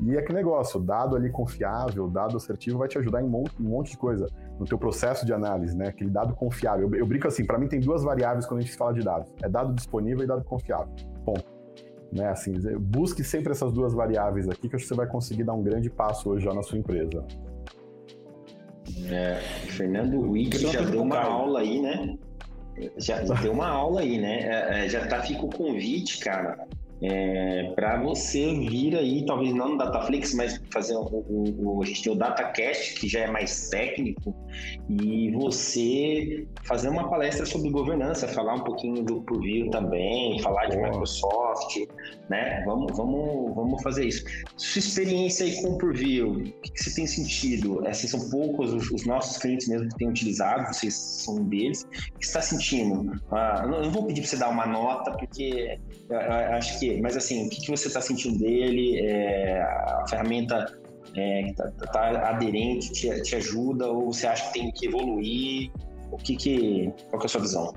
E 0.00 0.16
é 0.16 0.22
que 0.22 0.32
negócio, 0.32 0.80
dado 0.80 1.14
ali 1.14 1.30
confiável, 1.30 2.08
dado 2.08 2.36
assertivo, 2.36 2.78
vai 2.78 2.88
te 2.88 2.98
ajudar 2.98 3.22
em 3.22 3.26
um 3.26 3.28
monte, 3.28 3.52
um 3.60 3.68
monte 3.68 3.90
de 3.92 3.98
coisa 3.98 4.26
no 4.62 4.68
teu 4.68 4.78
processo 4.78 5.26
de 5.26 5.32
análise, 5.32 5.76
né? 5.76 5.88
Aquele 5.88 6.10
dado 6.10 6.34
confiável. 6.34 6.88
Eu, 6.88 7.00
eu 7.00 7.06
brinco 7.06 7.26
assim, 7.26 7.44
para 7.44 7.58
mim 7.58 7.66
tem 7.66 7.80
duas 7.80 8.02
variáveis 8.02 8.46
quando 8.46 8.60
a 8.60 8.62
gente 8.62 8.76
fala 8.76 8.94
de 8.94 9.02
dados. 9.02 9.28
É 9.42 9.48
dado 9.48 9.74
disponível 9.74 10.24
e 10.24 10.26
dado 10.26 10.44
confiável. 10.44 10.88
Ponto. 11.24 11.44
Né, 12.12 12.28
assim, 12.28 12.52
busque 12.78 13.24
sempre 13.24 13.52
essas 13.52 13.72
duas 13.72 13.94
variáveis 13.94 14.46
aqui 14.46 14.68
que 14.68 14.78
você 14.78 14.94
vai 14.94 15.06
conseguir 15.06 15.44
dar 15.44 15.54
um 15.54 15.62
grande 15.62 15.88
passo 15.88 16.28
hoje 16.28 16.44
já 16.44 16.52
na 16.52 16.62
sua 16.62 16.78
empresa. 16.78 17.24
É, 19.06 19.36
Fernando 19.68 20.20
Wick 20.20 20.58
já 20.58 20.82
deu 20.82 21.02
uma 21.02 21.20
aula 21.20 21.60
aí, 21.60 21.80
né? 21.80 22.18
Já 22.98 23.20
deu 23.20 23.52
uma 23.52 23.68
aula 23.68 24.00
aí, 24.00 24.20
né? 24.20 24.40
É, 24.42 24.84
é, 24.84 24.88
já 24.90 25.06
tá, 25.06 25.22
fica 25.22 25.44
o 25.44 25.48
convite, 25.48 26.18
cara, 26.18 26.66
é, 27.02 27.72
para 27.74 28.00
você 28.00 28.54
vir 28.54 28.96
aí, 28.96 29.26
talvez 29.26 29.52
não 29.52 29.70
no 29.70 29.78
Dataflix, 29.78 30.32
mas 30.34 30.60
fazer 30.72 30.94
o, 30.94 31.02
o, 31.02 31.76
o, 31.78 31.82
a 31.82 31.86
gente 31.86 32.04
tem 32.04 32.12
o 32.12 32.16
DataCast, 32.16 32.94
que 33.00 33.08
já 33.08 33.20
é 33.20 33.30
mais 33.30 33.68
técnico, 33.70 34.32
e 34.88 35.32
você 35.32 36.46
fazer 36.62 36.88
uma 36.88 37.10
palestra 37.10 37.44
sobre 37.44 37.70
governança, 37.70 38.28
falar 38.28 38.54
um 38.54 38.62
pouquinho 38.62 39.02
do 39.02 39.20
Purview 39.22 39.68
também, 39.70 40.38
falar 40.40 40.66
de 40.66 40.76
Microsoft, 40.76 41.76
né? 42.30 42.62
Vamos, 42.64 42.96
vamos, 42.96 43.54
vamos 43.54 43.82
fazer 43.82 44.06
isso. 44.06 44.24
Sua 44.56 44.78
experiência 44.78 45.44
aí 45.44 45.60
com 45.60 45.70
o 45.70 45.78
Purview, 45.78 46.30
o 46.30 46.42
que, 46.44 46.70
que 46.70 46.84
você 46.84 46.94
tem 46.94 47.06
sentido? 47.08 47.84
Esses 47.88 48.10
são 48.10 48.30
poucos 48.30 48.72
os, 48.72 48.90
os, 48.92 49.04
nossos 49.04 49.38
clientes 49.38 49.66
mesmo 49.66 49.88
que 49.88 49.96
têm 49.96 50.08
utilizado, 50.08 50.72
vocês 50.72 50.94
são 50.94 51.36
um 51.36 51.44
deles. 51.44 51.82
O 51.82 52.18
que 52.18 52.26
você 52.26 52.38
está 52.38 52.42
sentindo? 52.42 53.20
Ah, 53.32 53.66
não, 53.66 53.82
não 53.82 53.90
vou 53.90 54.06
pedir 54.06 54.20
para 54.20 54.30
você 54.30 54.36
dar 54.36 54.50
uma 54.50 54.66
nota, 54.66 55.10
porque 55.12 55.78
eu, 56.08 56.16
eu 56.16 56.52
acho 56.54 56.78
que 56.78 56.91
mas 57.00 57.16
assim, 57.16 57.46
o 57.46 57.50
que, 57.50 57.60
que 57.60 57.70
você 57.70 57.88
está 57.88 58.00
sentindo 58.00 58.38
dele? 58.38 59.00
É, 59.00 59.60
a 59.62 60.04
ferramenta 60.08 60.78
está 61.06 61.20
é, 61.20 61.52
tá, 61.52 61.70
tá 61.92 62.28
aderente, 62.30 62.92
te, 62.92 63.22
te, 63.22 63.36
ajuda, 63.36 63.88
ou 63.88 64.12
você 64.12 64.26
acha 64.26 64.46
que 64.48 64.54
tem 64.54 64.70
que 64.72 64.86
evoluir? 64.86 65.70
O 66.10 66.16
que 66.16 66.36
que, 66.36 66.92
qual 67.10 67.18
que 67.20 67.26
é 67.26 67.26
a 67.26 67.28
sua 67.28 67.40
visão? 67.40 67.74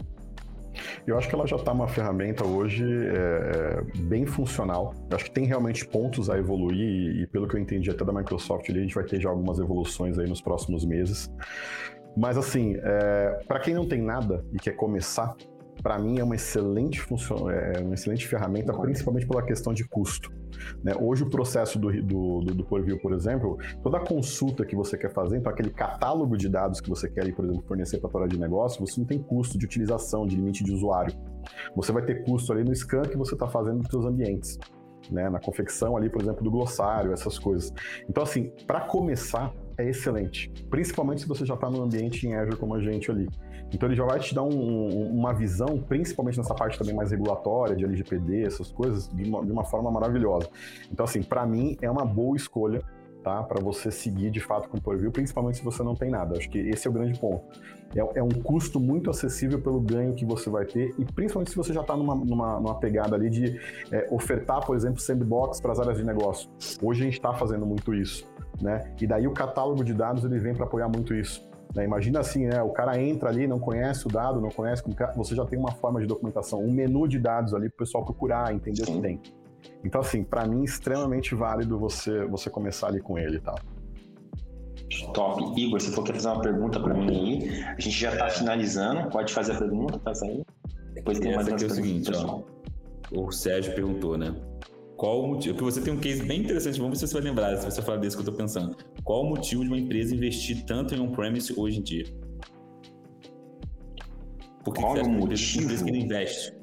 Eu 1.07 1.17
acho 1.17 1.29
que 1.29 1.35
ela 1.35 1.45
já 1.47 1.55
está 1.55 1.71
uma 1.71 1.87
ferramenta 1.87 2.45
hoje 2.45 2.83
é, 2.83 3.83
é, 3.95 3.99
bem 4.01 4.25
funcional. 4.25 4.93
Eu 5.09 5.15
acho 5.15 5.25
que 5.25 5.31
tem 5.31 5.45
realmente 5.45 5.85
pontos 5.87 6.29
a 6.29 6.37
evoluir 6.37 6.79
e, 6.79 7.21
e, 7.23 7.27
pelo 7.27 7.47
que 7.47 7.55
eu 7.55 7.59
entendi 7.59 7.89
até 7.89 8.03
da 8.03 8.11
Microsoft, 8.11 8.69
ali, 8.69 8.79
a 8.79 8.81
gente 8.81 8.95
vai 8.95 9.03
ter 9.03 9.21
já 9.21 9.29
algumas 9.29 9.59
evoluções 9.59 10.17
aí 10.17 10.27
nos 10.27 10.41
próximos 10.41 10.85
meses. 10.85 11.31
Mas 12.17 12.37
assim, 12.37 12.75
é, 12.77 13.39
para 13.47 13.59
quem 13.59 13.73
não 13.73 13.87
tem 13.87 14.01
nada 14.01 14.45
e 14.53 14.57
quer 14.57 14.75
começar, 14.75 15.35
para 15.85 15.99
mim 15.99 16.17
é 16.17 16.23
uma 16.23 16.33
excelente 16.33 16.99
função, 16.99 17.47
é 17.47 17.79
uma 17.79 17.93
excelente 17.93 18.27
ferramenta, 18.27 18.73
principalmente 18.73 19.27
pela 19.27 19.43
questão 19.43 19.71
de 19.71 19.87
custo. 19.87 20.33
Né? 20.83 20.95
Hoje 20.99 21.21
o 21.21 21.29
processo 21.29 21.77
do, 21.77 21.91
do, 22.01 22.41
do, 22.41 22.55
do 22.55 22.65
Porview, 22.65 22.99
por 22.99 23.13
exemplo, 23.13 23.59
toda 23.83 23.97
a 23.97 23.99
consulta 23.99 24.65
que 24.65 24.75
você 24.75 24.97
quer 24.97 25.13
fazer, 25.13 25.37
então 25.37 25.51
aquele 25.51 25.69
catálogo 25.69 26.35
de 26.37 26.49
dados 26.49 26.81
que 26.81 26.89
você 26.89 27.07
quer, 27.07 27.31
por 27.35 27.45
exemplo, 27.45 27.63
fornecer 27.67 27.99
para 27.99 28.09
a 28.09 28.11
tua 28.11 28.27
de 28.27 28.39
negócio, 28.39 28.83
você 28.83 28.99
não 28.99 29.05
tem 29.05 29.19
custo 29.19 29.59
de 29.59 29.65
utilização, 29.67 30.25
de 30.25 30.35
limite 30.35 30.63
de 30.63 30.71
usuário. 30.71 31.13
Você 31.75 31.91
vai 31.91 32.03
ter 32.03 32.23
custo 32.23 32.51
ali 32.51 32.63
no 32.63 32.75
scan 32.75 33.03
que 33.03 33.15
você 33.15 33.35
está 33.35 33.47
fazendo 33.47 33.81
dos 33.81 33.91
seus 33.91 34.05
ambientes. 34.05 34.57
Né, 35.11 35.29
na 35.29 35.39
confecção 35.39 35.95
ali, 35.95 36.09
por 36.09 36.19
exemplo, 36.19 36.43
do 36.43 36.49
glossário, 36.49 37.13
essas 37.13 37.37
coisas. 37.37 37.71
Então, 38.09 38.23
assim, 38.23 38.51
para 38.65 38.81
começar, 38.81 39.53
é 39.77 39.87
excelente. 39.87 40.51
Principalmente 40.67 41.21
se 41.21 41.27
você 41.27 41.45
já 41.45 41.53
está 41.53 41.69
no 41.69 41.83
ambiente 41.83 42.25
em 42.25 42.33
Azure 42.33 42.57
como 42.57 42.73
a 42.73 42.81
gente 42.81 43.11
ali. 43.11 43.27
Então 43.73 43.89
ele 43.89 43.95
já 43.95 44.05
vai 44.05 44.19
te 44.19 44.33
dar 44.33 44.43
um, 44.43 45.09
uma 45.11 45.33
visão, 45.33 45.79
principalmente 45.79 46.37
nessa 46.37 46.53
parte 46.53 46.77
também 46.77 46.95
mais 46.95 47.11
regulatória, 47.11 47.75
de 47.75 47.83
LGPD, 47.83 48.43
essas 48.43 48.71
coisas, 48.71 49.09
de 49.09 49.27
uma, 49.27 49.45
de 49.45 49.51
uma 49.51 49.63
forma 49.63 49.91
maravilhosa. 49.91 50.49
Então, 50.91 51.03
assim, 51.03 51.21
para 51.21 51.45
mim 51.45 51.77
é 51.81 51.89
uma 51.89 52.05
boa 52.05 52.37
escolha 52.37 52.81
tá? 53.25 53.41
Para 53.41 53.59
você 53.59 53.89
seguir 53.89 54.29
de 54.29 54.39
fato 54.39 54.69
com 54.69 54.77
o 54.77 54.81
Purview, 54.81 55.11
principalmente 55.11 55.57
se 55.57 55.63
você 55.63 55.81
não 55.81 55.95
tem 55.95 56.11
nada. 56.11 56.37
Acho 56.37 56.47
que 56.47 56.59
esse 56.59 56.87
é 56.87 56.89
o 56.91 56.93
grande 56.93 57.19
ponto. 57.19 57.43
É, 57.95 58.19
é 58.19 58.23
um 58.23 58.29
custo 58.29 58.79
muito 58.79 59.09
acessível 59.09 59.59
pelo 59.59 59.81
ganho 59.81 60.13
que 60.13 60.23
você 60.23 60.47
vai 60.47 60.63
ter 60.63 60.93
e 60.99 61.03
principalmente 61.03 61.49
se 61.49 61.57
você 61.57 61.73
já 61.73 61.81
está 61.81 61.97
numa, 61.97 62.13
numa, 62.13 62.59
numa, 62.59 62.75
pegada 62.75 63.15
ali 63.15 63.31
de 63.31 63.59
é, 63.91 64.07
ofertar, 64.11 64.63
por 64.63 64.75
exemplo, 64.75 64.99
sandbox 64.99 65.59
para 65.59 65.71
as 65.71 65.79
áreas 65.79 65.97
de 65.97 66.03
negócio. 66.03 66.47
Hoje 66.79 67.01
a 67.01 67.05
gente 67.05 67.15
está 67.15 67.33
fazendo 67.33 67.65
muito 67.65 67.95
isso, 67.95 68.29
né? 68.61 68.93
E 69.01 69.07
daí 69.07 69.25
o 69.25 69.31
catálogo 69.31 69.83
de 69.83 69.93
dados 69.93 70.23
ele 70.23 70.37
vem 70.37 70.53
para 70.53 70.65
apoiar 70.65 70.87
muito 70.87 71.15
isso. 71.15 71.43
Né? 71.75 71.83
Imagina 71.83 72.21
assim, 72.21 72.47
né? 72.47 72.61
O 72.63 72.69
cara 72.69 72.99
entra 72.99 73.29
ali, 73.29 73.45
não 73.45 73.59
conhece 73.59 74.07
o 74.07 74.09
dado, 74.09 74.39
não 74.39 74.49
conhece, 74.49 74.81
você 75.15 75.35
já 75.35 75.45
tem 75.45 75.59
uma 75.59 75.73
forma 75.73 75.99
de 75.99 76.07
documentação, 76.07 76.63
um 76.63 76.71
menu 76.71 77.07
de 77.07 77.19
dados 77.19 77.53
ali 77.53 77.67
para 77.69 77.75
o 77.75 77.77
pessoal 77.79 78.05
procurar, 78.05 78.53
entender 78.53 78.83
o 78.83 78.85
que 78.85 79.01
tem. 79.01 79.21
Então, 79.83 80.01
assim, 80.01 80.23
para 80.23 80.47
mim, 80.47 80.63
extremamente 80.63 81.35
válido 81.35 81.77
você, 81.77 82.25
você 82.25 82.49
começar 82.49 82.87
ali 82.87 83.01
com 83.01 83.19
ele, 83.19 83.39
tá? 83.39 83.55
Top. 85.13 85.59
Igor, 85.59 85.81
você 85.81 85.89
falou 85.89 86.05
que 86.05 86.11
ia 86.11 86.15
fazer 86.15 86.29
uma 86.29 86.41
pergunta 86.41 86.79
para 86.79 86.93
mim 86.93 87.09
aí. 87.09 87.63
A 87.63 87.79
gente 87.79 87.99
já 87.99 88.13
está 88.13 88.29
finalizando. 88.29 89.09
Pode 89.09 89.33
fazer 89.33 89.53
a 89.53 89.57
pergunta, 89.57 89.99
faz 89.99 90.21
aí. 90.23 90.43
Depois 90.93 91.19
tem 91.19 91.35
mais 91.35 91.47
uma 91.47 91.57
é 91.59 91.65
o 91.65 91.69
seguinte, 91.69 92.11
ó. 92.15 92.41
O 93.11 93.31
Sérgio 93.31 93.73
perguntou, 93.73 94.17
né? 94.17 94.33
Qual 94.97 95.23
o 95.23 95.27
motivo? 95.27 95.55
Porque 95.55 95.71
você 95.71 95.81
tem 95.81 95.93
um 95.93 95.99
case 95.99 96.23
bem 96.23 96.41
interessante, 96.41 96.79
vamos 96.79 96.99
ver 96.99 97.05
se 97.05 97.11
você 97.11 97.19
vai 97.19 97.23
lembrar, 97.23 97.57
se 97.57 97.65
você 97.65 97.81
falar 97.81 97.97
desse 97.97 98.15
que 98.15 98.21
eu 98.21 98.23
estou 98.23 98.35
pensando. 98.35 98.77
Qual 99.03 99.23
o 99.23 99.29
motivo 99.29 99.63
de 99.63 99.67
uma 99.67 99.77
empresa 99.77 100.15
investir 100.15 100.63
tanto 100.65 100.95
em 100.95 100.99
on-premise 100.99 101.53
hoje 101.57 101.79
em 101.79 101.83
dia? 101.83 102.05
Por 104.63 104.73
que 104.73 104.81
Qual 104.81 104.93
que 104.95 105.01
o 105.01 105.09
motivo? 105.09 105.63
Empresa 105.63 105.83
que 105.83 105.91
investe? 105.91 106.53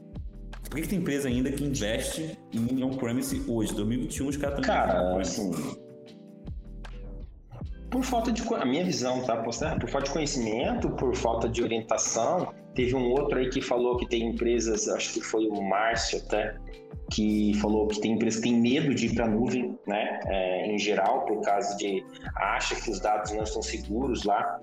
Por 0.64 0.76
que, 0.76 0.82
que, 0.82 0.88
tem 0.88 0.98
empresa 1.00 1.28
ainda 1.28 1.52
que 1.52 1.62
investe 1.62 2.38
em 2.52 2.82
on-premise 2.82 3.44
hoje? 3.46 3.74
2021 3.74 4.28
os 4.28 4.36
caras 4.38 4.58
estão 4.58 4.74
Cara, 4.74 5.20
assim. 5.20 5.50
Por 7.90 8.02
falta 8.02 8.32
de. 8.32 8.42
A 8.54 8.64
minha 8.64 8.82
visão, 8.82 9.22
tá? 9.22 9.36
Por 9.36 9.52
falta 9.52 10.06
de 10.06 10.10
conhecimento, 10.10 10.88
por 10.90 11.14
falta 11.14 11.46
de 11.46 11.62
orientação. 11.62 12.54
Teve 12.74 12.94
um 12.94 13.10
outro 13.10 13.38
aí 13.38 13.50
que 13.50 13.60
falou 13.60 13.96
que 13.98 14.06
tem 14.06 14.28
empresas, 14.28 14.88
acho 14.88 15.14
que 15.14 15.20
foi 15.20 15.46
o 15.46 15.62
Márcio 15.62 16.18
até, 16.18 16.56
que 17.10 17.52
falou 17.60 17.86
que 17.88 18.00
tem 18.00 18.12
empresas 18.12 18.40
que 18.40 18.48
têm 18.48 18.58
medo 18.58 18.94
de 18.94 19.06
ir 19.06 19.14
para 19.14 19.26
a 19.26 19.28
nuvem, 19.28 19.78
né, 19.86 20.20
é, 20.26 20.72
em 20.72 20.78
geral, 20.78 21.26
por 21.26 21.42
causa 21.42 21.76
de 21.76 22.02
acha 22.36 22.74
que 22.74 22.90
os 22.90 23.00
dados 23.00 23.32
não 23.32 23.42
estão 23.42 23.60
seguros 23.60 24.24
lá. 24.24 24.58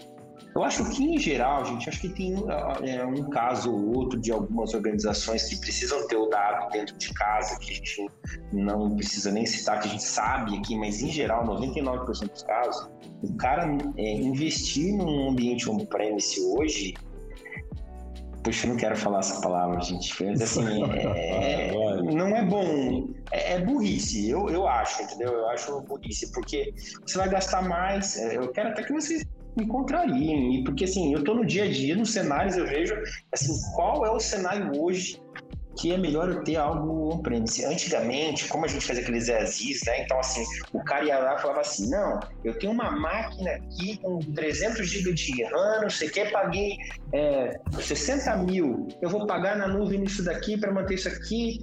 Eu 0.56 0.64
acho 0.64 0.90
que, 0.90 1.04
em 1.04 1.20
geral, 1.20 1.64
gente, 1.64 1.88
acho 1.88 2.02
que 2.02 2.10
tem 2.10 2.34
é, 2.82 3.06
um 3.06 3.30
caso 3.30 3.72
ou 3.72 3.98
outro 3.98 4.20
de 4.20 4.32
algumas 4.32 4.74
organizações 4.74 5.44
que 5.48 5.58
precisam 5.58 6.08
ter 6.08 6.16
o 6.16 6.26
dado 6.26 6.72
dentro 6.72 6.98
de 6.98 7.14
casa, 7.14 7.60
que 7.60 7.72
a 7.72 7.76
gente 7.76 8.10
não 8.52 8.96
precisa 8.96 9.32
nem 9.32 9.46
citar, 9.46 9.80
que 9.80 9.88
a 9.88 9.92
gente 9.92 10.04
sabe 10.04 10.58
aqui, 10.58 10.76
mas, 10.76 11.04
em 11.04 11.12
geral, 11.12 11.46
99% 11.46 12.32
dos 12.32 12.44
casos, 12.44 12.90
o 13.22 13.38
cara 13.38 13.78
é, 13.98 14.14
investir 14.14 14.96
num 14.96 15.30
ambiente 15.30 15.70
on-premise 15.70 16.42
hoje 16.42 16.96
Poxa, 18.50 18.66
eu 18.66 18.72
não 18.72 18.78
quero 18.78 18.98
falar 18.98 19.20
essa 19.20 19.40
palavra, 19.42 19.80
gente. 19.80 20.26
Mas 20.26 20.42
assim, 20.42 20.66
é, 21.16 21.72
não 22.02 22.36
é 22.36 22.44
bom. 22.44 23.08
É, 23.32 23.54
é, 23.54 23.60
burrice, 23.60 24.28
eu, 24.28 24.50
eu 24.50 24.68
acho, 24.68 25.04
entendeu? 25.04 25.32
Eu 25.32 25.50
acho 25.50 25.80
burrice, 25.82 26.32
porque 26.32 26.74
você 27.06 27.20
vai 27.20 27.30
gastar 27.30 27.62
mais. 27.62 28.18
É, 28.18 28.38
eu 28.38 28.48
quero 28.48 28.70
até 28.70 28.82
que 28.82 28.92
vocês 28.92 29.24
me 29.56 29.68
contrariem, 29.68 30.64
porque 30.64 30.86
assim, 30.86 31.14
eu 31.14 31.24
tô 31.24 31.36
no 31.36 31.46
dia 31.46 31.66
a 31.66 31.72
dia, 31.72 31.96
nos 31.96 32.12
cenários 32.12 32.58
eu 32.58 32.66
vejo, 32.66 32.96
assim, 33.32 33.54
qual 33.76 34.04
é 34.04 34.10
o 34.10 34.20
cenário 34.20 34.72
hoje 34.82 35.22
que 35.80 35.94
é 35.94 35.98
melhor 35.98 36.30
eu 36.30 36.44
ter 36.44 36.58
algo 36.58 37.14
on-premise. 37.14 37.64
Antigamente, 37.66 38.48
como 38.48 38.66
a 38.66 38.68
gente 38.68 38.86
fazia 38.86 39.02
aqueles 39.02 39.30
Aziz, 39.30 39.82
né? 39.86 40.04
Então, 40.04 40.20
assim, 40.20 40.44
o 40.74 40.84
cara 40.84 41.06
ia 41.06 41.20
lá 41.20 41.36
e 41.36 41.42
falava 41.42 41.62
assim: 41.62 41.90
não, 41.90 42.20
eu 42.44 42.58
tenho 42.58 42.74
uma 42.74 42.92
máquina 42.92 43.52
aqui 43.52 43.98
com 43.98 44.20
300 44.20 44.88
GB 44.88 45.14
de 45.14 45.44
RAM, 45.44 45.82
não 45.82 45.90
sei 45.90 46.10
o 46.10 46.12
que, 46.12 46.26
paguei 46.26 46.78
é, 47.14 47.60
60 47.80 48.36
mil, 48.38 48.88
eu 49.02 49.10
vou 49.10 49.26
pagar 49.26 49.58
na 49.58 49.68
nuvem 49.68 50.04
isso 50.04 50.24
daqui 50.24 50.58
para 50.58 50.72
manter 50.72 50.96
isso 50.96 51.08
aqui. 51.08 51.62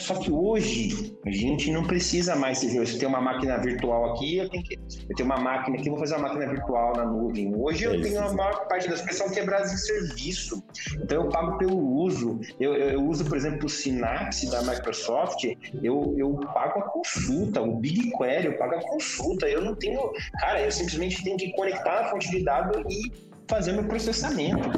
Só 0.00 0.14
que 0.14 0.32
hoje 0.32 1.14
a 1.26 1.30
gente 1.30 1.70
não 1.70 1.84
precisa 1.84 2.34
mais 2.34 2.58
se 2.58 2.74
eu 2.74 2.98
tenho 2.98 3.10
uma 3.10 3.20
máquina 3.20 3.58
virtual 3.58 4.12
aqui, 4.12 4.38
eu 4.38 4.48
tenho 4.48 4.64
que 4.64 4.78
eu 5.08 5.16
tenho 5.16 5.28
uma 5.28 5.38
máquina 5.38 5.76
aqui, 5.76 5.90
vou 5.90 5.98
fazer 5.98 6.14
uma 6.14 6.28
máquina 6.28 6.48
virtual 6.48 6.96
na 6.96 7.04
nuvem. 7.04 7.54
Hoje 7.54 7.84
eu 7.84 7.94
é 7.94 8.00
tenho 8.00 8.20
a 8.20 8.32
maior 8.32 8.66
parte 8.66 8.88
das 8.88 9.02
pessoas 9.02 9.30
quebradas 9.32 9.72
em 9.72 9.76
serviço. 9.76 10.62
Então 11.02 11.24
eu 11.24 11.28
pago 11.28 11.58
pelo 11.58 11.78
uso. 11.78 12.40
Eu, 12.58 12.74
eu, 12.74 12.90
eu 12.90 13.04
uso, 13.04 13.24
por 13.26 13.36
exemplo, 13.36 13.66
o 13.66 13.68
Synapse 13.68 14.50
da 14.50 14.62
Microsoft, 14.62 15.44
eu, 15.82 16.14
eu 16.16 16.32
pago 16.54 16.80
a 16.80 16.82
consulta, 16.82 17.60
o 17.60 17.76
BigQuery, 17.76 18.46
eu 18.46 18.56
pago 18.56 18.76
a 18.76 18.80
consulta. 18.80 19.46
Eu 19.48 19.62
não 19.62 19.74
tenho, 19.74 20.10
cara, 20.40 20.62
eu 20.62 20.70
simplesmente 20.70 21.22
tenho 21.22 21.36
que 21.36 21.52
conectar 21.52 22.00
a 22.00 22.10
fonte 22.10 22.30
de 22.30 22.42
dados 22.42 22.82
e 22.88 23.12
fazer 23.50 23.72
meu 23.72 23.84
processamento. 23.84 24.70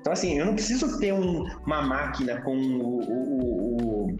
Então, 0.00 0.12
assim, 0.12 0.38
eu 0.38 0.46
não 0.46 0.54
preciso 0.54 0.98
ter 0.98 1.12
um, 1.12 1.44
uma 1.66 1.82
máquina 1.82 2.40
com 2.40 2.56
o, 2.56 3.00
o, 3.00 4.10
o 4.10 4.16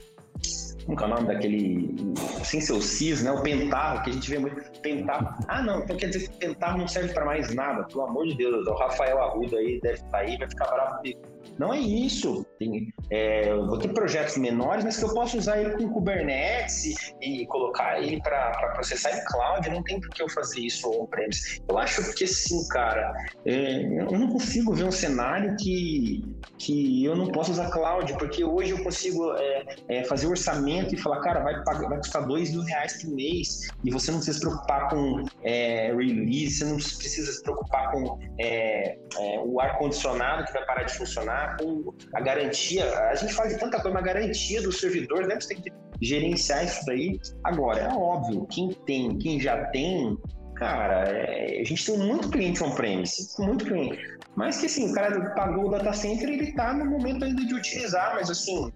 como 0.87 1.01
é 1.01 1.05
o 1.05 1.09
nome 1.09 1.27
daquele. 1.27 2.15
Sem 2.43 2.61
ser 2.61 2.73
o 2.73 2.83
CIS, 2.83 3.23
né? 3.23 3.31
O 3.31 3.43
pentarro, 3.43 4.03
que 4.03 4.11
a 4.11 4.13
gente 4.13 4.31
vê 4.31 4.39
muito. 4.39 4.57
Pentarro. 4.81 5.35
Ah, 5.49 5.63
não, 5.63 5.81
então 5.81 5.97
quer 5.97 6.09
dizer 6.09 6.29
que 6.29 6.37
pentarro 6.39 6.79
não 6.79 6.89
serve 6.89 7.13
para 7.13 7.25
mais 7.25 7.55
nada. 7.55 7.85
Pelo 7.85 8.03
amor 8.03 8.27
de 8.27 8.37
Deus, 8.37 8.67
o 8.67 8.75
Rafael 8.75 9.23
Arruda 9.23 9.57
aí 9.57 9.81
deve 9.81 9.95
estar 9.95 10.09
tá 10.09 10.19
aí, 10.19 10.37
vai 10.37 10.49
ficar 10.49 10.67
bravo 10.67 10.97
comigo. 10.99 11.34
Não 11.59 11.73
é 11.73 11.79
isso. 11.79 12.45
Tem, 12.59 12.93
é, 13.11 13.51
eu 13.51 13.67
vou 13.67 13.79
ter 13.79 13.93
projetos 13.93 14.37
menores, 14.37 14.85
mas 14.85 14.97
que 14.97 15.05
eu 15.05 15.15
posso 15.15 15.39
usar 15.39 15.61
ele 15.61 15.71
com 15.77 15.89
Kubernetes 15.89 16.85
e, 17.21 17.43
e 17.43 17.47
colocar 17.47 18.01
ele 18.01 18.21
para 18.21 18.51
processar 18.75 19.11
em 19.13 19.25
cloud. 19.25 19.69
Não 19.71 19.83
tem 19.83 20.01
por 20.01 20.11
que 20.11 20.23
eu 20.23 20.29
fazer 20.29 20.61
isso 20.61 20.89
on-premise. 20.91 21.63
Eu 21.69 21.79
acho 21.79 22.15
que 22.15 22.27
sim, 22.27 22.67
cara. 22.69 23.13
É, 23.45 23.83
eu 23.85 24.19
não 24.19 24.29
consigo 24.29 24.75
ver 24.75 24.85
um 24.85 24.93
cenário 24.93 25.57
que, 25.57 26.25
que 26.59 27.05
eu 27.05 27.15
não 27.15 27.29
posso 27.29 27.53
usar 27.53 27.71
cloud, 27.71 28.13
porque 28.15 28.45
hoje 28.45 28.71
eu 28.71 28.83
consigo 28.83 29.33
é, 29.35 29.65
é 29.89 30.05
fazer 30.05 30.27
orçamento 30.27 30.95
e 30.95 30.99
falar, 30.99 31.21
cara, 31.21 31.41
vai, 31.41 31.63
pagar, 31.63 31.89
vai 31.89 31.99
custar 31.99 32.27
dois 32.27 32.51
mil 32.51 32.63
reais 32.63 33.03
por 33.03 33.11
mês 33.11 33.69
e 33.85 33.91
você 33.91 34.11
não 34.11 34.19
precisa 34.19 34.39
se 34.39 34.45
preocupar 34.45 34.89
com 34.89 35.25
é, 35.43 35.93
release, 35.95 36.59
você 36.59 36.65
não 36.65 36.77
precisa 36.77 37.33
se 37.33 37.43
preocupar 37.43 37.93
com 37.93 38.19
é, 38.41 38.97
o 39.45 39.61
ar-condicionado 39.61 40.45
que 40.45 40.53
vai 40.53 40.65
parar 40.65 40.83
de 40.85 40.95
funcionar 40.95 41.44
com 41.59 41.93
a 42.15 42.21
garantia. 42.21 42.85
A 43.11 43.15
gente 43.15 43.35
de 43.35 43.59
tanta 43.59 43.81
coisa, 43.81 43.95
mas 43.95 44.03
a 44.03 44.15
garantia 44.15 44.63
do 44.63 44.73
servidor, 44.73 45.27
né? 45.27 45.39
Você 45.41 45.55
tem 45.55 45.63
que 45.63 45.73
gerenciar 46.01 46.65
isso 46.65 46.85
daí. 46.87 47.19
Agora, 47.45 47.81
é 47.81 47.89
óbvio, 47.89 48.47
quem 48.51 48.71
tem, 48.87 49.17
quem 49.19 49.41
já 49.41 49.67
tem, 49.67 50.17
cara, 50.57 51.05
é, 51.09 51.61
a 51.61 51.65
gente 51.65 51.87
tem 51.87 51.99
muito 51.99 52.29
cliente 52.31 52.63
on-premise, 52.63 53.29
muito 53.39 53.65
cliente. 53.65 53.99
Mas 54.37 54.59
que 54.59 54.67
assim, 54.67 54.91
o 54.91 54.95
cara 54.95 55.31
pagou 55.35 55.67
o 55.67 55.71
data 55.71 55.93
center, 55.93 56.29
ele 56.29 56.45
está 56.45 56.73
no 56.73 56.87
momento 56.87 57.25
ainda 57.25 57.45
de 57.45 57.55
utilizar, 57.55 58.15
mas 58.15 58.31
assim, 58.31 58.73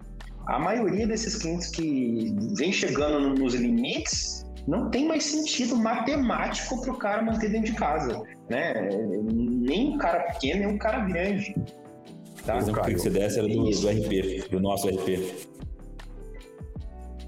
a 0.47 0.57
maioria 0.57 1.05
desses 1.05 1.35
clientes 1.35 1.69
que 1.69 2.33
vem 2.55 2.71
chegando 2.71 3.35
nos 3.35 3.53
limites 3.53 4.45
não 4.67 4.89
tem 4.89 5.07
mais 5.07 5.23
sentido 5.23 5.75
matemático 5.75 6.81
para 6.81 6.91
o 6.91 6.97
cara 6.97 7.21
manter 7.21 7.49
dentro 7.49 7.71
de 7.71 7.77
casa, 7.77 8.21
né? 8.49 8.89
Nem 9.31 9.95
um 9.95 9.97
cara 9.97 10.19
pequeno, 10.31 10.59
nem 10.59 10.75
um 10.75 10.77
cara 10.77 10.99
grande. 10.99 11.55
Tá? 12.49 12.55
O 12.55 12.59
exemplo 12.59 12.81
que 12.81 12.97
você 12.97 13.09
desse 13.11 13.37
era 13.39 13.47
do, 13.47 13.63
do, 13.63 13.87
RP, 13.87 14.49
do 14.49 14.59
nosso 14.59 14.87
RP. 14.87 15.47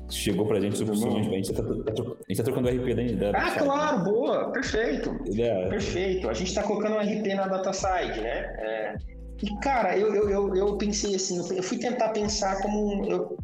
Chegou 0.09 0.45
pra 0.45 0.59
gente 0.59 0.81
a 0.81 0.85
gente 0.85 1.53
tá, 1.53 1.63
tá, 1.63 1.93
tá 2.35 2.43
trocando 2.43 2.67
o 2.67 2.71
RP 2.71 3.15
da, 3.15 3.31
da 3.31 3.37
Ah, 3.37 3.51
claro, 3.51 4.03
boa, 4.03 4.51
perfeito. 4.51 5.15
É. 5.37 5.69
Perfeito. 5.69 6.27
A 6.27 6.33
gente 6.33 6.53
tá 6.53 6.63
colocando 6.63 6.95
o 6.95 6.99
RP 6.99 7.27
na 7.35 7.47
DataSide, 7.47 8.19
né? 8.19 8.39
É. 8.59 8.95
E, 9.43 9.59
cara, 9.59 9.97
eu, 9.97 10.13
eu, 10.13 10.29
eu, 10.29 10.55
eu, 10.55 10.77
pensei 10.77 11.15
assim, 11.15 11.37
eu 11.55 11.63
fui 11.63 11.77
tentar 11.77 12.09
pensar 12.09 12.61
como. 12.61 13.05
Eu, 13.09 13.37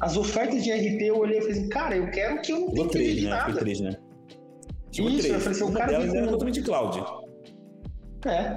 as 0.00 0.16
ofertas 0.16 0.64
de 0.64 0.72
RP, 0.72 1.02
eu 1.02 1.18
olhei 1.18 1.38
e 1.38 1.40
falei 1.40 1.58
assim, 1.58 1.68
cara, 1.68 1.96
eu 1.96 2.10
quero 2.10 2.40
que 2.42 2.52
eu 2.52 2.60
não 2.60 2.72
tenha 2.72 2.88
três, 2.88 3.22
né? 3.22 3.30
nada. 3.30 3.44
Foi 3.44 3.60
três, 3.60 3.80
né? 3.80 3.90
Chegou 4.92 5.10
Isso, 5.10 5.20
três. 5.20 5.34
eu 5.34 5.40
falei 5.40 5.58
assim, 5.58 5.64
o 5.64 5.72
cara. 5.72 5.92
Delas 5.92 6.14
era 6.14 6.26
totalmente 6.28 6.62
cloud. 6.62 7.04
É. 8.26 8.56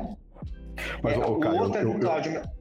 Mas, 1.03 1.13
é, 1.13 1.25
o, 1.25 1.39
Caio, 1.39 1.61
outro 1.61 1.79
é 1.79 1.85
do 1.85 1.99
cloud. 1.99 2.29
Eu, 2.29 2.56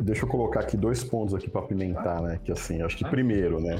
Deixa 0.00 0.24
eu 0.24 0.28
colocar 0.28 0.60
aqui 0.60 0.76
dois 0.76 1.04
pontos 1.04 1.34
aqui 1.34 1.50
para 1.50 1.60
apimentar, 1.60 2.22
né? 2.22 2.40
Que 2.42 2.52
assim, 2.52 2.82
acho 2.82 2.96
que 2.96 3.04
primeiro, 3.04 3.60
né? 3.60 3.76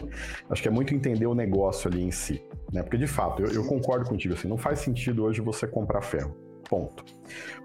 Acho 0.50 0.62
que 0.62 0.68
é 0.68 0.70
muito 0.70 0.94
entender 0.94 1.26
o 1.26 1.34
negócio 1.34 1.90
ali 1.90 2.02
em 2.02 2.10
si, 2.10 2.42
né? 2.72 2.82
Porque 2.82 2.98
de 2.98 3.06
fato, 3.06 3.42
eu, 3.42 3.48
eu 3.48 3.64
concordo 3.64 4.06
contigo, 4.06 4.34
assim, 4.34 4.48
não 4.48 4.58
faz 4.58 4.80
sentido 4.80 5.24
hoje 5.24 5.40
você 5.40 5.66
comprar 5.66 6.02
ferro. 6.02 6.36
Ponto. 6.68 7.04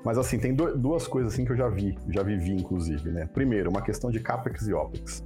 Mas 0.05 0.17
assim, 0.17 0.37
tem 0.37 0.53
duas 0.53 1.07
coisas 1.07 1.33
assim 1.33 1.43
que 1.43 1.51
eu 1.51 1.57
já 1.57 1.67
vi, 1.67 1.97
já 2.09 2.21
vivi 2.21 2.51
inclusive, 2.51 3.09
né? 3.09 3.27
Primeiro, 3.33 3.69
uma 3.69 3.81
questão 3.81 4.11
de 4.11 4.19
capex 4.19 4.67
e 4.67 4.73
opex. 4.73 5.25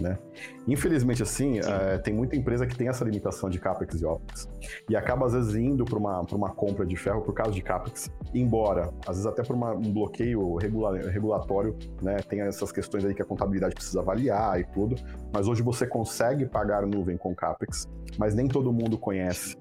Né? 0.00 0.18
Infelizmente, 0.66 1.22
assim, 1.22 1.60
é, 1.60 1.98
tem 1.98 2.12
muita 2.12 2.34
empresa 2.34 2.66
que 2.66 2.76
tem 2.76 2.88
essa 2.88 3.04
limitação 3.04 3.48
de 3.48 3.60
CAPEX 3.60 4.00
e 4.00 4.04
OPEX 4.04 4.48
e 4.88 4.96
acaba, 4.96 5.26
às 5.26 5.32
vezes, 5.32 5.54
indo 5.54 5.84
para 5.84 5.98
uma, 5.98 6.20
uma 6.32 6.50
compra 6.50 6.84
de 6.84 6.96
ferro 6.96 7.22
por 7.22 7.32
causa 7.32 7.52
de 7.52 7.62
CAPEX, 7.62 8.10
embora, 8.34 8.92
às 9.06 9.16
vezes, 9.16 9.26
até 9.26 9.42
por 9.42 9.54
uma, 9.54 9.72
um 9.72 9.92
bloqueio 9.92 10.56
regula, 10.56 10.98
regulatório, 10.98 11.76
né? 12.02 12.16
tem 12.28 12.40
essas 12.40 12.72
questões 12.72 13.04
aí 13.04 13.14
que 13.14 13.22
a 13.22 13.24
contabilidade 13.24 13.74
precisa 13.74 14.00
avaliar 14.00 14.60
e 14.60 14.64
tudo, 14.64 14.96
mas 15.32 15.46
hoje 15.46 15.62
você 15.62 15.86
consegue 15.86 16.46
pagar 16.46 16.84
nuvem 16.86 17.16
com 17.16 17.34
CAPEX, 17.34 17.88
mas 18.18 18.34
nem 18.34 18.48
todo 18.48 18.72
mundo 18.72 18.98
conhece 18.98 19.56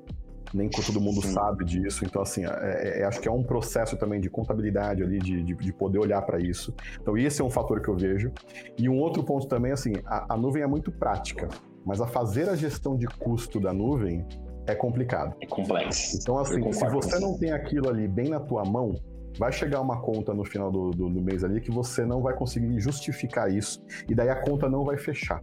nem 0.54 0.70
todo 0.70 1.00
mundo 1.02 1.22
Sim. 1.22 1.34
sabe 1.34 1.66
disso. 1.66 2.06
Então, 2.06 2.22
assim, 2.22 2.46
é, 2.46 2.50
é, 2.50 3.00
é, 3.02 3.06
acho 3.06 3.20
que 3.20 3.28
é 3.28 3.32
um 3.32 3.44
processo 3.44 3.98
também 3.98 4.20
de 4.20 4.30
contabilidade 4.30 5.04
ali, 5.04 5.20
de, 5.20 5.44
de, 5.44 5.56
de, 5.56 5.74
poder 5.74 6.00
olhar 6.00 6.22
para 6.22 6.40
isso. 6.40 6.74
Então, 7.02 7.18
esse 7.18 7.42
é 7.42 7.46
um 7.46 7.50
fator 7.50 7.82
que 7.82 7.90
eu 7.90 7.96
vejo. 7.96 8.32
E 8.78 8.88
um 8.88 9.00
outro 9.00 9.24
ponto 9.24 9.48
também, 9.48 9.72
assim, 9.72 9.94
a, 10.06 10.34
a 10.34 10.38
nuvem 10.38 10.62
é 10.62 10.68
muito 10.68 10.92
prática, 10.92 11.50
mas 11.86 12.00
a 12.00 12.08
fazer 12.08 12.50
a 12.50 12.56
gestão 12.56 12.96
de 12.96 13.08
custo 13.08 13.60
da 13.60 13.74
nuvem 13.74 14.26
é 14.66 14.76
complicado. 14.76 15.36
É 15.42 15.48
complexo. 15.48 16.18
Então, 16.22 16.38
assim, 16.38 16.72
se 16.72 16.88
você 16.90 17.20
não 17.20 17.38
tem 17.38 17.52
aquilo 17.52 17.90
ali 17.90 18.08
bem 18.08 18.30
na 18.30 18.40
tua 18.40 18.64
mão, 18.64 18.96
vai 19.38 19.52
chegar 19.52 19.82
uma 19.82 20.00
conta 20.02 20.34
no 20.34 20.46
final 20.46 20.72
do, 20.72 20.92
do, 20.92 21.10
do 21.10 21.22
mês 21.22 21.44
ali 21.44 21.60
que 21.60 21.72
você 21.72 22.06
não 22.06 22.22
vai 22.22 22.36
conseguir 22.36 22.80
justificar 22.80 23.52
isso, 23.52 23.82
e 24.08 24.14
daí 24.14 24.30
a 24.30 24.36
conta 24.36 24.70
não 24.70 24.84
vai 24.84 24.98
fechar. 24.98 25.42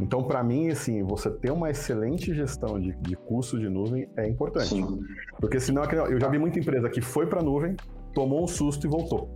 Então, 0.00 0.22
para 0.22 0.42
mim, 0.42 0.70
assim, 0.70 1.02
você 1.02 1.30
ter 1.30 1.50
uma 1.50 1.70
excelente 1.70 2.34
gestão 2.34 2.78
de, 2.78 2.92
de 2.96 3.16
custo 3.16 3.58
de 3.58 3.68
nuvem 3.68 4.08
é 4.16 4.28
importante. 4.28 4.68
Sim. 4.68 5.00
Porque 5.40 5.58
senão, 5.58 5.84
eu 5.84 6.20
já 6.20 6.28
vi 6.28 6.38
muita 6.38 6.58
empresa 6.58 6.88
que 6.88 7.00
foi 7.00 7.26
para 7.26 7.40
a 7.40 7.42
nuvem, 7.42 7.76
tomou 8.14 8.44
um 8.44 8.46
susto 8.46 8.86
e 8.86 8.90
voltou. 8.90 9.32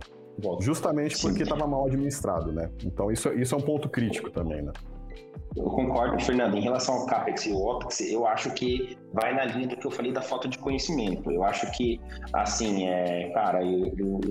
Justamente 0.59 1.17
Sim. 1.17 1.27
porque 1.27 1.43
estava 1.43 1.67
mal 1.67 1.85
administrado, 1.85 2.51
né? 2.51 2.69
Então, 2.83 3.11
isso, 3.11 3.29
isso 3.33 3.53
é 3.53 3.57
um 3.57 3.61
ponto 3.61 3.87
crítico 3.87 4.31
também, 4.31 4.61
né? 4.61 4.71
Eu 5.55 5.65
concordo, 5.65 6.19
Fernando. 6.23 6.57
Em 6.57 6.61
relação 6.61 6.95
ao 6.95 7.05
CAPEX 7.05 7.45
e 7.45 7.51
o 7.51 7.57
OPEX, 7.57 8.01
eu 8.01 8.25
acho 8.25 8.51
que 8.51 8.97
vai 9.13 9.35
na 9.35 9.45
linha 9.45 9.67
do 9.67 9.77
que 9.77 9.85
eu 9.85 9.91
falei 9.91 10.11
da 10.11 10.21
falta 10.21 10.47
de 10.47 10.57
conhecimento. 10.57 11.31
Eu 11.31 11.43
acho 11.43 11.69
que, 11.71 12.01
assim, 12.33 12.87
é, 12.87 13.29
cara, 13.33 13.63
eu, 13.63 13.93
eu, 13.97 14.21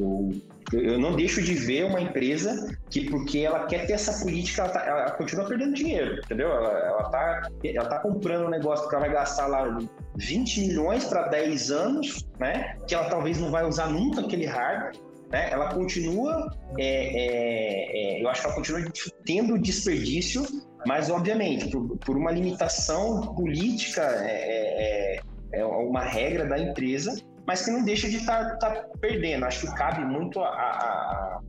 eu, 0.72 0.80
eu 0.80 0.98
não 0.98 1.14
deixo 1.14 1.40
de 1.40 1.55
ver 1.55 1.84
uma 1.84 2.00
empresa 2.00 2.76
que, 2.90 3.09
porque 3.09 3.40
ela 3.40 3.66
quer 3.66 3.86
ter 3.86 3.92
essa 3.92 4.24
política, 4.24 4.62
ela, 4.62 4.72
tá, 4.72 4.84
ela 4.84 5.11
continua 5.12 5.44
perdendo 5.44 5.74
dinheiro, 5.74 6.20
entendeu? 6.24 6.48
Ela, 6.48 6.70
ela, 6.70 7.05
tá, 7.05 7.50
ela 7.64 7.88
tá 7.88 7.98
comprando 8.00 8.46
um 8.46 8.50
negócio 8.50 8.88
que 8.88 8.94
ela 8.94 9.05
vai 9.05 9.14
gastar 9.14 9.46
lá 9.46 9.78
20 10.16 10.61
milhões 10.61 11.05
para 11.05 11.28
10 11.28 11.70
anos, 11.70 12.26
né? 12.40 12.76
Que 12.88 12.96
ela 12.96 13.09
talvez 13.09 13.38
não 13.40 13.50
vai 13.50 13.64
usar 13.64 13.88
nunca 13.88 14.22
aquele 14.22 14.46
hardware 14.46 14.96
né? 15.32 15.48
Ela 15.50 15.72
continua, 15.72 16.55
é, 16.78 16.84
é, 16.84 18.18
é, 18.18 18.22
eu 18.22 18.28
acho 18.28 18.42
que 18.42 18.46
ela 18.46 18.55
continua 18.55 18.84
tendo 19.24 19.59
desperdício, 19.59 20.46
mas 20.87 21.11
obviamente 21.11 21.68
por, 21.70 21.97
por 21.99 22.16
uma 22.16 22.30
limitação 22.30 23.35
política 23.35 24.03
é, 24.03 25.16
é, 25.16 25.61
é, 25.61 25.64
uma 25.64 26.01
regra 26.01 26.47
da 26.47 26.59
empresa, 26.59 27.14
mas 27.47 27.64
que 27.64 27.70
não 27.70 27.85
deixa 27.85 28.09
de 28.09 28.16
estar 28.16 28.57
tá, 28.59 28.72
tá 28.72 28.87
perdendo. 29.01 29.45
Acho 29.45 29.66
que 29.66 29.74
cabe 29.74 30.05
muito 30.05 30.41
a, 30.41 30.49
a, 30.49 31.41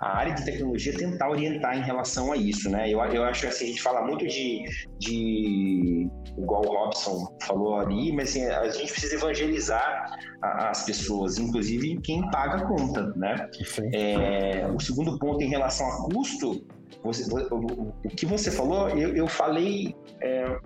a 0.00 0.18
área 0.18 0.34
de 0.34 0.44
tecnologia 0.44 0.96
tentar 0.96 1.30
orientar 1.30 1.76
em 1.76 1.82
relação 1.82 2.32
a 2.32 2.36
isso, 2.36 2.70
né? 2.70 2.88
Eu, 2.90 3.00
eu 3.00 3.22
acho 3.24 3.42
que 3.42 3.46
assim, 3.48 3.64
a 3.66 3.68
gente 3.68 3.82
fala 3.82 4.02
muito 4.02 4.26
de, 4.26 4.64
de 4.98 6.08
igual 6.38 6.64
o 6.64 6.68
Robson 6.68 7.36
falou 7.42 7.76
ali, 7.76 8.12
mas 8.12 8.30
assim, 8.30 8.46
a 8.46 8.68
gente 8.70 8.92
precisa 8.92 9.14
evangelizar 9.14 10.18
a, 10.42 10.70
as 10.70 10.84
pessoas, 10.84 11.38
inclusive 11.38 12.00
quem 12.02 12.28
paga 12.30 12.64
a 12.64 12.66
conta, 12.66 13.12
né? 13.14 13.48
É, 13.92 14.66
o 14.74 14.80
segundo 14.80 15.18
ponto 15.18 15.42
em 15.42 15.48
relação 15.48 15.86
a 15.86 16.04
custo, 16.04 16.66
você, 17.02 17.24
o, 17.32 17.92
o, 18.04 18.08
que 18.08 18.26
você 18.26 18.50
falou, 18.50 18.88
eu, 18.90 19.16
eu 19.16 19.26
falei 19.26 19.96
é, 20.20 20.58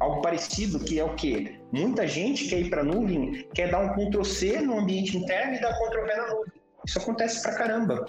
algo 0.00 0.22
parecido, 0.22 0.80
que 0.80 0.98
é 0.98 1.04
o 1.04 1.14
quê? 1.14 1.56
Muita 1.70 2.06
gente 2.06 2.48
quer 2.48 2.60
ir 2.60 2.70
para 2.70 2.80
a 2.80 2.84
nuvem, 2.84 3.46
quer 3.54 3.70
dar 3.70 3.80
um 3.80 3.94
Ctrl 3.94 4.24
C 4.24 4.60
no 4.60 4.78
ambiente 4.78 5.16
interno 5.16 5.54
e 5.54 5.60
dar 5.60 5.72
Ctrl 5.74 6.02
V 6.02 6.16
na 6.16 6.26
nuvem. 6.28 6.52
Isso 6.86 6.98
acontece 6.98 7.42
pra 7.42 7.54
caramba. 7.54 8.06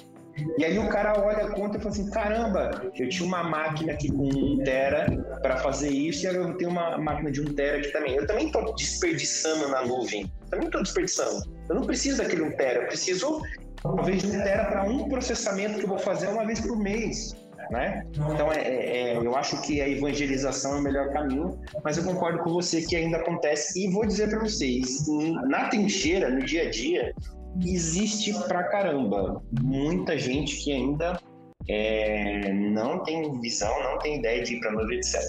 E 0.58 0.66
aí 0.66 0.80
o 0.80 0.90
cara 0.90 1.20
olha 1.24 1.46
a 1.46 1.52
conta 1.52 1.78
e 1.78 1.80
fala 1.80 1.94
assim: 1.94 2.10
caramba, 2.10 2.92
eu 2.98 3.08
tinha 3.08 3.28
uma 3.28 3.44
máquina 3.44 3.94
aqui 3.94 4.12
com 4.12 4.28
um 4.28 4.64
tera 4.64 5.06
para 5.44 5.58
fazer 5.58 5.90
isso 5.90 6.26
e 6.26 6.28
agora 6.28 6.50
eu 6.50 6.58
tenho 6.58 6.72
uma 6.72 6.98
máquina 6.98 7.32
de 7.32 7.42
um 7.42 7.54
tera 7.54 7.78
aqui 7.78 7.92
também. 7.92 8.16
Eu 8.16 8.26
também 8.26 8.48
estou 8.48 8.74
desperdiçando 8.74 9.68
na 9.70 9.86
nuvem. 9.86 10.32
Também 10.50 10.66
estou 10.66 10.82
desperdiçando. 10.82 11.44
Eu 11.70 11.76
não 11.76 11.84
preciso 11.84 12.18
daquele 12.18 12.42
um 12.42 12.52
tera, 12.52 12.82
eu 12.82 12.88
preciso 12.88 13.42
talvez 13.82 14.24
de 14.24 14.28
um 14.30 14.44
tera 14.44 14.66
para 14.66 14.84
um 14.84 15.08
processamento 15.08 15.78
que 15.78 15.86
eu 15.86 15.90
vou 15.90 16.00
fazer 16.00 16.28
uma 16.28 16.46
vez 16.46 16.62
por 16.62 16.78
mês. 16.78 17.36
Né? 17.70 18.06
Então, 18.14 18.52
é, 18.52 18.60
é, 18.60 19.14
é, 19.14 19.18
eu 19.18 19.36
acho 19.36 19.62
que 19.62 19.82
a 19.82 19.88
evangelização 19.88 20.76
é 20.76 20.80
o 20.80 20.82
melhor 20.82 21.12
caminho, 21.12 21.60
mas 21.84 21.98
eu 21.98 22.04
concordo 22.04 22.40
com 22.40 22.52
você 22.52 22.82
que 22.82 22.96
ainda 22.96 23.18
acontece. 23.18 23.84
E 23.84 23.90
vou 23.90 24.06
dizer 24.06 24.30
para 24.30 24.40
vocês: 24.40 25.06
na 25.48 25.70
trincheira, 25.70 26.30
no 26.30 26.44
dia 26.44 26.64
a 26.64 26.70
dia, 26.70 27.14
existe 27.62 28.34
pra 28.48 28.64
caramba. 28.64 29.42
Muita 29.62 30.18
gente 30.18 30.58
que 30.64 30.72
ainda 30.72 31.20
é, 31.68 32.52
não 32.52 33.04
tem 33.04 33.40
visão, 33.40 33.72
não 33.84 33.98
tem 34.00 34.20
ideia 34.20 34.44
de 34.44 34.56
ir 34.56 34.60
para 34.60 34.72
nuvem, 34.72 34.98
etc. 34.98 35.22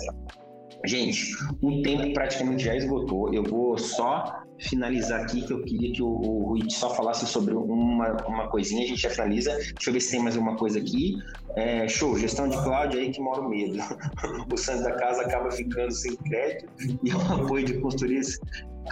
Gente, 0.84 1.34
o 1.62 1.82
tempo 1.82 2.12
praticamente 2.12 2.64
já 2.64 2.76
esgotou. 2.76 3.32
Eu 3.32 3.42
vou 3.42 3.78
só 3.78 4.43
finalizar 4.58 5.22
aqui, 5.22 5.42
que 5.42 5.52
eu 5.52 5.62
queria 5.62 5.92
que 5.92 6.02
o, 6.02 6.06
o 6.06 6.48
Rui 6.48 6.70
só 6.70 6.94
falasse 6.94 7.26
sobre 7.26 7.54
uma, 7.54 8.12
uma 8.26 8.48
coisinha, 8.48 8.84
a 8.84 8.86
gente 8.86 9.02
já 9.02 9.10
finaliza. 9.10 9.50
Deixa 9.52 9.74
eu 9.88 9.92
ver 9.92 10.00
se 10.00 10.10
tem 10.12 10.20
mais 10.22 10.36
uma 10.36 10.56
coisa 10.56 10.78
aqui. 10.78 11.16
É, 11.56 11.86
show, 11.88 12.18
gestão 12.18 12.48
de 12.48 12.56
cloud 12.62 12.96
aí 12.96 13.10
que 13.10 13.20
mora 13.20 13.40
o 13.40 13.48
medo. 13.48 13.78
o 14.52 14.56
santo 14.56 14.84
da 14.84 14.92
casa 14.92 15.22
acaba 15.22 15.50
ficando 15.50 15.90
sem 15.92 16.16
crédito 16.16 16.68
e 17.02 17.12
o 17.12 17.20
apoio 17.32 17.64
de 17.64 17.74
consultorias 17.80 18.38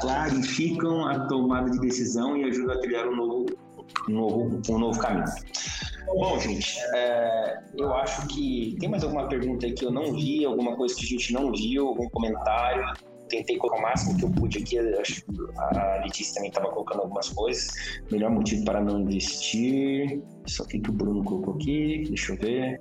clarificam 0.00 1.06
a 1.06 1.26
tomada 1.26 1.70
de 1.70 1.78
decisão 1.80 2.36
e 2.36 2.44
ajudam 2.44 2.76
a 2.76 2.80
criar 2.80 3.06
um 3.08 3.16
novo, 3.16 3.46
um 4.08 4.12
novo, 4.12 4.62
um 4.68 4.78
novo 4.78 4.98
caminho. 4.98 5.26
Bom, 6.06 6.38
gente, 6.38 6.78
é, 6.94 7.60
eu 7.76 7.94
acho 7.94 8.26
que 8.26 8.76
tem 8.80 8.88
mais 8.88 9.04
alguma 9.04 9.28
pergunta 9.28 9.66
aí 9.66 9.72
que 9.72 9.84
eu 9.84 9.90
não 9.90 10.12
vi, 10.12 10.44
alguma 10.44 10.76
coisa 10.76 10.94
que 10.94 11.04
a 11.04 11.08
gente 11.08 11.32
não 11.32 11.52
viu, 11.52 11.88
algum 11.88 12.08
comentário? 12.10 12.84
Tentei 13.32 13.56
colocar 13.56 13.78
o 13.78 13.82
máximo 13.82 14.18
que 14.18 14.24
eu 14.26 14.30
pude 14.30 14.58
aqui, 14.58 14.78
acho 14.78 15.24
que 15.24 15.32
a 15.56 16.02
Letícia 16.04 16.34
também 16.34 16.50
estava 16.50 16.68
colocando 16.68 17.00
algumas 17.00 17.30
coisas. 17.30 17.66
Melhor 18.10 18.30
motivo 18.30 18.62
para 18.62 18.78
não 18.78 19.00
investir. 19.00 20.20
Isso 20.46 20.62
aqui 20.62 20.78
que 20.78 20.90
o 20.90 20.92
Bruno 20.92 21.24
colocou 21.24 21.54
aqui, 21.54 22.04
deixa 22.08 22.32
eu 22.32 22.36
ver. 22.36 22.78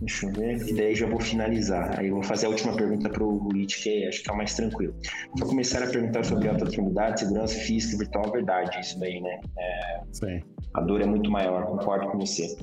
Deixa 0.00 0.26
eu 0.26 0.32
ver, 0.32 0.68
e 0.68 0.74
daí 0.74 0.94
já 0.94 1.08
vou 1.08 1.18
finalizar. 1.18 1.98
Aí 1.98 2.08
eu 2.08 2.14
vou 2.14 2.22
fazer 2.22 2.46
a 2.46 2.50
última 2.50 2.76
pergunta 2.76 3.08
para 3.08 3.24
o 3.24 3.48
Rich, 3.48 3.82
que 3.82 4.04
é, 4.04 4.08
acho 4.08 4.22
que 4.22 4.30
é 4.30 4.32
o 4.32 4.36
mais 4.36 4.54
tranquilo. 4.54 4.94
Vou 5.36 5.48
começar 5.48 5.82
a 5.82 5.86
perguntar 5.88 6.22
sobre 6.22 6.48
autoatrimidade, 6.48 7.20
segurança 7.20 7.58
física 7.58 7.96
e 7.96 7.98
virtual, 7.98 8.30
verdade, 8.30 8.78
isso 8.78 9.00
daí, 9.00 9.20
né? 9.20 9.40
É, 9.58 10.00
Sim. 10.12 10.40
A 10.74 10.82
dor 10.82 11.00
é 11.00 11.06
muito 11.06 11.30
maior, 11.30 11.64
concordo 11.64 12.08
com 12.10 12.18
você. 12.18 12.54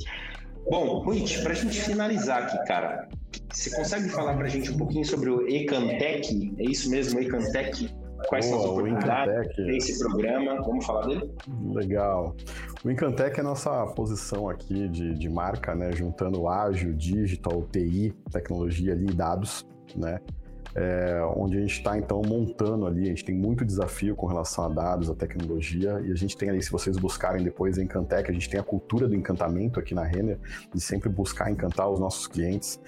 Bom, 0.69 1.01
Rich, 1.09 1.41
para 1.41 1.51
a 1.51 1.55
gente 1.55 1.81
finalizar 1.81 2.43
aqui, 2.43 2.57
cara, 2.65 3.07
você 3.51 3.75
consegue 3.75 4.09
falar 4.09 4.35
para 4.35 4.45
a 4.45 4.49
gente 4.49 4.71
um 4.71 4.77
pouquinho 4.77 5.05
sobre 5.05 5.29
o 5.29 5.47
Ecantec? 5.47 6.53
É 6.57 6.63
isso 6.63 6.89
mesmo, 6.89 7.19
Ecantec? 7.19 7.93
Quais 8.27 8.49
Boa, 8.49 8.61
são 8.61 8.65
as 8.65 8.71
oportunidades 8.71 9.55
desse 9.57 9.99
programa? 9.99 10.61
Vamos 10.61 10.85
falar 10.85 11.07
dele? 11.07 11.29
Legal. 11.73 12.35
O 12.83 12.89
Incantec 12.89 13.37
é 13.37 13.41
a 13.41 13.43
nossa 13.43 13.85
posição 13.87 14.49
aqui 14.49 14.87
de, 14.87 15.13
de 15.13 15.29
marca, 15.29 15.75
né? 15.75 15.91
Juntando 15.91 16.47
ágil, 16.47 16.93
digital, 16.93 17.61
TI, 17.71 18.13
tecnologia 18.31 18.93
ali 18.93 19.07
e 19.09 19.13
dados, 19.13 19.65
né? 19.95 20.19
É, 20.75 21.21
onde 21.35 21.57
a 21.57 21.61
gente 21.61 21.73
está 21.73 21.97
então 21.97 22.21
montando 22.25 22.87
ali, 22.87 23.03
a 23.03 23.09
gente 23.09 23.23
tem 23.23 23.35
muito 23.35 23.63
desafio 23.63 24.15
com 24.15 24.25
relação 24.25 24.65
a 24.65 24.69
dados, 24.69 25.09
a 25.09 25.13
tecnologia, 25.13 26.01
e 26.03 26.11
a 26.11 26.15
gente 26.15 26.35
tem 26.35 26.49
ali, 26.49 26.63
se 26.63 26.71
vocês 26.71 26.97
buscarem 26.97 27.43
depois 27.43 27.77
a 27.77 27.83
Encantec, 27.83 28.29
a 28.29 28.33
gente 28.33 28.49
tem 28.49 28.59
a 28.59 28.63
cultura 28.63 29.07
do 29.07 29.15
encantamento 29.15 29.79
aqui 29.79 29.93
na 29.93 30.03
Renner, 30.03 30.39
de 30.73 30.81
sempre 30.81 31.09
buscar 31.09 31.51
encantar 31.51 31.89
os 31.89 31.99
nossos 31.99 32.25
clientes. 32.25 32.79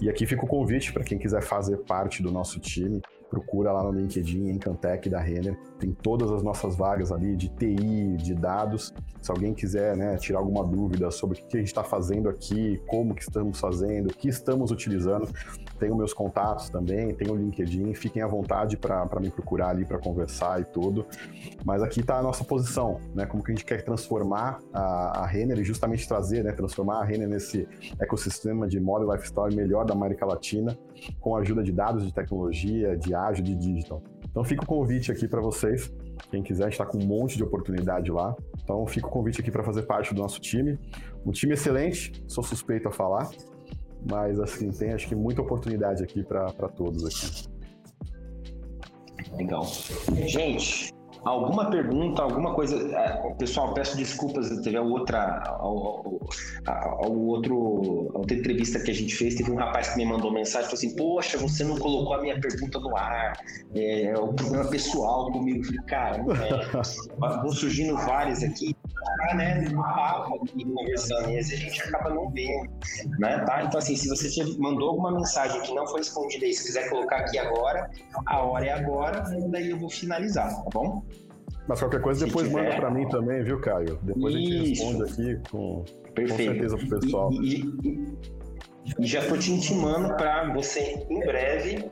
E 0.00 0.10
aqui 0.10 0.26
fica 0.26 0.44
o 0.44 0.48
convite 0.48 0.92
para 0.92 1.04
quem 1.04 1.18
quiser 1.18 1.42
fazer 1.42 1.78
parte 1.78 2.22
do 2.22 2.30
nosso 2.30 2.60
time, 2.60 3.00
procura 3.32 3.72
lá 3.72 3.82
no 3.82 3.90
LinkedIn, 3.92 4.50
Encantec 4.50 5.08
da 5.08 5.18
Renner. 5.18 5.58
Tem 5.78 5.90
todas 5.90 6.30
as 6.30 6.42
nossas 6.42 6.76
vagas 6.76 7.10
ali 7.10 7.34
de 7.34 7.48
TI, 7.48 8.18
de 8.18 8.34
dados. 8.34 8.92
Se 9.22 9.30
alguém 9.30 9.54
quiser 9.54 9.96
né, 9.96 10.18
tirar 10.18 10.40
alguma 10.40 10.62
dúvida 10.62 11.10
sobre 11.10 11.40
o 11.40 11.46
que 11.46 11.56
a 11.56 11.60
gente 11.60 11.68
está 11.68 11.82
fazendo 11.82 12.28
aqui, 12.28 12.78
como 12.86 13.14
que 13.14 13.22
estamos 13.22 13.58
fazendo, 13.58 14.10
o 14.10 14.14
que 14.14 14.28
estamos 14.28 14.70
utilizando, 14.70 15.26
tenho 15.78 15.96
meus 15.96 16.12
contatos 16.12 16.68
também, 16.68 17.14
tenho 17.14 17.32
o 17.32 17.36
LinkedIn, 17.36 17.94
fiquem 17.94 18.20
à 18.22 18.26
vontade 18.26 18.76
para 18.76 19.08
me 19.18 19.30
procurar 19.30 19.70
ali 19.70 19.86
para 19.86 19.98
conversar 19.98 20.60
e 20.60 20.64
tudo. 20.66 21.06
Mas 21.64 21.82
aqui 21.82 22.00
está 22.00 22.18
a 22.18 22.22
nossa 22.22 22.44
posição, 22.44 23.00
né? 23.14 23.24
Como 23.24 23.42
que 23.42 23.50
a 23.50 23.54
gente 23.54 23.64
quer 23.64 23.82
transformar 23.82 24.58
a, 24.74 25.22
a 25.22 25.26
Renner 25.26 25.58
e 25.58 25.64
justamente 25.64 26.06
trazer, 26.06 26.44
né? 26.44 26.52
Transformar 26.52 27.00
a 27.00 27.04
Renner 27.04 27.28
nesse 27.28 27.66
ecossistema 27.98 28.68
de 28.68 28.78
moda 28.78 29.06
e 29.06 29.16
lifestyle 29.16 29.54
melhor 29.56 29.86
da 29.86 29.94
América 29.94 30.26
Latina, 30.26 30.76
com 31.20 31.36
a 31.36 31.40
ajuda 31.40 31.62
de 31.62 31.72
dados, 31.72 32.04
de 32.04 32.12
tecnologia, 32.12 32.96
de 32.96 33.14
ágil, 33.14 33.44
de 33.44 33.54
digital. 33.54 34.02
Então 34.30 34.42
fica 34.44 34.62
o 34.62 34.66
convite 34.66 35.12
aqui 35.12 35.28
para 35.28 35.40
vocês. 35.40 35.92
Quem 36.30 36.42
quiser, 36.42 36.68
está 36.68 36.86
com 36.86 36.98
um 36.98 37.06
monte 37.06 37.36
de 37.36 37.42
oportunidade 37.42 38.10
lá. 38.10 38.34
Então 38.62 38.86
fica 38.86 39.06
o 39.06 39.10
convite 39.10 39.40
aqui 39.40 39.50
para 39.50 39.62
fazer 39.62 39.82
parte 39.82 40.14
do 40.14 40.20
nosso 40.20 40.40
time. 40.40 40.78
Um 41.26 41.30
time 41.30 41.54
excelente, 41.54 42.24
sou 42.26 42.42
suspeito 42.42 42.88
a 42.88 42.92
falar, 42.92 43.30
mas 44.10 44.40
assim, 44.40 44.70
tem 44.70 44.92
acho 44.92 45.08
que 45.08 45.14
muita 45.14 45.42
oportunidade 45.42 46.02
aqui 46.02 46.22
para 46.24 46.50
todos 46.68 47.04
aqui. 47.04 47.48
Legal. 49.36 49.64
Gente, 50.26 50.92
alguma 51.24 51.70
pergunta, 51.70 52.22
alguma 52.22 52.54
coisa. 52.54 52.76
É, 52.96 53.34
pessoal, 53.34 53.74
peço 53.74 53.96
desculpas, 53.96 54.48
teve 54.60 54.76
a 54.76 54.82
outra, 54.82 55.42
a, 55.46 55.66
outro, 57.06 58.10
a 58.14 58.18
outra 58.18 58.36
entrevista 58.36 58.80
que 58.80 58.90
a 58.90 58.94
gente 58.94 59.14
fez, 59.14 59.34
teve 59.34 59.50
um 59.50 59.56
rapaz 59.56 59.90
que 59.90 59.96
me 59.96 60.04
mandou 60.04 60.32
mensagem, 60.32 60.64
falou 60.64 60.78
assim, 60.78 60.96
poxa, 60.96 61.38
você 61.38 61.64
não 61.64 61.78
colocou 61.78 62.14
a 62.14 62.20
minha 62.20 62.38
pergunta 62.40 62.78
no 62.78 62.96
ar, 62.96 63.38
é, 63.74 64.04
é 64.04 64.18
o 64.18 64.32
problema 64.32 64.64
pessoal 64.66 65.30
comigo. 65.30 65.64
Falei, 65.64 65.80
cara, 65.86 66.16
é, 66.16 67.36
vão 67.42 67.50
surgindo 67.50 67.96
várias 67.96 68.42
aqui, 68.42 68.76
tá, 69.04 69.34
né, 69.34 69.60
no 69.70 69.82
papo 69.82 70.36
aqui, 70.42 70.64
conversando, 70.64 71.30
e 71.30 71.38
às 71.38 71.48
vezes 71.48 71.52
a 71.52 71.56
gente 71.56 71.82
acaba 71.82 72.10
não 72.10 72.30
vendo, 72.30 72.70
né, 73.18 73.38
tá? 73.44 73.64
Então, 73.64 73.78
assim, 73.78 73.96
se 73.96 74.08
você 74.08 74.28
mandou 74.58 74.90
alguma 74.90 75.12
mensagem 75.12 75.60
que 75.62 75.74
não 75.74 75.86
foi 75.86 76.00
respondida 76.00 76.44
aí, 76.44 76.52
se 76.52 76.64
quiser 76.64 76.88
colocar 76.88 77.18
aqui 77.18 77.38
agora, 77.38 77.90
a 78.26 78.42
hora 78.42 78.66
é 78.66 78.72
agora, 78.72 79.22
daí 79.48 79.70
eu 79.70 79.78
vou 79.78 79.90
finalizar, 79.90 80.54
tá 80.54 80.70
bom? 80.72 81.02
Mas 81.68 81.78
qualquer 81.78 82.00
coisa 82.00 82.26
depois 82.26 82.48
tiver... 82.48 82.62
manda 82.64 82.76
para 82.76 82.90
mim 82.90 83.08
também, 83.08 83.42
viu, 83.42 83.60
Caio? 83.60 83.98
Depois 84.02 84.34
Isso. 84.34 84.42
a 84.42 84.46
gente 84.46 84.68
responde 84.68 85.12
aqui 85.12 85.50
com, 85.50 85.84
com 86.16 86.36
certeza 86.36 86.76
pro 86.76 87.00
pessoal. 87.00 87.32
E, 87.34 87.60
e, 87.84 88.16
e 88.98 89.06
já 89.06 89.24
tô 89.28 89.36
te 89.36 89.52
intimando 89.52 90.14
para 90.16 90.52
você 90.52 91.06
em 91.08 91.20
breve, 91.20 91.90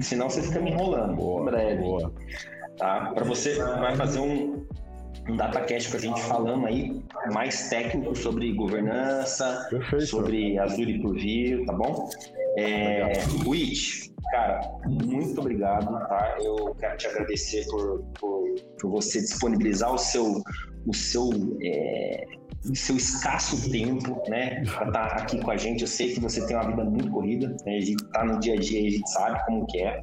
senão 0.00 0.28
você 0.28 0.42
fica 0.42 0.60
me 0.60 0.72
enrolando. 0.72 1.14
Boa, 1.14 1.40
em 1.40 1.44
breve. 1.44 1.82
Boa. 1.82 2.12
Tá? 2.76 3.12
Para 3.14 3.24
você 3.24 3.54
vai 3.54 3.94
fazer 3.94 4.18
um, 4.18 4.66
um 5.28 5.36
datacast 5.36 5.90
com 5.90 5.96
a 5.96 6.00
gente 6.00 6.20
falando 6.22 6.66
aí 6.66 7.02
mais 7.32 7.68
técnico 7.68 8.14
sobre 8.14 8.52
governança, 8.52 9.66
Perfeito. 9.70 10.06
sobre 10.06 10.58
Azure 10.58 11.00
por 11.00 11.14
View, 11.14 11.64
tá 11.66 11.72
bom? 11.72 12.08
É, 12.58 13.12
Witch, 13.46 14.06
Cara, 14.30 14.60
muito 14.84 15.40
obrigado, 15.40 15.86
tá? 16.08 16.36
Eu 16.40 16.74
quero 16.80 16.96
te 16.96 17.06
agradecer 17.06 17.64
por, 17.68 18.02
por, 18.18 18.54
por 18.80 18.90
você 18.90 19.20
disponibilizar 19.20 19.94
o 19.94 19.98
seu, 19.98 20.42
o 20.84 20.94
seu, 20.94 21.30
é, 21.62 22.26
seu 22.74 22.96
escasso 22.96 23.70
tempo, 23.70 24.22
né, 24.28 24.62
para 24.64 24.88
estar 24.88 25.08
tá 25.08 25.16
aqui 25.16 25.40
com 25.40 25.50
a 25.50 25.56
gente. 25.56 25.82
Eu 25.82 25.88
sei 25.88 26.12
que 26.12 26.20
você 26.20 26.46
tem 26.46 26.56
uma 26.56 26.66
vida 26.66 26.84
muito 26.84 27.10
corrida, 27.10 27.48
né? 27.64 27.76
a 27.76 27.80
gente 27.80 28.02
está 28.02 28.24
no 28.24 28.38
dia 28.40 28.54
a 28.54 28.56
dia, 28.56 28.80
a 28.80 28.90
gente 28.90 29.10
sabe 29.10 29.44
como 29.46 29.66
que 29.66 29.78
é. 29.78 30.02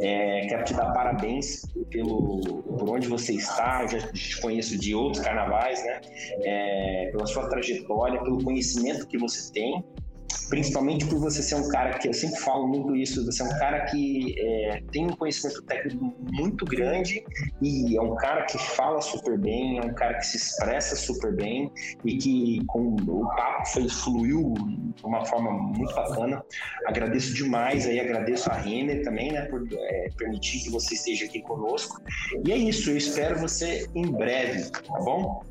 é. 0.00 0.46
Quero 0.46 0.64
te 0.64 0.74
dar 0.74 0.92
parabéns 0.92 1.62
pelo 1.90 2.62
por 2.62 2.88
onde 2.88 3.08
você 3.08 3.34
está. 3.34 3.82
Eu 3.82 3.88
já 3.88 4.12
te 4.12 4.40
conheço 4.40 4.78
de 4.78 4.94
outros 4.94 5.22
carnavais, 5.24 5.82
né? 5.84 6.00
É, 6.44 7.08
pela 7.12 7.26
sua 7.26 7.48
trajetória, 7.48 8.22
pelo 8.22 8.42
conhecimento 8.42 9.06
que 9.06 9.18
você 9.18 9.52
tem 9.52 9.84
principalmente 10.48 11.06
por 11.06 11.18
você 11.18 11.42
ser 11.42 11.56
um 11.56 11.68
cara 11.68 11.98
que 11.98 12.08
eu 12.08 12.12
sempre 12.12 12.38
falo 12.40 12.68
muito 12.68 12.94
isso, 12.94 13.24
você 13.24 13.42
é 13.42 13.46
um 13.46 13.58
cara 13.58 13.84
que 13.86 14.34
é, 14.38 14.82
tem 14.90 15.06
um 15.06 15.16
conhecimento 15.16 15.62
técnico 15.62 16.14
muito 16.32 16.64
grande 16.64 17.24
e 17.60 17.96
é 17.96 18.00
um 18.00 18.14
cara 18.16 18.44
que 18.44 18.58
fala 18.58 19.00
super 19.00 19.38
bem, 19.38 19.78
é 19.78 19.82
um 19.82 19.94
cara 19.94 20.14
que 20.14 20.26
se 20.26 20.36
expressa 20.36 20.96
super 20.96 21.34
bem 21.34 21.70
e 22.04 22.16
que 22.16 22.64
com 22.66 22.96
o 22.96 23.26
papo 23.36 23.66
foi 23.68 23.88
fluiu 23.88 24.54
de 24.94 25.04
uma 25.04 25.24
forma 25.24 25.50
muito 25.50 25.94
bacana. 25.94 26.42
Agradeço 26.86 27.34
demais 27.34 27.86
aí, 27.86 28.00
agradeço 28.00 28.50
a 28.50 28.54
Renner 28.54 29.02
também, 29.02 29.32
né, 29.32 29.42
por 29.46 29.66
é, 29.72 30.08
permitir 30.16 30.64
que 30.64 30.70
você 30.70 30.94
esteja 30.94 31.24
aqui 31.26 31.40
conosco. 31.42 32.00
E 32.44 32.52
é 32.52 32.56
isso, 32.56 32.90
eu 32.90 32.96
espero 32.96 33.38
você 33.38 33.86
em 33.94 34.10
breve, 34.10 34.70
tá 34.70 34.98
bom? 35.00 35.42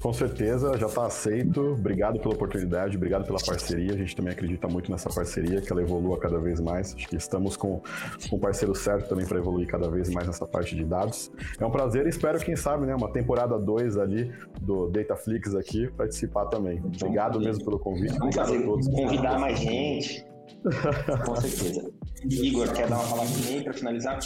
Com 0.00 0.12
certeza, 0.12 0.76
já 0.76 0.86
está 0.86 1.06
aceito. 1.06 1.72
Obrigado 1.72 2.18
pela 2.20 2.34
oportunidade, 2.34 2.96
obrigado 2.96 3.24
pela 3.24 3.38
parceria. 3.38 3.94
A 3.94 3.96
gente 3.96 4.14
também 4.14 4.32
acredita 4.32 4.68
muito 4.68 4.90
nessa 4.90 5.10
parceria, 5.10 5.60
que 5.60 5.72
ela 5.72 5.82
evolua 5.82 6.18
cada 6.18 6.38
vez 6.38 6.60
mais. 6.60 6.94
Acho 6.94 7.08
que 7.08 7.16
estamos 7.16 7.56
com, 7.56 7.80
com 8.28 8.36
o 8.36 8.38
parceiro 8.38 8.74
certo 8.74 9.08
também 9.08 9.26
para 9.26 9.38
evoluir 9.38 9.66
cada 9.66 9.88
vez 9.88 10.10
mais 10.10 10.26
nessa 10.26 10.46
parte 10.46 10.76
de 10.76 10.84
dados. 10.84 11.30
É 11.58 11.64
um 11.64 11.70
prazer 11.70 12.06
e 12.06 12.08
espero, 12.08 12.38
quem 12.38 12.56
sabe, 12.56 12.86
né, 12.86 12.94
uma 12.94 13.10
temporada 13.10 13.58
2 13.58 13.96
ali 13.98 14.32
do 14.60 14.88
Dataflix 14.88 15.54
aqui 15.54 15.88
participar 15.88 16.46
também. 16.46 16.80
Obrigado 16.84 17.40
mesmo 17.40 17.64
pelo 17.64 17.78
convite. 17.78 18.18
Vamos 18.18 18.34
fazer, 18.34 18.62
convidar 18.62 19.38
mais 19.38 19.58
gente. 19.58 20.24
com 21.24 21.36
certeza. 21.36 21.90
Igor, 22.28 22.72
quer 22.72 22.88
dar 22.88 22.98
uma 22.98 23.08
palavra 23.08 23.32
aí 23.48 23.62
para 23.62 23.72
finalizar? 23.72 24.18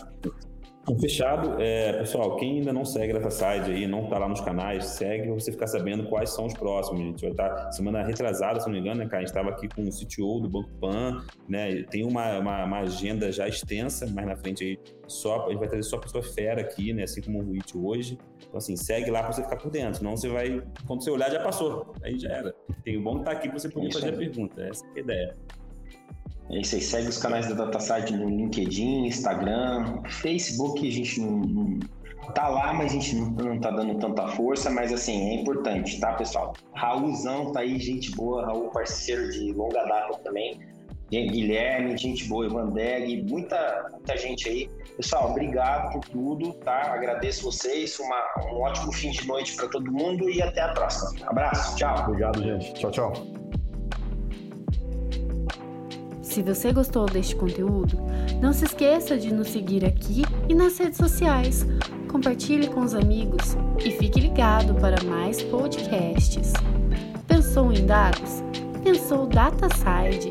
Fechado. 0.99 1.61
É, 1.61 1.93
pessoal, 1.93 2.37
quem 2.37 2.59
ainda 2.59 2.73
não 2.73 2.85
segue 2.85 3.17
a 3.17 3.31
Side 3.31 3.71
aí, 3.71 3.87
não 3.87 4.09
tá 4.09 4.19
lá 4.19 4.29
nos 4.29 4.41
canais, 4.41 4.87
segue 4.87 5.25
pra 5.25 5.35
você 5.35 5.53
ficar 5.53 5.67
sabendo 5.67 6.09
quais 6.09 6.31
são 6.31 6.47
os 6.47 6.55
próximos. 6.55 7.01
A 7.01 7.05
gente 7.05 7.21
vai 7.21 7.31
estar 7.31 7.49
tá, 7.49 7.73
semana 7.73 8.03
retrasada, 8.03 8.59
se 8.59 8.67
não 8.67 8.73
me 8.73 8.81
engano, 8.81 9.01
né, 9.01 9.05
cara? 9.07 9.19
A 9.19 9.21
gente 9.21 9.29
estava 9.29 9.51
aqui 9.51 9.69
com 9.69 9.83
o 9.83 9.91
CTO 9.91 10.41
do 10.41 10.49
Banco 10.49 10.71
Pan, 10.81 11.23
né? 11.49 11.83
Tem 11.85 12.05
uma, 12.05 12.39
uma, 12.39 12.65
uma, 12.65 12.79
agenda 12.81 13.31
já 13.31 13.47
extensa, 13.47 14.07
mais 14.07 14.27
na 14.27 14.37
frente 14.37 14.65
aí, 14.65 14.79
só, 15.07 15.47
a 15.47 15.51
gente 15.51 15.59
vai 15.59 15.69
trazer 15.69 15.83
só 15.85 15.99
pessoa 15.99 16.23
fera 16.23 16.63
aqui, 16.63 16.93
né? 16.93 17.05
Assim 17.05 17.21
como 17.21 17.41
o 17.41 17.51
Witch 17.51 17.75
hoje. 17.75 18.19
Então, 18.39 18.59
assim, 18.59 18.75
segue 18.75 19.11
lá 19.11 19.23
para 19.23 19.33
você 19.33 19.43
ficar 19.43 19.57
por 19.57 19.71
dentro. 19.71 19.97
Senão 19.97 20.17
você 20.17 20.29
vai, 20.29 20.63
quando 20.87 21.05
você 21.05 21.11
olhar, 21.11 21.31
já 21.31 21.41
passou. 21.41 21.93
Aí 22.03 22.19
já 22.19 22.31
era. 22.31 22.55
Tem 22.83 22.97
o 22.97 23.03
bom 23.03 23.19
estar 23.19 23.33
tá 23.33 23.37
aqui 23.37 23.49
para 23.49 23.59
você 23.59 23.69
poder 23.69 23.93
fazer 23.93 24.15
a 24.15 24.17
pergunta. 24.17 24.63
Essa 24.63 24.85
é 24.87 24.99
a 24.99 25.01
ideia. 25.01 25.37
É 26.51 26.61
isso 26.61 26.75
aí, 26.75 26.81
segue 26.81 27.09
os 27.09 27.19
canais 27.19 27.47
da 27.49 27.55
DataSite 27.55 28.13
no 28.13 28.29
LinkedIn, 28.29 29.07
Instagram, 29.07 30.03
Facebook, 30.09 30.87
a 30.87 30.91
gente 30.91 31.21
não, 31.21 31.31
não 31.31 31.79
tá 32.35 32.49
lá, 32.49 32.73
mas 32.73 32.91
a 32.91 32.95
gente 32.95 33.15
não, 33.15 33.31
não 33.31 33.61
tá 33.61 33.71
dando 33.71 33.99
tanta 33.99 34.27
força, 34.29 34.69
mas 34.69 34.93
assim, 34.93 35.31
é 35.31 35.35
importante, 35.35 36.01
tá, 36.01 36.15
pessoal? 36.15 36.55
Raulzão 36.75 37.53
tá 37.53 37.61
aí, 37.61 37.79
gente 37.79 38.11
boa, 38.17 38.45
Raul, 38.47 38.69
parceiro 38.71 39.31
de 39.31 39.53
longa 39.53 39.85
data 39.85 40.19
também. 40.25 40.59
Guilherme, 41.11 41.97
gente 41.97 42.25
boa, 42.29 42.47
Evandeg, 42.47 43.25
muita, 43.29 43.89
muita 43.91 44.17
gente 44.17 44.49
aí. 44.49 44.71
Pessoal, 44.97 45.31
obrigado 45.31 45.93
por 45.93 46.05
tudo, 46.05 46.53
tá? 46.53 46.93
Agradeço 46.93 47.45
vocês, 47.45 47.99
uma, 47.99 48.53
um 48.53 48.61
ótimo 48.61 48.93
fim 48.93 49.11
de 49.11 49.27
noite 49.27 49.57
para 49.57 49.67
todo 49.69 49.91
mundo 49.91 50.31
e 50.31 50.41
até 50.41 50.63
a 50.63 50.69
próxima. 50.69 51.29
Abraço, 51.29 51.77
tchau. 51.77 51.97
Obrigado, 52.07 52.41
gente. 52.41 52.73
Tchau, 52.75 52.91
tchau. 52.93 53.13
Se 56.31 56.43
você 56.43 56.73
gostou 56.73 57.07
deste 57.07 57.35
conteúdo, 57.35 57.99
não 58.41 58.53
se 58.53 58.65
esqueça 58.65 59.19
de 59.19 59.35
nos 59.35 59.49
seguir 59.49 59.85
aqui 59.85 60.23
e 60.49 60.55
nas 60.55 60.79
redes 60.79 60.97
sociais. 60.97 61.67
Compartilhe 62.07 62.69
com 62.69 62.83
os 62.83 62.95
amigos 62.95 63.57
e 63.85 63.91
fique 63.91 64.21
ligado 64.21 64.77
para 64.77 65.03
mais 65.03 65.43
podcasts. 65.43 66.53
Pensou 67.27 67.73
em 67.73 67.85
dados? 67.85 68.45
Pensou 68.85 69.27
DataSide 69.27 70.31